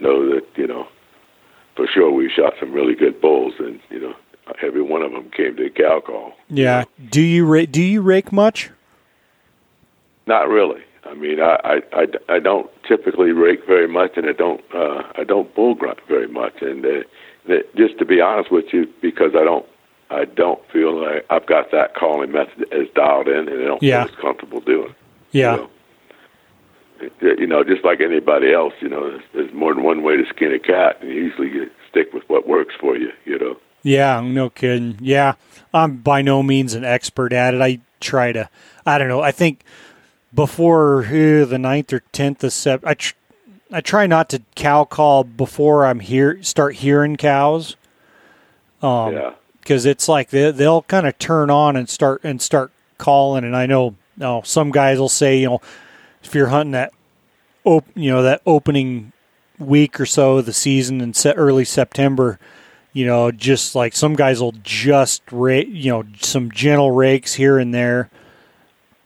know 0.00 0.28
that 0.34 0.44
you 0.56 0.66
know 0.66 0.88
for 1.76 1.86
sure 1.86 2.10
we 2.10 2.28
shot 2.30 2.54
some 2.58 2.72
really 2.72 2.94
good 2.94 3.20
bulls, 3.20 3.54
and 3.58 3.80
you 3.90 4.00
know 4.00 4.14
every 4.62 4.82
one 4.82 5.02
of 5.02 5.12
them 5.12 5.30
came 5.30 5.56
to 5.56 5.66
a 5.66 5.70
cow 5.70 6.00
call. 6.04 6.32
Yeah. 6.48 6.84
Do 7.10 7.20
you 7.22 7.46
ra- 7.46 7.66
do 7.70 7.82
you 7.82 8.02
rake 8.02 8.32
much? 8.32 8.70
Not 10.26 10.48
really. 10.48 10.82
I 11.04 11.14
mean, 11.14 11.40
I 11.40 11.56
I, 11.64 11.82
I, 11.92 12.06
I 12.36 12.38
don't 12.40 12.70
typically 12.86 13.32
rake 13.32 13.66
very 13.66 13.88
much, 13.88 14.12
and 14.16 14.26
I 14.26 14.32
don't 14.32 14.62
uh, 14.74 15.02
I 15.16 15.24
don't 15.24 15.54
bull 15.54 15.74
grunt 15.74 15.98
very 16.08 16.28
much, 16.28 16.60
and 16.60 16.84
uh, 16.84 16.88
that, 17.46 17.74
just 17.76 17.98
to 17.98 18.04
be 18.04 18.20
honest 18.20 18.50
with 18.50 18.66
you, 18.72 18.88
because 19.00 19.32
I 19.34 19.44
don't 19.44 19.66
I 20.10 20.24
don't 20.24 20.60
feel 20.72 21.00
like 21.00 21.24
I've 21.30 21.46
got 21.46 21.70
that 21.70 21.94
calling 21.94 22.32
method 22.32 22.66
as 22.72 22.88
dialed 22.94 23.28
in, 23.28 23.48
and 23.48 23.62
I 23.62 23.64
don't 23.64 23.82
Yeah. 23.82 24.04
feel 24.04 24.14
as 24.14 24.20
comfortable 24.20 24.60
doing. 24.60 24.94
Yeah. 25.32 25.52
You 25.52 25.56
know? 25.62 25.70
You 27.20 27.46
know, 27.46 27.64
just 27.64 27.84
like 27.84 28.00
anybody 28.00 28.52
else, 28.52 28.74
you 28.80 28.88
know, 28.88 29.10
there's, 29.10 29.22
there's 29.32 29.54
more 29.54 29.74
than 29.74 29.82
one 29.82 30.02
way 30.02 30.16
to 30.16 30.24
skin 30.26 30.52
a 30.52 30.58
cat, 30.58 30.98
and 31.00 31.10
usually 31.10 31.48
you 31.48 31.70
stick 31.88 32.12
with 32.12 32.24
what 32.28 32.46
works 32.46 32.74
for 32.78 32.96
you. 32.96 33.10
You 33.24 33.38
know. 33.38 33.56
Yeah, 33.82 34.20
no 34.20 34.50
kidding. 34.50 34.98
Yeah, 35.00 35.34
I'm 35.72 35.98
by 35.98 36.22
no 36.22 36.42
means 36.42 36.74
an 36.74 36.84
expert 36.84 37.32
at 37.32 37.54
it. 37.54 37.62
I 37.62 37.80
try 38.00 38.32
to, 38.32 38.48
I 38.84 38.98
don't 38.98 39.08
know. 39.08 39.22
I 39.22 39.32
think 39.32 39.64
before 40.34 41.04
uh, 41.04 41.44
the 41.44 41.58
ninth 41.58 41.92
or 41.92 42.00
tenth 42.12 42.44
of 42.44 42.52
Sep, 42.52 42.84
I 42.84 42.94
tr- 42.94 43.14
I 43.72 43.80
try 43.80 44.06
not 44.06 44.28
to 44.30 44.42
cow 44.54 44.84
call 44.84 45.24
before 45.24 45.86
I'm 45.86 46.00
here. 46.00 46.42
Start 46.42 46.76
hearing 46.76 47.16
cows. 47.16 47.76
Um, 48.82 49.12
yeah. 49.12 49.32
because 49.60 49.84
it's 49.84 50.08
like 50.08 50.30
they, 50.30 50.50
they'll 50.50 50.82
kind 50.82 51.06
of 51.06 51.18
turn 51.18 51.50
on 51.50 51.76
and 51.76 51.88
start 51.88 52.22
and 52.24 52.40
start 52.40 52.72
calling. 52.98 53.44
And 53.44 53.54
I 53.54 53.66
know, 53.66 53.94
no, 54.16 54.42
some 54.44 54.70
guys 54.70 54.98
will 54.98 55.08
say, 55.10 55.38
you 55.38 55.46
know, 55.46 55.60
if 56.22 56.34
you're 56.34 56.48
hunting 56.48 56.72
that, 56.72 56.92
op- 57.64 57.86
you 57.94 58.10
know, 58.10 58.22
that 58.22 58.42
opening 58.46 59.12
week 59.58 60.00
or 60.00 60.06
so 60.06 60.38
of 60.38 60.46
the 60.46 60.52
season 60.52 61.00
in 61.00 61.12
se- 61.14 61.34
early 61.34 61.64
September, 61.64 62.38
you 62.92 63.06
know, 63.06 63.30
just 63.30 63.74
like 63.74 63.94
some 63.94 64.14
guys 64.14 64.40
will 64.40 64.54
just 64.62 65.22
rake, 65.30 65.68
you 65.70 65.90
know, 65.92 66.04
some 66.20 66.50
gentle 66.50 66.90
rakes 66.90 67.34
here 67.34 67.58
and 67.58 67.72
there. 67.74 68.10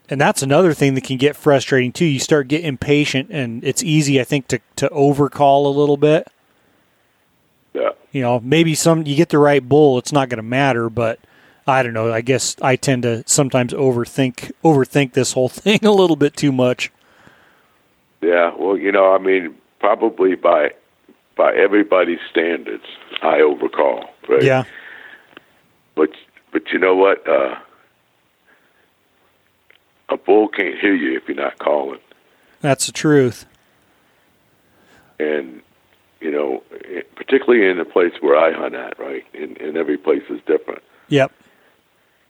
And 0.09 0.20
that's 0.20 0.43
another 0.43 0.74
thing 0.74 0.95
that 0.95 1.05
can 1.05 1.16
get 1.16 1.35
frustrating 1.35 1.91
too. 1.93 2.05
You 2.05 2.19
start 2.19 2.49
getting 2.49 2.66
impatient, 2.66 3.31
and 3.31 3.65
it's 3.65 3.82
easy, 3.82 4.20
I 4.20 4.24
think, 4.24 4.49
to 4.49 4.61
to 4.77 4.89
overcall 4.91 5.66
a 5.66 5.74
little 5.77 5.97
bit 5.97 6.28
Yeah. 7.73 7.91
you 8.12 8.20
know 8.20 8.39
maybe 8.41 8.74
some 8.74 9.07
you 9.07 9.16
get 9.16 9.31
the 9.31 9.39
right 9.39 9.66
bull 9.66 9.97
it's 9.99 10.12
not 10.12 10.28
going 10.28 10.36
to 10.36 10.43
matter 10.43 10.91
but 10.91 11.19
i 11.66 11.82
don't 11.82 11.95
know 11.95 12.12
i 12.12 12.20
guess 12.20 12.55
i 12.61 12.77
tend 12.77 13.03
to 13.05 13.24
sometimes 13.27 13.73
overthink 13.73 14.53
overthink 14.62 15.12
this 15.15 15.32
whole 15.32 15.49
thing 15.65 15.85
a 15.85 15.91
little 15.91 16.16
bit 16.16 16.36
too 16.36 16.53
much 16.53 16.93
Yeah, 18.25 18.55
well, 18.59 18.77
you 18.77 18.91
know, 18.91 19.15
I 19.15 19.19
mean, 19.19 19.55
probably 19.81 20.35
by 20.35 20.71
by 21.37 21.53
everybody's 21.55 22.21
standards, 22.31 22.85
I 23.23 23.41
overcall. 23.41 24.11
Right? 24.29 24.43
yeah 24.43 24.65
But 25.95 26.11
but 26.53 26.73
you 26.73 26.79
know 26.79 26.95
what? 26.95 27.27
Uh, 27.29 27.57
a 30.09 30.17
bull 30.17 30.49
can't 30.49 30.79
hear 30.79 30.95
you 30.95 31.17
if 31.17 31.27
you're 31.27 31.37
not 31.37 31.59
calling, 31.59 32.01
that's 32.61 32.87
the 32.87 32.93
truth 32.93 33.47
and 35.19 35.61
you 36.21 36.31
know, 36.31 36.63
eh, 36.91 37.03
particularly 37.17 37.69
in 37.69 37.79
the 37.79 37.85
place 37.85 38.13
where 38.21 38.37
I 38.37 38.53
hunt 38.53 38.75
at, 38.75 38.99
right? 38.99 39.25
And, 39.35 39.59
and 39.59 39.77
every 39.77 39.99
place 39.99 40.23
is 40.31 40.41
different. 40.47 40.83
yep 41.09 41.33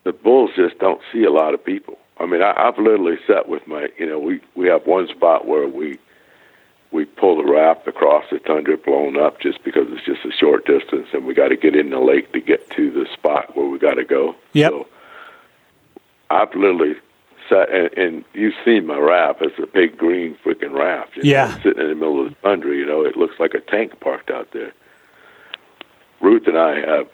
The 0.04 0.12
bulls 0.12 0.50
just 0.56 0.78
don't 0.78 1.00
see 1.12 1.24
a 1.24 1.30
lot 1.30 1.54
of 1.54 1.64
people. 1.64 1.98
I 2.24 2.26
mean, 2.26 2.42
I, 2.42 2.52
I've 2.56 2.78
literally 2.78 3.18
sat 3.26 3.48
with 3.48 3.66
my, 3.66 3.88
you 3.98 4.06
know, 4.06 4.18
we 4.18 4.40
we 4.54 4.66
have 4.68 4.86
one 4.86 5.06
spot 5.08 5.46
where 5.46 5.68
we 5.68 5.98
we 6.90 7.04
pull 7.04 7.36
the 7.36 7.50
raft 7.52 7.86
across 7.86 8.24
the 8.30 8.38
tundra 8.38 8.76
blown 8.78 9.18
up 9.20 9.40
just 9.40 9.62
because 9.64 9.86
it's 9.90 10.04
just 10.06 10.24
a 10.24 10.32
short 10.32 10.64
distance, 10.64 11.08
and 11.12 11.26
we 11.26 11.34
got 11.34 11.48
to 11.48 11.56
get 11.56 11.76
in 11.76 11.90
the 11.90 11.98
lake 11.98 12.32
to 12.32 12.40
get 12.40 12.70
to 12.70 12.90
the 12.90 13.06
spot 13.12 13.54
where 13.56 13.66
we 13.66 13.78
got 13.78 13.94
to 13.94 14.04
go. 14.04 14.34
Yep. 14.54 14.70
So 14.70 14.86
I've 16.30 16.54
literally 16.54 16.94
sat, 17.48 17.68
and, 17.70 17.90
and 17.98 18.24
you've 18.32 18.54
seen 18.64 18.86
my 18.86 18.96
raft. 18.98 19.42
It's 19.42 19.58
a 19.58 19.66
big 19.66 19.98
green 19.98 20.36
freaking 20.44 20.72
raft. 20.72 21.16
you 21.16 21.24
know, 21.24 21.28
Yeah. 21.30 21.54
sitting 21.62 21.82
in 21.82 21.88
the 21.88 21.94
middle 21.94 22.24
of 22.26 22.30
the 22.30 22.36
tundra. 22.42 22.74
You 22.74 22.86
know, 22.86 23.04
it 23.04 23.16
looks 23.16 23.38
like 23.38 23.54
a 23.54 23.60
tank 23.60 24.00
parked 24.00 24.30
out 24.30 24.52
there. 24.52 24.72
Ruth 26.20 26.46
and 26.46 26.56
I 26.56 26.80
have 26.80 27.08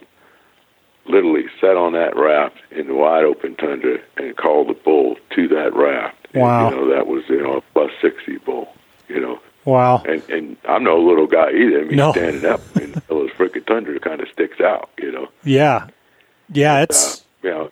literally 1.07 1.45
sat 1.61 1.77
on 1.77 1.93
that 1.95 2.17
raft 2.17 2.57
in 2.71 2.87
the 2.87 2.95
wide 2.95 3.25
open 3.25 3.57
tundra 3.57 3.99
and 4.17 4.37
called 4.37 4.69
the 4.69 4.75
bull 4.75 5.17
to 5.35 5.49
that 5.49 5.75
raft. 5.75 6.17
And, 6.33 6.43
Wow. 6.43 6.71
you 6.71 6.77
know, 6.77 6.95
that 6.95 7.07
was, 7.07 7.25
you 7.29 7.43
know, 7.43 7.57
a 7.57 7.61
plus 7.73 7.91
60 8.01 8.39
bull, 8.39 8.73
you 9.09 9.21
know. 9.21 9.41
wow 9.65 10.03
And 10.07 10.23
and 10.31 10.57
I'm 10.69 10.85
no 10.85 10.99
little 11.01 11.27
guy 11.27 11.51
either. 11.53 11.81
I 11.81 11.85
mean, 11.85 11.97
No. 11.97 12.13
standing 12.13 12.45
up 12.45 12.61
in 12.77 12.93
the 12.93 13.03
middle 13.09 13.25
of 13.25 13.31
freaking 13.33 13.67
tundra 13.67 13.99
kind 13.99 14.21
of 14.21 14.29
sticks 14.29 14.61
out, 14.61 14.91
you 14.99 15.11
know. 15.11 15.29
yeah 15.45 15.89
yeah 16.53 16.75
Uh, 16.81 16.83
it's 16.83 17.25
you 17.43 17.51
know, 17.51 17.71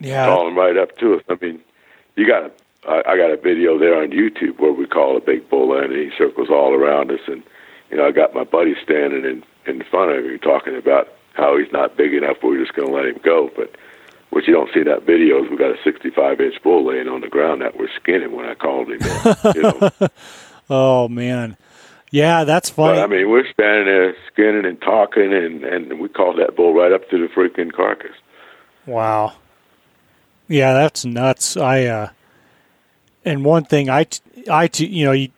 yeah 0.00 0.26
calling 0.26 0.54
right 0.54 0.76
up 0.76 0.96
to 0.98 1.14
us. 1.14 1.22
I 1.28 1.36
mean, 1.40 1.60
you 2.16 2.26
got 2.26 2.44
a, 2.44 2.50
I, 2.88 3.12
I 3.12 3.16
got 3.16 3.30
a 3.30 3.36
video 3.36 3.78
there 3.78 4.00
on 4.00 4.10
YouTube 4.10 4.58
where 4.58 4.72
we 4.72 4.86
call 4.86 5.16
a 5.16 5.20
big 5.20 5.48
bull 5.48 5.76
in, 5.78 5.84
and 5.84 5.94
he 5.96 6.10
circles 6.16 6.48
all 6.50 6.72
around 6.74 7.10
us, 7.10 7.20
and 7.26 7.42
you 7.90 7.96
know, 7.98 8.06
I 8.06 8.10
got 8.10 8.34
my 8.34 8.44
buddy 8.44 8.74
standing 8.82 9.24
in 9.24 9.42
in 9.66 9.82
front 9.84 10.12
of 10.12 10.24
him 10.24 10.38
talking 10.38 10.76
about 10.76 11.08
how 11.34 11.56
he's 11.58 11.70
not 11.72 11.96
big 11.96 12.14
enough. 12.14 12.36
We're 12.42 12.58
just 12.58 12.74
going 12.74 12.88
to 12.88 12.94
let 12.94 13.06
him 13.06 13.20
go, 13.22 13.50
but. 13.56 13.74
What 14.30 14.48
you 14.48 14.52
don't 14.52 14.68
see 14.74 14.80
in 14.80 14.86
that 14.86 15.04
video 15.04 15.44
is 15.44 15.48
we 15.48 15.56
got 15.56 15.70
a 15.70 15.78
65 15.84 16.40
inch 16.40 16.60
bull 16.64 16.84
laying 16.84 17.06
on 17.06 17.20
the 17.20 17.28
ground 17.28 17.60
that 17.62 17.78
we're 17.78 17.88
skinning 17.94 18.34
when 18.34 18.46
I 18.46 18.56
called 18.56 18.90
him. 18.90 19.00
in, 19.00 19.54
You 19.54 19.62
know, 19.62 19.90
oh 20.70 21.06
man 21.06 21.56
yeah 22.10 22.42
that's 22.42 22.68
funny 22.68 22.96
but 22.96 23.04
I 23.04 23.06
mean, 23.06 23.30
we're 23.30 23.48
standing 23.52 23.84
there 23.86 24.16
skinning 24.32 24.64
and 24.64 24.80
talking, 24.80 25.32
and 25.32 25.62
and 25.64 26.00
we 26.00 26.08
called 26.08 26.38
that 26.38 26.56
bull 26.56 26.74
right 26.74 26.90
up 26.92 27.08
to 27.10 27.18
the 27.18 27.26
freaking 27.32 27.72
carcass. 27.72 28.16
Wow. 28.86 29.34
Yeah, 30.48 30.72
that's 30.74 31.04
nuts. 31.04 31.56
I 31.56 31.84
uh 31.84 32.08
and 33.24 33.44
one 33.44 33.64
thing 33.64 33.88
I 33.88 34.04
t- 34.04 34.20
I 34.50 34.66
t- 34.66 34.86
you 34.86 35.04
know, 35.04 35.12
you 35.12 35.28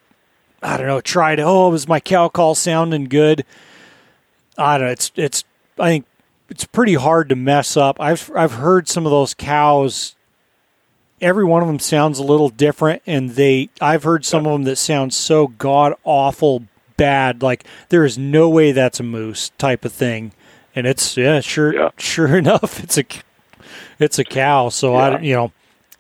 I 0.63 0.77
don't 0.77 0.87
know, 0.87 1.01
tried 1.01 1.39
oh, 1.39 1.69
was 1.71 1.87
my 1.87 2.01
cow 2.01 2.29
call 2.29 2.55
sounding 2.55 3.05
good? 3.05 3.45
I 4.59 4.79
don't 4.79 4.87
know, 4.87 4.93
it's 4.93 5.13
it's 5.17 5.45
I 5.79 5.89
think 5.89 6.07
it's 6.49 6.65
pretty 6.65 6.95
hard 6.95 7.29
to 7.31 7.37
mess 7.37 7.77
up. 7.77 8.01
I've 8.01 8.31
I've 8.35 8.53
heard 8.55 8.89
some 8.89 9.05
of 9.07 9.11
those 9.11 9.35
cows 9.35 10.15
every 11.21 11.45
one 11.45 11.63
of 11.63 11.69
them 11.69 11.79
sounds 11.79 12.19
a 12.19 12.23
little 12.23 12.51
different 12.51 13.03
and 13.07 13.31
they 13.31 13.71
I've 13.81 14.03
heard 14.03 14.25
some 14.25 14.45
of 14.47 14.53
them 14.53 14.65
that 14.65 14.77
sound 14.77 15.15
so 15.15 15.47
god 15.47 15.95
awful 16.05 16.65
bad 16.99 17.43
like 17.43 17.65
there 17.89 18.05
is 18.05 18.19
no 18.19 18.51
way 18.51 18.73
that's 18.73 19.01
a 19.01 19.03
moose 19.03 19.51
type 19.59 19.85
of 19.85 19.93
thing. 19.93 20.33
And 20.75 20.87
it's 20.87 21.17
yeah, 21.17 21.41
sure 21.41 21.75
Yeah. 21.75 21.91
sure 21.97 22.37
enough 22.39 22.83
it's 22.83 22.99
a 22.99 23.05
it's 23.99 24.19
a 24.19 24.25
cow. 24.25 24.69
So 24.69 24.95
I 24.95 25.09
don't, 25.11 25.25
you 25.25 25.35
know, 25.35 25.53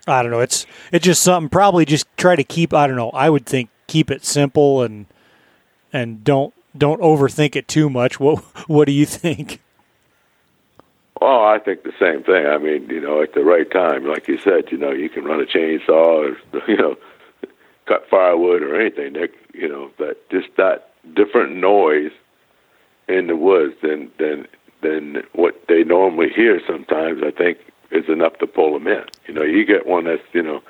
I 0.06 0.22
don't 0.22 0.30
know. 0.30 0.40
It's 0.40 0.66
it's 0.92 1.04
just 1.04 1.22
something. 1.22 1.48
Probably 1.48 1.84
just 1.86 2.06
try 2.18 2.36
to 2.36 2.44
keep. 2.44 2.74
I 2.74 2.86
don't 2.86 2.96
know. 2.96 3.10
I 3.10 3.30
would 3.30 3.46
think 3.46 3.70
keep 3.86 4.10
it 4.10 4.24
simple 4.24 4.82
and 4.82 5.06
and 5.94 6.22
don't 6.24 6.52
don't 6.78 7.00
overthink 7.00 7.56
it 7.56 7.68
too 7.68 7.90
much. 7.90 8.20
What 8.20 8.38
what 8.68 8.86
do 8.86 8.92
you 8.92 9.06
think? 9.06 9.60
Well, 11.20 11.44
I 11.44 11.58
think 11.58 11.82
the 11.82 11.94
same 11.98 12.22
thing. 12.22 12.46
I 12.46 12.58
mean, 12.58 12.90
you 12.90 13.00
know, 13.00 13.22
at 13.22 13.32
the 13.32 13.42
right 13.42 13.70
time, 13.70 14.06
like 14.06 14.28
you 14.28 14.38
said, 14.38 14.70
you 14.70 14.76
know, 14.76 14.90
you 14.90 15.08
can 15.08 15.24
run 15.24 15.40
a 15.40 15.44
chainsaw 15.44 16.36
or 16.52 16.60
you 16.68 16.76
know, 16.76 16.96
cut 17.86 18.08
firewood 18.10 18.62
or 18.62 18.78
anything. 18.78 19.14
That 19.14 19.30
you 19.54 19.68
know, 19.68 19.90
that 19.98 20.28
just 20.30 20.48
that 20.56 20.90
different 21.14 21.56
noise 21.56 22.12
in 23.08 23.28
the 23.28 23.36
woods 23.36 23.74
than 23.82 24.10
than 24.18 24.46
than 24.82 25.22
what 25.32 25.66
they 25.68 25.84
normally 25.84 26.28
hear. 26.28 26.60
Sometimes 26.66 27.22
I 27.24 27.30
think 27.30 27.58
is 27.90 28.08
enough 28.08 28.38
to 28.38 28.46
pull 28.46 28.74
them 28.74 28.86
in. 28.86 29.04
You 29.26 29.34
know, 29.34 29.42
you 29.42 29.64
get 29.64 29.86
one 29.86 30.04
that's 30.04 30.22
you 30.32 30.42
know 30.42 30.62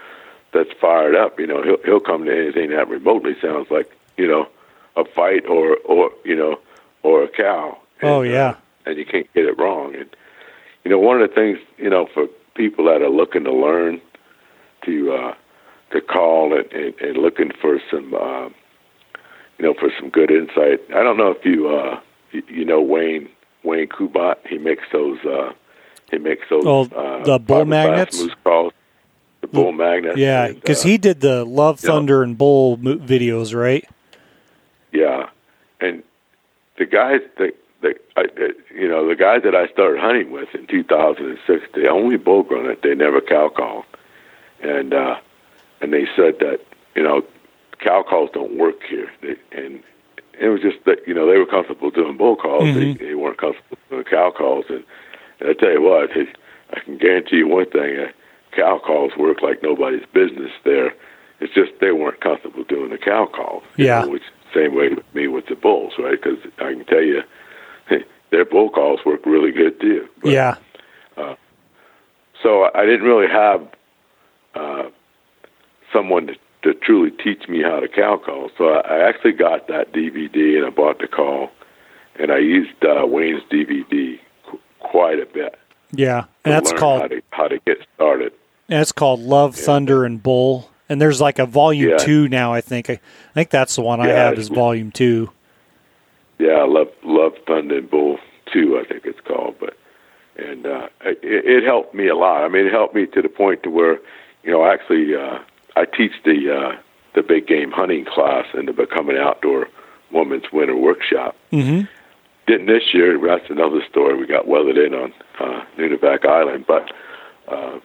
that's 0.52 0.70
fired 0.80 1.16
up. 1.16 1.40
You 1.40 1.46
know, 1.46 1.62
he'll 1.62 1.82
he'll 1.84 2.00
come 2.00 2.24
to 2.24 2.32
anything 2.32 2.70
that 2.70 2.88
remotely 2.88 3.36
sounds 3.40 3.70
like 3.70 3.90
you 4.16 4.28
know 4.28 4.48
a 4.96 5.04
fight 5.04 5.46
or 5.46 5.76
or 5.84 6.10
you 6.24 6.36
know 6.36 6.58
or 7.02 7.22
a 7.24 7.28
cow. 7.28 7.78
Oh, 8.02 8.20
And, 8.22 8.30
uh, 8.30 8.34
yeah. 8.34 8.54
and 8.86 8.98
you 8.98 9.06
can't 9.06 9.32
get 9.34 9.44
it 9.46 9.58
wrong. 9.58 9.94
And 9.94 10.08
you 10.84 10.90
know, 10.90 10.98
one 10.98 11.20
of 11.20 11.28
the 11.28 11.34
things 11.34 11.58
you 11.78 11.90
know 11.90 12.06
for 12.12 12.26
people 12.54 12.84
that 12.86 13.02
are 13.02 13.10
looking 13.10 13.44
to 13.44 13.52
learn 13.52 14.00
to 14.84 15.12
uh, 15.12 15.34
to 15.92 16.00
call 16.00 16.56
and, 16.56 16.70
and, 16.72 16.94
and 17.00 17.16
looking 17.18 17.50
for 17.60 17.80
some 17.90 18.14
uh, 18.14 18.48
you 19.58 19.64
know 19.64 19.74
for 19.74 19.90
some 19.98 20.10
good 20.10 20.30
insight. 20.30 20.80
I 20.94 21.02
don't 21.02 21.16
know 21.16 21.30
if 21.30 21.44
you 21.44 21.68
uh, 21.68 22.00
you, 22.32 22.42
you 22.48 22.64
know 22.64 22.80
Wayne 22.80 23.28
Wayne 23.64 23.88
Kubat. 23.88 24.36
He 24.48 24.58
makes 24.58 24.84
those 24.92 25.18
uh, 25.24 25.52
he 26.10 26.18
makes 26.18 26.46
those 26.50 26.64
Oh, 26.66 26.82
uh, 26.84 27.24
the 27.24 27.38
bull 27.38 27.64
magnets? 27.64 28.20
moose 28.20 28.34
calls. 28.44 28.72
The 29.42 29.48
bull 29.48 29.72
magnets. 29.72 30.16
Yeah, 30.18 30.48
because 30.52 30.84
uh, 30.84 30.88
he 30.88 30.98
did 30.98 31.20
the 31.20 31.44
Love. 31.44 31.80
Thunder 31.80 32.22
and 32.22 32.36
Bull 32.38 32.76
mo- 32.78 32.96
videos, 32.96 33.54
right? 33.54 33.84
Yeah, 34.96 35.28
and 35.80 36.02
the 36.78 36.86
guys 36.86 37.20
that 37.36 37.52
that 37.82 37.96
I, 38.16 38.22
that, 38.22 38.54
you 38.74 38.88
know 38.88 39.06
the 39.06 39.14
guys 39.14 39.42
that 39.44 39.54
I 39.54 39.66
started 39.68 40.00
hunting 40.00 40.30
with 40.30 40.48
in 40.54 40.66
2006, 40.66 41.64
the 41.74 41.88
only 41.88 42.16
bull 42.16 42.44
gun 42.44 42.66
that 42.66 42.80
they 42.82 42.94
never 42.94 43.20
cow 43.20 43.50
called, 43.54 43.84
and 44.62 44.94
uh, 44.94 45.16
and 45.82 45.92
they 45.92 46.06
said 46.16 46.38
that 46.40 46.60
you 46.94 47.02
know 47.02 47.22
cow 47.78 48.02
calls 48.08 48.30
don't 48.32 48.56
work 48.56 48.82
here, 48.88 49.10
they, 49.20 49.36
and 49.52 49.82
it 50.40 50.48
was 50.48 50.62
just 50.62 50.82
that 50.86 51.06
you 51.06 51.12
know 51.12 51.30
they 51.30 51.36
were 51.36 51.44
comfortable 51.44 51.90
doing 51.90 52.16
bull 52.16 52.36
calls, 52.36 52.64
Mhm. 52.64 52.98
they, 52.98 53.04
they 53.08 53.14
weren't 53.14 53.36
comfortable 53.36 53.76
doing 53.90 54.04
cow 54.04 54.30
calls, 54.30 54.64
and, 54.70 54.82
and 55.40 55.50
I 55.50 55.52
tell 55.52 55.72
you 55.72 55.82
what, 55.82 56.10
I 56.72 56.80
can 56.80 56.96
guarantee 56.96 57.36
you 57.36 57.48
one 57.48 57.66
thing: 57.68 57.98
uh, 57.98 58.08
cow 58.52 58.78
calls 58.78 59.12
work 59.18 59.42
like 59.42 59.62
nobody's 59.62 60.06
business 60.14 60.52
there. 60.64 60.94
It's 61.40 61.52
just 61.52 61.72
they 61.80 61.92
weren't 61.92 62.20
comfortable 62.20 62.64
doing 62.64 62.90
the 62.90 62.98
cow 62.98 63.26
calls. 63.26 63.62
Yeah. 63.76 64.02
know, 64.02 64.08
which 64.08 64.22
same 64.54 64.74
way 64.74 64.88
with 64.88 65.04
me 65.14 65.28
with 65.28 65.46
the 65.46 65.54
bulls, 65.54 65.92
right? 65.98 66.18
Because 66.20 66.38
I 66.58 66.72
can 66.72 66.84
tell 66.86 67.02
you, 67.02 67.22
their 68.30 68.44
bull 68.44 68.70
calls 68.70 69.00
work 69.04 69.24
really 69.26 69.52
good 69.52 69.80
too. 69.80 70.08
But, 70.22 70.30
yeah. 70.30 70.56
Uh, 71.16 71.34
so 72.42 72.70
I 72.74 72.84
didn't 72.84 73.06
really 73.06 73.28
have 73.28 73.68
uh, 74.54 74.90
someone 75.92 76.26
to, 76.28 76.34
to 76.62 76.74
truly 76.74 77.10
teach 77.10 77.48
me 77.48 77.62
how 77.62 77.80
to 77.80 77.88
cow 77.88 78.20
call. 78.24 78.50
So 78.56 78.68
I, 78.68 78.80
I 78.80 79.08
actually 79.08 79.32
got 79.32 79.68
that 79.68 79.92
DVD 79.92 80.56
and 80.56 80.66
I 80.66 80.70
bought 80.70 80.98
the 80.98 81.08
call, 81.08 81.50
and 82.18 82.30
I 82.30 82.38
used 82.38 82.84
uh, 82.84 83.06
Wayne's 83.06 83.42
DVD 83.50 84.18
qu- 84.46 84.60
quite 84.80 85.18
a 85.18 85.26
bit. 85.26 85.58
Yeah, 85.92 86.24
and 86.44 86.52
that's 86.52 86.72
called 86.72 87.02
how 87.02 87.08
to, 87.08 87.22
how 87.30 87.48
to 87.48 87.58
get 87.60 87.78
started. 87.94 88.32
And 88.68 88.80
it's 88.80 88.92
called 88.92 89.20
Love, 89.20 89.56
yeah. 89.56 89.64
Thunder, 89.64 90.04
and 90.04 90.22
Bull. 90.22 90.70
And 90.88 91.00
there's 91.00 91.20
like 91.20 91.38
a 91.38 91.46
volume 91.46 91.90
yeah. 91.90 91.96
two 91.96 92.28
now. 92.28 92.52
I 92.52 92.60
think. 92.60 92.88
I, 92.88 93.00
think 93.34 93.50
that's 93.50 93.76
the 93.76 93.82
one 93.82 93.98
yeah, 93.98 94.06
I 94.06 94.08
have 94.08 94.38
is 94.38 94.48
volume 94.48 94.92
two. 94.92 95.30
Yeah, 96.38 96.52
I 96.52 96.66
Love, 96.66 96.88
Love, 97.02 97.32
Thunder, 97.46 97.78
and 97.78 97.90
Bull 97.90 98.18
two. 98.52 98.78
I 98.78 98.84
think 98.86 99.04
it's 99.04 99.20
called. 99.20 99.56
But 99.58 99.76
and 100.36 100.66
uh, 100.66 100.88
it, 101.04 101.18
it 101.22 101.64
helped 101.64 101.94
me 101.94 102.08
a 102.08 102.14
lot. 102.14 102.44
I 102.44 102.48
mean, 102.48 102.66
it 102.66 102.72
helped 102.72 102.94
me 102.94 103.06
to 103.06 103.22
the 103.22 103.28
point 103.28 103.62
to 103.62 103.70
where, 103.70 103.98
you 104.42 104.52
know, 104.52 104.64
actually, 104.66 105.14
uh, 105.14 105.38
I 105.76 105.84
teach 105.86 106.12
the 106.24 106.54
uh, 106.54 106.80
the 107.14 107.22
big 107.22 107.46
game 107.46 107.72
hunting 107.72 108.04
class 108.04 108.46
in 108.54 108.66
the 108.66 108.72
Becoming 108.72 109.16
Outdoor 109.16 109.68
Woman's 110.12 110.52
Winter 110.52 110.76
Workshop. 110.76 111.36
Mm-hmm. 111.52 111.86
Didn't 112.46 112.66
this 112.66 112.94
year. 112.94 113.18
That's 113.18 113.50
another 113.50 113.80
story. 113.90 114.16
We 114.16 114.26
got 114.26 114.46
weathered 114.46 114.78
in 114.78 114.94
on 114.94 115.12
uh, 115.40 115.64
Nunivak 115.76 116.24
Island, 116.24 116.64
but 116.68 116.92
uh, 117.48 117.80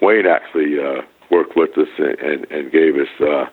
Wayne 0.00 0.26
actually 0.26 0.78
uh, 0.80 1.02
worked 1.30 1.56
with 1.56 1.76
us 1.78 1.88
and, 1.98 2.18
and, 2.18 2.50
and 2.50 2.72
gave 2.72 2.96
us, 2.96 3.08
uh, 3.20 3.46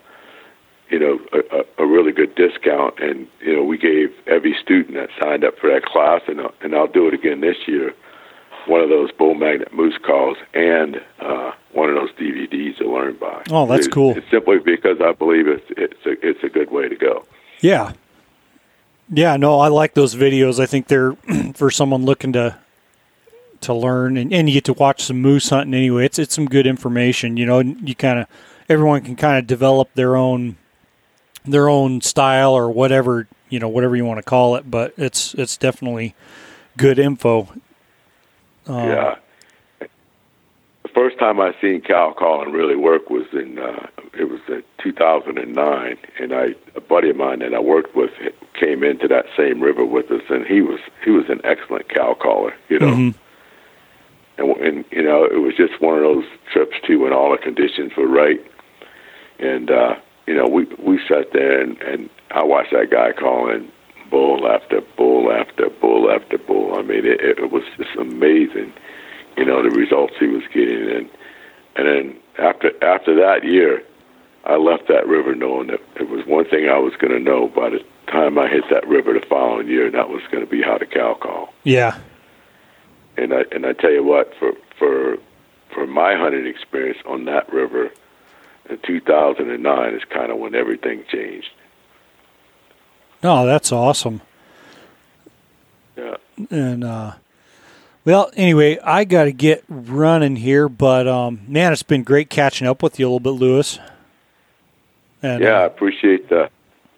you 0.90 1.00
know, 1.00 1.20
a, 1.34 1.84
a 1.84 1.88
really 1.88 2.12
good 2.12 2.36
discount. 2.36 3.00
And 3.00 3.28
you 3.42 3.56
know, 3.56 3.64
we 3.64 3.78
gave 3.78 4.14
every 4.28 4.56
student 4.62 4.96
that 4.96 5.10
signed 5.22 5.44
up 5.44 5.58
for 5.60 5.70
that 5.70 5.86
class, 5.86 6.22
and 6.28 6.42
and 6.62 6.76
I'll 6.76 6.88
do 6.88 7.08
it 7.08 7.14
again 7.14 7.42
this 7.42 7.58
year 7.68 7.94
one 8.68 8.82
of 8.82 8.90
those 8.90 9.12
bull 9.12 9.34
magnet 9.36 9.74
moose 9.74 9.98
calls 10.06 10.38
and 10.54 10.98
uh, 11.20 11.52
one 11.72 11.90
of 11.90 11.96
those 11.96 12.12
DVDs 12.14 12.78
to 12.78 12.92
learn 12.92 13.16
by. 13.18 13.44
Oh, 13.50 13.66
that's 13.66 13.86
it's, 13.86 13.94
cool. 13.94 14.16
It's 14.18 14.30
simply 14.30 14.60
because 14.60 14.98
I 15.02 15.14
believe 15.14 15.48
it's 15.48 15.66
it's 15.70 16.06
a, 16.06 16.12
it's 16.28 16.44
a 16.44 16.50
good 16.50 16.72
way 16.72 16.88
to 16.88 16.96
go. 16.96 17.26
Yeah, 17.62 17.94
yeah. 19.10 19.38
No, 19.38 19.60
I 19.60 19.68
like 19.68 19.94
those 19.94 20.16
videos. 20.16 20.60
I 20.60 20.66
think 20.66 20.88
they're 20.88 21.14
for 21.56 21.72
someone 21.72 22.06
looking 22.06 22.34
to 22.34 22.58
to 23.64 23.74
learn, 23.74 24.18
and, 24.18 24.34
and 24.34 24.48
you 24.48 24.54
get 24.54 24.66
to 24.66 24.74
watch 24.74 25.04
some 25.04 25.22
moose 25.22 25.50
hunting 25.50 25.74
anyway. 25.74 26.06
It's 26.06 26.20
it's 26.20 26.36
some 26.36 26.46
good 26.46 26.68
information. 26.68 27.38
You 27.38 27.46
know, 27.46 27.60
you 27.60 27.96
kind 27.96 28.20
of 28.20 28.28
everyone 28.70 29.02
can 29.02 29.16
kind 29.16 29.38
of 29.38 29.48
develop 29.48 29.94
their 29.96 30.16
own 30.16 30.58
their 31.46 31.68
own 31.68 32.02
style 32.02 32.54
or 32.54 32.70
whatever 32.72 33.28
you 33.50 33.60
know 33.60 33.68
whatever 33.68 33.96
you 33.96 34.06
want 34.06 34.20
to 34.20 34.24
call 34.24 34.56
it. 34.56 34.70
But 34.70 34.94
it's 34.98 35.34
it's 35.34 35.58
definitely 35.58 36.16
good 36.78 36.98
info 37.00 37.50
uh, 38.68 38.86
yeah. 38.88 39.16
The 39.80 40.90
first 40.90 41.18
time 41.18 41.40
I 41.40 41.54
seen 41.60 41.82
cow 41.82 42.14
calling 42.18 42.52
really 42.52 42.76
work 42.76 43.10
was 43.10 43.26
in 43.34 43.58
uh, 43.58 43.88
it 44.14 44.30
was 44.30 44.40
in 44.48 44.64
2009, 44.82 45.98
and 46.20 46.34
I 46.34 46.56
a 46.76 46.82
buddy 46.82 47.10
of 47.10 47.16
mine 47.16 47.40
that 47.40 47.54
I 47.54 47.60
worked 47.60 47.96
with 47.96 48.12
came 48.54 48.84
into 48.84 49.08
that 49.08 49.26
same 49.36 49.62
river 49.62 49.86
with 49.86 50.12
us, 50.12 50.22
and 50.30 50.46
he 50.46 50.62
was 50.62 50.80
he 51.04 51.12
was 51.12 51.26
an 51.30 51.42
excellent 51.44 51.90
cow 51.90 52.14
caller, 52.14 52.54
you 52.70 52.80
know. 52.80 52.92
Mm-hmm. 52.92 53.20
And, 54.38 54.50
and 54.58 54.86
you 54.92 55.04
know 55.04 55.26
it 55.26 55.42
was 55.42 55.56
just 55.56 55.80
one 55.82 55.98
of 55.98 56.04
those 56.04 56.26
trips 56.52 56.76
too 56.86 57.00
when 57.00 57.14
all 57.14 57.32
the 57.32 57.38
conditions 57.38 57.92
were 57.96 58.08
right, 58.08 58.40
and 59.40 59.70
uh, 59.70 59.96
you 60.28 60.36
know 60.36 60.48
we 60.48 60.66
we 60.80 61.00
sat 61.08 61.32
there 61.34 61.62
and, 61.62 61.80
and 61.82 62.10
I 62.32 62.44
watched 62.44 62.72
that 62.72 62.90
guy 62.90 63.12
calling 63.12 63.72
bull 64.10 64.48
after 64.48 64.82
bull 64.96 65.32
after 65.32 65.70
bull 65.70 66.12
after 66.12 66.38
bull. 66.38 66.76
I 66.78 66.84
mean, 66.84 67.06
it, 67.06 67.20
it 67.22 67.52
was 67.52 67.64
just 67.78 67.96
amazing, 67.98 68.72
you 69.36 69.44
know, 69.46 69.64
the 69.64 69.70
results 69.70 70.14
he 70.20 70.28
was 70.28 70.44
getting. 70.54 70.90
And 70.90 71.10
and 71.76 71.88
then 71.88 72.18
after 72.38 72.72
after 72.84 73.16
that 73.16 73.44
year, 73.44 73.84
I 74.46 74.58
left 74.58 74.88
that 74.88 75.08
river 75.08 75.34
knowing 75.36 75.68
that 75.68 75.82
it 75.96 76.10
was 76.10 76.26
one 76.28 76.46
thing 76.46 76.70
I 76.70 76.78
was 76.78 76.94
going 76.98 77.14
to 77.14 77.20
know 77.20 77.48
by 77.48 77.72
the 77.72 77.80
time 78.08 78.38
I 78.38 78.48
hit 78.48 78.66
that 78.70 78.88
river 78.88 79.14
the 79.14 79.26
following 79.28 79.68
year, 79.68 79.86
and 79.86 79.96
that 79.96 80.10
was 80.10 80.22
going 80.32 80.44
to 80.44 80.50
be 80.50 80.62
how 80.62 80.78
to 80.78 80.86
cow 80.86 81.16
call. 81.16 81.54
Yeah. 81.64 81.98
And 83.18 83.34
I 83.34 83.44
and 83.52 83.66
I 83.66 83.74
tell 83.74 83.92
you 83.92 84.04
what, 84.04 84.34
for 84.40 84.54
for 84.78 85.18
for 85.74 85.88
my 85.88 86.16
hunting 86.16 86.46
experience 86.46 87.00
on 87.06 87.26
that 87.26 87.52
river 87.52 87.92
in 88.70 88.80
2009 88.86 89.94
is 89.94 90.04
kind 90.06 90.32
of 90.32 90.38
when 90.38 90.56
everything 90.56 91.04
changed. 91.12 91.50
Oh, 93.24 93.46
that's 93.46 93.72
awesome. 93.72 94.22
Yeah. 95.96 96.18
And 96.50 96.84
uh, 96.84 97.14
well, 98.06 98.32
anyway, 98.36 98.80
I 98.80 99.06
got 99.06 99.26
to 99.26 99.32
get 99.32 99.64
running 99.70 100.36
here, 100.36 100.68
but 100.68 101.08
um, 101.08 101.42
man, 101.48 101.72
it's 101.72 101.84
been 101.84 102.04
great 102.04 102.30
catching 102.30 102.68
up 102.68 102.84
with 102.84 103.00
you 103.00 103.06
a 103.06 103.08
little 103.08 103.20
bit, 103.20 103.40
Lewis. 103.40 103.80
And, 105.22 105.42
yeah, 105.42 105.60
I 105.60 105.66
appreciate 105.66 106.23
uh, 106.23 106.23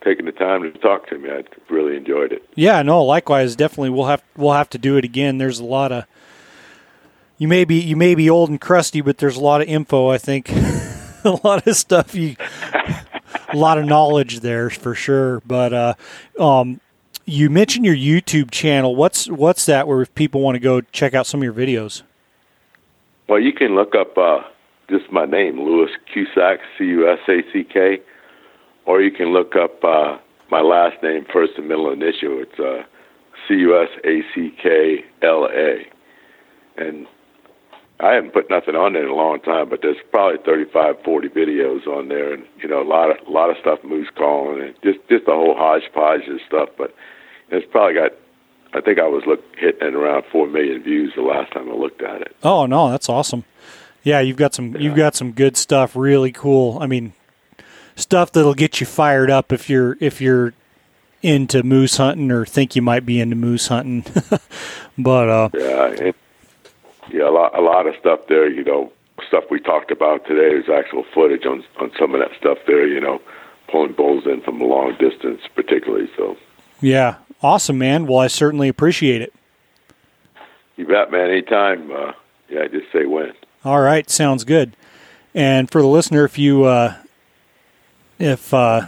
taking 0.06 0.26
the 0.26 0.32
time 0.32 0.62
to 0.62 0.72
talk 0.80 1.08
to 1.10 1.18
me. 1.18 1.30
I 1.30 1.44
really 1.70 1.98
enjoyed 1.98 2.32
it. 2.32 2.48
Yeah, 2.56 2.82
no, 2.84 3.04
likewise. 3.04 3.56
Definitely, 3.56 3.90
we'll 3.90 4.06
have 4.06 4.24
we'll 4.38 4.54
have 4.54 4.70
to 4.70 4.78
do 4.78 4.96
it 4.96 5.04
again. 5.04 5.40
There's 5.40 5.60
a 5.60 5.66
lot 5.66 5.92
of 5.92 6.06
you 7.38 7.48
may 7.48 7.66
be 7.66 7.82
you 7.82 7.98
may 7.98 8.16
be 8.16 8.30
old 8.30 8.50
and 8.50 8.62
crusty, 8.62 9.02
but 9.02 9.18
there's 9.18 9.36
a 9.36 9.42
lot 9.42 9.62
of 9.62 9.68
info. 9.68 10.10
I 10.10 10.18
think 10.18 10.50
a 11.26 11.40
lot 11.44 11.68
of 11.68 11.76
stuff 11.76 12.16
you 12.16 12.36
a 13.50 13.58
lot 13.58 13.78
of 13.78 13.86
knowledge 13.86 14.40
there 14.40 14.70
for 14.70 14.96
sure. 14.96 15.42
But 15.46 15.74
uh, 15.74 15.94
um, 16.40 16.80
you 17.26 17.50
mentioned 17.50 17.86
your 17.86 17.96
YouTube 17.96 18.52
channel. 18.52 18.96
What's 18.96 19.28
what's 19.28 19.66
that? 19.66 19.88
Where 19.88 20.02
if 20.02 20.14
people 20.16 20.42
want 20.42 20.56
to 20.56 20.60
go 20.60 20.82
check 20.82 21.14
out 21.14 21.26
some 21.26 21.42
of 21.42 21.44
your 21.44 21.54
videos? 21.54 22.04
Well, 23.28 23.40
you 23.40 23.54
can 23.54 23.74
look 23.74 23.96
up 23.96 24.16
uh, 24.18 24.42
just 24.88 25.12
my 25.12 25.26
name, 25.26 25.60
Lewis 25.60 25.90
Cusack, 26.14 26.60
C 26.78 26.86
U 26.86 27.10
S 27.10 27.20
A 27.28 27.42
C 27.52 27.64
K, 27.64 28.02
or 28.86 29.02
you 29.02 29.12
can 29.12 29.34
look 29.34 29.56
up 29.56 29.84
uh, 29.84 30.18
my 30.50 30.62
last 30.62 31.02
name, 31.04 31.26
first 31.32 31.54
and 31.58 31.68
middle 31.68 31.92
initial. 31.92 32.42
It's 32.42 32.60
uh, 32.60 32.84
C 33.48 33.56
U 33.56 33.82
S 33.82 33.90
A 34.04 34.22
C 34.34 34.54
K 34.62 35.04
L 35.22 35.48
A, 35.52 35.86
and 36.78 37.08
I 38.00 38.14
haven't 38.14 38.34
put 38.34 38.50
nothing 38.50 38.76
on 38.76 38.94
there 38.94 39.04
in 39.04 39.10
a 39.10 39.16
long 39.16 39.40
time, 39.40 39.70
but 39.70 39.80
there's 39.82 39.98
probably 40.12 40.38
35, 40.46 40.96
40 41.04 41.30
videos 41.30 41.88
on 41.88 42.10
there, 42.10 42.34
and 42.34 42.44
you 42.62 42.68
know 42.68 42.82
a 42.82 42.88
lot 42.88 43.10
of 43.12 43.28
a 43.28 43.32
lot 43.32 43.50
of 43.50 43.58
stuff 43.62 43.80
moose 43.84 44.10
calling 44.16 44.62
and 44.62 44.76
just 44.84 45.00
just 45.10 45.28
a 45.28 45.32
whole 45.32 45.56
hodgepodge 45.56 46.28
of 46.28 46.40
stuff. 46.48 46.70
But 46.78 46.94
it's 47.50 47.66
probably 47.72 47.96
got. 47.96 48.12
I 48.74 48.82
think 48.82 49.00
I 49.00 49.08
was 49.08 49.24
look 49.26 49.42
hitting 49.58 49.96
around 49.96 50.26
four 50.30 50.48
million 50.48 50.84
views 50.84 51.14
the 51.16 51.22
last 51.22 51.54
time 51.54 51.70
I 51.70 51.74
looked 51.74 52.02
at 52.02 52.22
it. 52.22 52.36
Oh 52.44 52.66
no, 52.66 52.92
that's 52.92 53.08
awesome. 53.08 53.46
Yeah, 54.04 54.20
you've 54.20 54.38
got 54.38 54.54
some 54.54 54.74
yeah. 54.74 54.80
you've 54.80 54.96
got 54.96 55.16
some 55.16 55.32
good 55.32 55.56
stuff. 55.56 55.96
Really 55.96 56.34
cool. 56.34 56.78
I 56.82 56.88
mean, 56.88 57.14
stuff 57.96 58.32
that'll 58.32 58.54
get 58.54 58.80
you 58.80 58.86
fired 58.86 59.30
up 59.30 59.52
if 59.52 59.70
you're 59.70 59.98
if 60.00 60.22
you're 60.22 60.54
into 61.22 61.64
moose 61.64 61.98
hunting 61.98 62.32
or 62.32 62.46
think 62.46 62.76
you 62.76 62.82
might 62.82 63.06
be 63.06 63.20
into 63.20 63.36
moose 63.36 63.68
hunting. 63.68 64.06
but 64.98 65.30
uh, 65.30 65.50
yeah. 65.54 65.88
It, 65.88 66.16
yeah, 67.12 67.30
a 67.30 67.32
lot, 67.32 67.58
a 67.58 67.62
lot 67.62 67.88
of 67.88 67.96
stuff 68.00 68.22
there. 68.28 68.50
You 68.50 68.64
know, 68.64 68.92
stuff 69.28 69.46
we 69.50 69.60
talked 69.60 69.92
about 69.92 70.26
today. 70.26 70.50
There's 70.50 70.70
actual 70.70 71.04
footage 71.14 71.46
on 71.46 71.64
on 71.80 71.92
some 72.00 72.14
of 72.14 72.22
that 72.22 72.38
stuff 72.38 72.58
there. 72.68 72.88
You 72.88 73.00
know, 73.00 73.22
pulling 73.70 73.94
bulls 73.94 74.26
in 74.26 74.42
from 74.42 74.62
a 74.62 74.66
long 74.66 74.96
distance, 75.00 75.42
particularly. 75.56 76.10
So. 76.18 76.38
Yeah, 76.82 77.16
awesome, 77.42 77.78
man. 77.78 78.06
Well, 78.06 78.20
I 78.20 78.28
certainly 78.28 78.68
appreciate 78.68 79.22
it. 79.22 79.34
You 80.76 80.86
bet, 80.86 81.12
man. 81.12 81.30
Anytime. 81.30 81.92
Uh, 81.92 82.14
yeah, 82.50 82.68
just 82.68 82.92
say 82.92 83.06
when. 83.06 83.34
All 83.64 83.82
right, 83.82 84.10
sounds 84.10 84.44
good. 84.44 84.76
And 85.34 85.70
for 85.70 85.82
the 85.82 85.88
listener, 85.88 86.26
if 86.26 86.38
you, 86.38 86.66
uh, 86.66 86.96
if 88.20 88.54
uh, 88.54 88.88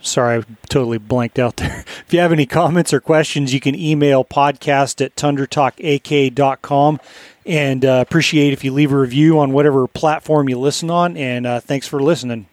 sorry, 0.00 0.38
I 0.38 0.42
totally 0.68 0.98
blanked 0.98 1.38
out 1.38 1.56
there. 1.56 1.84
If 2.06 2.14
you 2.14 2.20
have 2.20 2.32
any 2.32 2.46
comments 2.46 2.92
or 2.92 3.00
questions, 3.00 3.54
you 3.54 3.60
can 3.60 3.76
email 3.76 4.24
podcast 4.24 5.04
at 5.04 5.14
tundratalkak.com. 5.14 7.00
And 7.46 7.84
uh, 7.84 8.04
appreciate 8.04 8.52
if 8.52 8.64
you 8.64 8.72
leave 8.72 8.90
a 8.90 8.98
review 8.98 9.38
on 9.38 9.52
whatever 9.52 9.86
platform 9.86 10.48
you 10.48 10.58
listen 10.58 10.90
on. 10.90 11.16
And 11.16 11.46
uh, 11.46 11.60
thanks 11.60 11.86
for 11.86 12.02
listening. 12.02 12.46